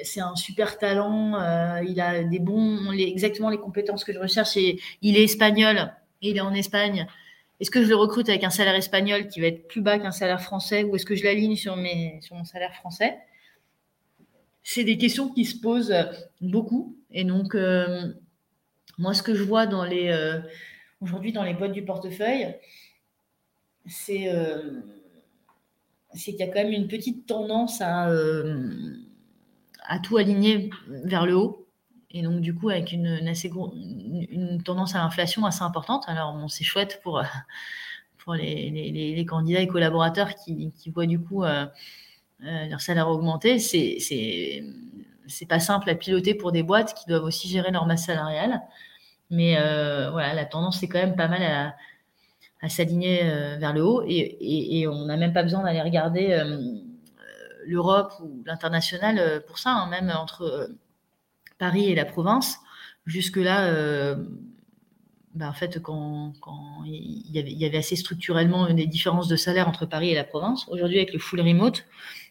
c'est 0.04 0.20
un 0.20 0.36
super 0.36 0.78
talent, 0.78 1.32
il 1.82 2.00
a 2.00 2.22
des 2.22 2.38
bons, 2.38 2.92
exactement 2.92 3.50
les 3.50 3.58
compétences 3.58 4.04
que 4.04 4.12
je 4.12 4.20
recherche 4.20 4.56
et 4.56 4.78
il 5.00 5.16
est 5.16 5.24
espagnol, 5.24 5.92
il 6.20 6.36
est 6.36 6.40
en 6.40 6.54
Espagne. 6.54 7.08
Est-ce 7.58 7.72
que 7.72 7.82
je 7.82 7.88
le 7.88 7.96
recrute 7.96 8.28
avec 8.28 8.44
un 8.44 8.50
salaire 8.50 8.76
espagnol 8.76 9.26
qui 9.26 9.40
va 9.40 9.48
être 9.48 9.66
plus 9.66 9.80
bas 9.80 9.98
qu'un 9.98 10.12
salaire 10.12 10.40
français 10.40 10.84
ou 10.84 10.94
est-ce 10.94 11.06
que 11.06 11.16
je 11.16 11.24
l'aligne 11.24 11.56
sur, 11.56 11.76
mes, 11.76 12.20
sur 12.22 12.36
mon 12.36 12.44
salaire 12.44 12.74
français? 12.76 13.18
C'est 14.62 14.84
des 14.84 14.96
questions 14.96 15.28
qui 15.28 15.44
se 15.44 15.58
posent 15.58 15.92
beaucoup. 16.40 16.96
Et 17.10 17.24
donc, 17.24 17.56
moi, 18.96 19.12
ce 19.12 19.24
que 19.24 19.34
je 19.34 19.42
vois 19.42 19.66
dans 19.66 19.84
les, 19.84 20.12
aujourd'hui 21.02 21.32
dans 21.32 21.42
les 21.42 21.54
boîtes 21.54 21.72
du 21.72 21.84
portefeuille, 21.84 22.54
c'est 23.86 24.32
euh, 24.32 24.80
qu'il 26.14 26.36
y 26.36 26.42
a 26.42 26.46
quand 26.46 26.62
même 26.62 26.72
une 26.72 26.88
petite 26.88 27.26
tendance 27.26 27.80
à, 27.80 28.08
euh, 28.08 28.70
à 29.84 29.98
tout 29.98 30.16
aligner 30.16 30.70
vers 30.86 31.26
le 31.26 31.36
haut. 31.36 31.66
Et 32.10 32.22
donc, 32.22 32.40
du 32.40 32.54
coup, 32.54 32.68
avec 32.68 32.92
une, 32.92 33.06
assez 33.26 33.48
une, 33.48 34.62
tendance 34.62 34.94
à 34.94 34.98
l'inflation 34.98 35.46
assez 35.46 35.62
importante. 35.62 36.04
Alors, 36.06 36.38
c'est 36.50 36.64
chouette 36.64 37.00
pour, 37.02 37.22
pour 38.18 38.34
les, 38.34 39.24
candidats 39.26 39.60
et 39.60 39.66
collaborateurs 39.66 40.34
qui, 40.34 40.72
voient 40.94 41.06
du 41.06 41.18
coup 41.18 41.42
euh, 41.44 41.66
leur 42.40 42.80
salaire 42.80 43.08
augmenter. 43.08 43.58
C'est, 43.58 43.96
c'est, 43.98 44.62
c'est 45.26 45.46
pas 45.46 45.58
simple 45.58 45.88
à 45.88 45.94
piloter 45.94 46.34
pour 46.34 46.52
des 46.52 46.62
boîtes 46.62 46.94
qui 46.94 47.06
doivent 47.06 47.24
aussi 47.24 47.48
gérer 47.48 47.70
leur 47.70 47.86
masse 47.86 48.04
salariale. 48.06 48.60
Mais 49.32 49.56
euh, 49.56 50.10
voilà, 50.10 50.34
la 50.34 50.44
tendance 50.44 50.82
est 50.82 50.88
quand 50.88 50.98
même 50.98 51.16
pas 51.16 51.26
mal 51.26 51.42
à, 51.42 52.68
s'aligner 52.68 53.22
euh, 53.24 53.56
vers 53.56 53.72
le 53.72 53.82
haut 53.82 54.04
et, 54.06 54.86
on 54.86 55.06
n'a 55.06 55.16
même 55.16 55.32
pas 55.32 55.42
besoin 55.42 55.64
d'aller 55.64 55.80
regarder 55.80 56.32
euh, 56.32 56.60
l'Europe 57.66 58.12
ou 58.22 58.42
l'international 58.44 59.42
pour 59.46 59.58
ça, 59.58 59.70
hein, 59.70 59.88
même 59.88 60.12
entre 60.14 60.70
Paris 61.58 61.86
et 61.86 61.94
la 61.94 62.04
province. 62.04 62.58
Jusque-là, 63.06 64.14
bah, 65.34 65.48
en 65.48 65.54
fait, 65.54 65.80
quand, 65.80 66.34
il, 66.84 67.34
y 67.34 67.38
avait, 67.38 67.50
il, 67.50 67.58
y 67.58 67.64
avait, 67.64 67.78
assez 67.78 67.96
structurellement 67.96 68.70
des 68.72 68.86
différences 68.86 69.28
de 69.28 69.36
salaire 69.36 69.66
entre 69.66 69.86
Paris 69.86 70.10
et 70.10 70.14
la 70.14 70.24
province, 70.24 70.68
aujourd'hui, 70.68 70.98
avec 70.98 71.14
le 71.14 71.18
full 71.18 71.40
remote, 71.40 71.86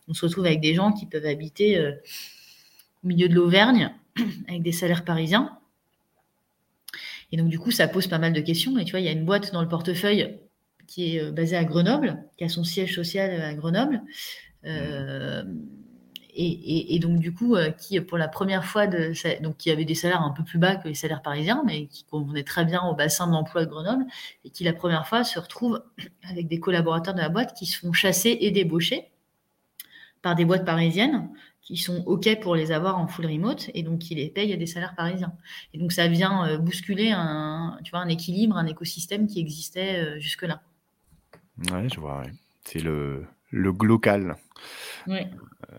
on 0.08 0.14
se 0.14 0.26
retrouve 0.26 0.46
avec 0.46 0.62
des 0.62 0.76
gens 0.76 0.94
qui 0.94 1.08
peuvent 1.08 1.26
habiter 1.26 1.80
au 3.04 3.08
milieu 3.08 3.28
de 3.28 3.34
l'Auvergne 3.34 3.92
avec 4.48 4.62
des 4.62 4.72
salaires 4.72 5.04
parisiens. 5.04 5.58
Et 7.32 7.38
donc, 7.38 7.50
du 7.50 7.60
coup, 7.60 7.72
ça 7.72 7.88
pose 7.88 8.08
pas 8.08 8.18
mal 8.18 8.34
de 8.34 8.42
questions. 8.42 8.78
Et 8.78 8.86
tu 8.86 8.92
vois, 8.92 9.00
il 9.00 9.06
y 9.06 9.10
a 9.10 9.14
une 9.14 9.26
boîte 9.26 9.54
dans 9.54 9.62
le 9.62 9.68
portefeuille 9.68 10.38
qui 10.88 11.16
est 11.16 11.24
euh, 11.24 11.32
basée 11.32 11.56
à 11.56 11.64
Grenoble, 11.64 12.24
qui 12.38 12.44
a 12.44 12.50
son 12.50 12.64
siège 12.64 12.96
social 12.96 13.42
à 13.42 13.54
Grenoble. 13.54 14.02
Euh, 14.66 15.44
et, 16.34 16.98
donc 17.00 17.20
du 17.20 17.34
coup, 17.34 17.58
qui 17.78 18.00
pour 18.00 18.18
la 18.18 18.30
première 18.30 18.64
fois, 18.64 18.88
donc 18.88 19.58
qui 19.58 19.70
avait 19.70 19.84
des 19.84 19.96
salaires 19.96 20.22
un 20.22 20.32
peu 20.32 20.44
plus 20.44 20.60
bas 20.60 20.78
que 20.78 20.88
les 20.88 20.94
salaires 20.94 21.22
parisiens, 21.22 21.62
mais 21.66 21.88
qui 21.88 22.06
convenaient 22.06 22.46
très 22.46 22.64
bien 22.64 22.82
au 22.84 22.96
bassin 22.96 23.28
de 23.28 23.34
l'emploi 23.34 23.66
de 23.66 23.70
Grenoble, 23.70 24.06
et 24.46 24.50
qui 24.50 24.64
la 24.64 24.72
première 24.72 25.06
fois 25.06 25.26
se 25.26 25.38
retrouve 25.38 25.84
avec 26.24 26.48
des 26.48 26.60
collaborateurs 26.60 27.14
de 27.14 27.20
la 27.20 27.28
boîte 27.28 27.54
qui 27.54 27.66
se 27.66 27.78
font 27.78 27.92
chasser 27.92 28.38
et 28.40 28.52
débaucher 28.52 29.12
par 30.22 30.36
des 30.36 30.46
boîtes 30.46 30.66
parisiennes 30.66 31.30
qui 31.74 31.78
sont 31.78 32.04
OK 32.06 32.28
pour 32.42 32.56
les 32.56 32.72
avoir 32.72 32.98
en 33.00 33.08
full 33.08 33.26
remote 33.26 33.70
et 33.74 33.84
donc 33.84 34.00
qui 34.00 34.16
les 34.16 34.30
payent 34.30 34.54
à 34.54 34.58
des 34.58 34.66
salaires 34.68 34.96
parisiens. 34.96 35.34
Et 35.74 35.78
donc 35.78 35.92
ça 35.92 36.08
vient 36.08 36.58
bousculer 36.58 37.12
un, 37.12 37.78
tu 37.84 37.92
vois, 37.92 38.02
un 38.02 38.10
équilibre, 38.10 38.58
un 38.58 38.66
écosystème 38.66 39.28
qui 39.28 39.40
existait 39.40 40.20
jusque-là. 40.20 40.62
Ouais, 41.72 41.88
je 41.94 42.00
vois, 42.00 42.24
C'est 42.66 42.80
le, 42.80 43.26
le. 43.52 43.72
Ouais. 45.08 45.30
Euh, 45.72 45.78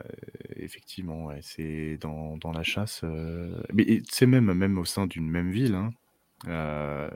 effectivement, 0.56 1.26
ouais, 1.26 1.40
c'est 1.42 1.98
dans, 2.00 2.36
dans 2.36 2.52
la 2.52 2.62
chasse. 2.62 3.02
Euh, 3.04 3.62
mais 3.72 4.02
c'est 4.08 4.26
même, 4.26 4.52
même 4.52 4.78
au 4.78 4.84
sein 4.84 5.06
d'une 5.06 5.28
même 5.28 5.50
ville. 5.50 5.74
hein, 5.74 5.90
euh, 6.48 7.08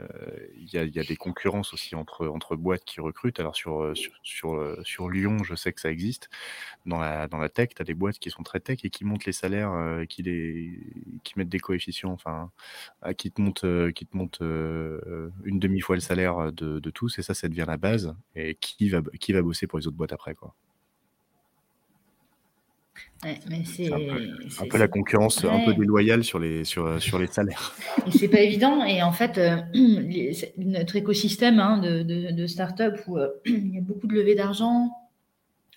il 0.56 0.72
y 0.72 0.78
a, 0.78 0.84
y 0.84 0.98
a 0.98 1.04
des 1.04 1.16
concurrences 1.16 1.72
aussi 1.74 1.94
entre, 1.94 2.26
entre 2.28 2.56
boîtes 2.56 2.84
qui 2.84 3.00
recrutent. 3.00 3.40
Alors 3.40 3.56
sur, 3.56 3.82
euh, 3.82 3.94
sur, 3.94 4.12
sur, 4.22 4.54
euh, 4.54 4.80
sur 4.84 5.08
Lyon, 5.08 5.38
je 5.44 5.54
sais 5.54 5.72
que 5.72 5.80
ça 5.80 5.90
existe. 5.90 6.28
Dans 6.86 6.98
la, 6.98 7.28
dans 7.28 7.38
la 7.38 7.48
tech, 7.48 7.70
tu 7.74 7.82
as 7.82 7.84
des 7.84 7.94
boîtes 7.94 8.18
qui 8.18 8.30
sont 8.30 8.42
très 8.42 8.60
tech 8.60 8.84
et 8.84 8.90
qui 8.90 9.04
montent 9.04 9.24
les 9.24 9.32
salaires, 9.32 10.04
qui, 10.08 10.22
les, 10.22 10.78
qui 11.24 11.34
mettent 11.38 11.48
des 11.48 11.58
coefficients, 11.58 12.12
enfin, 12.12 12.50
qui 13.16 13.32
te 13.32 13.40
montent, 13.40 13.92
qui 13.92 14.06
te 14.06 14.16
montent 14.16 14.40
une 14.40 15.58
demi-fois 15.58 15.96
le 15.96 16.00
salaire 16.00 16.52
de, 16.52 16.78
de 16.78 16.90
tous. 16.90 17.18
Et 17.18 17.22
ça, 17.22 17.34
ça 17.34 17.48
devient 17.48 17.64
la 17.66 17.76
base. 17.76 18.14
Et 18.34 18.54
qui 18.56 18.88
va, 18.88 19.02
qui 19.20 19.32
va 19.32 19.42
bosser 19.42 19.66
pour 19.66 19.78
les 19.78 19.86
autres 19.86 19.96
boîtes 19.96 20.12
après, 20.12 20.34
quoi 20.34 20.54
c'est 23.64 23.92
un, 23.92 24.68
peu 24.68 24.78
la 24.78 24.88
concurrence 24.88 25.44
un 25.44 25.64
peu 25.64 25.74
déloyale 25.74 26.22
sur 26.22 26.38
les, 26.38 26.64
sur, 26.64 27.00
sur 27.00 27.18
les 27.18 27.26
salaires. 27.26 27.74
c'est 28.10 28.28
pas 28.28 28.40
évident. 28.40 28.84
Et 28.84 29.02
en 29.02 29.12
fait, 29.12 29.38
euh, 29.38 29.56
notre 30.58 30.96
écosystème 30.96 31.58
hein, 31.58 31.78
de, 31.78 32.02
de, 32.02 32.46
start-up 32.46 33.00
où 33.06 33.18
euh, 33.18 33.28
il 33.46 33.74
y 33.74 33.78
a 33.78 33.80
beaucoup 33.80 34.06
de 34.06 34.14
levées 34.14 34.34
d'argent, 34.34 34.90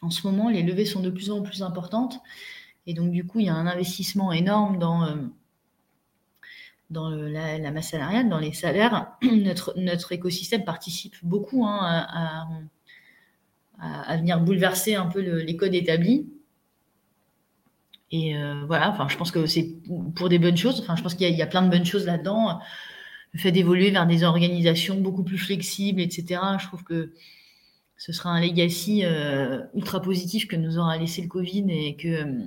en 0.01 0.09
ce 0.09 0.25
moment, 0.27 0.49
les 0.49 0.63
levées 0.63 0.85
sont 0.85 1.01
de 1.01 1.09
plus 1.09 1.31
en 1.31 1.41
plus 1.41 1.63
importantes. 1.63 2.19
Et 2.87 2.93
donc, 2.93 3.11
du 3.11 3.25
coup, 3.25 3.39
il 3.39 3.47
y 3.47 3.49
a 3.49 3.55
un 3.55 3.67
investissement 3.67 4.31
énorme 4.31 4.77
dans, 4.77 5.03
euh, 5.03 5.15
dans 6.89 7.09
la, 7.09 7.71
masse 7.71 7.89
salariale, 7.89 8.29
dans 8.29 8.39
les 8.39 8.53
salaires. 8.53 9.13
Notre, 9.23 9.73
notre 9.77 10.11
écosystème 10.11 10.63
participe 10.63 11.15
beaucoup 11.23 11.65
hein, 11.65 11.79
à, 11.81 12.47
à, 13.79 14.17
venir 14.17 14.39
bouleverser 14.39 14.95
un 14.95 15.05
peu 15.05 15.19
les 15.19 15.55
codes 15.55 15.75
établis. 15.75 16.27
Et 18.11 18.35
euh, 18.35 18.63
voilà, 18.65 18.89
enfin, 18.89 19.07
je 19.07 19.17
pense 19.17 19.31
que 19.31 19.45
c'est 19.45 19.75
pour 20.15 20.29
des 20.29 20.39
bonnes 20.39 20.57
choses. 20.57 20.79
Enfin, 20.81 20.95
je 20.95 21.03
pense 21.03 21.13
qu'il 21.13 21.29
y, 21.29 21.41
a 21.41 21.47
plein 21.47 21.61
de 21.61 21.69
bonnes 21.69 21.85
choses 21.85 22.05
là-dedans. 22.05 22.59
Le 23.33 23.39
fait 23.39 23.51
d'évoluer 23.51 23.91
vers 23.91 24.07
des 24.07 24.23
organisations 24.23 24.95
beaucoup 24.99 25.23
plus 25.23 25.37
flexibles, 25.37 26.01
etc. 26.01 26.41
Je 26.59 26.65
trouve 26.67 26.83
que 26.83 27.13
ce 27.97 28.11
sera 28.11 28.31
un 28.31 28.41
legacy 28.41 29.01
euh, 29.03 29.61
ultra 29.75 30.01
positif 30.01 30.47
que 30.47 30.55
nous 30.55 30.79
aura 30.79 30.97
laissé 30.97 31.21
le 31.21 31.27
Covid 31.27 31.65
et 31.69 31.95
que 31.95 32.07
euh, 32.07 32.43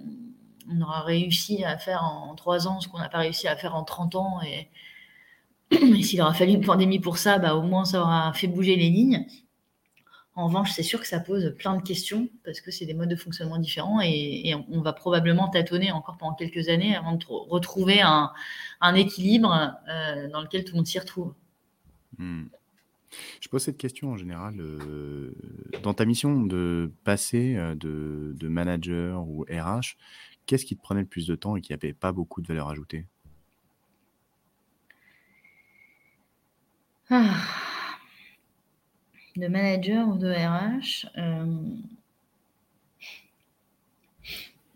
on 0.71 0.81
aura 0.81 1.03
réussi 1.03 1.65
à 1.65 1.77
faire 1.79 2.03
en 2.05 2.35
trois 2.35 2.67
ans 2.67 2.81
ce 2.81 2.89
qu'on 2.89 2.99
n'a 2.99 3.09
pas 3.09 3.19
réussi 3.19 3.47
à 3.47 3.57
faire 3.57 3.77
en 3.77 3.85
30 3.85 4.17
ans. 4.17 4.41
Et, 4.43 4.69
et 5.71 6.03
s'il 6.03 6.21
aura 6.21 6.35
fallu 6.35 6.53
une 6.53 6.65
pandémie 6.65 6.99
pour 6.99 7.19
ça, 7.19 7.39
bah, 7.39 7.55
au 7.55 7.63
moins 7.63 7.85
ça 7.85 8.01
aura 8.01 8.33
fait 8.33 8.49
bouger 8.49 8.75
les 8.75 8.91
lignes. 8.91 9.27
En 10.35 10.47
revanche, 10.47 10.71
c'est 10.73 10.83
sûr 10.83 10.99
que 10.99 11.07
ça 11.07 11.21
pose 11.21 11.55
plein 11.59 11.77
de 11.77 11.83
questions 11.83 12.31
parce 12.45 12.63
que 12.63 12.71
c'est 12.71 12.87
des 12.87 12.95
modes 12.95 13.11
de 13.11 13.17
fonctionnement 13.17 13.59
différents 13.59 14.01
et, 14.01 14.55
on 14.71 14.81
va 14.81 14.95
probablement 14.95 15.49
tâtonner 15.49 15.93
encore 15.93 16.17
pendant 16.17 16.35
quelques 16.35 16.69
années 16.69 16.97
avant 16.97 17.17
de 17.17 17.25
retrouver 17.29 18.01
un, 18.01 18.33
équilibre 18.95 19.75
euh, 19.89 20.29
dans 20.31 20.41
lequel 20.41 20.65
tout 20.65 20.73
le 20.73 20.77
monde 20.79 20.87
s'y 20.87 20.99
retrouve. 20.99 21.35
Hmm. 22.17 22.45
Je 23.43 23.49
pose 23.49 23.63
cette 23.63 23.77
question 23.77 24.13
en 24.13 24.17
général 24.17 24.59
euh, 24.59 25.35
dans 25.83 25.93
ta 25.93 26.07
mission 26.07 26.41
de 26.41 26.91
passer 27.05 27.57
euh, 27.57 27.75
de, 27.75 28.49
manager 28.49 29.27
ou 29.29 29.45
RH. 29.51 29.97
Qu'est-ce 30.47 30.65
qui 30.65 30.77
te 30.77 30.83
prenait 30.83 31.03
le 31.03 31.07
plus 31.07 31.27
de 31.27 31.35
temps 31.35 31.57
et 31.57 31.61
qui 31.61 31.73
n'avait 31.73 31.93
pas 31.93 32.13
beaucoup 32.13 32.41
de 32.41 32.49
valeur 32.49 32.71
ajoutée? 32.71 33.07
Ah 37.11 37.37
de 39.37 39.49
manager 39.49 40.09
ou 40.09 40.17
de 40.19 40.31
RH. 40.31 41.07
Euh, 41.19 41.45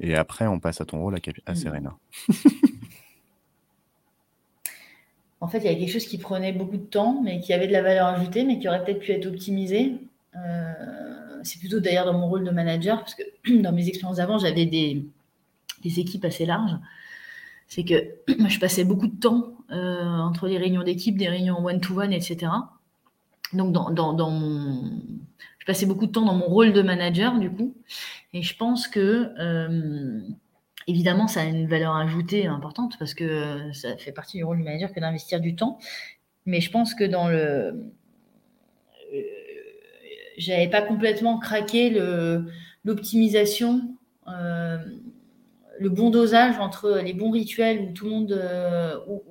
Et 0.00 0.14
après, 0.14 0.46
on 0.46 0.60
passe 0.60 0.80
à 0.80 0.84
ton 0.84 1.00
rôle 1.00 1.14
à, 1.14 1.18
à 1.46 1.52
mm. 1.52 1.56
Serena. 1.56 1.96
en 5.40 5.48
fait, 5.48 5.58
il 5.58 5.64
y 5.64 5.68
avait 5.68 5.78
quelque 5.78 5.92
chose 5.92 6.06
qui 6.06 6.18
prenait 6.18 6.52
beaucoup 6.52 6.76
de 6.76 6.84
temps, 6.84 7.20
mais 7.22 7.40
qui 7.40 7.52
avait 7.52 7.66
de 7.66 7.72
la 7.72 7.82
valeur 7.82 8.06
ajoutée, 8.06 8.44
mais 8.44 8.58
qui 8.58 8.68
aurait 8.68 8.84
peut-être 8.84 9.00
pu 9.00 9.12
être 9.12 9.26
optimisé. 9.26 9.94
Euh, 10.34 11.40
c'est 11.42 11.58
plutôt 11.58 11.80
d'ailleurs 11.80 12.06
dans 12.06 12.18
mon 12.18 12.28
rôle 12.28 12.44
de 12.44 12.50
manager, 12.50 12.98
parce 13.00 13.14
que 13.14 13.22
dans 13.62 13.72
mes 13.72 13.88
expériences 13.88 14.18
avant, 14.18 14.38
j'avais 14.38 14.66
des, 14.66 15.04
équipes 15.84 16.24
assez 16.24 16.46
larges. 16.46 16.76
C'est 17.68 17.84
que 17.84 18.16
je 18.48 18.58
passais 18.58 18.84
beaucoup 18.84 19.06
de 19.06 19.20
temps 19.20 19.52
euh, 19.70 20.02
entre 20.02 20.48
les 20.48 20.58
réunions 20.58 20.82
d'équipe, 20.82 21.16
des 21.16 21.28
réunions 21.28 21.64
one-to-one, 21.64 22.12
etc 22.12 22.48
donc 23.52 23.73
dans, 23.94 24.31
mon, 24.31 24.90
je 25.59 25.66
passais 25.66 25.86
beaucoup 25.86 26.06
de 26.06 26.12
temps 26.12 26.24
dans 26.24 26.35
mon 26.35 26.47
rôle 26.47 26.73
de 26.73 26.82
manager 26.82 27.39
du 27.39 27.51
coup, 27.51 27.74
et 28.32 28.43
je 28.43 28.56
pense 28.56 28.89
que 28.89 29.32
euh, 29.39 30.20
évidemment 30.86 31.28
ça 31.28 31.43
a 31.43 31.44
une 31.44 31.68
valeur 31.68 31.94
ajoutée 31.94 32.47
importante 32.47 32.98
parce 32.98 33.14
que 33.14 33.73
ça 33.73 33.97
fait 33.97 34.12
partie 34.12 34.39
du 34.39 34.44
rôle 34.44 34.59
du 34.59 34.62
manager 34.64 34.93
que 34.93 35.01
d'investir 35.01 35.40
du 35.40 35.55
temps, 35.55 35.78
mais 36.44 36.60
je 36.60 36.70
pense 36.70 36.94
que 36.94 37.05
dans 37.05 37.28
le, 37.28 37.93
euh, 39.14 39.23
j'avais 40.39 40.68
pas 40.68 40.82
complètement 40.82 41.39
craqué 41.39 41.90
le 41.90 42.47
l'optimisation. 42.85 43.97
Euh, 44.28 44.78
le 45.78 45.90
bon 45.90 46.09
dosage 46.09 46.59
entre 46.59 47.02
les 47.05 47.12
bons 47.12 47.31
rituels 47.31 47.81
où 47.81 47.93
tout 47.93 48.06
le 48.06 48.10
monde 48.10 48.40
où, 49.06 49.23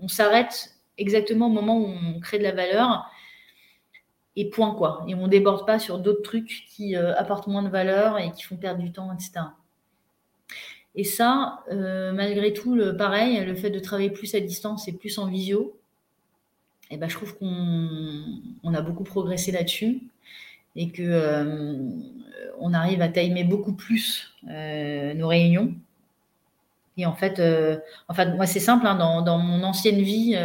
on 0.00 0.08
s'arrête 0.08 0.77
exactement 0.98 1.46
au 1.46 1.50
moment 1.50 1.78
où 1.78 1.86
on 1.86 2.20
crée 2.20 2.38
de 2.38 2.42
la 2.42 2.52
valeur. 2.52 3.10
Et 4.36 4.50
point 4.50 4.72
quoi. 4.72 5.04
Et 5.08 5.16
on 5.16 5.24
ne 5.24 5.28
déborde 5.28 5.66
pas 5.66 5.80
sur 5.80 5.98
d'autres 5.98 6.22
trucs 6.22 6.64
qui 6.68 6.94
euh, 6.94 7.12
apportent 7.16 7.48
moins 7.48 7.64
de 7.64 7.68
valeur 7.68 8.18
et 8.18 8.30
qui 8.30 8.44
font 8.44 8.56
perdre 8.56 8.80
du 8.80 8.92
temps, 8.92 9.12
etc. 9.12 9.46
Et 10.94 11.02
ça, 11.02 11.64
euh, 11.72 12.12
malgré 12.12 12.52
tout, 12.52 12.80
pareil, 12.96 13.44
le 13.44 13.56
fait 13.56 13.70
de 13.70 13.80
travailler 13.80 14.10
plus 14.10 14.36
à 14.36 14.40
distance 14.40 14.86
et 14.86 14.92
plus 14.92 15.18
en 15.18 15.26
visio, 15.26 15.76
eh 16.90 16.96
ben, 16.96 17.08
je 17.08 17.16
trouve 17.16 17.36
qu'on 17.36 18.74
a 18.74 18.80
beaucoup 18.80 19.02
progressé 19.02 19.50
là-dessus 19.50 20.02
et 20.76 20.90
que 20.90 21.02
euh, 21.02 21.88
on 22.60 22.74
arrive 22.74 23.02
à 23.02 23.08
timer 23.08 23.42
beaucoup 23.42 23.72
plus 23.72 24.32
nos 24.44 25.26
réunions. 25.26 25.74
Et 26.96 27.06
en 27.06 27.14
fait, 27.14 27.42
en 28.08 28.14
fait 28.14 28.34
moi, 28.34 28.46
c'est 28.46 28.60
simple, 28.60 28.86
hein, 28.86 28.94
dans, 28.94 29.22
dans, 29.22 29.38
mon 29.38 29.64
ancienne 29.64 30.00
vie, 30.00 30.36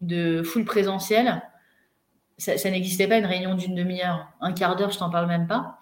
de 0.00 0.42
full 0.42 0.64
présentiel, 0.64 1.42
ça, 2.38 2.70
n'existait 2.70 3.08
pas 3.08 3.18
une 3.18 3.26
réunion 3.26 3.54
d'une 3.54 3.74
demi-heure. 3.74 4.28
Un 4.40 4.52
quart 4.52 4.76
d'heure, 4.76 4.90
je 4.90 4.98
t'en 4.98 5.10
parle 5.10 5.26
même 5.26 5.46
pas. 5.46 5.78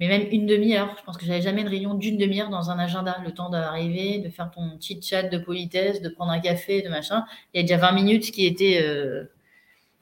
Mais 0.00 0.08
même 0.08 0.26
une 0.32 0.46
demi-heure. 0.46 0.94
Je 0.98 1.04
pense 1.04 1.16
que 1.16 1.24
j'avais 1.24 1.42
jamais 1.42 1.60
une 1.60 1.68
réunion 1.68 1.94
d'une 1.94 2.18
demi-heure 2.18 2.50
dans 2.50 2.70
un 2.70 2.78
agenda. 2.78 3.16
Le 3.24 3.32
temps 3.32 3.48
d'arriver, 3.48 4.18
de 4.18 4.28
faire 4.28 4.50
ton 4.50 4.76
petit 4.76 5.00
chat 5.00 5.22
de 5.22 5.38
politesse, 5.38 6.02
de 6.02 6.08
prendre 6.08 6.32
un 6.32 6.40
café, 6.40 6.82
de 6.82 6.88
machin. 6.88 7.24
Il 7.52 7.58
y 7.58 7.60
a 7.60 7.62
déjà 7.62 7.76
20 7.76 7.92
minutes 7.92 8.32
qui 8.32 8.44
étaient 8.44 8.82
euh, 8.82 9.24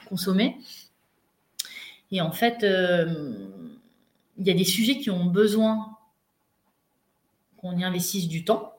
consommées. 0.08 0.56
Et 2.10 2.22
en 2.22 2.32
fait, 2.32 2.62
euh, 2.62 3.34
il 4.38 4.46
y 4.46 4.50
a 4.50 4.54
des 4.54 4.64
sujets 4.64 4.96
qui 4.98 5.10
ont 5.10 5.26
besoin 5.26 5.98
qu'on 7.58 7.76
y 7.76 7.84
investisse 7.84 8.28
du 8.28 8.44
temps. 8.44 8.72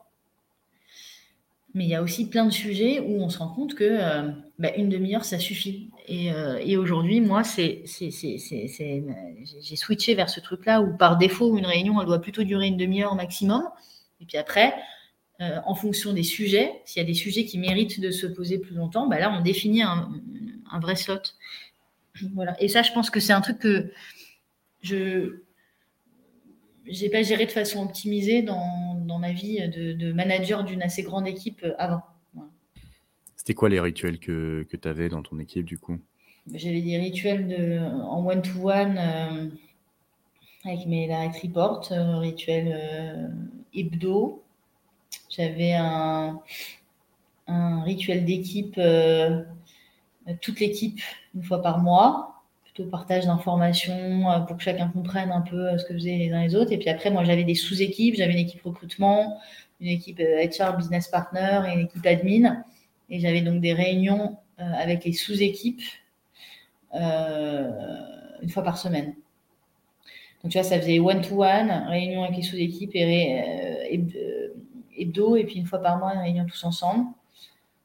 Mais 1.74 1.84
il 1.84 1.90
y 1.90 1.94
a 1.94 2.02
aussi 2.02 2.28
plein 2.28 2.44
de 2.44 2.52
sujets 2.52 3.00
où 3.00 3.22
on 3.22 3.28
se 3.28 3.38
rend 3.38 3.48
compte 3.48 3.74
que 3.74 3.84
euh, 3.84 4.30
bah, 4.58 4.72
une 4.76 4.88
demi-heure, 4.88 5.24
ça 5.24 5.38
suffit. 5.38 5.90
Et, 6.06 6.32
euh, 6.32 6.58
et 6.62 6.76
aujourd'hui, 6.76 7.20
moi, 7.20 7.42
j'ai 7.44 7.84
switché 9.76 10.14
vers 10.14 10.30
ce 10.30 10.38
truc-là 10.40 10.80
où 10.80 10.96
par 10.96 11.16
défaut, 11.16 11.56
une 11.58 11.66
réunion, 11.66 12.00
elle 12.00 12.06
doit 12.06 12.20
plutôt 12.20 12.44
durer 12.44 12.68
une 12.68 12.76
demi-heure 12.76 13.16
maximum. 13.16 13.64
Et 14.20 14.26
puis 14.26 14.36
après, 14.36 14.74
euh, 15.40 15.58
en 15.66 15.74
fonction 15.74 16.12
des 16.12 16.22
sujets, 16.22 16.72
s'il 16.84 17.02
y 17.02 17.04
a 17.04 17.06
des 17.06 17.14
sujets 17.14 17.44
qui 17.44 17.58
méritent 17.58 18.00
de 18.00 18.12
se 18.12 18.26
poser 18.28 18.58
plus 18.58 18.76
longtemps, 18.76 19.08
bah 19.08 19.18
là, 19.18 19.34
on 19.36 19.42
définit 19.42 19.82
un, 19.82 20.12
un 20.70 20.78
vrai 20.78 20.94
slot. 20.94 21.18
Voilà. 22.34 22.54
Et 22.62 22.68
ça, 22.68 22.82
je 22.82 22.92
pense 22.92 23.10
que 23.10 23.18
c'est 23.18 23.32
un 23.32 23.40
truc 23.40 23.58
que 23.58 23.90
je 24.82 25.40
j'ai 26.86 27.08
pas 27.08 27.22
géré 27.22 27.46
de 27.46 27.50
façon 27.50 27.82
optimisée 27.82 28.42
dans, 28.42 28.94
dans 29.06 29.18
ma 29.18 29.32
vie 29.32 29.58
de 29.70 30.12
manager 30.12 30.64
d'une 30.64 30.82
assez 30.82 31.02
grande 31.02 31.26
équipe 31.26 31.64
avant. 31.78 32.02
C'était 33.44 33.54
quoi 33.54 33.68
les 33.68 33.78
rituels 33.78 34.18
que, 34.18 34.66
que 34.70 34.76
tu 34.76 34.88
avais 34.88 35.08
dans 35.08 35.22
ton 35.22 35.38
équipe 35.38 35.66
du 35.66 35.78
coup? 35.78 35.98
J'avais 36.52 36.80
des 36.80 36.98
rituels 36.98 37.90
en 38.04 38.26
one-to-one. 38.26 38.98
Euh, 38.98 39.48
avec 40.64 40.86
mes 40.86 41.06
direct 41.06 41.36
reports, 41.42 41.88
rituel 42.20 43.30
hebdo. 43.74 44.42
J'avais 45.28 45.74
un, 45.74 46.40
rituel 47.82 48.24
d'équipe, 48.24 48.80
toute 50.40 50.60
l'équipe, 50.60 51.00
une 51.34 51.42
fois 51.42 51.60
par 51.60 51.80
mois 51.80 52.34
plutôt 52.74 52.90
partage 52.90 53.26
d'informations 53.26 54.30
euh, 54.30 54.40
pour 54.40 54.56
que 54.56 54.62
chacun 54.62 54.88
comprenne 54.88 55.30
un 55.30 55.42
peu 55.42 55.68
euh, 55.68 55.78
ce 55.78 55.84
que 55.84 55.94
faisaient 55.94 56.16
les 56.16 56.32
uns 56.32 56.42
les 56.42 56.54
autres. 56.54 56.72
Et 56.72 56.78
puis 56.78 56.88
après, 56.88 57.10
moi, 57.10 57.24
j'avais 57.24 57.44
des 57.44 57.54
sous-équipes. 57.54 58.16
J'avais 58.16 58.32
une 58.32 58.38
équipe 58.38 58.62
recrutement, 58.62 59.38
une 59.80 59.88
équipe 59.88 60.18
HR 60.18 60.22
euh, 60.22 60.72
business 60.72 61.08
partner 61.08 61.62
et 61.68 61.74
une 61.74 61.86
équipe 61.86 62.04
admin. 62.04 62.64
Et 63.10 63.20
j'avais 63.20 63.42
donc 63.42 63.60
des 63.60 63.72
réunions 63.72 64.36
avec 64.58 65.04
les 65.04 65.12
sous-équipes 65.12 65.82
une 66.92 68.48
fois 68.50 68.62
par 68.62 68.78
semaine. 68.78 69.14
Donc, 70.42 70.52
tu 70.52 70.58
vois, 70.58 70.62
ça 70.62 70.78
faisait 70.78 70.98
one-to-one, 70.98 71.70
réunion 71.88 72.22
avec 72.24 72.36
les 72.36 72.42
sous-équipes 72.42 72.94
et 72.94 73.90
hebdo, 74.96 75.36
et 75.36 75.44
puis 75.44 75.56
une 75.56 75.66
fois 75.66 75.80
par 75.80 75.98
mois, 75.98 76.14
une 76.14 76.20
réunion 76.20 76.46
tous 76.46 76.64
ensemble. 76.64 77.06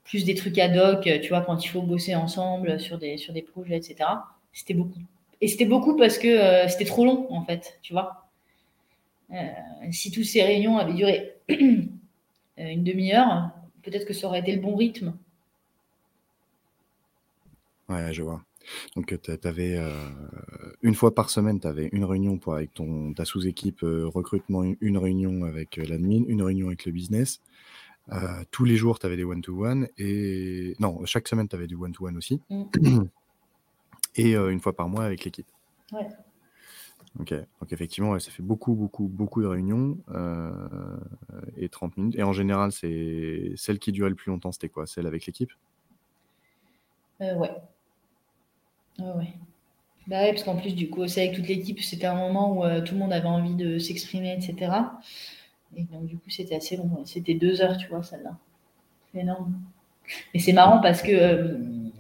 Plus 0.04 0.26
des 0.26 0.36
trucs 0.36 0.58
ad 0.58 0.76
hoc, 0.76 1.10
tu 1.22 1.30
vois, 1.30 1.42
quand 1.42 1.64
il 1.64 1.68
faut 1.68 1.82
bosser 1.82 2.16
ensemble 2.16 2.80
sur 2.80 2.98
des, 2.98 3.18
sur 3.18 3.34
des 3.34 3.42
projets, 3.42 3.78
etc. 3.78 4.10
C'était 4.54 4.74
beaucoup. 4.74 5.00
Et 5.42 5.48
c'était 5.48 5.66
beaucoup 5.66 5.96
parce 5.96 6.18
que 6.18 6.28
euh, 6.28 6.68
c'était 6.68 6.86
trop 6.86 7.06
long, 7.06 7.28
en 7.32 7.44
fait, 7.44 7.80
tu 7.82 7.94
vois. 7.94 8.26
Euh, 9.32 9.36
si 9.92 10.12
toutes 10.12 10.26
ces 10.26 10.42
réunions 10.42 10.78
avaient 10.78 10.94
duré 10.94 11.36
euh, 11.52 11.56
une 12.58 12.84
demi-heure, 12.84 13.52
peut-être 13.84 14.06
que 14.06 14.14
ça 14.14 14.28
aurait 14.28 14.40
été 14.40 14.56
le 14.56 14.62
bon 14.62 14.76
rythme. 14.76 15.14
Ouais, 17.88 18.14
je 18.14 18.22
vois. 18.22 18.44
Donc, 18.96 19.20
tu 19.22 19.48
avais 19.48 19.80
une 20.84 20.94
fois 20.94 21.16
par 21.16 21.30
semaine, 21.30 21.60
tu 21.60 21.68
avais 21.68 21.90
une 21.92 22.06
réunion 22.06 22.38
pour, 22.38 22.54
avec 22.54 22.74
ton, 22.74 23.14
ta 23.14 23.26
sous-équipe 23.26 23.80
recrutement, 23.82 24.64
une 24.80 24.98
réunion 24.98 25.44
avec 25.44 25.78
l'admin, 25.78 26.24
une 26.28 26.44
réunion 26.44 26.68
avec 26.68 26.86
le 26.86 26.92
business. 26.92 27.42
tous 28.52 28.66
les 28.66 28.76
jours, 28.76 29.00
tu 29.00 29.08
avais 29.08 29.18
des 29.18 29.24
one-to-one. 29.24 29.88
et 29.98 30.76
non, 30.80 31.04
chaque 31.06 31.28
semaine, 31.28 31.48
tu 31.48 31.56
avais 31.56 31.68
du 31.68 31.76
one-to-one 31.76 32.18
aussi. 32.18 32.42
Mm. 32.50 33.06
et 34.16 34.36
euh, 34.36 34.50
une 34.50 34.60
fois 34.60 34.76
par 34.76 34.90
mois 34.90 35.06
avec 35.06 35.24
l'équipe. 35.24 35.48
Ouais. 35.92 36.08
Ok, 37.18 37.34
donc 37.34 37.74
effectivement, 37.74 38.18
ça 38.20 38.32
fait 38.32 38.44
beaucoup, 38.44 38.76
beaucoup, 38.76 39.08
beaucoup 39.08 39.42
de 39.42 39.48
réunions 39.48 39.98
euh, 40.12 40.52
et 41.58 41.68
30 41.68 41.98
minutes. 41.98 42.16
Et 42.18 42.24
en 42.24 42.34
général, 42.34 42.72
c'est 42.72 43.52
celle 43.56 43.80
qui 43.80 43.92
durait 43.92 44.10
le 44.10 44.16
plus 44.16 44.30
longtemps, 44.32 44.52
c'était 44.52 44.70
quoi? 44.70 44.86
Celle 44.86 45.08
avec 45.08 45.26
l'équipe? 45.26 45.52
Euh, 47.22 47.36
Ouais. 47.36 47.52
ouais. 49.00 49.34
Bah 50.08 50.22
ouais, 50.24 50.32
parce 50.34 50.44
qu'en 50.44 50.58
plus, 50.58 50.76
du 50.76 50.90
coup, 50.90 51.08
c'est 51.08 51.22
avec 51.24 51.36
toute 51.36 51.48
l'équipe, 51.48 51.82
c'était 51.82 52.08
un 52.08 52.16
moment 52.16 52.60
où 52.60 52.82
tout 52.84 52.96
le 52.96 53.00
monde 53.00 53.14
avait 53.14 53.28
envie 53.28 53.56
de 53.56 53.80
s'exprimer, 53.80 54.38
etc. 54.38 55.00
Et 55.78 55.84
donc, 55.86 56.08
du 56.08 56.18
coup, 56.18 56.30
c'était 56.30 56.56
assez 56.56 56.78
long. 56.78 57.06
C'était 57.06 57.36
deux 57.36 57.62
heures, 57.62 57.78
tu 57.78 57.88
vois, 57.90 58.04
celle-là. 58.04 58.38
C'est 59.14 59.22
énorme. 59.22 59.54
Et 60.34 60.40
c'est 60.40 60.54
marrant 60.54 60.82
parce 60.82 61.02
que 61.04 61.60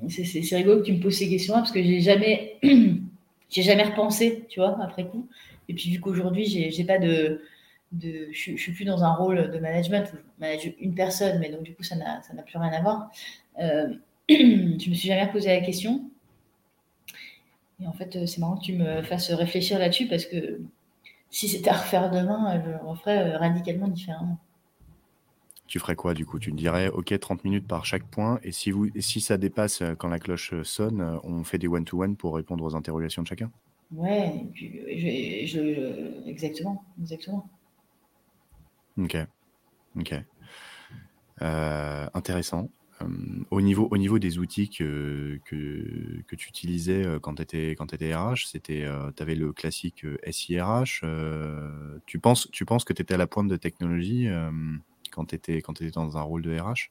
c'est 0.10 0.58
rigolo 0.58 0.82
que 0.82 0.86
tu 0.86 0.94
me 0.94 1.02
poses 1.02 1.18
ces 1.18 1.30
questions-là 1.30 1.62
parce 1.62 1.72
que 1.74 1.84
j'ai 1.84 2.02
jamais, 2.02 2.58
j'ai 3.50 3.64
jamais 3.64 3.84
repensé, 3.84 4.46
tu 4.50 4.60
vois, 4.60 4.82
après 4.82 5.08
coup. 5.08 5.28
Et 5.68 5.74
puis 5.74 5.92
vu 5.92 6.00
qu'aujourd'hui, 6.00 6.46
j'ai 6.46 6.84
pas 6.84 7.00
de, 7.00 7.42
je, 7.92 8.56
suis 8.56 8.72
plus 8.72 8.86
dans 8.86 9.04
un 9.04 9.14
rôle 9.14 9.52
de 9.52 9.60
management 9.60 10.08
je 10.12 10.18
manage 10.40 10.74
une 10.80 10.96
personne, 10.96 11.40
mais 11.40 11.50
donc 11.50 11.64
du 11.64 11.76
coup, 11.76 11.84
ça 11.84 11.96
n'a 11.96 12.44
plus 12.46 12.58
rien 12.58 12.72
à 12.72 12.82
voir. 12.82 13.12
Euh, 13.60 13.94
je 14.30 14.90
me 14.90 14.96
suis 14.96 15.08
jamais 15.08 15.32
posé 15.32 15.50
la 15.50 15.62
question. 15.62 16.10
Et 17.82 17.88
en 17.88 17.94
fait, 17.94 18.26
c'est 18.26 18.40
marrant 18.40 18.58
que 18.58 18.66
tu 18.66 18.74
me 18.74 19.02
fasses 19.04 19.32
réfléchir 19.32 19.80
là-dessus 19.80 20.08
parce 20.08 20.26
que 20.26 20.60
si 21.32 21.48
c'était 21.48 21.70
à 21.70 21.78
refaire 21.78 22.12
demain, 22.12 22.62
je 22.66 22.86
referais 22.86 23.36
radicalement 23.38 23.88
différemment 23.88 24.38
tu 25.70 25.80
ferais 25.80 25.96
quoi 25.96 26.14
du 26.16 26.26
coup? 26.26 26.40
Tu 26.40 26.52
dirais, 26.52 26.90
OK, 26.90 27.18
30 27.18 27.44
minutes 27.44 27.68
par 27.68 27.86
chaque 27.86 28.10
point, 28.10 28.40
et 28.44 28.52
si, 28.52 28.72
vous, 28.72 28.88
si 29.00 29.22
ça 29.22 29.38
dépasse 29.38 29.82
euh, 29.82 29.94
quand 29.94 30.10
la 30.10 30.20
cloche 30.20 30.52
euh, 30.54 30.64
sonne, 30.64 31.00
euh, 31.00 31.18
on 31.24 31.44
fait 31.44 31.60
des 31.60 31.68
one-to-one 31.68 32.18
pour 32.18 32.36
répondre 32.36 32.64
aux 32.64 32.76
interrogations 32.76 33.22
de 33.22 33.28
chacun? 33.28 33.52
Ouais, 33.92 34.48
exactement, 36.26 36.84
exactement. 37.00 37.50
Ok, 38.98 39.16
ok. 39.96 40.16
intéressant. 41.40 42.70
au, 43.52 43.62
niveau, 43.62 43.88
au 43.92 43.98
niveau 43.98 44.20
des 44.20 44.40
outils 44.40 44.70
que, 44.70 45.40
que, 45.46 46.36
tu 46.36 46.50
utilisais 46.50 47.06
quand 47.22 47.36
tu 47.36 47.44
étais, 47.44 47.76
quand 47.78 47.94
étais 47.94 48.14
RH, 48.14 48.48
c'était, 48.48 48.88
tu 49.16 49.24
avais 49.24 49.36
le 49.36 49.54
classique 49.54 50.06
SIRH. 50.24 51.04
tu, 52.06 52.20
penses, 52.20 52.50
tu 52.52 52.66
penses 52.66 52.84
que 52.84 52.94
tu 52.94 53.02
étais 53.02 53.14
à 53.14 53.18
la 53.18 53.28
pointe 53.28 53.48
de 53.48 53.56
technologie 53.56 54.28
quand 55.20 55.74
tu 55.74 55.84
étais, 55.84 55.92
dans 55.92 56.18
un 56.18 56.22
rôle 56.22 56.42
de 56.42 56.58
RH 56.58 56.90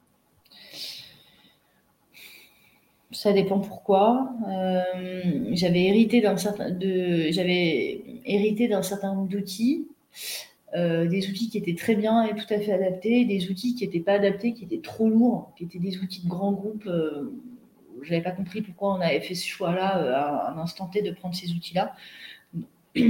ça 3.11 3.33
dépend 3.33 3.59
pourquoi. 3.59 4.31
Euh, 4.49 4.83
j'avais 5.53 5.85
hérité 5.85 6.21
d'un 6.21 6.37
certain 6.37 6.69
j'avais 7.31 8.03
hérité 8.27 8.69
d'un 8.69 8.83
certain 8.83 9.15
nombre 9.15 9.29
d'outils, 9.29 9.89
euh, 10.77 11.07
des 11.07 11.29
outils 11.29 11.49
qui 11.49 11.59
étaient 11.59 11.75
très 11.75 11.95
bien 11.95 12.25
et 12.25 12.35
tout 12.35 12.53
à 12.53 12.59
fait 12.59 12.73
adaptés, 12.73 13.25
des 13.25 13.51
outils 13.51 13.75
qui 13.75 13.85
n'étaient 13.85 14.01
pas 14.01 14.15
adaptés, 14.15 14.53
qui 14.53 14.65
étaient 14.65 14.81
trop 14.81 15.09
lourds, 15.09 15.53
qui 15.57 15.65
étaient 15.65 15.79
des 15.79 15.99
outils 15.99 16.23
de 16.23 16.29
grands 16.29 16.53
groupes. 16.53 16.87
Euh, 16.87 17.33
je 18.03 18.11
n'avais 18.11 18.23
pas 18.23 18.31
compris 18.31 18.63
pourquoi 18.63 18.95
on 18.95 19.01
avait 19.01 19.21
fait 19.21 19.35
ce 19.35 19.47
choix-là 19.47 20.17
à 20.17 20.53
un 20.53 20.59
instant 20.59 20.87
T 20.87 21.03
de 21.03 21.11
prendre 21.11 21.35
ces 21.35 21.51
outils-là. 21.53 21.97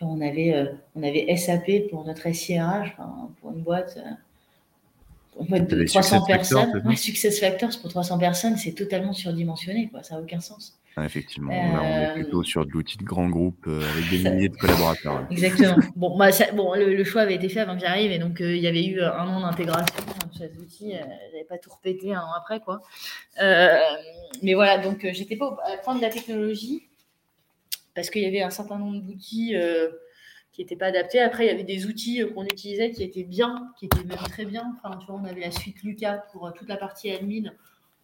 on 0.00 0.20
avait, 0.20 0.66
on 0.94 1.02
avait 1.02 1.36
SAP 1.36 1.88
pour 1.90 2.04
notre 2.04 2.32
SIRH, 2.32 2.96
pour 3.40 3.50
une 3.50 3.60
boîte 3.60 3.98
de 5.38 5.84
300 5.84 6.24
personnes. 6.24 6.82
Ouais, 6.84 6.96
Success 6.96 7.40
Factors 7.40 7.78
pour 7.80 7.90
300 7.90 8.18
personnes, 8.18 8.56
c'est 8.56 8.72
totalement 8.72 9.12
surdimensionné, 9.12 9.88
quoi. 9.88 10.02
ça 10.02 10.14
n'a 10.14 10.20
aucun 10.20 10.40
sens. 10.40 10.78
effectivement, 11.02 11.52
on 11.52 11.82
est 11.82 12.10
euh, 12.10 12.14
plutôt 12.14 12.42
sur 12.42 12.66
de 12.66 12.70
l'outil 12.70 12.98
de 12.98 13.04
grand 13.04 13.28
groupe 13.28 13.66
euh, 13.66 13.80
avec 13.92 14.10
des 14.10 14.30
milliers 14.30 14.48
de 14.48 14.56
collaborateurs. 14.56 15.26
Exactement. 15.30 15.76
bon, 15.96 16.16
bah, 16.16 16.30
bon 16.54 16.74
le, 16.74 17.04
choix 17.04 17.22
avait 17.22 17.36
été 17.36 17.48
fait 17.48 17.60
avant 17.60 17.74
que 17.74 17.80
j'arrive 17.80 18.10
et 18.10 18.18
donc 18.18 18.40
euh, 18.40 18.56
il 18.56 18.62
y 18.62 18.66
avait 18.66 18.84
eu 18.84 19.00
un 19.00 19.26
an 19.28 19.40
d'intégration 19.40 19.86
de 20.30 20.36
ces 20.36 20.58
outils. 20.58 20.92
J'avais 20.92 21.44
pas 21.48 21.58
tout 21.58 21.70
repété 21.70 22.14
un 22.14 22.20
an 22.20 22.32
après, 22.36 22.60
quoi. 22.60 22.80
mais 24.42 24.54
voilà, 24.54 24.78
donc 24.78 25.06
j'étais 25.12 25.36
pas 25.36 25.56
à 25.64 25.70
la 25.70 25.94
de 25.94 26.02
la 26.02 26.10
technologie 26.10 26.88
parce 27.94 28.10
qu'il 28.10 28.22
y 28.22 28.26
avait 28.26 28.42
un 28.42 28.50
certain 28.50 28.78
nombre 28.78 29.00
d'outils 29.00 29.54
qui 30.58 30.64
n'étaient 30.64 30.76
pas 30.76 30.86
adaptés. 30.86 31.20
Après, 31.20 31.44
il 31.44 31.46
y 31.46 31.52
avait 31.52 31.62
des 31.62 31.86
outils 31.86 32.20
euh, 32.20 32.32
qu'on 32.32 32.44
utilisait 32.44 32.90
qui 32.90 33.04
étaient 33.04 33.22
bien, 33.22 33.72
qui 33.78 33.86
étaient 33.86 34.02
même 34.02 34.18
très 34.18 34.44
bien. 34.44 34.76
Enfin, 34.76 34.96
tu 34.98 35.06
vois, 35.06 35.14
on 35.14 35.24
avait 35.24 35.40
la 35.40 35.52
suite 35.52 35.84
Lucas 35.84 36.24
pour 36.32 36.46
euh, 36.46 36.50
toute 36.50 36.68
la 36.68 36.76
partie 36.76 37.12
admin. 37.12 37.52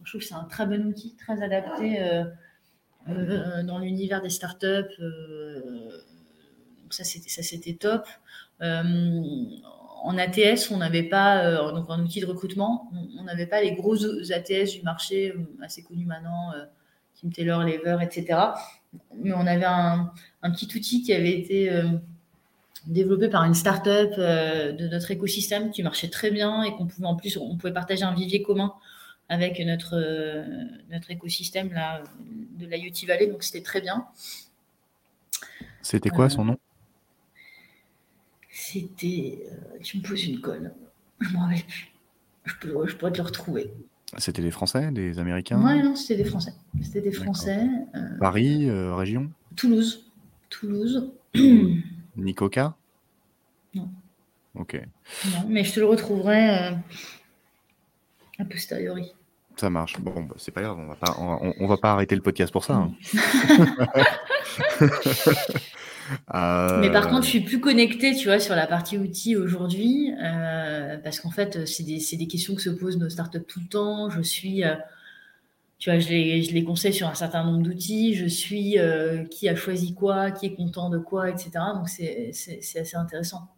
Je 0.05 0.10
trouve 0.10 0.20
que 0.20 0.26
c'est 0.26 0.35
un 0.35 0.44
très 0.44 0.64
bon 0.64 0.86
outil, 0.86 1.16
très 1.16 1.43
adapté 1.43 2.01
euh, 2.01 3.62
dans 3.64 3.78
l'univers 3.78 4.22
des 4.22 4.31
startups. 4.31 4.97
donc 6.82 6.93
ça, 6.94 7.02
c'était 7.02 7.28
ça, 7.28 7.43
c'était 7.43 7.74
top. 7.74 8.06
en 8.60 10.18
ATS, 10.18 10.70
on 10.70 10.76
n'avait 10.76 11.05
pas, 11.05 11.72
donc 11.72 11.89
en 11.89 12.01
outil 12.01 12.20
de 12.20 12.26
recrutement, 12.26 12.90
on 13.18 13.24
n'avait 13.24 13.47
pas 13.47 13.62
les 13.62 13.72
gros 13.72 13.97
ATS 14.31 14.72
du 14.72 14.82
marché 14.82 15.35
assez 15.62 15.82
connus 15.82 16.06
maintenant, 16.06 16.52
Tim 17.20 17.31
Taylor, 17.31 17.62
Lever, 17.62 17.98
etc. 18.02 18.40
Mais 19.16 19.32
on 19.32 19.47
avait 19.47 19.64
un, 19.64 20.12
petit 20.43 20.68
outil 20.76 21.02
qui 21.02 21.14
avait 21.14 21.39
été 21.39 21.70
développé 22.86 23.28
par 23.28 23.44
une 23.44 23.55
start-up 23.55 24.15
euh, 24.19 24.73
de 24.73 24.89
notre 24.89 25.11
écosystème 25.11 25.70
qui 25.70 25.82
marchait 25.82 26.09
très 26.09 26.31
bien 26.31 26.62
et 26.62 26.73
qu'on 26.73 26.86
pouvait 26.86 27.06
en 27.06 27.16
plus, 27.16 27.36
on 27.36 27.56
pouvait 27.56 27.73
partager 27.73 28.02
un 28.02 28.15
vivier 28.15 28.43
commun 28.43 28.74
avec 29.28 29.59
notre, 29.61 29.94
euh, 29.97 30.44
notre 30.90 31.11
écosystème 31.11 31.73
là, 31.73 32.02
de 32.59 32.66
l'IoT 32.66 33.06
Valley, 33.06 33.27
donc 33.27 33.43
c'était 33.43 33.62
très 33.62 33.81
bien. 33.81 34.06
C'était 35.81 36.11
quoi 36.11 36.28
son 36.28 36.44
nom? 36.44 36.59
C'était. 38.51 39.39
Euh, 39.51 39.78
tu 39.82 39.98
me 39.98 40.02
poses 40.02 40.24
une 40.24 40.40
colle. 40.40 40.73
Je 41.20 41.32
m'en 41.32 41.40
rappelle 41.40 41.65
plus. 41.65 41.93
Je, 42.44 42.55
peux, 42.61 42.86
je 42.86 42.97
pourrais 42.97 43.12
te 43.12 43.19
le 43.19 43.24
retrouver. 43.24 43.73
C'était 44.19 44.43
des 44.43 44.51
Français, 44.51 44.90
des 44.93 45.19
Américains? 45.19 45.61
Ouais, 45.62 45.82
non, 45.82 45.97
c'était 45.97 46.23
des 46.23 46.28
Français. 46.28 46.52
C'était 46.82 47.01
des 47.01 47.12
Français. 47.12 47.66
Paris, 48.20 48.70
région? 48.70 49.31
Toulouse. 49.56 50.11
Toulouse. 50.51 51.11
Nikoka? 52.16 52.77
Non. 53.74 53.91
Ok. 54.55 54.81
Non, 55.32 55.45
mais 55.49 55.65
je 55.65 55.74
te 55.74 55.81
le 55.81 55.86
retrouverai 55.86 56.51
euh, 56.51 56.70
a 58.39 58.45
posteriori. 58.45 59.12
Ça 59.57 59.70
marche. 59.70 60.01
Bon, 60.01 60.23
bah, 60.23 60.35
c'est 60.36 60.53
pas 60.53 60.62
grave, 60.62 60.78
on 60.78 60.86
va 60.86 60.97
pas, 60.97 61.16
on, 61.19 61.66
va 61.66 61.77
pas 61.77 61.93
arrêter 61.93 62.16
le 62.16 62.23
podcast 62.23 62.53
pour 62.53 62.65
ça. 62.65 62.74
Hein. 62.74 62.93
Mais 66.81 66.91
par 66.91 67.09
contre, 67.09 67.23
je 67.23 67.31
suis 67.31 67.41
plus 67.41 67.61
connectée, 67.61 68.15
tu 68.15 68.27
vois, 68.27 68.39
sur 68.39 68.55
la 68.55 68.66
partie 68.66 68.99
outils 68.99 69.36
aujourd'hui, 69.36 70.12
euh, 70.23 70.99
parce 70.99 71.20
qu'en 71.20 71.31
fait, 71.31 71.66
c'est 71.66 71.82
des, 71.82 72.01
des, 72.16 72.27
questions 72.27 72.55
que 72.55 72.61
se 72.61 72.70
posent 72.70 72.99
nos 72.99 73.09
startups 73.09 73.45
tout 73.47 73.61
le 73.61 73.69
temps. 73.69 74.11
Je 74.11 74.20
suis, 74.20 74.65
euh, 74.65 74.74
tu 75.79 75.91
vois, 75.91 75.99
je 75.99 76.09
les, 76.09 76.43
je 76.43 76.53
les 76.53 76.65
conseille 76.65 76.95
sur 76.95 77.09
un 77.09 77.15
certain 77.15 77.45
nombre 77.45 77.63
d'outils, 77.63 78.15
je 78.15 78.27
suis 78.27 78.77
qui 79.31 79.49
a 79.49 79.57
choisi 79.57 79.95
quoi, 79.95 80.31
qui 80.31 80.47
est 80.47 80.55
content 80.55 80.91
de 80.91 80.99
quoi, 80.99 81.31
etc. 81.31 81.51
Donc 81.75 81.89
c'est 81.89 82.31
assez 82.31 82.97
intéressant. 82.97 83.49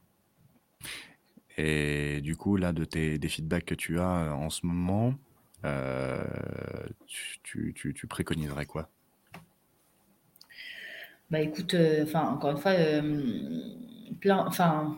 Et 1.58 2.20
du 2.22 2.36
coup, 2.36 2.56
là, 2.56 2.72
de 2.72 2.84
tes, 2.84 3.18
des 3.18 3.28
feedbacks 3.28 3.64
que 3.64 3.74
tu 3.74 3.98
as 3.98 4.34
en 4.34 4.50
ce 4.50 4.66
moment, 4.66 5.14
tu, 7.06 7.72
tu, 7.74 7.94
tu 7.94 8.06
préconiserais 8.06 8.66
quoi? 8.66 8.90
Bah 11.28 11.40
écoute, 11.40 11.74
euh, 11.74 12.06
encore 12.14 12.52
une 12.52 12.56
fois, 12.56 12.70
euh, 12.72 13.02
plein, 14.20 14.46
enfin 14.46 14.96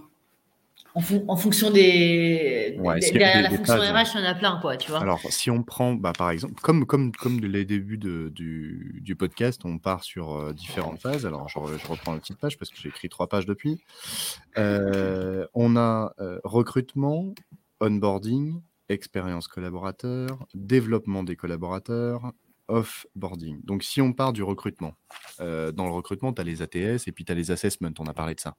en, 1.29 1.37
fonction 1.37 1.71
des, 1.71 2.79
derrière 3.13 3.43
la 3.43 3.51
fonction 3.51 3.75
RH, 3.75 4.15
il 4.15 4.21
y 4.21 4.25
en 4.25 4.31
a 4.31 4.35
plein 4.35 4.59
quoi, 4.61 4.77
tu 4.77 4.91
vois. 4.91 5.01
Alors 5.01 5.21
si 5.31 5.51
on 5.51 5.63
prend, 5.63 5.95
bah, 5.95 6.13
par 6.17 6.31
exemple, 6.31 6.61
comme 6.61 6.87
comme 6.87 7.13
comme 7.13 7.41
les 7.41 7.65
débuts 7.65 7.99
de, 7.99 8.31
du, 8.35 9.01
du, 9.03 9.17
podcast, 9.17 9.63
on 9.65 9.79
part 9.79 10.05
sur 10.05 10.37
euh, 10.37 10.53
différentes 10.53 11.01
phases. 11.01 11.27
Alors 11.27 11.49
je, 11.49 11.59
je, 11.59 11.87
reprends 11.87 12.15
une 12.15 12.21
petite 12.21 12.39
page 12.39 12.59
parce 12.59 12.71
que 12.71 12.77
j'ai 12.81 12.89
écrit 12.89 13.09
trois 13.09 13.29
pages 13.29 13.47
depuis. 13.47 13.81
on 14.57 15.77
a 15.77 16.13
recrutement, 16.45 17.35
onboarding, 17.81 18.61
expérience 18.89 19.49
collaborateur, 19.49 20.47
développement 20.55 21.23
des 21.23 21.37
collaborateurs, 21.37 22.33
offboarding. 22.69 23.61
Donc, 23.65 23.83
si 23.83 24.01
on 24.01 24.13
part 24.13 24.33
du 24.33 24.43
recrutement, 24.43 24.95
euh, 25.41 25.73
dans 25.73 25.87
le 25.87 25.93
recrutement, 25.93 26.33
tu 26.33 26.41
as 26.41 26.45
les 26.45 26.63
ATS 26.63 27.07
et 27.09 27.13
puis 27.13 27.25
tu 27.25 27.33
as 27.33 27.35
les 27.35 27.51
assessments, 27.51 27.91
on 27.99 28.07
a 28.07 28.15
parlé 28.15 28.35
de 28.35 28.41
ça. 28.41 28.57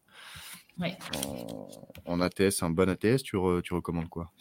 En, 2.05 2.21
ATS, 2.21 2.63
un 2.63 2.69
bon 2.69 2.89
ATS, 2.89 3.23
tu, 3.23 3.37
tu 3.63 3.73
recommandes 3.73 4.09
quoi? 4.09 4.31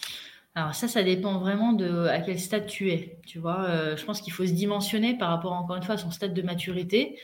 Alors 0.54 0.74
ça, 0.74 0.88
ça 0.88 1.02
dépend 1.02 1.38
vraiment 1.38 1.72
de 1.72 2.06
à 2.06 2.20
quel 2.20 2.38
stade 2.40 2.66
tu 2.66 2.90
es. 2.90 3.20
Tu 3.26 3.38
vois, 3.38 3.64
euh, 3.64 3.96
je 3.96 4.04
pense 4.04 4.20
qu'il 4.20 4.32
faut 4.32 4.46
se 4.46 4.52
dimensionner 4.52 5.16
par 5.16 5.30
rapport 5.30 5.52
encore 5.52 5.76
une 5.76 5.82
fois 5.82 5.94
à 5.94 5.98
son 5.98 6.10
stade 6.10 6.34
de 6.34 6.42
maturité. 6.42 7.18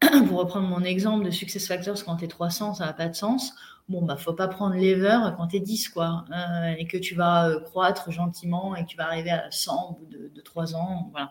Pour 0.28 0.38
reprendre 0.38 0.68
mon 0.68 0.82
exemple 0.82 1.24
de 1.24 1.30
Success 1.30 1.66
Factors, 1.66 2.04
quand 2.04 2.16
tu 2.16 2.24
es 2.24 2.28
300, 2.28 2.74
ça 2.74 2.86
n'a 2.86 2.92
pas 2.92 3.08
de 3.08 3.14
sens 3.14 3.54
bon, 3.90 4.02
bah, 4.02 4.16
faut 4.16 4.32
pas 4.32 4.48
prendre 4.48 4.76
lever 4.76 5.18
quand 5.36 5.48
tu 5.48 5.56
es 5.56 5.60
10, 5.60 5.90
quoi, 5.90 6.24
euh, 6.32 6.74
et 6.78 6.86
que 6.86 6.96
tu 6.96 7.14
vas 7.14 7.48
euh, 7.48 7.60
croître 7.60 8.10
gentiment 8.10 8.74
et 8.76 8.84
que 8.84 8.88
tu 8.88 8.96
vas 8.96 9.06
arriver 9.06 9.30
à 9.30 9.50
100 9.50 9.90
au 9.90 9.92
bout 9.94 10.06
de, 10.06 10.40
3 10.40 10.74
ans. 10.74 11.08
Voilà. 11.10 11.30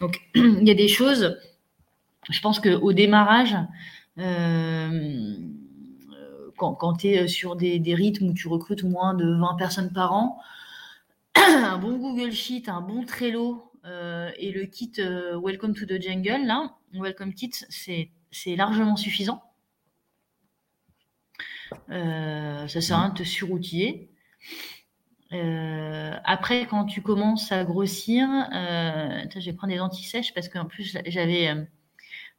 Donc, 0.00 0.20
il 0.34 0.66
y 0.66 0.70
a 0.70 0.74
des 0.74 0.88
choses, 0.88 1.38
je 2.30 2.40
pense 2.40 2.60
qu'au 2.60 2.92
démarrage, 2.92 3.54
euh, 4.18 5.36
quand, 6.58 6.96
tu 6.98 7.08
es 7.08 7.28
sur 7.28 7.56
des, 7.56 7.94
rythmes 7.94 8.30
où 8.30 8.34
tu 8.34 8.48
recrutes 8.48 8.84
moins 8.84 9.14
de 9.14 9.38
20 9.38 9.54
personnes 9.56 9.92
par 9.92 10.12
an, 10.12 10.40
un 11.34 11.78
bon 11.78 11.96
Google 11.96 12.32
Sheet, 12.32 12.64
un 12.68 12.80
bon 12.80 13.04
Trello 13.04 13.64
et 14.38 14.52
le 14.52 14.66
kit 14.66 14.92
Welcome 15.42 15.74
to 15.74 15.86
the 15.86 16.02
Jungle, 16.02 16.46
là, 16.46 16.74
Welcome 16.92 17.32
Kit, 17.32 17.52
c'est 17.70 18.56
largement 18.56 18.96
suffisant. 18.96 19.42
Euh, 21.90 22.66
ça 22.68 22.80
sert 22.80 22.96
à 22.96 23.00
rien 23.02 23.08
de 23.10 23.18
te 23.18 23.22
suroutiller. 23.24 24.10
Euh, 25.32 26.16
après, 26.24 26.66
quand 26.66 26.86
tu 26.86 27.02
commences 27.02 27.52
à 27.52 27.64
grossir, 27.64 28.28
euh, 28.54 29.24
je 29.34 29.44
vais 29.44 29.52
prendre 29.52 29.72
des 29.72 29.80
anti-sèches 29.80 30.32
parce 30.34 30.48
qu'en 30.48 30.64
plus, 30.64 30.96
j'avais, 31.06 31.54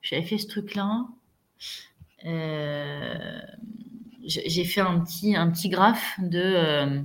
j'avais 0.02 0.24
fait 0.24 0.38
ce 0.38 0.48
truc-là. 0.48 1.06
J'ai 4.26 4.66
fait 4.66 4.82
un 4.82 5.00
petit, 5.00 5.36
un 5.36 5.50
petit 5.50 5.70
graphe 5.70 6.20
de. 6.20 7.04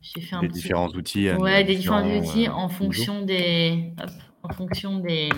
j'ai 0.00 0.20
fait 0.20 0.36
un 0.36 0.42
des 0.42 0.48
différents 0.48 0.88
outils. 0.88 1.30
Ouais, 1.32 1.64
des 1.64 1.76
différents 1.76 2.08
outils 2.08 2.48
en 2.48 2.68
fonction 2.68 3.22
des, 3.22 3.92
en 4.42 4.52
fonction 4.52 4.98
des, 4.98 5.30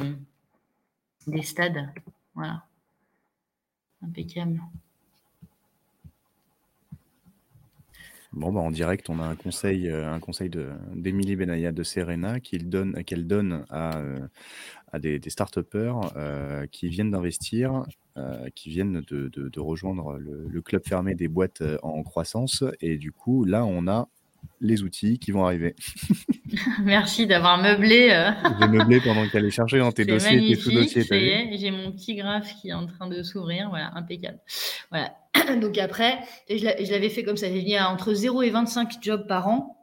des 1.26 1.43
stades. 1.43 1.89
Voilà. 2.34 2.64
Impeccable. 4.02 4.60
Bon, 8.32 8.51
bah, 8.51 8.60
en 8.60 8.70
direct, 8.70 9.10
on 9.10 9.20
a 9.20 9.26
un 9.26 9.36
conseil, 9.36 9.89
euh, 9.89 10.10
un 10.10 10.18
conseil 10.18 10.51
d'Emilie 10.94 11.36
Benaya 11.36 11.70
de 11.70 11.82
Serena 11.82 12.40
qu'elle 12.40 12.70
donne, 12.70 12.94
donne 13.10 13.66
à, 13.68 13.98
euh, 13.98 14.26
à 14.93 14.98
des, 14.98 15.19
des 15.19 15.31
start 15.31 15.59
euh, 15.74 16.66
qui 16.70 16.89
viennent 16.89 17.10
d'investir, 17.10 17.85
qui 18.55 18.69
viennent 18.69 19.02
de, 19.09 19.28
de, 19.28 19.60
rejoindre 19.60 20.19
le, 20.19 20.47
le, 20.48 20.62
club 20.62 20.82
fermé 20.86 21.14
des 21.14 21.28
boîtes 21.28 21.62
en 21.82 22.02
croissance. 22.02 22.62
Et 22.81 22.98
du 22.98 23.10
coup, 23.10 23.44
là, 23.44 23.64
on 23.64 23.89
a 23.89 24.09
les 24.60 24.82
outils 24.82 25.19
qui 25.19 25.32
vont 25.32 25.44
arriver. 25.44 25.74
Merci 26.85 27.27
d'avoir 27.27 27.59
meublé. 27.59 28.10
Euh... 28.12 28.31
J'ai 28.60 28.69
meublé 28.69 29.01
pendant 29.01 29.27
qu'elle 29.28 29.44
est 29.44 29.51
cherchée 29.51 29.78
dans 29.78 29.93
tes 29.93 30.05
dossiers, 30.05 30.39
tes 30.39 30.55
sous-dossiers. 30.55 31.56
j'ai 31.56 31.70
mon 31.70 31.90
petit 31.93 32.14
graphe 32.14 32.55
qui 32.60 32.69
est 32.69 32.73
en 32.73 32.86
train 32.86 33.09
de 33.09 33.23
s'ouvrir. 33.23 33.69
Voilà, 33.70 33.90
impeccable. 33.94 34.39
Voilà. 34.90 35.14
Donc 35.60 35.78
après, 35.78 36.19
je 36.48 36.90
l'avais 36.90 37.09
fait 37.09 37.24
comme 37.24 37.36
ça. 37.36 37.48
J'ai 37.48 37.62
mis 37.62 37.78
entre 37.78 38.14
0 38.14 38.43
et 38.43 38.51
25 38.51 39.02
jobs 39.02 39.27
par 39.27 39.48
an. 39.48 39.81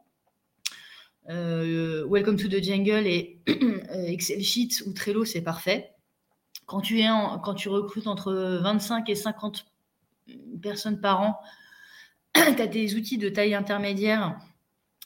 Euh, 1.30 2.04
Welcome 2.08 2.36
to 2.36 2.48
the 2.48 2.60
Jungle 2.60 3.06
et 3.06 3.38
Excel 3.46 4.42
Sheets 4.42 4.82
ou 4.84 4.92
Trello, 4.92 5.24
c'est 5.24 5.42
parfait. 5.42 5.92
Quand 6.66 6.80
tu, 6.80 7.00
es 7.00 7.06
quand 7.44 7.54
tu 7.54 7.68
recrutes 7.68 8.08
entre 8.08 8.32
25 8.32 9.08
et 9.08 9.14
50 9.14 9.66
personnes 10.60 11.00
par 11.00 11.20
an, 11.20 11.40
tu 12.34 12.40
as 12.40 12.66
des 12.66 12.96
outils 12.96 13.16
de 13.16 13.28
taille 13.28 13.54
intermédiaire 13.54 14.38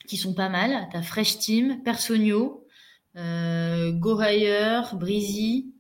qui 0.07 0.17
sont 0.17 0.33
pas 0.33 0.49
mal. 0.49 0.89
Tu 0.91 0.97
as 0.97 1.03
Fresh 1.03 1.39
Team, 1.41 1.83
Personio, 1.85 2.67
euh, 3.17 3.93
GoHire, 3.93 4.97
Breezy, 4.97 5.75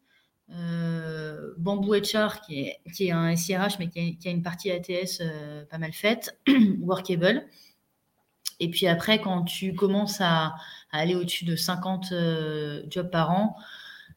euh, 0.50 1.54
Bamboo 1.56 1.94
HR 1.94 2.42
qui 2.46 2.60
est, 2.60 2.80
qui 2.94 3.06
est 3.06 3.12
un 3.12 3.34
SIRH 3.34 3.78
mais 3.78 3.88
qui 3.88 4.28
a, 4.28 4.30
une 4.30 4.42
partie 4.42 4.70
ATS 4.70 5.20
euh, 5.22 5.64
pas 5.64 5.78
mal 5.78 5.94
faite, 5.94 6.38
Workable. 6.80 7.46
Et 8.60 8.70
puis 8.70 8.86
après, 8.86 9.20
quand 9.20 9.44
tu 9.44 9.74
commences 9.74 10.20
à, 10.20 10.54
aller 10.90 11.14
au-dessus 11.16 11.44
de 11.44 11.56
50 11.56 12.12
euh, 12.12 12.82
jobs 12.88 13.10
par 13.10 13.30
an, 13.30 13.56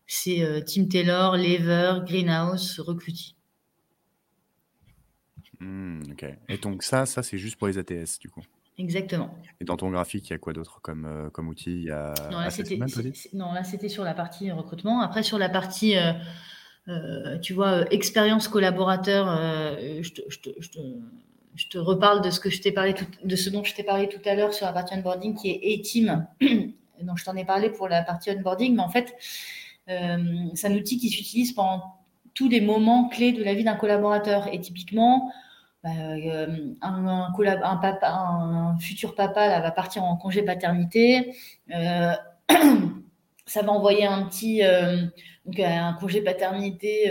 c'est 0.06 0.64
Team 0.66 0.88
Taylor, 0.88 1.36
Lever, 1.36 2.02
Greenhouse, 2.06 2.80
Recruity. 2.80 3.36
Hmm, 5.60 6.02
ok. 6.12 6.26
Et 6.50 6.58
donc 6.58 6.84
ça, 6.84 7.06
ça 7.06 7.24
c'est 7.24 7.38
juste 7.38 7.58
pour 7.58 7.68
les 7.68 7.78
ATS 7.78 8.20
du 8.20 8.30
coup 8.30 8.44
Exactement. 8.78 9.34
Et 9.60 9.66
dans 9.66 9.76
ton 9.76 9.90
graphique, 9.90 10.30
il 10.30 10.34
y 10.34 10.36
a 10.36 10.38
quoi 10.38 10.54
d'autre 10.54 10.80
comme, 10.82 11.06
euh, 11.06 11.30
comme 11.32 11.48
outil? 11.48 11.72
Il 11.72 11.84
y 11.86 11.92
a 11.92 12.14
non, 12.32 12.40
là, 12.40 13.64
c'était 13.64 13.90
sur 13.90 14.04
la 14.04 14.14
partie 14.14 14.52
recrutement. 14.52 15.02
Après, 15.02 15.24
sur 15.24 15.40
la 15.40 15.50
partie, 15.50 15.98
euh, 15.98 16.14
euh, 16.88 17.40
tu 17.40 17.54
vois, 17.54 17.92
expérience 17.92 18.48
collaborateur, 18.48 19.26
je 20.02 20.12
te, 20.12 20.80
je, 21.58 21.68
te, 21.68 21.78
reparle 21.78 22.22
de 22.22 22.30
ce, 22.30 22.40
que 22.40 22.50
je 22.50 22.62
t'ai 22.62 22.72
parlé 22.72 22.96
de 23.24 23.36
ce 23.36 23.50
dont 23.50 23.64
je 23.64 23.74
t'ai 23.76 23.84
parlé 23.84 24.08
tout 24.08 24.22
à 24.26 24.36
l'heure 24.36 24.54
sur 24.54 24.66
la 24.66 24.74
partie 24.74 24.94
onboarding 24.96 25.36
qui 25.36 25.50
est 25.50 25.80
A-Team. 25.80 26.28
Donc, 27.02 27.18
je 27.18 27.26
t'en 27.26 27.36
ai 27.36 27.46
parlé 27.46 27.70
pour 27.70 27.88
la 27.88 28.02
partie 28.02 28.32
onboarding, 28.32 28.76
mais 28.76 28.82
en 28.82 28.90
fait, 28.90 29.14
c'est 29.88 30.68
un 30.68 30.74
outil 30.74 30.98
qui 30.98 31.10
s'utilise 31.10 31.54
pendant 31.54 31.98
tous 32.34 32.50
les 32.50 32.62
moments 32.62 33.10
clés 33.10 33.32
de 33.32 33.44
la 33.44 33.54
vie 33.54 33.64
d'un 33.64 33.76
collaborateur. 33.76 34.48
Et 34.54 34.60
typiquement, 34.60 35.32
bah, 35.84 35.90
euh, 35.90 36.74
un, 36.82 38.78
futur 38.80 39.16
papa 39.16 39.60
va 39.60 39.72
partir 39.72 40.04
en 40.04 40.18
congé 40.18 40.44
paternité. 40.44 41.36
Euh, 41.74 42.14
ça 43.48 43.64
va 43.64 43.72
envoyer 43.72 44.06
un 44.06 44.24
petit 44.26 44.64
euh, 44.64 44.98
donc 45.46 45.60
un 45.60 45.94
congé 45.94 46.22
paternité 46.22 47.10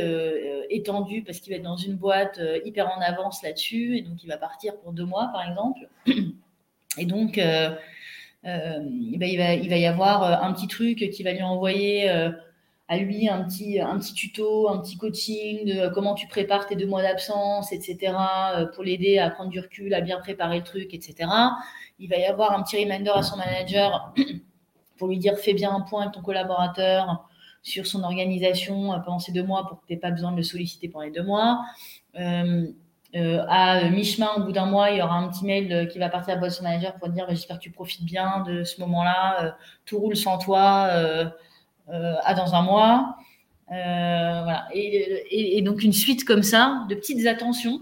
étendu 0.70 1.22
parce 1.22 1.40
qu'il 1.40 1.52
va 1.52 1.56
être 1.56 1.64
dans 1.64 1.76
une 1.76 1.96
boîte 1.96 2.38
hyper 2.64 2.88
en 2.88 3.00
avance 3.00 3.42
là-dessus 3.42 3.96
et 3.96 4.02
donc 4.02 4.22
il 4.22 4.28
va 4.28 4.36
partir 4.36 4.78
pour 4.78 4.92
deux 4.92 5.06
mois 5.06 5.30
par 5.32 5.48
exemple. 5.48 5.88
Et 6.98 7.04
donc 7.04 7.36
il, 7.36 9.18
va, 9.18 9.26
il 9.54 9.68
va 9.68 9.76
y 9.76 9.86
avoir 9.86 10.44
un 10.44 10.52
petit 10.52 10.66
truc 10.66 11.10
qui 11.10 11.22
va 11.22 11.32
lui 11.32 11.42
envoyer 11.42 12.10
à 12.88 12.98
lui 12.98 13.28
un 13.28 13.42
petit, 13.42 13.80
un 13.80 13.98
petit 13.98 14.14
tuto, 14.14 14.68
un 14.68 14.78
petit 14.78 14.96
coaching 14.96 15.64
de 15.64 15.88
comment 15.88 16.14
tu 16.14 16.28
prépares 16.28 16.66
tes 16.66 16.76
deux 16.76 16.86
mois 16.86 17.02
d'absence, 17.02 17.72
etc., 17.72 18.14
euh, 18.54 18.66
pour 18.66 18.84
l'aider 18.84 19.18
à 19.18 19.30
prendre 19.30 19.50
du 19.50 19.58
recul, 19.58 19.92
à 19.92 20.00
bien 20.00 20.20
préparer 20.20 20.58
le 20.58 20.64
truc, 20.64 20.94
etc. 20.94 21.28
Il 21.98 22.08
va 22.08 22.16
y 22.16 22.24
avoir 22.24 22.52
un 22.52 22.62
petit 22.62 22.76
reminder 22.76 23.10
à 23.14 23.22
son 23.22 23.36
manager 23.36 24.14
pour 24.98 25.08
lui 25.08 25.18
dire 25.18 25.36
fais 25.38 25.54
bien 25.54 25.74
un 25.74 25.80
point 25.80 26.02
avec 26.02 26.14
ton 26.14 26.22
collaborateur 26.22 27.28
sur 27.62 27.86
son 27.86 28.02
organisation 28.02 28.92
euh, 28.92 28.98
pendant 28.98 29.18
ces 29.18 29.32
deux 29.32 29.42
mois 29.42 29.66
pour 29.66 29.80
que 29.80 29.86
tu 29.86 29.92
n'aies 29.92 29.98
pas 29.98 30.10
besoin 30.10 30.32
de 30.32 30.36
le 30.36 30.42
solliciter 30.42 30.88
pendant 30.88 31.04
les 31.04 31.10
deux 31.10 31.24
mois. 31.24 31.60
Euh, 32.16 32.66
à 33.48 33.88
mi-chemin, 33.88 34.28
au 34.36 34.42
bout 34.42 34.52
d'un 34.52 34.66
mois, 34.66 34.90
il 34.90 34.98
y 34.98 35.02
aura 35.02 35.16
un 35.16 35.28
petit 35.28 35.46
mail 35.46 35.88
qui 35.90 35.98
va 35.98 36.10
partir 36.10 36.42
à 36.42 36.50
son 36.50 36.64
manager 36.64 36.96
pour 36.96 37.08
dire 37.08 37.26
bah, 37.26 37.32
j'espère 37.34 37.56
que 37.56 37.62
tu 37.62 37.70
profites 37.70 38.04
bien 38.04 38.40
de 38.40 38.62
ce 38.62 38.78
moment-là, 38.80 39.56
tout 39.86 39.98
roule 39.98 40.16
sans 40.16 40.36
toi 40.36 40.90
euh, 41.88 42.16
à 42.24 42.34
dans 42.34 42.54
un 42.54 42.62
mois. 42.62 43.16
Euh, 43.70 44.42
voilà. 44.42 44.66
Et, 44.72 45.62
donc 45.62 45.82
une 45.82 45.92
suite 45.92 46.24
comme 46.24 46.42
ça 46.42 46.84
de 46.88 46.96
petites 46.96 47.26
attentions 47.26 47.80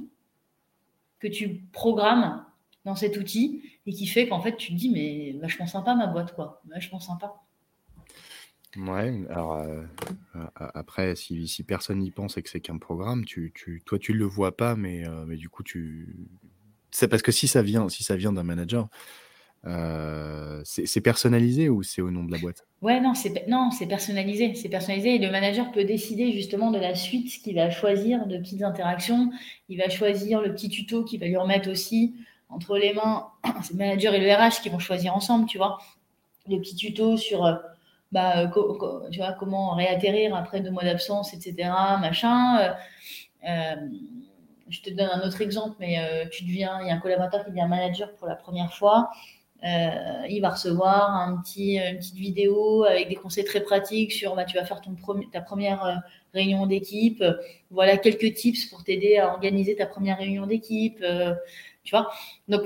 que 1.20 1.28
tu 1.28 1.64
programmes 1.72 2.44
dans 2.84 2.96
cet 2.96 3.16
outil 3.16 3.62
et 3.86 3.92
qui 3.92 4.06
fait 4.06 4.28
qu'en 4.28 4.40
fait 4.40 4.56
tu 4.56 4.72
te 4.72 4.78
dis 4.78 4.90
mais 4.90 5.38
vachement 5.40 5.66
sympa 5.66 5.94
ma 5.94 6.06
boîte 6.06 6.34
quoi, 6.34 6.62
vachement 6.68 7.00
sympa. 7.00 7.34
Ouais, 8.76 9.12
alors 9.30 9.54
euh, 9.54 9.84
après, 10.56 11.14
si, 11.14 11.46
si 11.46 11.62
personne 11.62 12.00
n'y 12.00 12.10
pense 12.10 12.36
et 12.36 12.42
que 12.42 12.50
c'est 12.50 12.60
qu'un 12.60 12.78
programme, 12.78 13.24
tu, 13.24 13.52
tu, 13.54 13.82
toi 13.86 13.98
tu 13.98 14.12
le 14.12 14.24
vois 14.24 14.56
pas, 14.56 14.74
mais, 14.74 15.06
euh, 15.06 15.24
mais 15.26 15.36
du 15.36 15.48
coup 15.48 15.62
tu. 15.62 16.16
C'est 16.90 17.08
parce 17.08 17.22
que 17.22 17.32
si 17.32 17.46
ça 17.46 17.62
vient, 17.62 17.88
si 17.88 18.02
ça 18.02 18.16
vient 18.16 18.32
d'un 18.32 18.42
manager, 18.42 18.88
euh, 19.66 20.60
c'est 20.64 21.00
personnalisé 21.00 21.68
ou 21.68 21.82
c'est 21.82 22.02
au 22.02 22.10
nom 22.10 22.24
de 22.24 22.32
la 22.32 22.38
boîte? 22.38 22.66
Ouais, 22.82 23.00
non, 23.00 23.14
c'est 23.14 23.46
non, 23.48 23.70
c'est 23.70 23.86
personnalisé, 23.86 24.54
c'est 24.54 24.68
personnalisé 24.68 25.14
et 25.14 25.18
le 25.18 25.30
manager 25.30 25.72
peut 25.72 25.84
décider 25.84 26.32
justement 26.32 26.70
de 26.70 26.78
la 26.78 26.94
suite 26.94 27.30
qu'il 27.42 27.54
va 27.54 27.70
choisir 27.70 28.26
de 28.26 28.38
petites 28.38 28.62
interactions. 28.62 29.30
Il 29.68 29.78
va 29.78 29.88
choisir 29.88 30.40
le 30.40 30.52
petit 30.52 30.68
tuto 30.68 31.04
qu'il 31.04 31.20
va 31.20 31.26
lui 31.26 31.36
remettre 31.36 31.70
aussi 31.70 32.14
entre 32.54 32.78
les 32.78 32.92
mains. 32.94 33.28
C'est 33.62 33.72
le 33.72 33.78
manager 33.78 34.14
et 34.14 34.20
le 34.20 34.32
RH 34.32 34.62
qui 34.62 34.68
vont 34.68 34.78
choisir 34.78 35.14
ensemble, 35.14 35.46
tu 35.46 35.58
vois, 35.58 35.78
le 36.48 36.58
petit 36.58 36.76
tuto 36.76 37.16
sur 37.16 37.44
bah, 38.14 38.48
tu 39.10 39.18
vois, 39.18 39.32
comment 39.32 39.74
réatterrir 39.74 40.36
après 40.36 40.60
deux 40.60 40.70
mois 40.70 40.84
d'absence, 40.84 41.34
etc. 41.34 41.68
Machin. 42.00 42.58
Euh, 42.60 42.72
euh, 43.48 43.74
je 44.68 44.80
te 44.80 44.90
donne 44.90 45.10
un 45.12 45.26
autre 45.26 45.42
exemple, 45.42 45.74
mais 45.80 45.98
euh, 45.98 46.24
tu 46.30 46.44
deviens, 46.44 46.78
il 46.80 46.86
y 46.86 46.90
a 46.90 46.94
un 46.94 46.98
collaborateur 46.98 47.44
qui 47.44 47.50
devient 47.50 47.66
manager 47.68 48.14
pour 48.14 48.28
la 48.28 48.36
première 48.36 48.72
fois. 48.72 49.10
il 49.62 50.38
va 50.40 50.50
recevoir 50.50 51.10
un 51.10 51.38
petit, 51.38 51.76
une 51.76 51.98
petite 51.98 52.14
vidéo 52.14 52.84
avec 52.84 53.08
des 53.08 53.16
conseils 53.16 53.44
très 53.44 53.62
pratiques 53.62 54.12
sur 54.12 54.36
bah, 54.36 54.44
tu 54.44 54.56
vas 54.56 54.64
faire 54.64 54.80
ton 54.80 54.94
ta 55.32 55.40
première 55.40 56.02
réunion 56.32 56.66
d'équipe. 56.66 57.22
Voilà 57.70 57.96
quelques 57.98 58.32
tips 58.34 58.66
pour 58.66 58.84
t'aider 58.84 59.18
à 59.18 59.32
organiser 59.32 59.74
ta 59.74 59.86
première 59.86 60.18
réunion 60.18 60.46
d'équipe. 60.46 61.04
Tu 61.84 61.94
vois? 61.94 62.10
Donc, 62.48 62.62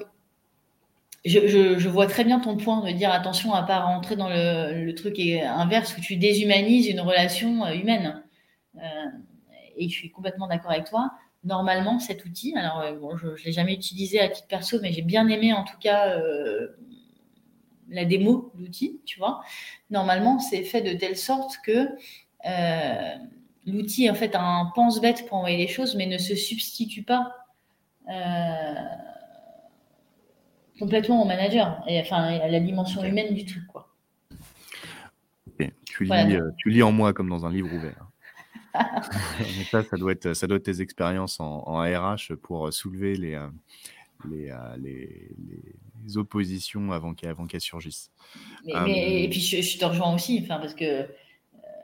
je, 1.25 1.89
vois 1.89 2.07
très 2.07 2.25
bien 2.25 2.41
ton 2.41 2.57
point 2.57 2.81
de 2.85 2.91
dire 2.93 3.13
attention 3.13 3.53
à 3.53 3.63
pas 3.63 3.81
rentrer 3.81 4.17
dans 4.17 4.29
le, 4.29 4.93
truc 4.93 5.19
inverse 5.19 5.97
où 5.97 6.01
tu 6.01 6.17
déshumanises 6.17 6.89
une 6.89 7.01
relation 7.01 7.65
euh, 7.65 7.75
humaine. 7.75 8.23
Euh, 8.77 8.81
et 9.77 9.89
je 9.89 9.95
suis 9.95 10.11
complètement 10.11 10.47
d'accord 10.49 10.73
avec 10.73 10.87
toi. 10.87 11.13
Normalement, 11.45 11.99
cet 11.99 12.25
outil, 12.25 12.57
alors 12.57 12.81
euh, 12.81 12.93
bon, 12.95 13.17
je 13.17 13.29
ne 13.29 13.37
l'ai 13.45 13.53
jamais 13.53 13.75
utilisé 13.75 14.21
à 14.21 14.29
titre 14.29 14.49
perso, 14.49 14.79
mais 14.81 14.93
j'ai 14.93 15.03
bien 15.03 15.29
aimé 15.29 15.53
en 15.53 15.65
tout 15.65 15.79
cas 15.79 16.17
la 17.91 18.05
démo 18.05 18.53
d'outil, 18.55 19.01
tu 19.07 19.19
vois. 19.19 19.41
Normalement, 19.91 20.39
c'est 20.39 20.63
fait 20.63 20.83
de 20.83 20.93
telle 20.99 21.17
sorte 21.17 21.59
que 21.65 21.89
l'outil 23.67 24.11
en 24.11 24.15
fait 24.15 24.35
un 24.35 24.71
pense-bête 24.75 25.27
pour 25.27 25.39
envoyer 25.39 25.59
les 25.59 25.69
choses, 25.69 25.95
mais 25.97 26.07
ne 26.07 26.19
se 26.19 26.35
substitue 26.35 27.03
pas 27.03 27.38
complètement 30.79 31.23
au 31.23 31.27
manager, 31.27 31.83
et 31.89 32.01
enfin 32.01 32.23
à 32.23 32.49
la 32.49 32.61
dimension 32.61 33.05
humaine 33.05 33.35
du 33.35 33.45
truc. 33.45 33.67
Quoi. 33.67 33.89
Tu, 35.99 36.05
lis, 36.05 36.37
euh, 36.37 36.51
tu 36.59 36.71
lis 36.71 36.83
en 36.83 36.93
moi 36.93 37.13
comme 37.13 37.29
dans 37.29 37.45
un 37.45 37.53
livre 37.53 37.73
ouvert. 37.73 38.07
ça, 39.71 39.83
ça 39.83 39.97
doit 39.97 40.13
être, 40.13 40.35
ça 40.35 40.47
doit 40.47 40.59
être 40.59 40.65
tes 40.65 40.81
expériences 40.81 41.41
en, 41.41 41.65
en 41.67 41.79
RH 41.81 42.37
pour 42.41 42.73
soulever 42.73 43.17
les, 43.17 43.35
euh, 43.35 43.49
les, 44.31 44.51
euh, 44.51 44.57
les, 44.79 45.35
les, 46.05 46.17
oppositions 46.17 46.93
avant 46.93 47.15
qu'elles 47.15 47.35
qu 47.35 47.61
surgissent. 47.61 48.13
Mais, 48.65 49.25
et 49.25 49.29
puis 49.29 49.41
je, 49.41 49.61
je, 49.61 49.79
te 49.79 49.85
rejoins 49.85 50.15
aussi, 50.15 50.41
enfin, 50.43 50.59
parce 50.59 50.75
que 50.75 51.09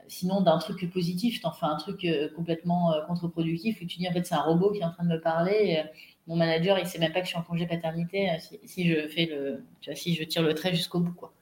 sinon 0.07 0.41
d'un 0.41 0.57
truc 0.59 0.89
positif, 0.91 1.41
tu 1.41 1.45
en 1.45 1.51
fais 1.51 1.65
un 1.65 1.75
truc 1.75 2.07
complètement 2.35 2.93
contre-productif 3.07 3.81
où 3.81 3.85
tu 3.85 3.97
dis 3.97 4.07
en 4.07 4.13
fait 4.13 4.25
c'est 4.25 4.35
un 4.35 4.41
robot 4.41 4.71
qui 4.71 4.79
est 4.79 4.85
en 4.85 4.91
train 4.91 5.03
de 5.03 5.09
me 5.09 5.19
parler 5.19 5.83
mon 6.27 6.35
manager, 6.35 6.79
il 6.79 6.87
sait 6.87 6.99
même 6.99 7.13
pas 7.13 7.19
que 7.19 7.25
je 7.25 7.31
suis 7.31 7.37
en 7.37 7.43
congé 7.43 7.67
paternité 7.67 8.29
euh, 8.29 8.57
si, 8.65 8.89
je 8.89 9.07
fais 9.07 9.25
le, 9.25 9.63
tu 9.81 9.89
vois, 9.89 9.95
si 9.95 10.15
je 10.15 10.23
tire 10.23 10.41
le 10.41 10.53
trait 10.53 10.73
jusqu'au 10.73 10.99
bout, 10.99 11.13
quoi. 11.13 11.33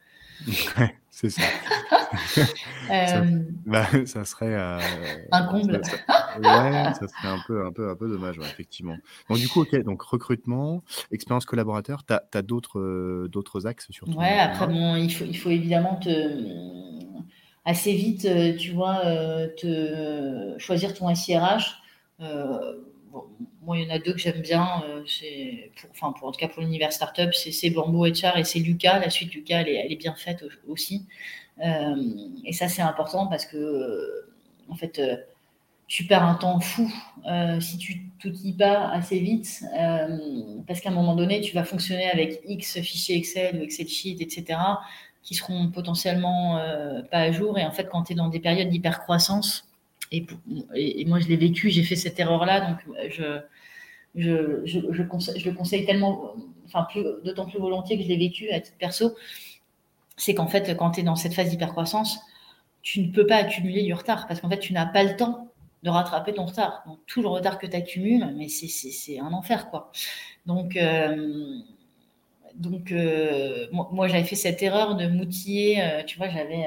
c'est 1.09 1.29
ça. 1.29 1.41
ça, 2.87 3.21
euh, 3.21 3.39
bah, 3.65 3.87
ça, 4.05 4.25
serait 4.25 4.53
euh, 4.53 4.79
un 5.31 5.45
comble. 5.45 5.79
Ça, 5.85 6.39
ouais, 6.39 6.93
ça 6.95 7.07
serait 7.07 7.27
un 7.29 7.39
peu, 7.47 7.65
un 7.65 7.71
peu, 7.71 7.89
un 7.89 7.95
peu 7.95 8.09
dommage, 8.09 8.37
effectivement. 8.39 8.97
Donc 9.29 9.37
du 9.37 9.47
coup, 9.47 9.61
ok, 9.61 9.75
donc 9.83 10.01
recrutement, 10.01 10.83
expérience 11.11 11.45
collaborateur. 11.45 12.03
Tu 12.05 12.13
as, 12.13 12.41
d'autres, 12.41 13.27
d'autres 13.27 13.67
axes 13.67 13.87
sur. 13.91 14.07
Ton 14.07 14.19
ouais, 14.19 14.37
après 14.37 14.67
bon, 14.67 14.95
il 14.95 15.13
faut, 15.13 15.25
il 15.25 15.37
faut 15.37 15.49
évidemment 15.49 15.95
te 15.95 16.09
assez 17.63 17.93
vite, 17.93 18.27
tu 18.57 18.71
vois, 18.71 19.01
te 19.55 20.55
choisir 20.57 20.93
ton 20.93 21.13
SIRH. 21.13 21.81
Moi, 23.61 23.77
il 23.77 23.87
y 23.87 23.91
en 23.91 23.95
a 23.95 23.99
deux 23.99 24.13
que 24.13 24.19
j'aime 24.19 24.41
bien. 24.41 24.83
Euh, 24.87 25.03
enfin, 25.91 26.11
pour, 26.11 26.27
en 26.27 26.31
tout 26.31 26.39
cas 26.39 26.47
pour 26.47 26.61
l'univers 26.61 26.91
startup, 26.91 27.33
c'est 27.33 27.69
Bamboo 27.69 28.05
HR 28.05 28.37
et 28.37 28.43
c'est 28.43 28.59
Lucas. 28.59 28.99
La 28.99 29.09
suite 29.09 29.33
Lucas, 29.33 29.61
elle 29.61 29.91
est, 29.91 29.95
bien 29.95 30.15
faite 30.15 30.43
aussi. 30.67 31.05
Euh, 31.63 31.95
et 32.45 32.53
ça, 32.53 32.67
c'est 32.67 32.81
important 32.81 33.27
parce 33.27 33.45
que, 33.45 33.57
euh, 33.57 34.33
en 34.69 34.75
fait, 34.75 35.01
tu 35.87 36.05
perds 36.05 36.23
un 36.23 36.35
temps 36.35 36.59
fou 36.59 36.91
si 37.59 37.77
tu 37.77 38.09
t'outils 38.19 38.53
pas 38.53 38.89
assez 38.89 39.19
vite. 39.19 39.63
parce 40.67 40.81
qu'à 40.81 40.89
un 40.89 40.93
moment 40.93 41.15
donné, 41.15 41.41
tu 41.41 41.53
vas 41.53 41.63
fonctionner 41.63 42.09
avec 42.09 42.41
X 42.45 42.81
fichiers 42.81 43.17
Excel 43.17 43.59
ou 43.59 43.63
Excel 43.63 43.87
Sheet, 43.87 44.17
etc., 44.19 44.59
qui 45.21 45.35
seront 45.35 45.69
potentiellement 45.71 46.59
pas 47.11 47.19
à 47.19 47.31
jour. 47.31 47.57
Et 47.57 47.65
en 47.65 47.71
fait, 47.71 47.87
quand 47.89 48.03
tu 48.03 48.13
es 48.13 48.15
dans 48.15 48.29
des 48.29 48.39
périodes 48.39 48.69
d'hypercroissance, 48.69 49.72
et, 50.13 51.05
moi, 51.05 51.19
je 51.19 51.27
l'ai 51.27 51.37
vécu, 51.37 51.69
j'ai 51.69 51.83
fait 51.83 51.95
cette 51.95 52.19
erreur-là, 52.19 52.61
donc 52.61 52.77
je, 53.09 53.39
je, 54.15 54.61
je, 54.65 54.79
je, 54.91 55.03
conseille, 55.03 55.39
je 55.39 55.49
le 55.49 55.55
conseille 55.55 55.85
tellement, 55.85 56.35
enfin, 56.65 56.87
d'autant 57.23 57.45
plus 57.45 57.59
volontiers 57.59 57.97
que 57.97 58.03
je 58.03 58.07
l'ai 58.09 58.17
vécu 58.17 58.49
à 58.51 58.59
titre 58.59 58.77
perso. 58.77 59.15
C'est 60.15 60.35
qu'en 60.35 60.47
fait, 60.47 60.75
quand 60.77 60.91
tu 60.91 60.99
es 60.99 61.03
dans 61.03 61.15
cette 61.15 61.33
phase 61.33 61.49
d'hypercroissance, 61.49 62.19
tu 62.83 63.01
ne 63.01 63.11
peux 63.11 63.25
pas 63.25 63.37
accumuler 63.37 63.83
du 63.83 63.93
retard 63.93 64.27
parce 64.27 64.41
qu'en 64.41 64.49
fait, 64.49 64.59
tu 64.59 64.73
n'as 64.73 64.85
pas 64.85 65.03
le 65.03 65.15
temps 65.15 65.51
de 65.83 65.89
rattraper 65.89 66.33
ton 66.33 66.45
retard. 66.45 66.83
Donc, 66.85 66.99
tout 67.07 67.21
le 67.21 67.27
retard 67.27 67.57
que 67.57 67.65
tu 67.65 67.75
accumules, 67.75 68.33
mais 68.37 68.47
c'est 68.49 69.19
un 69.19 69.33
enfer, 69.33 69.69
quoi. 69.69 69.91
Donc, 70.45 70.77
euh, 70.77 71.59
donc 72.55 72.91
euh, 72.91 73.67
moi, 73.71 74.07
j'avais 74.07 74.23
fait 74.23 74.35
cette 74.35 74.61
erreur 74.61 74.95
de 74.95 75.07
m'outiller. 75.07 75.81
Euh, 75.81 76.03
tu 76.03 76.17
vois, 76.17 76.29
j'avais 76.29 76.65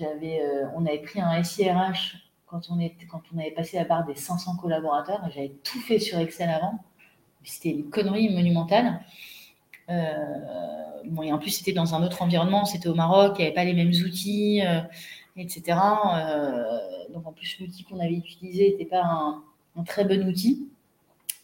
euh, 0.00 0.66
on 0.74 0.86
avait 0.86 0.98
pris 0.98 1.20
un 1.20 1.42
SIRH 1.42 2.16
quand 2.46 2.68
on, 2.70 2.80
était, 2.80 3.06
avait 3.38 3.50
passé 3.52 3.76
la 3.76 3.84
barre 3.84 4.04
des 4.04 4.14
500 4.14 4.56
collaborateurs. 4.56 5.20
J'avais 5.34 5.52
tout 5.62 5.80
fait 5.80 5.98
sur 5.98 6.18
Excel 6.18 6.50
avant. 6.50 6.78
C'était 7.44 7.70
une 7.70 7.90
connerie 7.90 8.28
monumentale. 8.28 9.00
Euh, 9.88 10.04
bon, 11.06 11.22
et 11.22 11.32
en 11.32 11.38
plus, 11.38 11.50
c'était 11.50 11.72
dans 11.72 11.94
un 11.94 12.02
autre 12.02 12.22
environnement. 12.22 12.64
C'était 12.64 12.88
au 12.88 12.94
Maroc. 12.94 13.36
Il 13.38 13.42
n'y 13.42 13.46
avait 13.46 13.54
pas 13.54 13.64
les 13.64 13.74
mêmes 13.74 13.92
outils, 14.04 14.62
euh, 14.64 14.80
etc. 15.36 15.78
donc, 17.12 17.26
en 17.26 17.32
plus, 17.32 17.58
l'outil 17.60 17.84
qu'on 17.84 18.00
avait 18.00 18.14
utilisé 18.14 18.70
n'était 18.70 18.84
pas 18.84 19.02
un, 19.02 19.42
très 19.84 20.04
bon 20.04 20.26
outil. 20.26 20.68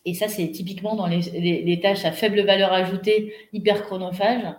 Et 0.05 0.15
ça, 0.15 0.29
c'est 0.29 0.51
typiquement 0.51 0.95
dans 0.95 1.07
les, 1.07 1.81
tâches 1.83 2.05
à 2.05 2.13
faible 2.13 2.43
valeur 2.43 2.73
ajoutée, 2.73 3.33
hyper 3.53 3.83
chronophages. 3.85 4.55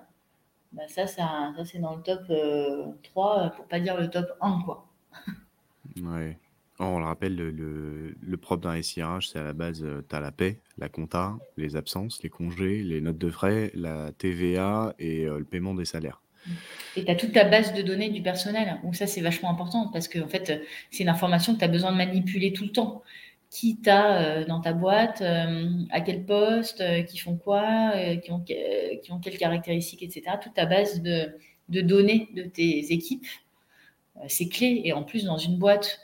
Bah, 0.77 0.83
ça, 0.87 1.07
ça, 1.07 1.53
c'est 1.65 1.79
dans 1.79 1.95
le 1.95 2.03
top 2.03 2.21
3, 3.03 3.39
euh, 3.39 3.49
pour 3.49 3.65
pas 3.65 3.79
dire 3.79 3.99
le 3.99 4.09
top 4.11 4.27
1, 4.41 4.61
quoi. 4.63 4.87
ouais. 6.03 6.37
Oh, 6.79 6.83
on 6.83 6.99
le 6.99 7.05
rappelle, 7.05 7.35
le, 7.35 7.49
le, 8.21 8.37
propre 8.37 8.69
d'un 8.69 8.79
SIRH, 8.79 9.29
c'est 9.29 9.39
à 9.39 9.43
la 9.43 9.53
base, 9.53 9.83
euh, 9.83 10.05
tu 10.07 10.15
as 10.15 10.19
la 10.19 10.31
paie, 10.31 10.59
la 10.77 10.87
compta, 10.87 11.35
les 11.57 11.75
absences, 11.75 12.21
les 12.21 12.29
congés, 12.29 12.83
les 12.83 13.01
notes 13.01 13.17
de 13.17 13.31
frais, 13.31 13.71
la 13.73 14.11
TVA 14.11 14.93
et 14.99 15.25
euh, 15.25 15.39
le 15.39 15.45
paiement 15.45 15.73
des 15.73 15.85
salaires. 15.85 16.21
Et 16.95 17.03
tu 17.03 17.09
as 17.09 17.15
toute 17.15 17.31
ta 17.31 17.45
base 17.45 17.73
de 17.73 17.81
données 17.81 18.11
du 18.11 18.21
personnel. 18.21 18.79
Donc 18.83 18.95
ça, 18.95 19.07
c'est 19.07 19.21
vachement 19.21 19.49
important 19.49 19.89
parce 19.91 20.07
que 20.07 20.19
en 20.19 20.27
fait, 20.27 20.61
c'est 20.91 21.01
une 21.01 21.09
information 21.09 21.55
que 21.55 21.59
tu 21.59 21.65
as 21.65 21.69
besoin 21.69 21.91
de 21.91 21.97
manipuler 21.97 22.53
tout 22.53 22.65
le 22.65 22.71
temps 22.71 23.01
qui 23.49 23.77
t'a 23.77 24.21
euh, 24.21 24.45
dans 24.45 24.59
ta 24.59 24.73
boîte, 24.73 25.21
euh, 25.21 25.69
à 25.91 26.01
quel 26.01 26.25
poste, 26.25 26.81
euh, 26.81 27.03
qui 27.03 27.17
font 27.17 27.37
quoi, 27.37 27.93
qui, 28.23 28.31
ont, 28.31 28.41
qui 28.41 29.11
ont 29.11 29.19
quelles 29.19 29.37
caractéristiques, 29.37 30.03
etc. 30.03 30.37
Toute 30.41 30.53
ta 30.53 30.65
base 30.65 31.01
de, 31.01 31.35
de 31.69 31.81
données 31.81 32.29
de 32.35 32.43
tes 32.43 32.91
équipes, 32.91 33.27
c'est 34.27 34.49
clé. 34.49 34.81
Et 34.83 34.93
en 34.93 35.03
plus, 35.03 35.25
dans 35.25 35.37
une 35.37 35.57
boîte 35.57 35.99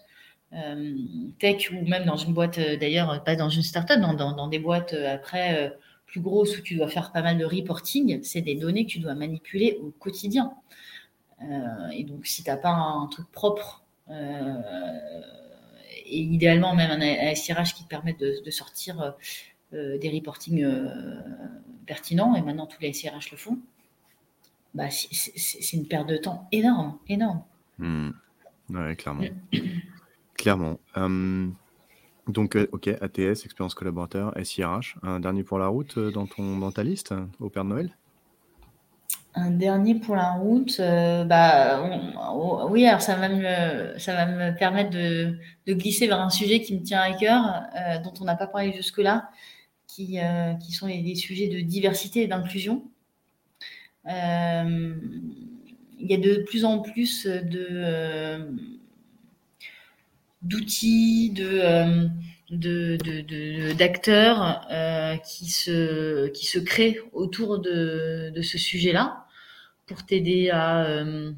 tech 1.40 1.72
ou 1.72 1.84
même 1.88 2.06
dans 2.06 2.15
une 2.15 2.34
boîte, 2.34 2.60
d'ailleurs, 2.60 3.24
pas 3.24 3.36
dans 3.36 3.49
une 3.49 3.64
startup, 3.64 3.99
dans, 3.99 4.14
dans, 4.14 4.34
dans 4.34 4.48
des 4.48 4.60
boîtes 4.60 4.94
après 4.94 5.74
plus 6.06 6.22
grosses 6.22 6.60
où 6.60 6.61
tu 6.61 6.76
dois 6.76 6.88
faire 6.88 7.11
pas 7.11 7.24
mal 7.24 7.40
de 7.40 7.45
reporting, 7.45 8.22
c'est 8.22 8.41
des 8.41 8.53
données 8.53 8.86
que 8.86 8.91
tu 8.91 8.99
dois 8.99 9.15
manipuler 9.15 9.80
au 9.82 9.90
quotidien. 9.90 10.53
et 11.91 12.03
donc, 12.03 12.28
si 12.28 12.44
tu 12.44 12.49
n'as 12.52 12.57
pas 12.57 12.70
un, 12.70 13.07
truc 13.07 13.32
propre, 13.32 13.84
et 16.06 16.20
idéalement 16.20 16.76
même 16.76 16.92
un, 16.92 17.36
SIRH 17.36 17.74
qui 17.74 17.84
te 17.84 17.90
permet 17.90 18.14
de, 18.14 18.50
sortir 18.52 19.02
euh, 19.02 19.12
euh, 19.74 19.98
des 19.98 20.10
reportings 20.10 20.64
euh, 20.64 21.20
pertinents, 21.86 22.36
et 22.36 22.42
maintenant 22.42 22.68
tous 22.68 22.82
les 22.82 22.94
SIRH 22.94 23.32
le 23.32 23.38
font, 23.38 23.60
bah, 24.74 24.90
c'est 24.90 25.74
une 25.74 25.88
perte 25.88 26.08
de 26.08 26.18
temps 26.18 26.48
énorme, 26.52 26.98
énorme. 27.08 27.44
Hmm. 27.78 28.12
Oui, 28.70 28.96
clairement. 28.96 29.24
clairement. 30.36 30.80
donc, 32.28 32.58
ok, 32.72 32.88
ATS, 32.88 33.46
expérience 33.46 33.76
collaborateur, 33.76 34.34
SIRH. 34.42 34.96
Un 35.04 35.20
dernier 35.20 35.44
pour 35.44 35.60
la 35.60 35.68
route 35.68 36.00
dans, 36.00 36.26
ton, 36.26 36.58
dans 36.58 36.72
ta 36.72 36.84
liste 36.84 37.14
au 37.40 37.50
Père 37.50 37.66
Noël? 37.66 37.96
Un 39.35 39.49
dernier 39.49 39.95
pour 39.95 40.15
la 40.15 40.34
route, 40.34 40.80
euh, 40.80 41.23
bah, 41.23 41.81
oui, 42.69 42.85
alors 42.85 43.01
ça 43.01 43.15
va 43.15 43.30
me, 43.30 43.97
ça 43.97 44.14
va 44.14 44.27
me 44.27 44.55
permettre 44.55 44.91
de, 44.91 45.35
glisser 45.68 46.05
vers 46.05 46.19
un 46.19 46.30
sujet 46.30 46.61
qui 46.61 46.76
me 46.77 46.84
tient 46.84 47.01
à 47.01 47.14
cœur, 47.14 47.64
euh, 47.76 47.97
dont 48.03 48.14
on 48.22 48.26
n'a 48.26 48.35
pas 48.35 48.45
parlé 48.45 48.72
jusque-là, 48.73 49.31
qui, 49.88 50.19
euh, 50.19 50.53
qui 50.55 50.72
sont 50.72 50.85
les, 50.85 51.15
sujets 51.15 51.47
de 51.47 51.61
diversité 51.61 52.22
et 52.22 52.27
d'inclusion. 52.27 52.84
il 54.05 54.11
y 55.99 56.14
a 56.14 56.18
de 56.18 56.43
plus 56.43 56.64
en 56.64 56.80
plus 56.80 57.26
de 57.26 58.47
d'outils, 60.43 61.31
de 61.31 62.10
d'acteurs 63.73 64.68
de, 64.69 65.18
qui, 65.23 65.49
se, 65.49 66.27
qui 66.27 66.45
se 66.45 66.60
créent 66.60 66.99
autour 67.14 67.57
de, 67.57 68.31
de 68.35 68.41
ce 68.43 68.60
sujet-là 68.60 69.23
pour 69.85 70.05
t'aider 70.05 70.49
à 70.49 70.85
euh, 70.85 71.31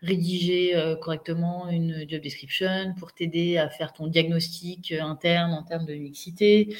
rédiger 0.00 0.74
euh, 0.74 0.96
correctement 0.96 1.68
une 1.68 2.04
job 2.08 2.20
description, 2.20 2.94
pour 2.98 3.12
t'aider 3.12 3.58
à 3.58 3.68
faire 3.68 3.92
ton 3.92 4.06
diagnostic 4.06 4.92
euh, 4.92 5.02
interne 5.02 5.52
en 5.52 5.62
termes 5.62 5.86
de 5.86 5.94
mixité, 5.94 6.76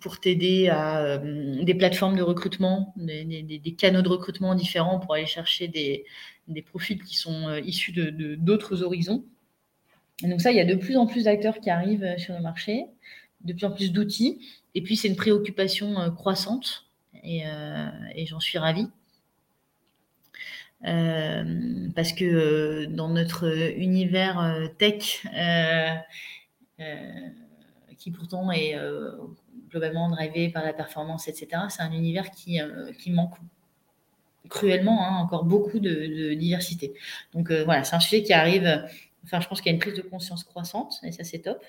pour 0.00 0.20
t'aider 0.20 0.68
à 0.68 1.18
des 1.18 1.74
plateformes 1.74 2.16
de 2.16 2.22
recrutement, 2.22 2.94
des, 2.96 3.74
canaux 3.76 4.02
de 4.02 4.08
recrutement 4.08 4.54
différents 4.54 5.00
pour 5.00 5.14
aller 5.14 5.26
chercher 5.26 5.68
des, 5.68 6.04
profils 6.62 7.02
qui 7.02 7.16
sont 7.16 7.54
issus 7.56 7.92
de 7.92 8.36
d'autres 8.36 8.82
horizons. 8.82 9.24
Donc 10.22 10.40
ça, 10.40 10.52
il 10.52 10.56
y 10.56 10.60
a 10.60 10.64
de 10.64 10.74
plus 10.74 10.96
en 10.96 11.06
plus 11.06 11.24
d'acteurs 11.24 11.58
qui 11.60 11.70
arrivent 11.70 12.14
sur 12.18 12.34
le 12.34 12.40
marché, 12.40 12.86
de 13.40 13.52
plus 13.52 13.64
en 13.64 13.72
plus 13.72 13.92
d'outils. 13.92 14.38
Et 14.74 14.82
puis 14.82 14.96
c'est 14.96 15.08
une 15.08 15.16
préoccupation 15.16 16.10
croissante 16.14 16.86
et 17.24 17.42
j'en 18.26 18.40
suis 18.40 18.58
ravie. 18.58 18.88
Euh, 20.86 21.88
parce 21.94 22.12
que 22.14 22.24
euh, 22.24 22.86
dans 22.86 23.08
notre 23.08 23.46
univers 23.76 24.40
euh, 24.40 24.66
tech, 24.78 25.26
qui 27.98 28.10
pourtant 28.10 28.50
est 28.50 28.74
globalement 29.68 30.08
drivé 30.08 30.48
par 30.48 30.64
la 30.64 30.72
performance, 30.72 31.28
etc., 31.28 31.62
c'est 31.68 31.82
un 31.82 31.92
univers 31.92 32.30
qui, 32.30 32.58
qui 32.98 33.10
manque 33.10 33.34
cruellement 34.48 35.06
hein, 35.06 35.16
encore 35.18 35.44
beaucoup 35.44 35.80
de, 35.80 36.32
diversité. 36.32 36.94
Donc 37.34 37.52
voilà, 37.52 37.84
c'est 37.84 37.94
un 37.94 38.00
sujet 38.00 38.22
qui 38.22 38.32
arrive, 38.32 38.88
enfin 39.24 39.40
je 39.40 39.48
pense 39.48 39.60
qu'il 39.60 39.70
y 39.70 39.72
a 39.72 39.74
une 39.74 39.80
prise 39.80 39.94
de 39.94 40.00
conscience 40.00 40.44
croissante, 40.44 40.94
et 41.02 41.12
ça 41.12 41.24
c'est 41.24 41.40
top. 41.40 41.62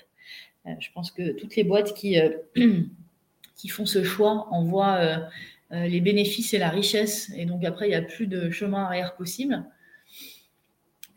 je 0.64 0.88
pense 0.94 1.10
que 1.10 1.32
toutes 1.32 1.54
les 1.56 1.64
boîtes 1.64 1.92
qui, 1.92 2.16
qui 3.56 3.68
font 3.68 3.84
ce 3.84 4.02
choix 4.02 4.48
en 4.50 4.62
voient 4.64 5.28
euh, 5.72 5.86
les 5.86 6.00
bénéfices 6.00 6.52
et 6.52 6.58
la 6.58 6.68
richesse. 6.68 7.30
Et 7.34 7.46
donc 7.46 7.64
après, 7.64 7.86
il 7.86 7.90
n'y 7.90 7.94
a 7.94 8.02
plus 8.02 8.26
de 8.26 8.50
chemin 8.50 8.84
arrière 8.84 9.14
possible. 9.16 9.64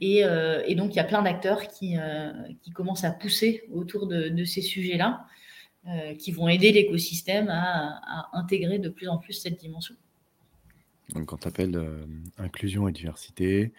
Et, 0.02 0.24
euh, 0.24 0.62
donc, 0.76 0.94
il 0.94 0.98
y 0.98 1.00
a 1.00 1.06
plein 1.06 1.22
d'acteurs 1.22 1.68
qui, 1.68 1.98
euh, 1.98 2.32
qui, 2.62 2.72
commencent 2.72 3.06
à 3.06 3.12
pousser 3.12 3.64
autour 3.72 4.08
de, 4.08 4.44
ces 4.44 4.62
sujets-là, 4.62 5.26
qui 6.20 6.32
vont 6.32 6.50
aider 6.50 6.72
l'écosystème 6.72 7.48
à, 7.50 8.30
intégrer 8.34 8.80
de 8.80 8.90
plus 8.90 9.08
en 9.08 9.18
plus 9.18 9.34
cette 9.34 9.58
dimension. 9.60 9.96
Donc, 11.14 11.28
quand 11.28 11.38
tu 11.38 11.48
appelles 11.48 11.80
inclusion 12.38 12.88
et 12.88 12.92
diversité, 12.92 13.72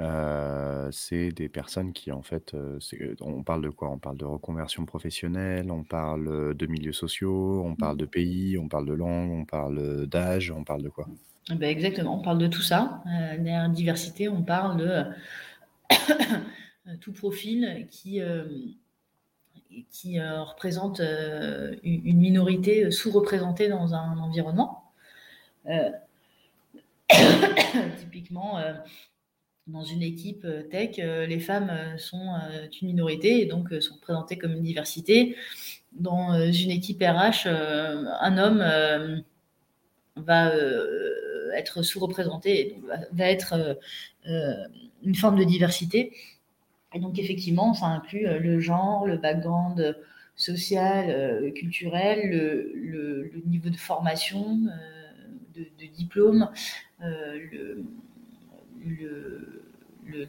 euh, 0.00 0.88
c'est 0.90 1.28
des 1.30 1.48
personnes 1.48 1.92
qui 1.92 2.10
en 2.10 2.22
fait, 2.22 2.54
euh, 2.54 2.80
on 3.20 3.44
parle 3.44 3.62
de 3.62 3.68
quoi? 3.68 3.90
On 3.90 3.98
parle 3.98 4.16
de 4.16 4.24
reconversion 4.24 4.84
professionnelle, 4.86 5.70
on 5.70 5.84
parle, 5.84 6.54
de 6.54 6.66
milieux 6.66 6.92
sociaux, 6.92 7.62
on 7.64 7.76
parle 7.76 7.96
de 7.96 8.04
pays, 8.04 8.58
on 8.58 8.68
parle 8.68 8.86
de 8.86 8.92
langue, 8.92 9.30
on 9.30 9.44
parle, 9.44 10.06
d'âge, 10.06 10.50
on 10.50 10.64
parle 10.64 10.82
de 10.82 10.88
quoi? 10.88 11.06
Eh 11.50 11.54
ben, 11.54 11.68
exactement, 11.68 12.18
on 12.18 12.22
parle 12.22 12.38
de 12.38 12.48
tout 12.48 12.62
ça. 12.62 13.02
Euh, 13.06 13.38
derrière 13.38 13.68
diversité, 13.68 14.28
on 14.28 14.42
parle 14.42 14.78
de, 14.78 15.04
tout 17.00 17.12
profil 17.12 17.86
qui, 17.90 18.20
qui, 19.90 20.20
représente, 20.20 21.00
une 21.00 22.18
minorité, 22.18 22.90
sous-représentée 22.90 23.68
dans 23.68 23.94
un 23.94 24.18
environnement. 24.18 24.90
typiquement, 27.98 28.58
dans 29.66 29.82
une 29.82 30.02
équipe 30.02 30.44
euh, 30.44 30.62
tech, 30.62 30.98
euh, 30.98 31.26
les 31.26 31.40
femmes 31.40 31.70
euh, 31.70 31.96
sont 31.96 32.34
une 32.80 32.88
minorité 32.88 33.40
et 33.40 33.46
donc 33.46 33.72
sont 33.80 33.96
présentées 34.00 34.36
comme 34.36 34.52
une 34.52 34.62
diversité. 34.62 35.36
Dans 35.92 36.34
une 36.50 36.70
équipe 36.70 37.00
RH, 37.00 37.46
un 37.46 38.36
homme 38.36 39.22
va 40.16 40.52
être 41.54 41.82
sous-représenté, 41.82 42.80
va 43.12 43.30
être 43.30 43.78
une 45.04 45.14
forme 45.14 45.38
de 45.38 45.44
diversité. 45.44 46.12
Et 46.94 46.98
donc 46.98 47.16
effectivement, 47.20 47.74
ça 47.74 47.86
inclut 47.86 48.26
le 48.26 48.58
genre, 48.58 49.06
le 49.06 49.18
background 49.18 49.96
social, 50.34 51.52
culturel, 51.54 52.28
le, 52.28 53.30
niveau 53.46 53.70
de 53.70 53.76
formation, 53.76 54.58
de, 55.54 55.86
diplôme, 55.94 56.50
le, 56.98 57.84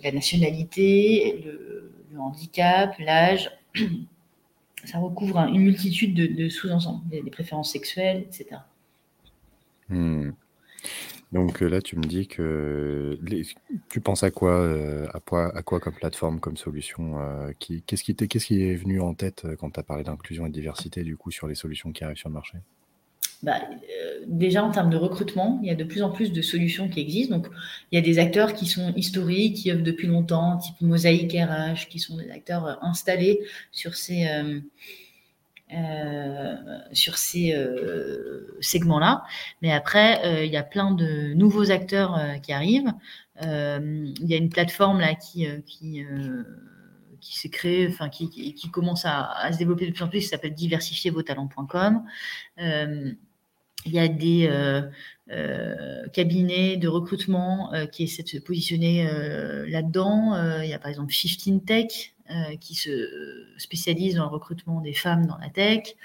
la 0.03 0.11
nationalité, 0.11 1.41
le, 1.45 2.19
handicap, 2.19 2.97
l'âge. 2.99 3.51
Ça 4.85 4.99
recouvre 4.99 5.39
une 5.39 5.61
multitude 5.61 6.13
de, 6.13 6.47
sous-ensembles, 6.47 7.07
des, 7.09 7.23
préférences 7.31 7.71
sexuelles, 7.71 8.27
etc. 8.27 8.61
Hmm. 9.89 10.31
Donc 11.31 11.61
euh, 11.61 11.67
là, 11.67 11.81
tu 11.81 11.97
me 11.97 12.03
dis 12.03 12.27
que 12.27 13.19
tu 13.89 13.99
penses 13.99 14.23
à 14.23 14.31
quoi, 14.31 14.51
euh, 14.51 15.07
à 15.13 15.19
quoi, 15.19 15.55
à 15.57 15.63
quoi 15.63 15.79
comme 15.79 15.95
plateforme, 15.95 16.39
comme 16.39 16.55
solution 16.55 17.19
euh, 17.19 17.51
Qu'est-ce 17.59 18.03
qui, 18.03 18.15
qui 18.15 18.63
est 18.63 18.75
venu 18.75 19.01
en 19.01 19.15
tête 19.15 19.47
quand 19.59 19.71
tu 19.71 19.79
as 19.79 19.83
parlé 19.83 20.03
d'inclusion 20.03 20.45
et 20.45 20.49
de 20.49 20.53
diversité, 20.53 21.03
du 21.03 21.17
coup, 21.17 21.31
sur 21.31 21.47
les 21.47 21.55
solutions 21.55 21.91
qui 21.91 22.03
arrivent 22.03 22.17
sur 22.17 22.29
le 22.29 22.35
marché? 22.35 22.59
Bah, 23.45 23.61
euh, 23.71 24.23
déjà 24.25 24.63
en 24.63 24.71
termes 24.71 24.89
de 24.89 24.97
recrutement, 24.97 25.59
il 25.61 25.67
y 25.67 25.71
a 25.71 25.75
de 25.75 25.83
plus 25.83 26.01
en 26.01 26.09
plus 26.09 26.31
de 26.31 26.41
solutions 26.41 26.89
qui 26.89 26.99
existent. 26.99 27.35
Donc, 27.35 27.47
il 27.91 27.95
y 27.95 27.99
a 27.99 28.01
des 28.01 28.17
acteurs 28.17 28.55
qui 28.55 28.65
sont 28.65 28.91
historiques, 28.95 29.57
qui 29.57 29.71
œuvrent 29.71 29.83
depuis 29.83 30.07
longtemps, 30.07 30.57
type 30.57 30.81
Mosaïque 30.81 31.33
RH, 31.33 31.87
qui 31.89 31.99
sont 31.99 32.17
des 32.17 32.31
acteurs 32.31 32.65
euh, 32.65 32.73
installés 32.81 33.41
sur 33.71 33.93
ces, 33.93 34.25
euh, 34.27 34.61
segments-là. 38.61 39.23
Mais 39.61 39.71
après, 39.71 40.45
il 40.45 40.51
y 40.51 40.57
a 40.57 40.63
plein 40.63 40.91
de 40.91 41.33
nouveaux 41.35 41.69
acteurs 41.69 42.19
qui 42.41 42.51
arrivent. 42.51 42.93
il 43.41 44.25
y 44.25 44.33
a 44.33 44.37
une 44.37 44.49
plateforme 44.49 44.99
là 44.99 45.13
qui, 45.13 45.45
qui 45.67 46.03
qui 47.25 47.39
s'est 47.39 47.49
créé, 47.49 47.87
enfin 47.87 48.07
qui, 48.07 48.53
qui, 48.53 48.69
commence 48.69 49.03
à, 49.05 49.49
se 49.51 49.57
développer 49.57 49.87
de 49.87 49.91
plus 49.91 50.03
en 50.03 50.07
plus, 50.07 50.19
qui 50.19 50.27
s'appelle 50.27 50.53
diversifiervostalents.com. 50.53 52.03
Euh, 52.59 53.11
il 53.85 53.93
y 53.93 53.99
a 53.99 54.07
des 54.07 54.47
euh, 54.49 54.81
euh, 55.31 56.07
cabinets 56.09 56.77
de 56.77 56.87
recrutement 56.87 57.71
qui 57.91 58.03
essaient 58.03 58.23
de 58.23 58.27
se 58.27 58.37
positionner 58.37 59.05
là-dedans. 59.67 60.61
il 60.61 60.69
y 60.69 60.73
a 60.73 60.79
par 60.79 60.89
exemple 60.89 61.13
15 61.13 61.61
Tech 61.65 62.13
qui 62.59 62.75
se 62.75 62.89
spécialise 63.57 64.15
dans 64.15 64.23
le 64.23 64.29
recrutement 64.29 64.81
des 64.81 64.93
femmes 64.93 65.27
dans 65.27 65.37
la 65.37 65.49
tech. 65.49 65.95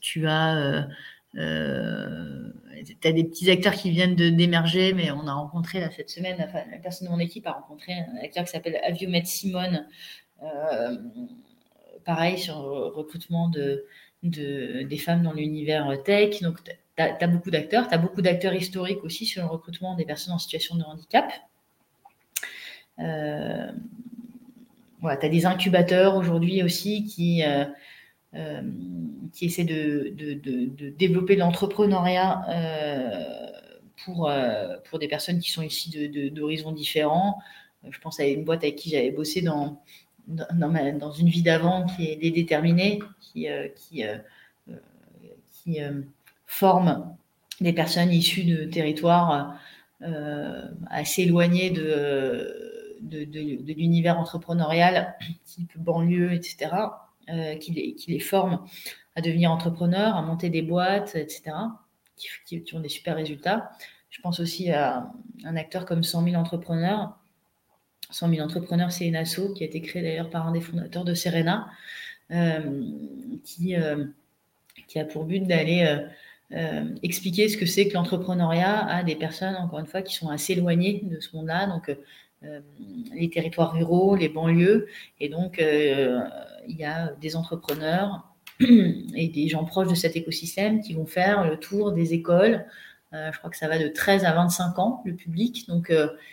tu 0.00 0.26
as 0.26 0.88
euh, 1.36 2.52
as 3.04 3.12
des 3.12 3.24
petits 3.24 3.50
acteurs 3.50 3.74
qui 3.74 3.90
viennent 3.90 4.16
d'émerger, 4.16 4.92
mais 4.92 5.10
on 5.10 5.26
a 5.26 5.34
rencontré 5.34 5.88
cette 5.96 6.10
semaine, 6.10 6.36
la 6.38 6.78
personne 6.78 7.06
de 7.06 7.12
mon 7.12 7.20
équipe 7.20 7.46
a 7.46 7.52
rencontré 7.52 7.92
un 7.92 8.16
acteur 8.22 8.44
qui 8.44 8.50
s'appelle 8.50 8.80
Aviomet 8.84 9.24
Simone, 9.24 9.86
euh, 10.42 10.96
pareil 12.04 12.38
sur 12.38 12.56
recrutement 12.56 13.48
de, 13.48 13.84
de, 14.22 14.82
des 14.82 14.98
femmes 14.98 15.22
dans 15.22 15.32
l'univers 15.32 16.02
tech. 16.04 16.42
Donc, 16.42 16.62
tu 16.64 17.02
as, 17.02 17.26
beaucoup 17.26 17.50
d'acteurs. 17.50 17.88
Tu 17.88 17.94
as 17.94 17.98
beaucoup 17.98 18.22
d'acteurs 18.22 18.54
historiques 18.54 19.02
aussi 19.04 19.26
sur 19.26 19.42
le 19.42 19.48
recrutement 19.48 19.94
des 19.94 20.04
personnes 20.04 20.34
en 20.34 20.38
situation 20.38 20.76
de 20.76 20.82
handicap. 20.82 21.32
Euh, 22.98 23.70
voilà, 25.00 25.16
tu 25.16 25.26
as 25.26 25.28
des 25.30 25.46
incubateurs 25.46 26.16
aujourd'hui 26.16 26.62
aussi 26.62 27.04
qui, 27.04 27.42
euh, 27.42 27.64
euh, 28.34 28.62
qui 29.32 29.46
essaie 29.46 29.64
de, 29.64 30.12
de, 30.14 30.90
développer 30.90 31.34
l'entrepreneuriat 31.34 32.42
euh, 32.48 33.50
pour, 34.04 34.28
euh, 34.28 34.76
pour 34.88 35.00
des 35.00 35.08
personnes 35.08 35.40
qui 35.40 35.50
sont 35.50 35.62
ici 35.62 35.90
d'horizons 36.30 36.72
différents. 36.72 37.38
Je 37.88 37.98
pense 37.98 38.20
à 38.20 38.26
une 38.26 38.44
boîte 38.44 38.62
avec 38.62 38.76
qui 38.76 38.90
j'avais 38.90 39.10
bossé 39.10 39.40
dans, 39.40 39.82
dans, 40.30 41.12
une 41.12 41.28
vie 41.28 41.42
d'avant 41.42 41.86
qui 41.86 42.06
est 42.06 42.18
Les 42.20 42.30
Déterminés, 42.30 43.00
qui, 43.20 43.46
qui, 43.76 44.04
qui 45.52 45.78
forme 46.46 47.16
des 47.60 47.72
personnes 47.72 48.12
issues 48.12 48.44
de 48.44 48.64
territoires 48.64 49.58
assez 50.88 51.22
éloignés 51.22 51.70
de, 51.70 52.70
de, 53.00 53.24
de 53.24 53.72
l'univers 53.72 54.18
entrepreneurial, 54.18 55.14
type 55.44 55.76
banlieue, 55.78 56.32
etc. 56.32 56.70
Euh, 57.28 57.56
qui, 57.56 57.72
les, 57.72 57.94
qui, 57.94 58.10
les, 58.10 58.18
forme 58.18 58.64
à 59.14 59.20
devenir 59.20 59.52
entrepreneurs, 59.52 60.16
à 60.16 60.22
monter 60.22 60.50
des 60.50 60.62
boîtes, 60.62 61.14
etc., 61.14 61.52
qui, 62.16 62.64
ont 62.74 62.80
des 62.80 62.88
super 62.88 63.14
résultats. 63.14 63.70
Je 64.08 64.20
pense 64.20 64.40
aussi 64.40 64.70
à 64.70 65.12
un 65.44 65.56
acteur 65.56 65.84
comme 65.84 66.02
100 66.02 66.24
000 66.24 66.36
entrepreneurs. 66.36 67.16
100 68.10 68.30
000 68.30 68.40
entrepreneurs, 68.40 68.92
c'est 68.92 69.06
une 69.06 69.16
asso 69.16 69.52
qui 69.54 69.62
a 69.62 69.66
été 69.66 69.80
créée 69.80 70.02
d'ailleurs 70.02 70.30
par 70.30 70.46
un 70.46 70.52
des 70.52 70.60
fondateurs 70.60 71.04
de 71.04 71.14
Serena, 71.14 71.70
qui, 73.44 73.74
qui 74.86 74.98
a 74.98 75.04
pour 75.04 75.24
but 75.24 75.46
d'aller 75.46 76.06
expliquer 77.02 77.48
ce 77.48 77.56
que 77.56 77.66
c'est 77.66 77.88
que 77.88 77.94
l'entrepreneuriat 77.94 78.86
à 78.86 79.02
des 79.02 79.16
personnes, 79.16 79.56
encore 79.56 79.80
une 79.80 79.86
fois, 79.86 80.02
qui 80.02 80.14
sont 80.14 80.28
assez 80.28 80.52
éloignées 80.52 81.00
de 81.04 81.18
ce 81.20 81.34
monde-là. 81.36 81.66
Donc, 81.66 81.90
euh, 82.42 82.60
les 83.12 83.28
territoires 83.28 83.72
ruraux, 83.72 84.16
les 84.16 84.30
banlieues. 84.30 84.86
Et 85.20 85.28
donc, 85.28 85.58
euh, 85.58 86.20
il 86.66 86.76
y 86.76 86.84
a 86.84 87.12
des 87.20 87.36
entrepreneurs 87.36 88.34
et 88.60 89.28
des 89.28 89.48
gens 89.48 89.64
proches 89.64 89.88
de 89.88 89.94
cet 89.94 90.16
écosystème 90.16 90.80
qui 90.80 90.94
vont 90.94 91.04
faire 91.04 91.44
le 91.44 91.58
tour 91.58 91.92
des 91.92 92.14
écoles. 92.14 92.64
Euh, 93.12 93.32
je 93.32 93.38
crois 93.38 93.50
que 93.50 93.56
ça 93.56 93.68
va 93.68 93.78
de 93.78 93.88
13 93.88 94.24
à 94.24 94.32
25 94.32 94.78
ans, 94.78 95.02
le 95.04 95.14
public. 95.14 95.66
Donc, 95.68 95.92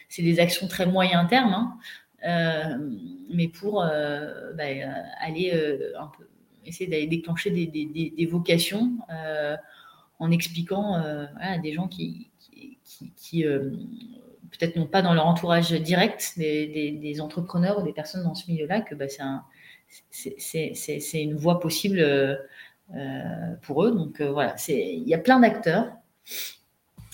c'est 0.09 0.23
des 0.23 0.39
actions 0.39 0.67
très 0.67 0.85
moyen 0.85 1.25
terme. 1.25 1.53
Hein. 2.23 2.79
mais 3.29 3.47
pour 3.47 3.81
bah, 3.81 4.63
aller 5.19 5.51
un 5.97 6.07
peu 6.07 6.27
essayer 6.65 6.89
d'aller 6.89 7.07
déclencher 7.07 7.49
des, 7.49 8.25
vocations 8.29 8.97
en 10.19 10.31
expliquant 10.31 10.95
à 11.39 11.57
des 11.57 11.73
gens 11.73 11.87
qui, 11.87 12.29
peut-être 14.51 14.75
non 14.75 14.87
pas 14.87 15.01
dans 15.01 15.13
leur 15.13 15.27
entourage 15.27 15.71
direct 15.71 16.33
des, 16.37 17.21
entrepreneurs 17.21 17.79
ou 17.79 17.83
des 17.83 17.93
personnes 17.93 18.23
dans 18.23 18.35
ce 18.35 18.51
milieu-là, 18.51 18.81
que 18.81 18.95
bah, 18.95 19.05
c'est 20.09 21.21
une 21.21 21.35
voie 21.35 21.59
possible 21.59 21.99
euh, 22.95 23.55
pour 23.63 23.83
eux. 23.83 23.91
Donc 23.91 24.21
euh, 24.21 24.31
voilà, 24.31 24.55
il 24.69 25.07
y 25.07 25.13
a 25.13 25.17
plein 25.17 25.39
d'acteurs. 25.39 25.91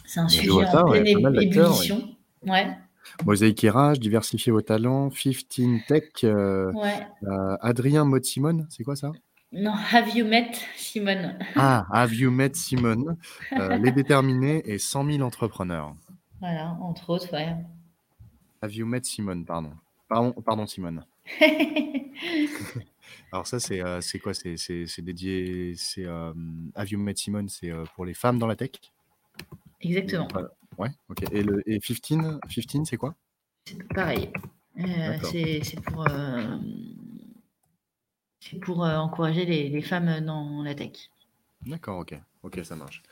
C'est 0.05 0.19
un 0.19 0.27
sujet 0.27 0.51
en 0.51 0.89
pleine 0.89 1.41
ébullition. 1.41 2.15
Ouais. 2.45 2.67
Mosaïque 3.25 3.65
Rage, 3.69 3.99
diversifier 3.99 4.51
vos 4.51 4.61
talents, 4.61 5.09
15 5.09 5.45
Tech, 5.87 6.03
euh, 6.23 6.71
Adrien 7.61 8.05
Mode 8.05 8.25
Simone, 8.25 8.65
c'est 8.69 8.83
quoi 8.83 8.95
ça? 8.95 9.11
Non, 9.51 9.73
Have 9.91 10.09
You 10.15 10.25
Met 10.25 10.51
Simone 10.75 11.37
Ah, 11.55 11.85
Have 11.91 12.13
You 12.13 12.31
Met 12.31 12.53
Simone, 12.55 13.17
Les 13.51 13.91
Déterminés 13.91 14.63
et 14.65 14.79
100 14.79 15.11
000 15.11 15.21
entrepreneurs. 15.21 15.95
Voilà, 16.39 16.77
entre 16.81 17.09
autres, 17.09 17.31
ouais. 17.33 17.55
Have 18.63 18.73
you 18.73 18.85
met 18.85 19.03
Simone, 19.03 19.45
pardon. 19.45 19.71
Pardon, 20.07 20.31
pardon 20.41 20.65
Simone. 20.65 21.05
Alors 23.31 23.45
ça, 23.45 23.59
c'est 23.59 23.81
euh, 23.81 23.99
quoi? 24.21 24.33
C'est 24.33 25.01
dédié, 25.01 25.73
c'est 25.75 26.05
euh, 26.05 26.33
Have 26.73 26.89
you 26.89 26.97
met 26.97 27.15
Simone, 27.15 27.49
c'est 27.49 27.71
euh, 27.71 27.83
pour 27.95 28.05
les 28.05 28.13
femmes 28.13 28.39
dans 28.39 28.47
la 28.47 28.55
tech? 28.55 28.71
Exactement. 29.83 30.27
ouais, 30.77 30.89
ok. 31.09 31.23
Et, 31.31 31.43
le, 31.43 31.61
et 31.69 31.79
15, 31.79 32.39
15 32.49 32.87
c'est 32.89 32.97
quoi? 32.97 33.15
C'est 33.65 33.83
pareil. 33.93 34.29
c'est 34.77 35.81
pour, 35.81 36.05
pour 38.61 38.79
encourager 38.81 39.45
les, 39.45 39.69
les, 39.69 39.81
femmes 39.81 40.19
dans 40.25 40.63
la 40.63 40.75
tech. 40.75 41.09
D'accord, 41.61 41.99
ok. 41.99 42.19
Ok, 42.43 42.59
ça 42.63 42.75
marche 42.75 43.03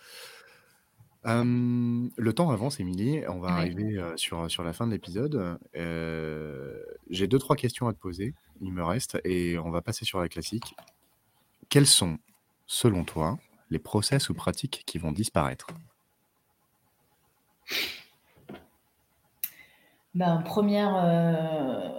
le 1.23 2.31
temps 2.31 2.49
avance, 2.49 2.79
Émilie. 2.79 3.21
On 3.27 3.39
va 3.39 3.49
arriver 3.49 4.01
sur, 4.15 4.49
sur 4.49 4.63
la 4.63 4.73
fin 4.73 4.87
de 4.87 4.91
l'épisode. 4.91 5.57
j'ai 5.73 7.27
deux, 7.27 7.39
trois 7.39 7.55
questions 7.55 7.87
à 7.87 7.93
te 7.93 7.99
poser. 7.99 8.33
Il 8.61 8.73
me 8.73 8.83
reste. 8.83 9.19
Et 9.23 9.57
on 9.57 9.69
va 9.69 9.81
passer 9.81 10.05
sur 10.05 10.19
la 10.19 10.29
classique. 10.29 10.75
Quels 11.69 11.87
sont, 11.87 12.17
selon 12.65 13.03
toi, 13.03 13.39
les 13.69 13.79
process 13.79 14.29
ou 14.29 14.33
pratiques 14.33 14.83
qui 14.85 14.97
vont 14.97 15.11
disparaître? 15.11 15.67
Ben, 20.13 20.41
première, 20.43 21.91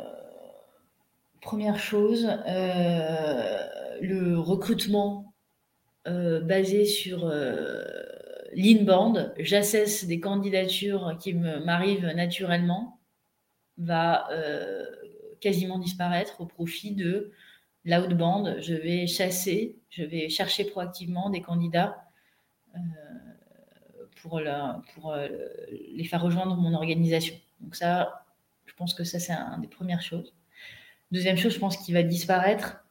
première 1.40 1.78
chose, 1.78 2.26
le 4.00 4.36
recrutement 4.38 5.32
basé 6.06 6.84
sur 6.84 7.30
l'inbound, 8.54 9.32
j'assesse 9.38 10.04
des 10.04 10.20
candidatures 10.20 11.16
qui 11.20 11.34
m'arrivent 11.34 12.12
naturellement, 12.14 12.98
va 13.78 14.30
euh, 14.30 14.84
quasiment 15.40 15.78
disparaître 15.78 16.40
au 16.40 16.46
profit 16.46 16.92
de 16.92 17.32
l'outbound. 17.84 18.58
Je 18.60 18.74
vais 18.74 19.06
chasser, 19.06 19.76
je 19.90 20.04
vais 20.04 20.28
chercher 20.28 20.64
proactivement 20.64 21.30
des 21.30 21.40
candidats 21.40 22.04
euh, 24.26 24.72
pour, 24.94 25.02
pour 25.02 25.12
euh, 25.12 25.28
les 25.94 26.04
faire 26.04 26.22
rejoindre 26.22 26.56
mon 26.56 26.74
organisation. 26.74 27.34
Donc 27.60 27.76
ça, 27.76 28.24
je 28.66 28.74
pense 28.74 28.94
que 28.94 29.04
ça, 29.04 29.18
c'est 29.18 29.32
une 29.32 29.60
des 29.60 29.68
premières 29.68 30.02
choses. 30.02 30.32
Deuxième 31.12 31.36
chose, 31.36 31.52
je 31.52 31.58
pense 31.58 31.76
qu'il 31.76 31.94
va 31.94 32.02
disparaître, 32.02 32.82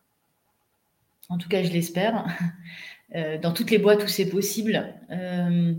en 1.29 1.37
tout 1.37 1.49
cas 1.49 1.63
je 1.63 1.71
l'espère, 1.71 2.25
euh, 3.15 3.39
dans 3.39 3.51
toutes 3.51 3.71
les 3.71 3.79
boîtes 3.79 4.03
où 4.03 4.07
c'est 4.07 4.29
possible, 4.29 4.93
euh, 5.09 5.73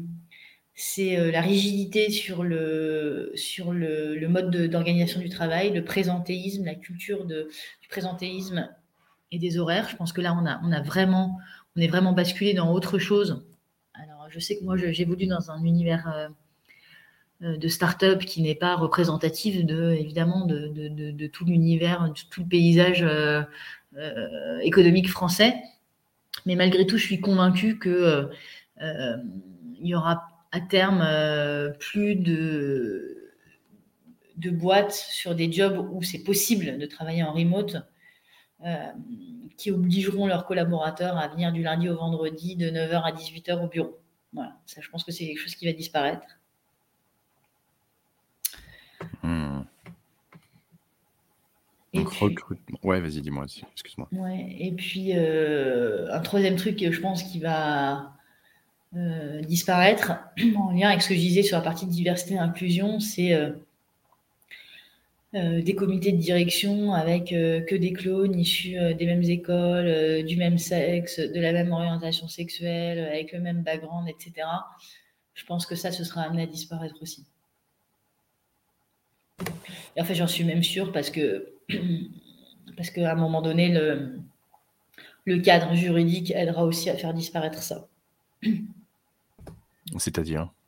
c'est 0.74 1.16
euh, 1.18 1.30
la 1.30 1.40
rigidité 1.40 2.10
sur 2.10 2.42
le, 2.42 3.30
sur 3.36 3.72
le, 3.72 4.26
mode 4.28 4.50
d'organisation 4.68 5.20
du 5.20 5.28
travail, 5.28 5.72
le 5.72 5.84
présentéisme, 5.84 6.64
la 6.64 6.74
culture 6.74 7.26
du 7.26 7.88
présentéisme 7.88 8.68
et 9.30 9.38
des 9.38 9.58
horaires. 9.58 9.88
Je 9.88 9.96
pense 9.96 10.12
que 10.12 10.20
là, 10.20 10.34
on 10.34 10.44
a, 10.46 10.60
on 10.64 10.72
a 10.72 10.80
vraiment, 10.82 11.38
on 11.76 11.80
est 11.80 11.86
vraiment 11.86 12.12
basculé 12.12 12.54
dans 12.54 12.72
autre 12.72 12.98
chose. 12.98 13.44
Je 14.32 14.38
sais 14.40 14.58
que 14.58 14.64
moi, 14.64 14.76
j'évolue 14.76 15.26
dans 15.26 15.50
un 15.50 15.62
univers 15.62 16.30
de 17.40 17.68
start-up 17.68 18.24
qui 18.24 18.42
n'est 18.42 18.54
pas 18.54 18.76
représentatif 18.76 19.64
de, 19.64 19.92
évidemment, 19.92 20.46
de, 20.46 21.26
tout 21.26 21.44
l'univers, 21.44 22.08
de 22.08 22.20
tout 22.30 22.40
le 22.40 22.48
paysage 22.48 23.06
économique 24.62 25.08
français. 25.08 25.54
Mais 26.46 26.56
malgré 26.56 26.86
tout, 26.86 26.96
je 26.96 27.04
suis 27.04 27.20
convaincue 27.20 27.78
qu'il 27.78 27.92
euh, 27.92 28.26
euh, 28.80 29.16
y 29.80 29.94
aura 29.94 30.28
à 30.50 30.60
terme 30.60 31.02
euh, 31.02 31.70
plus 31.70 32.16
de, 32.16 33.32
de 34.36 34.50
boîtes 34.50 34.92
sur 34.92 35.34
des 35.34 35.50
jobs 35.50 35.88
où 35.92 36.02
c'est 36.02 36.22
possible 36.22 36.78
de 36.78 36.86
travailler 36.86 37.22
en 37.22 37.32
remote 37.32 37.76
qui 39.56 39.72
obligeront 39.72 40.28
leurs 40.28 40.46
collaborateurs 40.46 41.16
à 41.18 41.26
venir 41.26 41.50
du 41.50 41.64
lundi 41.64 41.88
au 41.88 41.96
vendredi 41.96 42.54
de 42.54 42.70
9h 42.70 43.02
à 43.02 43.10
18h 43.10 43.60
au 43.60 43.66
bureau. 43.66 44.01
Voilà, 44.32 44.56
ça, 44.66 44.80
je 44.80 44.88
pense 44.88 45.04
que 45.04 45.12
c'est 45.12 45.26
quelque 45.26 45.40
chose 45.40 45.54
qui 45.54 45.66
va 45.66 45.72
disparaître. 45.72 46.26
Hmm. 49.22 49.60
Donc, 51.92 52.08
recrutement. 52.08 52.78
Ouais, 52.82 53.00
vas-y, 53.00 53.20
dis-moi, 53.20 53.44
excuse-moi. 53.72 54.08
Ouais, 54.12 54.56
et 54.58 54.72
puis, 54.72 55.12
euh, 55.14 56.10
un 56.12 56.20
troisième 56.20 56.56
truc, 56.56 56.78
je 56.90 57.00
pense, 57.00 57.22
qui 57.22 57.38
va 57.38 58.14
euh, 58.96 59.42
disparaître, 59.42 60.12
en 60.56 60.70
lien 60.70 60.88
avec 60.88 61.02
ce 61.02 61.10
que 61.10 61.14
je 61.14 61.20
disais 61.20 61.42
sur 61.42 61.58
la 61.58 61.62
partie 61.62 61.86
diversité 61.86 62.34
et 62.34 62.38
inclusion, 62.38 62.98
c'est 63.00 63.34
euh, 65.34 65.62
des 65.62 65.74
comités 65.74 66.12
de 66.12 66.18
direction 66.18 66.92
avec 66.92 67.28
que 67.30 67.74
des 67.74 67.92
clones 67.92 68.38
issus 68.38 68.76
des 68.94 69.06
mêmes 69.06 69.22
écoles, 69.22 70.24
du 70.24 70.36
même 70.36 70.58
sexe, 70.58 71.18
de 71.18 71.40
la 71.40 71.52
même 71.52 71.72
orientation 71.72 72.28
sexuelle, 72.28 72.98
avec 72.98 73.32
le 73.32 73.40
même 73.40 73.62
background, 73.62 74.08
etc. 74.08 74.46
Je 75.34 75.44
pense 75.46 75.66
que 75.66 75.74
ça, 75.74 75.90
ce 75.90 76.04
sera 76.04 76.22
amené 76.22 76.42
à 76.42 76.46
disparaître 76.46 76.96
aussi. 77.00 77.24
Et 79.96 80.00
en 80.00 80.04
fait, 80.04 80.14
j'en 80.14 80.26
suis 80.26 80.44
même 80.44 80.62
sûre 80.62 80.92
parce 80.92 81.10
que 81.10 81.52
parce 82.76 82.90
qu'à 82.90 83.12
un 83.12 83.16
moment 83.16 83.42
donné, 83.42 83.68
le, 83.68 84.18
le 85.24 85.38
cadre 85.40 85.74
juridique 85.74 86.32
aidera 86.32 86.64
aussi 86.64 86.90
à 86.90 86.96
faire 86.96 87.14
disparaître 87.14 87.62
ça. 87.62 87.88
C'est-à-dire? 89.98 90.50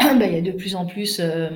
Bah, 0.00 0.26
Il 0.26 0.34
y 0.34 0.36
a 0.36 0.42
de 0.42 0.52
plus 0.52 0.74
en 0.74 0.84
plus 0.86 1.18
euh, 1.18 1.48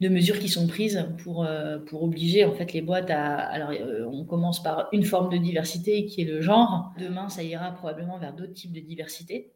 de 0.00 0.08
mesures 0.08 0.38
qui 0.38 0.48
sont 0.48 0.66
prises 0.66 1.06
pour, 1.22 1.44
euh, 1.44 1.78
pour 1.78 2.02
obliger 2.02 2.44
en 2.44 2.54
fait 2.54 2.72
les 2.72 2.80
boîtes 2.80 3.10
à. 3.10 3.36
Alors, 3.36 3.70
euh, 3.70 4.06
on 4.10 4.24
commence 4.24 4.62
par 4.62 4.88
une 4.92 5.04
forme 5.04 5.30
de 5.30 5.36
diversité 5.36 6.06
qui 6.06 6.22
est 6.22 6.24
le 6.24 6.40
genre. 6.40 6.92
Demain, 6.98 7.28
ça 7.28 7.42
ira 7.42 7.70
probablement 7.72 8.18
vers 8.18 8.32
d'autres 8.32 8.54
types 8.54 8.72
de 8.72 8.80
diversité. 8.80 9.52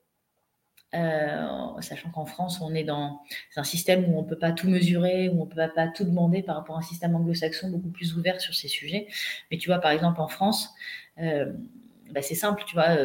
Euh, 0.93 1.81
sachant 1.81 2.11
qu'en 2.11 2.27
France, 2.27 2.61
on 2.61 2.73
est 2.75 2.85
dans 2.85 3.21
un 3.57 3.65
système 3.65 4.05
où 4.05 4.19
on 4.19 4.23
ne 4.23 4.29
peut 4.29 4.39
pas 4.39 4.53
tout 4.53 4.69
mesurer, 4.69 5.29
où 5.29 5.41
on 5.41 5.45
ne 5.47 5.51
peut 5.51 5.73
pas, 5.75 5.89
tout 5.89 6.05
demander 6.05 6.43
par 6.43 6.57
rapport 6.57 6.77
à 6.77 6.81
un 6.81 6.83
système 6.83 7.17
anglo-saxon 7.17 7.71
beaucoup 7.71 7.89
plus 7.89 8.15
ouvert 8.17 8.41
sur 8.41 8.55
ces 8.55 8.69
sujets. 8.69 9.09
Mais 9.51 9.57
tu 9.59 9.71
vois, 9.71 9.79
par 9.79 9.91
exemple, 9.91 10.21
en 10.21 10.29
France, 10.29 10.69
bah, 11.17 12.23
c'est 12.23 12.37
simple, 12.37 12.63
tu 12.65 12.75
vois, 12.75 12.97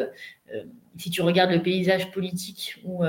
si 0.97 1.09
tu 1.09 1.23
regardes 1.23 1.49
le 1.49 1.63
paysage 1.63 2.11
politique 2.11 2.75
où, 2.83 3.03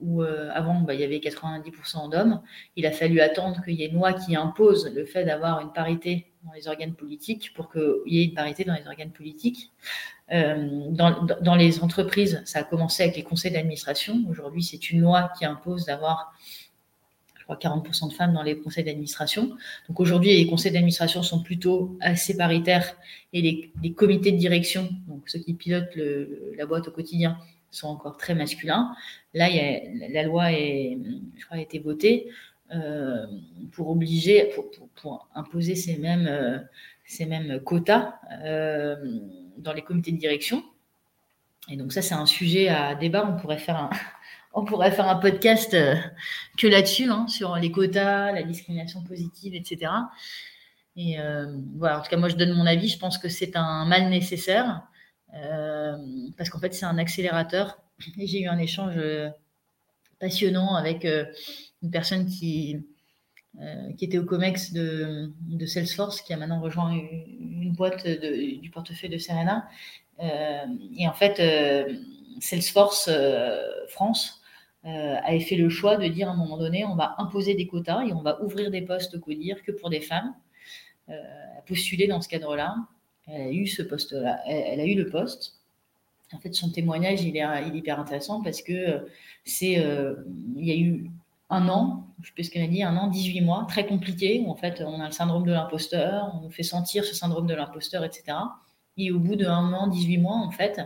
où 0.00 0.22
avant 0.22 0.80
bah, 0.80 0.94
il 0.94 1.00
y 1.00 1.04
avait 1.04 1.18
90% 1.18 2.10
d'hommes, 2.10 2.42
il 2.76 2.86
a 2.86 2.92
fallu 2.92 3.20
attendre 3.20 3.62
qu'il 3.64 3.74
y 3.74 3.84
ait 3.84 3.88
une 3.88 3.94
loi 3.94 4.12
qui 4.12 4.36
impose 4.36 4.92
le 4.94 5.04
fait 5.04 5.24
d'avoir 5.24 5.60
une 5.60 5.72
parité 5.72 6.26
dans 6.44 6.52
les 6.52 6.68
organes 6.68 6.94
politiques 6.94 7.52
pour 7.54 7.70
qu'il 7.70 8.02
y 8.06 8.20
ait 8.20 8.24
une 8.24 8.34
parité 8.34 8.64
dans 8.64 8.74
les 8.74 8.86
organes 8.86 9.12
politiques. 9.12 9.70
dans, 10.30 11.26
dans, 11.40 11.54
les 11.54 11.80
entreprises, 11.80 12.42
ça 12.44 12.60
a 12.60 12.64
commencé 12.64 13.02
avec 13.02 13.16
les 13.16 13.22
conseils 13.22 13.52
d'administration. 13.52 14.24
Aujourd'hui, 14.28 14.62
c'est 14.62 14.90
une 14.90 15.00
loi 15.00 15.30
qui 15.38 15.44
impose 15.44 15.86
d'avoir 15.86 16.34
je 17.46 17.54
crois 17.54 17.56
40% 17.56 18.08
de 18.08 18.14
femmes 18.14 18.32
dans 18.32 18.42
les 18.42 18.58
conseils 18.58 18.84
d'administration. 18.84 19.50
Donc 19.88 20.00
aujourd'hui, 20.00 20.34
les 20.34 20.46
conseils 20.46 20.72
d'administration 20.72 21.22
sont 21.22 21.42
plutôt 21.42 21.98
assez 22.00 22.36
paritaires 22.36 22.96
et 23.34 23.70
les, 23.82 23.92
comités 23.92 24.32
de 24.32 24.38
direction, 24.38 24.88
donc 25.06 25.28
ceux 25.28 25.40
qui 25.40 25.52
pilotent 25.52 25.98
la 26.56 26.64
boîte 26.64 26.88
au 26.88 26.90
quotidien, 26.90 27.36
sont 27.74 27.88
encore 27.88 28.16
très 28.16 28.34
masculins. 28.34 28.94
Là, 29.32 29.48
la 30.10 30.22
loi 30.22 30.44
a 30.44 31.58
été 31.58 31.78
votée 31.78 32.28
euh, 32.74 33.26
pour 33.72 33.90
obliger, 33.90 34.50
pour, 34.96 35.28
imposer 35.34 35.74
ces 35.74 35.98
mêmes, 35.98 36.26
euh, 36.26 36.58
ces 37.04 37.26
mêmes 37.26 37.60
quotas 37.60 38.14
euh, 38.42 38.96
dans 39.58 39.74
les 39.74 39.82
comités 39.82 40.12
de 40.12 40.16
direction. 40.16 40.64
Et 41.68 41.76
donc 41.76 41.92
ça, 41.92 42.00
c'est 42.00 42.14
un 42.14 42.26
sujet 42.26 42.68
à 42.68 42.94
débat. 42.94 43.26
On 43.28 43.38
pourrait 43.38 43.58
faire 43.58 43.76
un, 43.76 43.90
on 44.54 44.64
pourrait 44.64 44.92
faire 44.92 45.08
un 45.08 45.16
podcast 45.16 45.76
que 46.56 46.66
là-dessus, 46.66 47.10
hein, 47.10 47.28
sur 47.28 47.54
les 47.56 47.70
quotas, 47.70 48.32
la 48.32 48.42
discrimination 48.42 49.02
positive, 49.02 49.54
etc. 49.54 49.92
Et 50.96 51.20
en 51.20 52.00
tout 52.00 52.10
cas, 52.10 52.16
moi, 52.16 52.28
je 52.28 52.36
donne 52.36 52.54
mon 52.54 52.66
avis. 52.66 52.88
Je 52.88 52.98
pense 52.98 53.18
que 53.18 53.28
c'est 53.28 53.56
un 53.56 53.84
mal 53.84 54.08
nécessaire 54.08 54.82
parce 56.36 56.50
qu'en 56.50 56.58
fait, 56.58 56.74
c'est 56.74 56.86
un 56.86 56.98
accélérateur. 56.98 57.78
J'ai 58.18 58.42
eu 58.42 58.46
un 58.46 58.58
échange 58.58 58.94
passionnant 60.20 60.74
avec 60.74 61.04
une 61.82 61.90
personne 61.90 62.26
qui, 62.26 62.84
qui 63.96 64.04
était 64.04 64.18
au 64.18 64.24
COMEX 64.24 64.72
de, 64.72 65.32
Salesforce, 65.66 66.22
qui 66.22 66.32
a 66.32 66.36
maintenant 66.36 66.60
rejoint 66.60 66.92
une, 66.92 67.72
boîte 67.72 68.06
du 68.06 68.70
portefeuille 68.70 69.10
de 69.10 69.18
Serena. 69.18 69.68
et 70.20 71.08
en 71.08 71.12
fait, 71.12 71.40
Salesforce 72.40 73.10
France 73.88 74.44
euh, 74.86 75.16
avait 75.24 75.40
fait 75.40 75.56
le 75.56 75.70
choix 75.70 75.96
de 75.96 76.06
dire 76.08 76.28
à 76.28 76.32
un 76.32 76.36
moment 76.36 76.58
donné, 76.58 76.84
on 76.84 76.94
va 76.94 77.14
imposer 77.16 77.54
des 77.54 77.66
quotas 77.66 78.04
et 78.04 78.12
on 78.12 78.20
va 78.20 78.42
ouvrir 78.42 78.70
des 78.70 78.82
postes 78.82 79.18
CODIR 79.18 79.62
que 79.62 79.72
pour 79.72 79.88
des 79.88 80.00
femmes. 80.00 80.34
Euh, 81.08 81.14
postulé 81.66 82.06
dans 82.06 82.20
ce 82.20 82.28
cadre-là. 82.28 82.76
Elle 83.26 83.40
a 83.40 83.50
eu 83.50 83.66
ce 83.66 83.82
poste-là. 83.82 84.40
Elle, 84.46 84.80
a 84.80 84.84
eu 84.84 84.94
le 84.94 85.08
poste. 85.08 85.60
En 86.32 86.38
fait, 86.38 86.52
son 86.54 86.70
témoignage, 86.70 87.22
il 87.22 87.36
est, 87.36 87.68
hyper 87.74 88.00
intéressant 88.00 88.42
parce 88.42 88.62
que 88.62 88.72
euh, 88.72 88.98
c'est, 89.44 89.78
euh, 89.78 90.14
il 90.56 90.66
y 90.66 90.72
a 90.72 90.76
eu 90.76 91.10
un 91.50 91.68
an, 91.68 92.08
je 92.22 92.28
sais 92.28 92.34
pas 92.36 92.42
ce 92.42 92.50
qu'elle 92.50 92.64
a 92.64 92.68
dit, 92.68 92.82
un 92.82 92.96
an, 92.96 93.08
18 93.08 93.40
mois, 93.42 93.66
très 93.68 93.86
compliqué, 93.86 94.42
où 94.44 94.50
en 94.50 94.56
fait, 94.56 94.82
on 94.84 95.00
a 95.00 95.06
le 95.06 95.12
syndrome 95.12 95.44
de 95.44 95.52
l'imposteur, 95.52 96.32
on 96.34 96.40
nous 96.40 96.50
fait 96.50 96.62
sentir 96.62 97.04
ce 97.04 97.14
syndrome 97.14 97.46
de 97.46 97.54
l'imposteur, 97.54 98.04
etc. 98.04 98.38
Et 98.96 99.10
au 99.12 99.18
bout 99.18 99.36
d'un 99.36 99.72
an, 99.72 99.86
18 99.88 100.18
mois, 100.18 100.36
en 100.36 100.50
fait, 100.50 100.80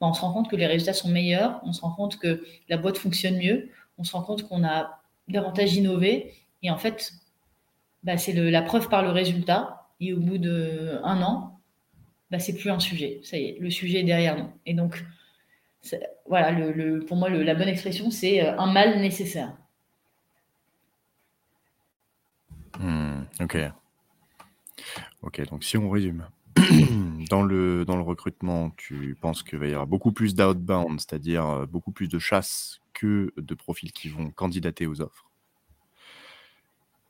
bah, 0.00 0.08
on 0.08 0.14
se 0.14 0.20
rend 0.20 0.32
compte 0.32 0.50
que 0.50 0.56
les 0.56 0.66
résultats 0.66 0.94
sont 0.94 1.08
meilleurs, 1.08 1.60
on 1.64 1.72
se 1.72 1.80
rend 1.80 1.92
compte 1.92 2.18
que 2.18 2.44
la 2.68 2.76
boîte 2.76 2.98
fonctionne 2.98 3.36
mieux, 3.36 3.70
on 3.98 4.04
se 4.04 4.12
rend 4.12 4.22
compte 4.22 4.48
qu'on 4.48 4.64
a 4.64 5.00
davantage 5.28 5.76
innové. 5.76 6.34
Et 6.62 6.70
en 6.70 6.78
fait, 6.78 7.12
bah, 8.02 8.16
c'est 8.16 8.32
la 8.32 8.62
preuve 8.62 8.88
par 8.88 9.02
le 9.02 9.10
résultat. 9.10 9.86
Et 10.00 10.12
au 10.12 10.18
bout 10.18 10.38
d'un 10.38 11.22
an, 11.22 11.60
bah, 12.32 12.38
c'est 12.38 12.54
plus 12.56 12.70
un 12.70 12.80
sujet. 12.80 13.20
Ça 13.22 13.36
y 13.36 13.44
est, 13.44 13.58
le 13.60 13.68
sujet 13.68 14.00
est 14.00 14.04
derrière 14.04 14.38
nous. 14.38 14.50
Et 14.64 14.72
donc, 14.72 15.04
voilà, 16.26 16.50
pour 17.06 17.16
moi, 17.18 17.28
la 17.28 17.54
bonne 17.54 17.68
expression, 17.68 18.10
c'est 18.10 18.42
euh, 18.42 18.58
un 18.58 18.72
mal 18.72 18.98
nécessaire. 19.00 19.54
Hmm, 22.80 23.24
ok. 23.38 23.58
Ok, 25.20 25.46
donc 25.50 25.62
si 25.62 25.76
on 25.76 25.90
résume, 25.90 26.26
dans 27.28 27.42
le, 27.42 27.84
dans 27.84 27.96
le 27.96 28.02
recrutement, 28.02 28.70
tu 28.78 29.14
penses 29.20 29.42
qu'il 29.42 29.58
va 29.58 29.66
y 29.66 29.72
avoir 29.72 29.86
beaucoup 29.86 30.12
plus 30.12 30.34
d'outbound, 30.34 31.00
c'est-à-dire 31.00 31.46
euh, 31.46 31.66
beaucoup 31.66 31.92
plus 31.92 32.08
de 32.08 32.18
chasse 32.18 32.80
que 32.94 33.30
de 33.36 33.54
profils 33.54 33.92
qui 33.92 34.08
vont 34.08 34.30
candidater 34.30 34.86
aux 34.86 35.02
offres. 35.02 35.30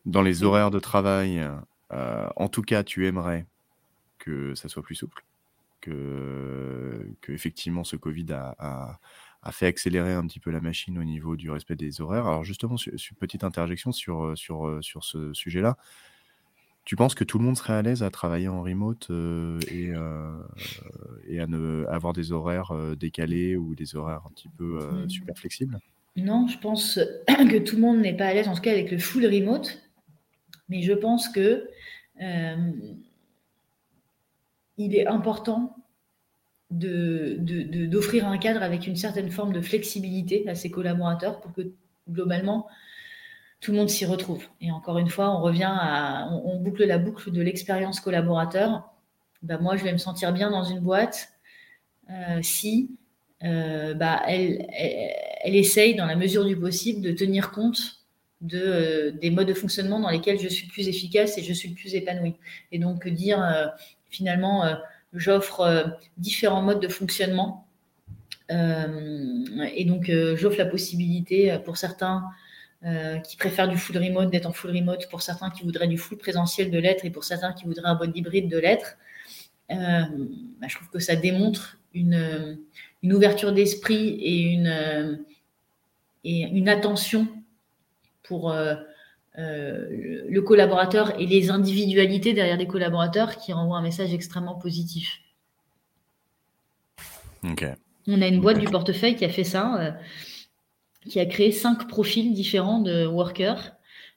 Dans 0.04 0.22
les 0.22 0.42
horaires 0.42 0.72
de 0.72 0.80
travail, 0.80 1.48
euh, 1.92 2.28
en 2.34 2.48
tout 2.48 2.62
cas, 2.62 2.82
tu 2.82 3.06
aimerais 3.06 3.46
que 4.22 4.54
ça 4.54 4.68
soit 4.68 4.82
plus 4.82 4.94
souple, 4.94 5.24
que, 5.80 7.08
que 7.20 7.32
effectivement 7.32 7.84
ce 7.84 7.96
Covid 7.96 8.26
a, 8.32 8.98
a, 9.42 9.52
fait 9.52 9.66
accélérer 9.66 10.14
un 10.14 10.26
petit 10.26 10.40
peu 10.40 10.50
la 10.50 10.60
machine 10.60 10.96
au 10.98 11.04
niveau 11.04 11.36
du 11.36 11.50
respect 11.50 11.76
des 11.76 12.00
horaires. 12.00 12.26
Alors 12.26 12.44
justement, 12.44 12.76
petite 13.18 13.44
interjection 13.44 13.92
sur, 13.92 14.32
sur, 14.36 14.78
sur 14.80 15.04
ce 15.04 15.32
sujet-là. 15.32 15.76
Tu 16.84 16.96
penses 16.96 17.14
que 17.14 17.22
tout 17.22 17.38
le 17.38 17.44
monde 17.44 17.56
serait 17.56 17.74
à 17.74 17.82
l'aise 17.82 18.02
à 18.02 18.10
travailler 18.10 18.48
en 18.48 18.62
remote 18.62 19.08
euh, 19.10 19.60
et, 19.70 19.92
euh, 19.94 20.36
et 21.28 21.40
à 21.40 21.46
ne 21.46 21.84
avoir 21.88 22.12
des 22.12 22.32
horaires 22.32 22.72
euh, 22.72 22.96
décalés 22.96 23.56
ou 23.56 23.76
des 23.76 23.94
horaires 23.94 24.22
un 24.26 24.30
petit 24.30 24.48
peu 24.48 24.80
mmh. 24.80 25.08
super 25.08 25.38
flexibles? 25.38 25.78
Non, 26.16 26.48
je 26.48 26.58
pense 26.58 26.98
que 27.28 27.58
tout 27.58 27.76
le 27.76 27.82
monde 27.82 28.00
n'est 28.00 28.16
pas 28.16 28.26
à 28.26 28.34
l'aise, 28.34 28.48
en 28.48 28.54
tout 28.54 28.62
cas 28.62 28.72
avec 28.72 28.90
le 28.90 28.98
full 28.98 29.24
remote. 29.26 29.80
Mais 30.68 30.82
je 30.82 30.92
pense 30.92 31.28
que 31.28 31.68
il 34.78 34.94
est 34.94 35.06
important 35.06 35.76
de, 36.72 37.36
d'offrir 37.86 38.26
un 38.26 38.38
cadre 38.38 38.62
avec 38.62 38.86
une 38.86 38.96
certaine 38.96 39.30
forme 39.30 39.52
de 39.52 39.60
flexibilité 39.60 40.48
à 40.48 40.54
ses 40.54 40.70
collaborateurs 40.70 41.40
pour 41.40 41.52
que 41.52 41.72
globalement 42.08 42.66
tout 43.60 43.70
le 43.70 43.78
monde 43.78 43.90
s'y 43.90 44.04
retrouve. 44.04 44.44
Et 44.60 44.72
encore 44.72 44.98
une 44.98 45.08
fois, 45.08 45.30
on 45.30 45.40
revient 45.40 45.70
à, 45.70 46.28
on, 46.32 46.58
boucle 46.60 46.84
la 46.84 46.98
boucle 46.98 47.30
de 47.30 47.40
l'expérience 47.40 48.00
collaborateur. 48.00 48.92
Ben 49.42 49.58
moi, 49.58 49.76
je 49.76 49.84
vais 49.84 49.92
me 49.92 49.98
sentir 49.98 50.32
bien 50.32 50.50
dans 50.50 50.64
une 50.64 50.80
boîte 50.80 51.28
euh, 52.10 52.40
si 52.42 52.96
euh, 53.44 53.94
bah, 53.94 54.22
elle, 54.26 54.66
elle, 54.72 55.54
essaye, 55.54 55.94
dans 55.94 56.06
la 56.06 56.16
mesure 56.16 56.44
du 56.44 56.56
possible, 56.56 57.02
de 57.02 57.12
tenir 57.12 57.52
compte 57.52 58.02
de, 58.40 58.58
euh, 58.58 59.10
des 59.12 59.30
modes 59.30 59.46
de 59.46 59.54
fonctionnement 59.54 60.00
dans 60.00 60.10
lesquels 60.10 60.40
je 60.40 60.48
suis 60.48 60.66
plus 60.66 60.88
efficace 60.88 61.38
et 61.38 61.42
je 61.42 61.52
suis 61.52 61.68
le 61.68 61.76
plus 61.76 61.94
épanoui. 61.94 62.34
Et 62.72 62.80
donc, 62.80 63.06
dire 63.06 63.40
finalement, 64.12 64.76
j'offre 65.12 65.98
différents 66.16 66.62
modes 66.62 66.80
de 66.80 66.88
fonctionnement. 66.88 67.66
et 68.48 69.84
donc, 69.84 70.10
j'offre 70.36 70.58
la 70.58 70.66
possibilité 70.66 71.58
pour 71.64 71.76
certains 71.76 72.22
euh, 72.84 73.18
qui 73.18 73.36
préfèrent 73.36 73.68
du 73.68 73.78
full 73.78 73.96
remote, 73.96 74.28
d'être 74.28 74.46
en 74.46 74.52
full 74.52 74.72
remote, 74.72 75.08
pour 75.08 75.22
certains 75.22 75.50
qui 75.50 75.62
voudraient 75.62 75.86
du 75.86 75.98
full 75.98 76.18
présentiel 76.18 76.68
de 76.68 76.78
l'être 76.80 77.04
et 77.04 77.10
pour 77.10 77.22
certains 77.22 77.52
qui 77.52 77.64
voudraient 77.64 77.86
un 77.86 77.94
mode 77.94 78.16
hybride 78.16 78.48
de 78.48 78.58
l'être. 78.58 78.96
Euh, 79.70 80.02
bah, 80.60 80.66
je 80.66 80.74
trouve 80.74 80.88
que 80.88 80.98
ça 80.98 81.14
démontre 81.14 81.78
une, 81.94 82.58
ouverture 83.04 83.52
d'esprit 83.52 84.66
euh, 84.66 85.16
et 86.24 86.40
une 86.40 86.68
attention 86.68 87.28
pour 88.24 88.52
le 89.36 90.40
collaborateur 90.40 91.18
et 91.20 91.26
les 91.26 91.50
individualités 91.50 92.34
derrière 92.34 92.58
des 92.58 92.66
collaborateurs 92.66 93.36
qui 93.36 93.52
renvoient 93.52 93.78
un 93.78 93.82
message 93.82 94.12
extrêmement 94.12 94.56
positif. 94.56 95.20
On 98.06 98.20
a 98.20 98.26
une 98.26 98.40
boîte 98.40 98.58
du 98.58 98.66
portefeuille 98.66 99.16
qui 99.16 99.24
a 99.24 99.28
fait 99.28 99.44
ça 99.44 99.96
qui 101.08 101.20
a 101.20 101.26
créé 101.26 101.52
cinq 101.52 101.88
profils 101.88 102.32
différents 102.32 102.80
de 102.80 103.06
workers, 103.06 103.72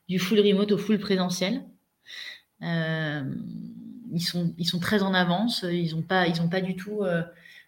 du 0.08 0.20
full 0.20 0.40
remote 0.40 0.72
au 0.72 0.78
full 0.78 1.00
présentiel. 1.00 1.64
Euh, 2.62 3.24
ils, 4.12 4.22
sont, 4.22 4.54
ils 4.58 4.66
sont 4.66 4.80
très 4.80 5.02
en 5.02 5.14
avance, 5.14 5.66
ils 5.70 5.96
n'ont 5.96 6.04
pas, 6.04 6.28
ils 6.28 6.50
pas 6.50 6.62
du 6.62 6.76
tout... 6.76 7.04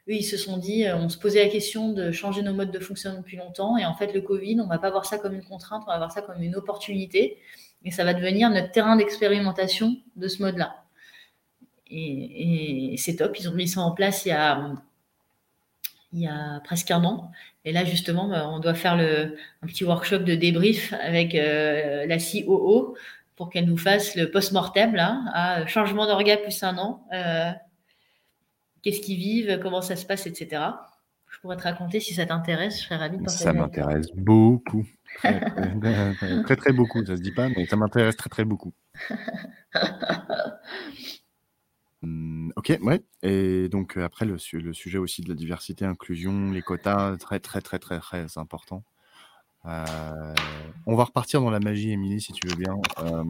Eux, 0.07 0.13
ils 0.13 0.23
se 0.23 0.37
sont 0.37 0.57
dit, 0.57 0.85
euh, 0.85 0.97
on 0.97 1.09
se 1.09 1.17
posait 1.17 1.43
la 1.43 1.49
question 1.49 1.91
de 1.91 2.11
changer 2.11 2.41
nos 2.41 2.53
modes 2.53 2.71
de 2.71 2.79
fonctionnement 2.79 3.19
depuis 3.19 3.37
longtemps, 3.37 3.77
et 3.77 3.85
en 3.85 3.93
fait, 3.93 4.13
le 4.13 4.21
Covid, 4.21 4.59
on 4.59 4.65
ne 4.65 4.69
va 4.69 4.79
pas 4.79 4.89
voir 4.89 5.05
ça 5.05 5.17
comme 5.17 5.33
une 5.33 5.43
contrainte, 5.43 5.83
on 5.87 5.91
va 5.91 5.97
voir 5.97 6.11
ça 6.11 6.21
comme 6.21 6.41
une 6.41 6.55
opportunité, 6.55 7.37
et 7.85 7.91
ça 7.91 8.03
va 8.03 8.13
devenir 8.13 8.49
notre 8.49 8.71
terrain 8.71 8.95
d'expérimentation 8.95 9.97
de 10.15 10.27
ce 10.27 10.41
mode-là. 10.41 10.83
Et, 11.89 12.93
et 12.93 12.97
c'est 12.97 13.15
top, 13.15 13.37
ils 13.39 13.47
ont 13.47 13.53
mis 13.53 13.67
ça 13.67 13.81
en 13.81 13.91
place 13.91 14.25
il 14.25 14.29
y 14.29 14.31
a 14.31 14.73
il 16.13 16.21
y 16.21 16.27
a 16.27 16.61
presque 16.63 16.91
un 16.91 17.03
an. 17.03 17.31
Et 17.65 17.71
là, 17.71 17.85
justement, 17.85 18.27
bah, 18.27 18.47
on 18.49 18.59
doit 18.59 18.73
faire 18.73 18.95
le, 18.95 19.37
un 19.61 19.67
petit 19.67 19.83
workshop 19.83 20.19
de 20.19 20.35
débrief 20.35 20.93
avec 21.01 21.35
euh, 21.35 22.05
la 22.05 22.17
COO 22.17 22.95
pour 23.35 23.49
qu'elle 23.49 23.65
nous 23.65 23.77
fasse 23.77 24.15
le 24.15 24.31
post-mortem, 24.31 24.95
là, 24.95 25.21
à 25.33 25.67
changement 25.67 26.07
d'orga 26.07 26.37
plus 26.37 26.63
un 26.63 26.77
an. 26.77 27.05
Euh, 27.13 27.51
qu'est-ce 28.87 29.01
qu'ils 29.01 29.17
vivent, 29.17 29.59
comment 29.61 29.81
ça 29.81 29.97
se 29.97 30.05
passe, 30.05 30.27
etc. 30.27 30.63
Je 31.29 31.39
pourrais 31.41 31.57
te 31.57 31.63
raconter 31.63 31.99
si 31.99 32.13
ça 32.13 32.25
t'intéresse, 32.25 32.79
je 32.79 32.85
serais 32.85 32.95
ravie 32.95 33.17
de 33.17 33.27
Ça 33.27 33.51
m'intéresse 33.51 34.07
beaucoup. 34.15 34.87
très, 35.19 36.55
très 36.55 36.71
beaucoup, 36.71 37.05
ça 37.05 37.17
se 37.17 37.21
dit 37.21 37.33
pas, 37.33 37.49
mais 37.49 37.65
ça 37.65 37.75
m'intéresse 37.75 38.15
très, 38.15 38.29
très 38.29 38.45
beaucoup. 38.45 38.73
Mmh, 42.03 42.51
ok, 42.55 42.77
ouais. 42.83 43.01
Et 43.23 43.69
donc, 43.69 43.97
après, 43.97 44.23
le, 44.25 44.37
le 44.53 44.73
sujet 44.73 44.97
aussi 44.99 45.23
de 45.23 45.29
la 45.29 45.33
diversité, 45.33 45.83
inclusion, 45.83 46.51
les 46.51 46.61
quotas, 46.61 47.17
très, 47.17 47.39
très, 47.39 47.59
très, 47.59 47.79
très, 47.79 47.99
très 47.99 48.37
important. 48.37 48.83
Euh, 49.65 50.33
on 50.85 50.95
va 50.95 51.05
repartir 51.05 51.41
dans 51.41 51.49
la 51.49 51.59
magie, 51.59 51.91
Émilie, 51.91 52.21
si 52.21 52.33
tu 52.33 52.47
veux 52.47 52.55
bien. 52.55 52.75
Euh, 52.99 53.23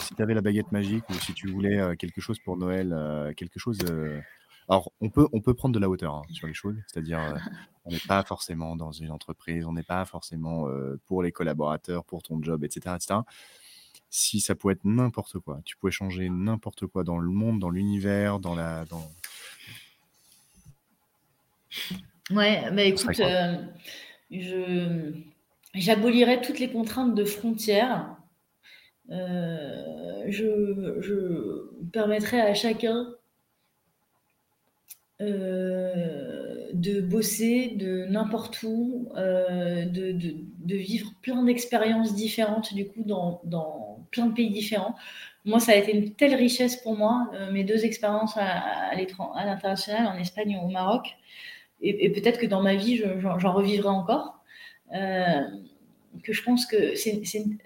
si 0.00 0.14
tu 0.14 0.22
avais 0.22 0.32
la 0.32 0.40
baguette 0.40 0.72
magique 0.72 1.04
ou 1.10 1.12
si 1.14 1.34
tu 1.34 1.48
voulais 1.48 1.78
euh, 1.78 1.94
quelque 1.96 2.22
chose 2.22 2.38
pour 2.38 2.56
Noël, 2.56 3.34
quelque 3.36 3.60
chose. 3.60 3.78
Alors, 4.68 4.92
on 5.00 5.10
peut, 5.10 5.28
on 5.32 5.40
peut 5.40 5.54
prendre 5.54 5.74
de 5.74 5.78
la 5.78 5.88
hauteur 5.88 6.14
hein, 6.14 6.22
sur 6.32 6.46
les 6.46 6.54
choses, 6.54 6.76
c'est-à-dire, 6.86 7.20
on 7.84 7.90
n'est 7.90 7.98
pas 7.98 8.22
forcément 8.22 8.76
dans 8.76 8.92
une 8.92 9.10
entreprise, 9.10 9.66
on 9.66 9.72
n'est 9.72 9.82
pas 9.82 10.04
forcément 10.04 10.66
pour 11.06 11.22
les 11.22 11.32
collaborateurs, 11.32 12.04
pour 12.04 12.22
ton 12.22 12.42
job, 12.42 12.64
etc., 12.64 12.96
etc. 12.96 13.20
Si 14.10 14.40
ça 14.40 14.54
pouvait 14.54 14.74
être 14.74 14.84
n'importe 14.84 15.38
quoi, 15.40 15.60
tu 15.64 15.76
pouvais 15.76 15.92
changer 15.92 16.28
n'importe 16.30 16.86
quoi 16.86 17.04
dans 17.04 17.18
le 17.18 17.30
monde, 17.30 17.58
dans 17.58 17.70
l'univers, 17.70 18.38
dans 18.38 18.54
la, 18.54 18.84
dans, 18.84 19.10
Ouais, 22.30 22.70
mais 22.72 22.88
écoute, 22.88 23.20
je 24.30 25.12
j'abolirais 25.74 26.40
toutes 26.40 26.60
les 26.60 26.70
contraintes 26.70 27.14
de 27.14 27.24
frontières. 27.24 28.16
Euh, 29.10 30.24
je, 30.28 31.00
je, 31.00 31.88
permettrais 31.92 32.40
à 32.40 32.54
chacun 32.54 33.08
euh, 35.20 36.70
de 36.72 37.00
bosser 37.00 37.72
de 37.76 38.06
n'importe 38.06 38.62
où, 38.62 39.08
euh, 39.16 39.84
de, 39.84 40.12
de, 40.12 40.76
vivre 40.76 41.12
plein 41.22 41.42
d'expériences 41.44 42.14
différentes, 42.14 42.74
du 42.74 42.86
coup, 42.86 43.02
dans, 43.04 43.40
dans, 43.44 44.06
plein 44.10 44.26
de 44.26 44.34
pays 44.34 44.50
différents. 44.50 44.94
Moi, 45.44 45.60
ça 45.60 45.72
a 45.72 45.76
été 45.76 45.94
une 45.94 46.14
telle 46.14 46.34
richesse 46.34 46.76
pour 46.76 46.96
moi, 46.96 47.30
mes 47.52 47.64
deux 47.64 47.84
expériences 47.84 48.36
à, 48.36 48.46
à 48.46 48.94
l'international, 48.94 50.06
en 50.06 50.18
Espagne 50.18 50.52
et 50.52 50.58
au 50.58 50.68
Maroc. 50.68 51.16
Et, 51.80 52.10
peut-être 52.10 52.40
que 52.40 52.46
dans 52.46 52.62
ma 52.62 52.76
vie, 52.76 53.02
j'en 53.18 53.52
revivrai 53.52 53.88
encore. 53.88 54.40
Euh, 54.94 55.42
que 56.22 56.32
je 56.32 56.42
pense 56.42 56.66
que 56.66 56.94
c'est 56.94 57.20
une, 57.34 57.58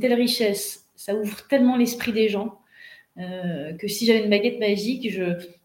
telle 0.00 0.14
richesse, 0.14 0.86
ça 0.94 1.14
ouvre 1.14 1.46
tellement 1.48 1.76
l'esprit 1.76 2.12
des 2.12 2.28
gens 2.28 2.58
euh, 3.18 3.72
que 3.74 3.88
si 3.88 4.06
j'avais 4.06 4.22
une 4.22 4.30
baguette 4.30 4.60
magique, 4.60 5.08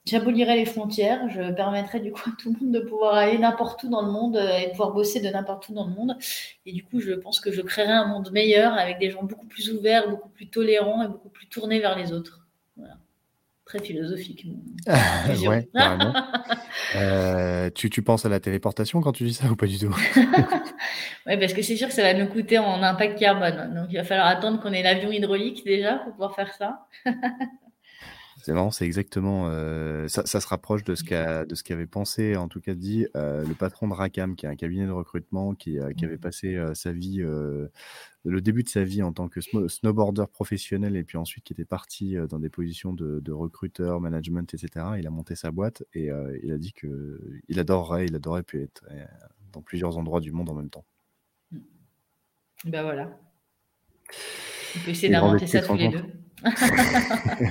j'abolirais 0.05 0.55
les 0.55 0.65
frontières, 0.65 1.29
je 1.29 1.53
permettrais 1.53 1.99
du 1.99 2.11
coup 2.11 2.29
à 2.29 2.33
tout 2.41 2.53
le 2.53 2.59
monde 2.59 2.73
de 2.73 2.79
pouvoir 2.79 3.13
aller 3.13 3.37
n'importe 3.37 3.83
où 3.83 3.89
dans 3.89 4.01
le 4.01 4.11
monde 4.11 4.37
euh, 4.37 4.57
et 4.57 4.69
pouvoir 4.69 4.91
bosser 4.91 5.19
de 5.21 5.29
n'importe 5.29 5.69
où 5.69 5.73
dans 5.73 5.85
le 5.87 5.93
monde. 5.93 6.17
Et 6.65 6.73
du 6.73 6.83
coup, 6.83 6.99
je 6.99 7.13
pense 7.13 7.39
que 7.39 7.51
je 7.51 7.61
créerais 7.61 7.91
un 7.93 8.07
monde 8.07 8.31
meilleur 8.31 8.73
avec 8.73 8.99
des 8.99 9.11
gens 9.11 9.23
beaucoup 9.23 9.45
plus 9.45 9.71
ouverts, 9.71 10.09
beaucoup 10.09 10.29
plus 10.29 10.49
tolérants 10.49 11.03
et 11.03 11.07
beaucoup 11.07 11.29
plus 11.29 11.47
tournés 11.47 11.79
vers 11.79 11.97
les 11.97 12.11
autres. 12.11 12.42
Très 13.73 13.83
philosophique. 13.83 14.45
ouais, 15.47 15.67
euh, 16.95 17.71
tu, 17.73 17.89
tu, 17.89 18.03
penses 18.03 18.23
à 18.23 18.29
la 18.29 18.39
téléportation 18.39 19.01
quand 19.01 19.13
tu 19.13 19.23
dis 19.23 19.33
ça 19.33 19.47
ou 19.47 19.55
pas 19.55 19.65
du 19.65 19.79
tout? 19.79 19.95
Oui, 21.25 21.37
parce 21.37 21.53
que 21.53 21.61
c'est 21.61 21.77
sûr 21.77 21.87
que 21.87 21.93
ça 21.93 22.01
va 22.01 22.13
nous 22.13 22.27
coûter 22.27 22.59
en 22.59 22.83
impact 22.83 23.17
carbone. 23.17 23.73
Donc 23.73 23.85
il 23.89 23.95
va 23.95 24.03
falloir 24.03 24.27
attendre 24.27 24.61
qu'on 24.61 24.73
ait 24.73 24.83
l'avion 24.83 25.09
hydraulique 25.09 25.63
déjà 25.65 25.93
pour 25.95 26.11
pouvoir 26.11 26.35
faire 26.35 26.53
ça. 26.53 26.85
C'est 28.43 28.51
marrant, 28.51 28.71
c'est 28.71 28.83
exactement. 28.83 29.47
Euh, 29.47 30.09
ça, 30.09 30.25
ça, 30.25 30.41
se 30.41 30.47
rapproche 30.47 30.83
de 30.83 30.95
ce 30.95 31.05
qu'a 31.05 31.45
de 31.45 31.55
ce 31.55 31.63
qu'avait 31.63 31.87
pensé, 31.87 32.35
en 32.35 32.49
tout 32.49 32.59
cas 32.59 32.73
dit, 32.73 33.07
euh, 33.15 33.45
le 33.45 33.53
patron 33.53 33.87
de 33.87 33.93
Racam, 33.93 34.35
qui 34.35 34.45
est 34.45 34.49
un 34.49 34.57
cabinet 34.57 34.85
de 34.85 34.91
recrutement, 34.91 35.55
qui, 35.55 35.79
euh, 35.79 35.93
qui 35.93 36.03
avait 36.03 36.17
passé 36.17 36.57
euh, 36.57 36.73
sa 36.73 36.91
vie, 36.91 37.19
le 37.19 38.41
début 38.41 38.63
de 38.63 38.67
sa 38.67 38.83
vie 38.83 39.01
en 39.01 39.13
tant 39.13 39.29
que 39.29 39.39
snowboarder 39.39 40.25
professionnel, 40.29 40.97
et 40.97 41.05
puis 41.05 41.17
ensuite 41.17 41.45
qui 41.45 41.53
était 41.53 41.63
parti 41.63 42.17
dans 42.29 42.39
des 42.39 42.49
positions 42.49 42.91
de, 42.91 43.21
de 43.21 43.31
recruteur, 43.31 44.01
management, 44.01 44.53
etc. 44.53 44.87
Il 44.97 45.07
a 45.07 45.09
monté 45.09 45.35
sa 45.35 45.51
boîte 45.51 45.83
et 45.93 46.09
il 46.43 46.51
a 46.51 46.57
dit 46.57 46.73
que 46.73 47.21
il 47.47 47.61
adorerait, 47.61 48.07
il 48.07 48.15
adorerait 48.15 48.43
pu 48.43 48.61
être 48.61 48.83
dans 49.53 49.61
plusieurs 49.61 49.97
endroits 49.97 50.19
du 50.19 50.33
monde 50.33 50.49
en 50.49 50.55
même 50.55 50.69
temps. 50.69 50.83
Ben 52.65 52.83
voilà. 52.83 53.17
On 54.75 54.79
peut 54.83 54.91
essayer 54.91 55.13
d'inventer 55.13 55.47
ça 55.47 55.61
tous 55.61 55.75
les 55.75 55.87
deux 55.87 56.03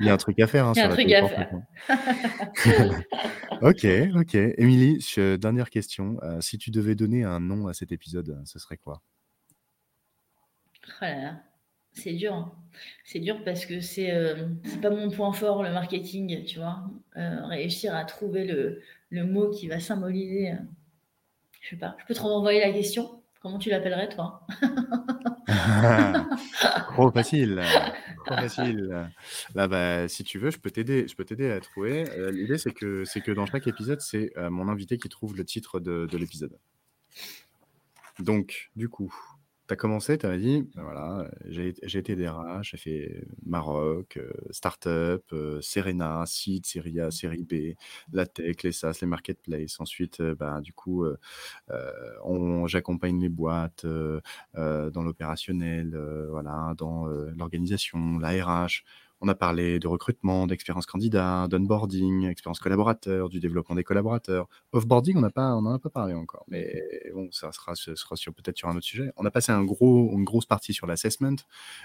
il, 0.00 0.06
y 0.06 0.08
a 0.08 0.12
un, 0.12 0.16
truc 0.16 0.38
à 0.38 0.46
faire. 0.46 0.66
Hein, 0.66 0.72
il 0.76 0.78
y 0.78 0.82
a 0.82 0.86
un 0.86 0.90
truc 0.90 1.12
à 1.12 1.28
faire. 1.28 1.50
ok, 3.62 3.86
ok. 4.14 4.34
Émilie, 4.58 5.04
dernière 5.40 5.70
question. 5.70 6.18
Euh, 6.22 6.40
si 6.40 6.56
tu 6.58 6.70
devais 6.70 6.94
donner 6.94 7.24
un 7.24 7.40
nom 7.40 7.66
à 7.66 7.74
cet 7.74 7.90
épisode, 7.90 8.40
ce 8.44 8.58
serait 8.58 8.76
quoi? 8.76 9.02
Oh 11.02 11.06
C'est 11.92 12.12
dur. 12.12 12.34
Hein. 12.34 12.52
C'est 13.04 13.18
dur 13.18 13.42
parce 13.44 13.66
que 13.66 13.80
c'est 13.80 14.12
euh, 14.12 14.46
pas 14.80 14.90
mon 14.90 15.10
point 15.10 15.32
fort, 15.32 15.62
le 15.62 15.72
marketing, 15.72 16.44
tu 16.44 16.58
vois. 16.58 16.84
Euh, 17.16 17.44
réussir 17.46 17.94
à 17.94 18.04
trouver 18.04 18.44
le, 18.44 18.82
le, 19.10 19.24
mot 19.24 19.50
qui 19.50 19.66
va 19.66 19.80
symboliser. 19.80 20.54
je 21.60 21.70
sais 21.70 21.76
pas. 21.76 21.96
Je 21.98 22.06
peux 22.06 22.14
te 22.14 22.20
renvoyer 22.20 22.60
la 22.60 22.72
question? 22.72 23.20
Comment 23.40 23.58
tu 23.58 23.70
l'appellerais, 23.70 24.08
toi? 24.08 24.46
Trop 26.92 27.10
facile. 27.10 27.62
Trop 28.28 28.36
facile. 28.36 29.10
Là, 29.54 29.68
bah, 29.68 30.08
si 30.08 30.24
tu 30.24 30.38
veux, 30.38 30.50
je 30.50 30.58
peux 30.58 30.70
t'aider. 30.70 31.08
Je 31.08 31.16
peux 31.16 31.24
t'aider 31.24 31.50
à 31.50 31.60
trouver. 31.60 32.08
Euh, 32.10 32.30
l'idée, 32.30 32.58
c'est 32.58 32.72
que, 32.72 33.04
c'est 33.04 33.20
que 33.20 33.32
dans 33.32 33.46
chaque 33.46 33.66
épisode, 33.66 34.00
c'est 34.00 34.32
euh, 34.36 34.50
mon 34.50 34.68
invité 34.68 34.98
qui 34.98 35.08
trouve 35.08 35.36
le 35.36 35.44
titre 35.44 35.80
de, 35.80 36.06
de 36.06 36.18
l'épisode. 36.18 36.58
Donc, 38.18 38.70
du 38.76 38.88
coup, 38.88 39.14
tu 39.68 39.74
as 39.74 39.76
commencé, 39.76 40.16
tu 40.16 40.26
as 40.26 40.36
dit, 40.38 40.66
ben 40.74 40.82
voilà, 40.82 41.30
j'ai 41.44 41.68
été 41.98 42.16
DRH, 42.16 42.70
j'ai 42.70 42.76
fait 42.78 43.24
Maroc, 43.44 44.16
euh, 44.16 44.32
Startup, 44.50 45.22
euh, 45.32 45.60
Serena, 45.60 46.24
Seed, 46.26 46.64
Série 46.64 47.00
A, 47.00 47.10
Série 47.10 47.44
B, 47.44 47.76
la 48.12 48.26
tech, 48.26 48.62
les 48.62 48.72
SaaS, 48.72 48.98
les 49.02 49.06
marketplaces. 49.06 49.78
Ensuite, 49.78 50.20
euh, 50.20 50.34
bah, 50.34 50.60
du 50.62 50.72
coup, 50.72 51.04
j'accompagne 52.66 53.20
les 53.20 53.28
boîtes 53.28 53.84
dans 54.54 55.02
l'opérationnel, 55.02 55.96
voilà, 56.30 56.74
dans 56.76 57.06
l'organisation, 57.06 58.18
la 58.18 58.30
RH. 58.30 58.84
On 59.20 59.28
a 59.28 59.34
parlé 59.34 59.78
de 59.78 59.88
recrutement, 59.88 60.46
d'expérience 60.46 60.86
candidat, 60.86 61.48
d'onboarding, 61.48 62.26
expérience 62.28 62.60
collaborateur, 62.60 63.28
du 63.28 63.40
développement 63.40 63.74
des 63.74 63.84
collaborateurs. 63.84 64.48
Offboarding, 64.72 65.16
on 65.16 65.20
n'en 65.20 65.74
a 65.74 65.78
pas 65.78 65.90
parlé 65.90 66.14
encore, 66.14 66.44
mais 66.48 66.82
bon, 67.14 67.28
ça 67.32 67.50
sera, 67.52 67.74
sera 67.74 68.16
sur, 68.16 68.32
peut-être 68.32 68.56
sur 68.56 68.68
un 68.68 68.76
autre 68.76 68.86
sujet. 68.86 69.12
On 69.16 69.24
a 69.24 69.30
passé 69.30 69.50
une 69.52 70.24
grosse 70.24 70.46
partie 70.46 70.72
sur 70.72 70.86
l'assessment, 70.86 71.36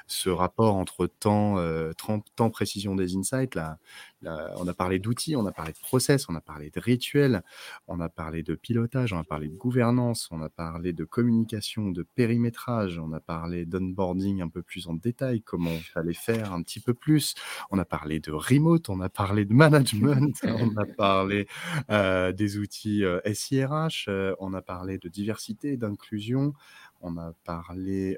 ce 0.08 0.30
rapport 0.30 0.76
entre 0.76 1.08
temps, 1.08 1.58
euh, 1.58 1.92
temps, 2.36 2.50
précision 2.50 2.96
des 2.96 3.16
insights, 3.16 3.56
là, 3.56 3.80
on 4.26 4.68
a 4.68 4.74
parlé 4.74 5.00
d'outils, 5.00 5.36
on 5.36 5.45
a 5.45 5.52
parlé 5.52 5.72
de 5.72 5.80
process, 5.80 6.30
on 6.30 6.36
a 6.36 6.41
parlé 6.41 6.70
de 6.70 6.80
rituels, 6.80 7.44
on 7.88 8.00
a 8.00 8.10
parlé 8.10 8.44
de 8.44 8.56
pilotage, 8.56 9.14
on 9.14 9.20
a 9.20 9.24
parlé 9.24 9.48
de 9.48 9.56
gouvernance, 9.56 10.30
on 10.32 10.41
a 10.41 10.50
parlé 10.50 10.94
de 10.94 11.04
communication, 11.04 11.90
de 11.90 12.04
périmétrage, 12.16 13.00
on 13.00 13.12
a 13.14 13.20
parlé 13.20 13.66
d'onboarding 13.66 14.41
un 14.41 14.50
peu 14.50 14.62
plus 14.62 14.88
en 14.88 14.94
détail, 14.94 15.41
comment 15.41 15.72
il 15.72 15.84
fallait 15.84 16.14
faire 16.14 16.54
un 16.54 16.62
petit 16.62 16.80
peu 16.80 16.94
plus. 16.94 17.36
On 17.72 17.80
a 17.80 17.86
parlé 17.86 18.20
de 18.20 18.32
remote, 18.32 18.90
on 18.90 19.02
a 19.02 19.10
parlé 19.10 19.45
de 19.45 19.54
management, 19.54 20.36
on 20.44 20.76
a 20.78 20.86
parlé 20.86 21.48
euh, 21.90 22.32
des 22.32 22.58
outils 22.58 23.04
SIRH, 23.34 24.06
euh, 24.08 24.36
on 24.40 24.54
a 24.54 24.62
parlé 24.62 24.98
de 24.98 25.10
diversité, 25.10 25.78
d'inclusion, 25.78 26.54
on 27.04 27.18
a 27.18 27.34
parlé 27.44 28.18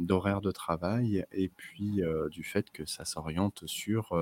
d'horaire 0.00 0.40
de 0.40 0.50
travail 0.50 1.24
et 1.32 1.48
puis 1.48 2.02
du 2.30 2.44
fait 2.44 2.70
que 2.70 2.84
ça 2.84 3.04
s'oriente 3.04 3.62
sur 3.66 4.12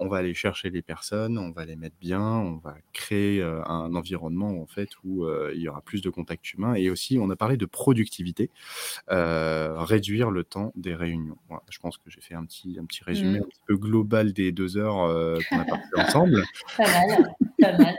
on 0.00 0.08
va 0.08 0.18
aller 0.18 0.34
chercher 0.34 0.70
les 0.70 0.82
personnes, 0.82 1.38
on 1.38 1.50
va 1.50 1.64
les 1.64 1.76
mettre 1.76 1.96
bien, 2.00 2.22
on 2.22 2.56
va 2.56 2.76
créer 2.92 3.42
un 3.42 3.94
environnement 3.94 4.60
en 4.60 4.66
fait 4.66 4.90
où 5.04 5.26
il 5.52 5.60
y 5.60 5.68
aura 5.68 5.80
plus 5.80 6.02
de 6.02 6.10
contact 6.10 6.52
humain 6.52 6.74
et 6.74 6.90
aussi 6.90 7.18
on 7.18 7.30
a 7.30 7.36
parlé 7.36 7.56
de 7.56 7.66
productivité, 7.66 8.50
réduire 9.08 10.30
le 10.30 10.44
temps 10.44 10.72
des 10.76 10.94
réunions. 10.94 11.38
je 11.70 11.78
pense 11.78 11.96
que 11.96 12.10
j'ai 12.10 12.20
fait 12.20 12.34
un 12.34 12.44
petit, 12.44 12.78
un 12.80 12.84
petit 12.84 13.02
résumé 13.04 13.40
mmh. 13.40 13.42
un 13.42 13.46
petit 13.46 13.62
peu 13.66 13.76
global 13.76 14.32
des 14.32 14.52
deux 14.52 14.76
heures 14.76 15.40
qu'on 15.48 15.58
a 15.58 15.64
passées 15.64 15.82
ensemble. 15.96 16.44
pas 16.76 16.84
mal, 16.84 17.34
pas 17.60 17.78
mal. 17.78 17.96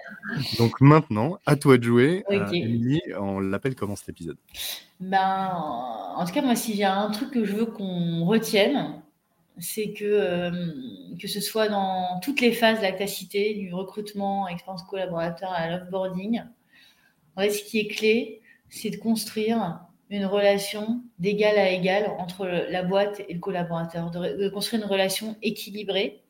Donc 0.57 0.81
maintenant, 0.81 1.37
à 1.45 1.55
toi 1.55 1.77
de 1.77 1.83
jouer. 1.83 2.23
Émilie, 2.29 3.01
on 3.19 3.39
l'appelle 3.39 3.75
comment 3.75 3.95
cet 3.95 4.09
épisode? 4.09 4.37
Ben, 5.09 5.51
en 6.15 6.25
tout 6.25 6.33
cas, 6.33 6.41
moi, 6.41 6.55
s'il 6.55 6.75
y 6.75 6.83
a 6.83 6.95
un 6.95 7.11
truc 7.11 7.31
que 7.31 7.43
je 7.45 7.53
veux 7.53 7.65
qu'on 7.65 8.25
retienne, 8.25 9.01
c'est 9.59 9.91
que, 9.93 10.05
euh, 10.05 10.51
que 11.19 11.27
ce 11.27 11.41
soit 11.41 11.67
dans 11.67 12.19
toutes 12.21 12.41
les 12.41 12.53
phases 12.53 12.79
de 12.79 12.83
la 12.83 13.53
du 13.53 13.73
recrutement, 13.73 14.47
expérience 14.47 14.83
collaborateur 14.83 15.51
à 15.51 15.69
l'offboarding, 15.69 16.41
en 17.35 17.41
fait, 17.41 17.51
ce 17.51 17.63
qui 17.63 17.79
est 17.79 17.87
clé, 17.87 18.41
c'est 18.69 18.91
de 18.91 18.97
construire 18.97 19.81
une 20.09 20.25
relation 20.25 21.03
d'égal 21.19 21.57
à 21.57 21.69
égal 21.71 22.11
entre 22.19 22.45
la 22.45 22.83
boîte 22.83 23.21
et 23.27 23.33
le 23.33 23.39
collaborateur, 23.39 24.11
de, 24.11 24.49
construire 24.49 24.83
une 24.83 24.89
relation 24.89 25.35
équilibrée 25.41 26.23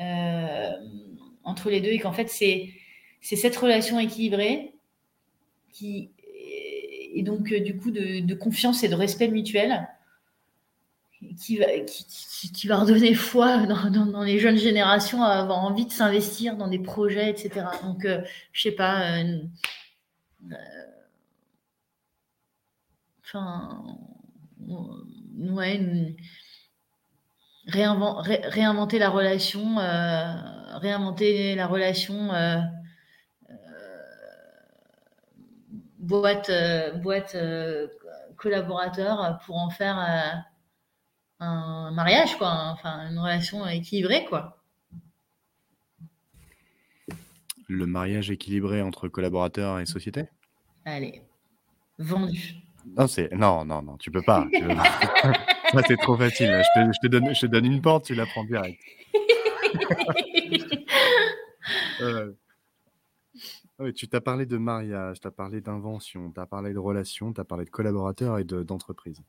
euh, 0.00 0.72
entre 1.44 1.70
les 1.70 1.80
deux 1.80 1.90
et 1.90 1.98
qu'en 1.98 2.12
fait, 2.12 2.28
c'est 2.28 2.72
cette 3.20 3.56
relation 3.56 3.98
équilibrée 3.98 4.74
qui 5.72 6.12
et 7.14 7.22
donc 7.22 7.52
euh, 7.52 7.60
du 7.60 7.76
coup 7.76 7.90
de, 7.90 8.34
confiance 8.34 8.82
et 8.84 8.88
de 8.88 8.94
respect 8.94 9.28
mutuel 9.28 9.88
qui 11.36 11.58
va, 11.58 11.66
qui, 12.54 12.68
va 12.68 12.76
redonner 12.76 13.12
foi 13.14 13.66
dans, 13.66 14.22
les 14.22 14.38
jeunes 14.38 14.56
générations 14.56 15.22
à 15.22 15.30
avoir 15.30 15.58
envie 15.58 15.86
de 15.86 15.92
s'investir 15.92 16.56
dans 16.56 16.68
des 16.68 16.78
projets, 16.78 17.28
etc. 17.28 17.66
Donc, 17.82 18.04
euh, 18.04 18.20
je 18.52 18.62
sais 18.62 18.72
pas, 18.72 19.18
euh, 19.18 19.38
enfin, 23.24 23.98
ouais, 25.38 26.14
réinventer 27.68 28.98
la 28.98 29.10
relation, 29.10 29.78
euh, 29.78 30.34
réinventer 30.78 31.54
la 31.54 31.66
relation 31.66 32.32
euh, 32.32 32.58
euh, 33.50 33.54
boîte, 36.08 36.50
boîte 37.02 37.36
collaborateur 38.36 39.38
pour 39.44 39.56
en 39.56 39.70
faire 39.70 40.44
un 41.40 41.90
mariage, 41.92 42.36
quoi, 42.36 42.50
enfin 42.72 43.08
une 43.10 43.18
relation 43.18 43.66
équilibrée, 43.66 44.24
quoi. 44.24 44.62
Le 47.68 47.86
mariage 47.86 48.30
équilibré 48.30 48.80
entre 48.80 49.08
collaborateurs 49.08 49.78
et 49.78 49.86
société? 49.86 50.24
Allez, 50.86 51.22
vendu. 51.98 52.54
Non, 52.96 53.06
c'est 53.06 53.30
non, 53.34 53.66
non, 53.66 53.82
non, 53.82 53.98
tu 53.98 54.10
peux 54.10 54.22
pas. 54.22 54.46
c'est 55.86 55.98
trop 55.98 56.16
facile. 56.16 56.62
Je 56.74 57.00
te, 57.02 57.06
donne, 57.08 57.34
je 57.34 57.40
te 57.40 57.46
donne 57.46 57.66
une 57.66 57.82
porte, 57.82 58.06
tu 58.06 58.14
la 58.14 58.24
prends 58.24 58.44
direct. 58.44 58.80
tu 63.94 64.08
t'as 64.08 64.20
parlé 64.20 64.44
de 64.46 64.58
mariage, 64.58 65.20
tu 65.20 65.28
as 65.28 65.30
parlé 65.30 65.60
d'invention, 65.60 66.32
tu 66.32 66.40
as 66.40 66.46
parlé 66.46 66.72
de 66.72 66.78
relations, 66.78 67.32
tu 67.32 67.40
as 67.40 67.44
parlé 67.44 67.64
de 67.64 67.70
collaborateurs 67.70 68.38
et 68.38 68.44
d'entreprise. 68.44 69.22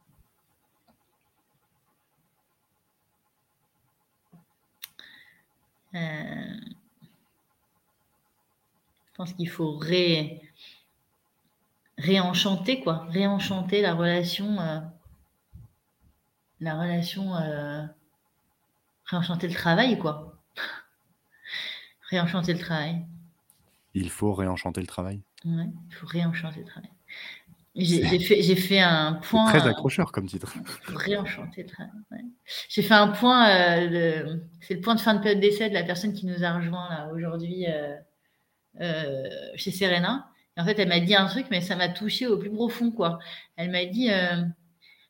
Euh, 5.96 6.00
je 9.08 9.16
pense 9.16 9.34
qu'il 9.34 9.50
faut 9.50 9.78
ré... 9.78 10.42
réenchanter, 11.98 12.82
quoi. 12.82 13.06
Réenchanter 13.10 13.82
la 13.82 13.94
relation. 13.94 14.60
Euh, 14.60 14.80
la 16.60 16.80
relation. 16.80 17.36
Euh, 17.36 17.86
réenchanter 19.06 19.48
le 19.48 19.54
travail, 19.54 20.00
quoi. 20.00 20.38
réenchanter 22.10 22.54
le 22.54 22.60
travail. 22.60 23.06
Il 23.94 24.10
faut 24.10 24.34
réenchanter 24.34 24.82
le 24.82 24.88
travail. 24.88 25.22
Ouais, 25.46 25.66
il 25.90 25.96
faut 25.96 26.08
réenchanter 26.08 26.60
le 26.62 26.66
travail. 26.66 26.92
J'ai 27.76 28.20
fait, 28.20 28.56
fait, 28.56 28.80
un 28.80 29.14
point. 29.14 29.48
Très 29.48 29.68
accrocheur 29.68 30.12
comme 30.12 30.28
titre. 30.28 30.54
Réenchanter 30.88 31.64
le 31.64 31.70
travail. 31.70 32.26
J'ai 32.68 32.82
fait 32.82 32.94
un 32.94 33.10
point. 33.10 33.50
Euh, 33.50 34.38
c'est 34.62 34.76
le 34.76 34.82
point 34.82 34.96
de 34.96 35.00
fin 35.00 35.14
de 35.14 35.22
période 35.22 35.40
d'essai 35.40 35.70
de 35.70 35.74
la 35.74 35.84
personne 35.84 36.14
qui 36.14 36.26
nous 36.26 36.44
a 36.44 36.54
rejoint 36.54 36.90
là 36.90 37.10
aujourd'hui 37.14 37.66
euh, 37.68 37.96
euh, 38.82 39.24
chez 39.56 39.72
Serena. 39.72 40.30
en 40.58 40.66
fait, 40.66 40.78
elle 40.80 40.90
m'a 40.90 41.00
dit 41.00 41.16
un 41.16 41.28
truc, 41.28 41.46
mais 41.52 41.62
ça 41.62 41.76
m'a 41.76 41.90
touché 41.90 42.28
au 42.28 42.38
plus 42.38 42.52
profond, 42.52 42.92
quoi. 42.92 43.20
Elle 43.56 43.72
m'a 43.72 43.86
dit 43.86 44.10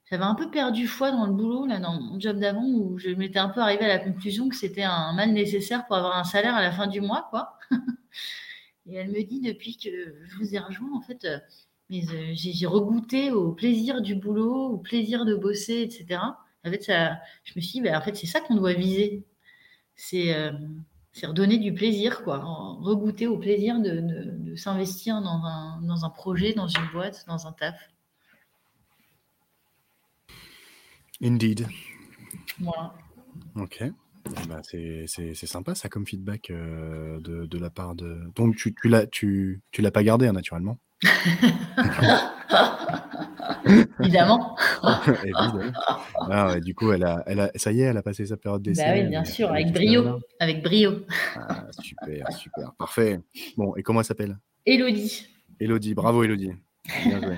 j'avais 0.09 0.23
un 0.23 0.35
peu 0.35 0.49
perdu 0.49 0.87
foi 0.87 1.11
dans 1.11 1.27
le 1.27 1.33
boulot, 1.33 1.67
là, 1.67 1.79
dans 1.79 1.99
mon 2.01 2.19
job 2.19 2.39
d'avant, 2.39 2.65
où 2.65 2.97
je 2.97 3.09
m'étais 3.09 3.37
un 3.39 3.49
peu 3.49 3.61
arrivée 3.61 3.85
à 3.85 3.89
la 3.89 3.99
conclusion 3.99 4.49
que 4.49 4.55
c'était 4.55 4.83
un 4.83 5.13
mal 5.13 5.31
nécessaire 5.31 5.85
pour 5.85 5.97
avoir 5.97 6.17
un 6.17 6.23
salaire 6.23 6.55
à 6.55 6.61
la 6.61 6.71
fin 6.71 6.87
du 6.87 6.99
mois, 6.99 7.27
quoi. 7.29 7.57
Et 8.89 8.95
elle 8.95 9.11
me 9.11 9.23
dit, 9.23 9.39
depuis 9.39 9.77
que 9.77 9.89
je 10.25 10.37
vous 10.37 10.55
ai 10.55 10.59
rejoint, 10.59 10.91
en 10.95 11.01
fait, 11.01 11.25
euh, 11.25 11.39
j'ai 11.89 12.65
regoûté 12.65 13.31
au 13.31 13.51
plaisir 13.51 14.01
du 14.01 14.15
boulot, 14.15 14.69
au 14.69 14.77
plaisir 14.77 15.25
de 15.25 15.35
bosser, 15.35 15.81
etc. 15.81 16.19
En 16.65 16.71
fait, 16.71 16.83
ça, 16.83 17.19
je 17.43 17.53
me 17.55 17.61
suis 17.61 17.73
dit, 17.73 17.81
ben, 17.81 17.95
en 17.95 18.01
fait, 18.01 18.15
c'est 18.15 18.27
ça 18.27 18.41
qu'on 18.41 18.55
doit 18.55 18.73
viser. 18.73 19.23
C'est 19.95 20.33
euh, 20.33 20.51
redonner 21.23 21.57
du 21.57 21.73
plaisir, 21.73 22.23
quoi. 22.23 22.39
Regoûter 22.81 23.27
au 23.27 23.37
plaisir 23.37 23.79
de, 23.79 24.55
s'investir 24.55 25.21
dans 25.21 25.43
un, 25.45 25.81
dans 25.81 26.05
un 26.05 26.09
projet, 26.09 26.53
dans 26.53 26.67
une 26.67 26.87
boîte, 26.91 27.25
dans 27.27 27.45
un 27.45 27.51
taf. 27.51 27.75
Indeed. 31.21 31.67
Voilà. 32.59 32.95
Ok. 33.55 33.83
Bah, 34.47 34.61
c'est 34.63 35.35
sympa 35.35 35.75
ça 35.75 35.89
comme 35.89 36.05
feedback 36.05 36.49
euh, 36.49 37.19
de, 37.19 37.45
de, 37.45 37.57
la 37.57 37.69
part 37.69 37.95
de. 37.95 38.19
Donc 38.35 38.55
tu, 38.55 38.73
tu 38.73 38.87
l'as 38.89 39.05
tu, 39.07 39.61
tu 39.71 39.81
l'as 39.81 39.91
pas 39.91 40.03
gardé 40.03 40.27
hein, 40.27 40.33
naturellement. 40.33 40.77
Évidemment. 43.99 44.55
Évidemment. 45.23 45.71
Ah, 46.29 46.59
du 46.59 46.75
coup, 46.75 46.91
elle 46.91 47.03
a, 47.03 47.23
elle 47.25 47.39
a, 47.39 47.51
ça 47.55 47.71
y 47.71 47.81
est, 47.81 47.85
elle 47.85 47.97
a 47.97 48.01
passé 48.01 48.25
sa 48.25 48.37
période 48.37 48.61
d'essai. 48.61 48.83
Bah 48.83 48.93
oui, 48.95 49.03
bien 49.07 49.23
sûr, 49.25 49.49
avec 49.49 49.71
brio. 49.71 50.19
Avec 50.39 50.63
brio. 50.63 51.05
Ah, 51.35 51.67
super, 51.79 52.31
super. 52.33 52.73
Parfait. 52.77 53.19
Bon, 53.57 53.75
et 53.75 53.83
comment 53.83 53.99
elle 53.99 54.05
s'appelle? 54.05 54.37
Elodie. 54.65 55.27
Elodie, 55.59 55.93
bravo 55.93 56.23
Elodie. 56.23 56.53
Bien 57.05 57.21
joué. 57.21 57.37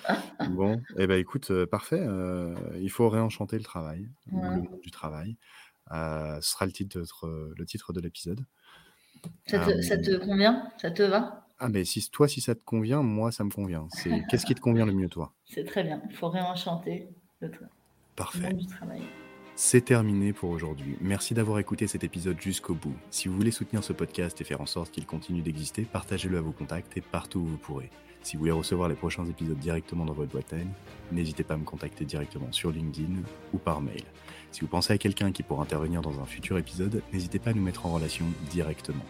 bon, 0.50 0.76
et 0.96 1.02
eh 1.02 1.06
ben 1.06 1.18
écoute, 1.18 1.50
euh, 1.50 1.66
parfait. 1.66 2.00
Euh, 2.00 2.54
il 2.80 2.90
faut 2.90 3.08
réenchanter 3.08 3.56
le 3.56 3.64
travail, 3.64 4.08
le 4.30 4.38
monde 4.38 4.68
du 4.82 4.90
travail. 4.90 5.36
Euh, 5.90 6.40
ce 6.40 6.50
sera 6.52 6.66
le 6.66 6.72
titre, 6.72 7.02
le 7.56 7.66
titre 7.66 7.92
de 7.92 8.00
l'épisode. 8.00 8.40
Ça, 9.46 9.82
ça 9.82 9.98
te 9.98 10.16
convient? 10.16 10.68
Ça 10.78 10.90
te 10.90 11.02
va? 11.02 11.46
Ah, 11.58 11.68
mais 11.68 11.84
si, 11.84 12.08
toi, 12.10 12.26
si 12.26 12.40
ça 12.40 12.54
te 12.54 12.64
convient, 12.64 13.02
moi, 13.02 13.30
ça 13.30 13.44
me 13.44 13.50
convient. 13.50 13.86
C'est 13.92 14.10
qu'est-ce 14.30 14.46
qui 14.46 14.54
te 14.54 14.60
convient 14.60 14.86
le 14.86 14.92
mieux, 14.92 15.08
toi? 15.08 15.32
C'est 15.44 15.64
très 15.64 15.84
bien. 15.84 16.02
Il 16.10 16.16
faut 16.16 16.28
réenchanter 16.28 17.08
le, 17.40 17.50
Parfait. 18.16 18.52
du 18.52 18.66
travail. 18.66 19.02
C'est 19.54 19.84
terminé 19.84 20.32
pour 20.32 20.50
aujourd'hui. 20.50 20.96
Merci 21.00 21.34
d'avoir 21.34 21.58
écouté 21.58 21.86
cet 21.86 22.02
épisode 22.02 22.40
jusqu'au 22.40 22.74
bout. 22.74 22.96
Si 23.10 23.28
vous 23.28 23.36
voulez 23.36 23.50
soutenir 23.50 23.84
ce 23.84 23.92
podcast 23.92 24.40
et 24.40 24.44
faire 24.44 24.60
en 24.60 24.66
sorte 24.66 24.90
qu'il 24.90 25.06
continue 25.06 25.42
d'exister, 25.42 25.82
partagez-le 25.82 26.38
à 26.38 26.40
vos 26.40 26.52
contacts 26.52 26.96
et 26.96 27.00
partout 27.00 27.40
où 27.40 27.46
vous 27.46 27.58
pourrez. 27.58 27.90
Si 28.22 28.36
vous 28.36 28.40
voulez 28.40 28.52
recevoir 28.52 28.88
les 28.88 28.94
prochains 28.94 29.26
épisodes 29.26 29.58
directement 29.58 30.04
dans 30.04 30.12
votre 30.12 30.30
boîte 30.30 30.52
mail, 30.52 30.68
n'hésitez 31.10 31.42
pas 31.42 31.54
à 31.54 31.56
me 31.56 31.64
contacter 31.64 32.04
directement 32.04 32.52
sur 32.52 32.70
LinkedIn 32.70 33.22
ou 33.52 33.58
par 33.58 33.80
mail. 33.80 34.04
Si 34.52 34.60
vous 34.60 34.68
pensez 34.68 34.92
à 34.92 34.98
quelqu'un 34.98 35.32
qui 35.32 35.42
pourra 35.42 35.62
intervenir 35.62 36.02
dans 36.02 36.20
un 36.20 36.24
futur 36.26 36.56
épisode, 36.58 37.02
n'hésitez 37.12 37.38
pas 37.38 37.50
à 37.50 37.52
nous 37.52 37.62
mettre 37.62 37.86
en 37.86 37.92
relation 37.92 38.26
directement. 38.50 39.04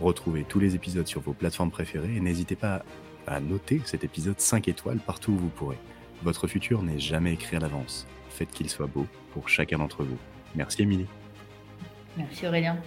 Retrouvez 0.00 0.44
tous 0.44 0.58
les 0.58 0.74
épisodes 0.74 1.06
sur 1.06 1.20
vos 1.20 1.32
plateformes 1.32 1.70
préférées 1.70 2.16
et 2.16 2.20
n'hésitez 2.20 2.56
pas 2.56 2.84
à 3.26 3.40
noter 3.40 3.80
cet 3.84 4.04
épisode 4.04 4.40
5 4.40 4.68
étoiles 4.68 4.98
partout 4.98 5.32
où 5.32 5.36
vous 5.36 5.48
pourrez. 5.48 5.78
Votre 6.22 6.46
futur 6.46 6.82
n'est 6.82 6.98
jamais 6.98 7.34
écrit 7.34 7.56
à 7.56 7.60
l'avance. 7.60 8.06
Faites 8.30 8.50
qu'il 8.50 8.68
soit 8.68 8.86
beau 8.86 9.06
pour 9.32 9.48
chacun 9.48 9.78
d'entre 9.78 10.02
vous. 10.02 10.18
Merci 10.54 10.82
Émilie. 10.82 11.06
Merci 12.16 12.46
Aurélien. 12.46 12.78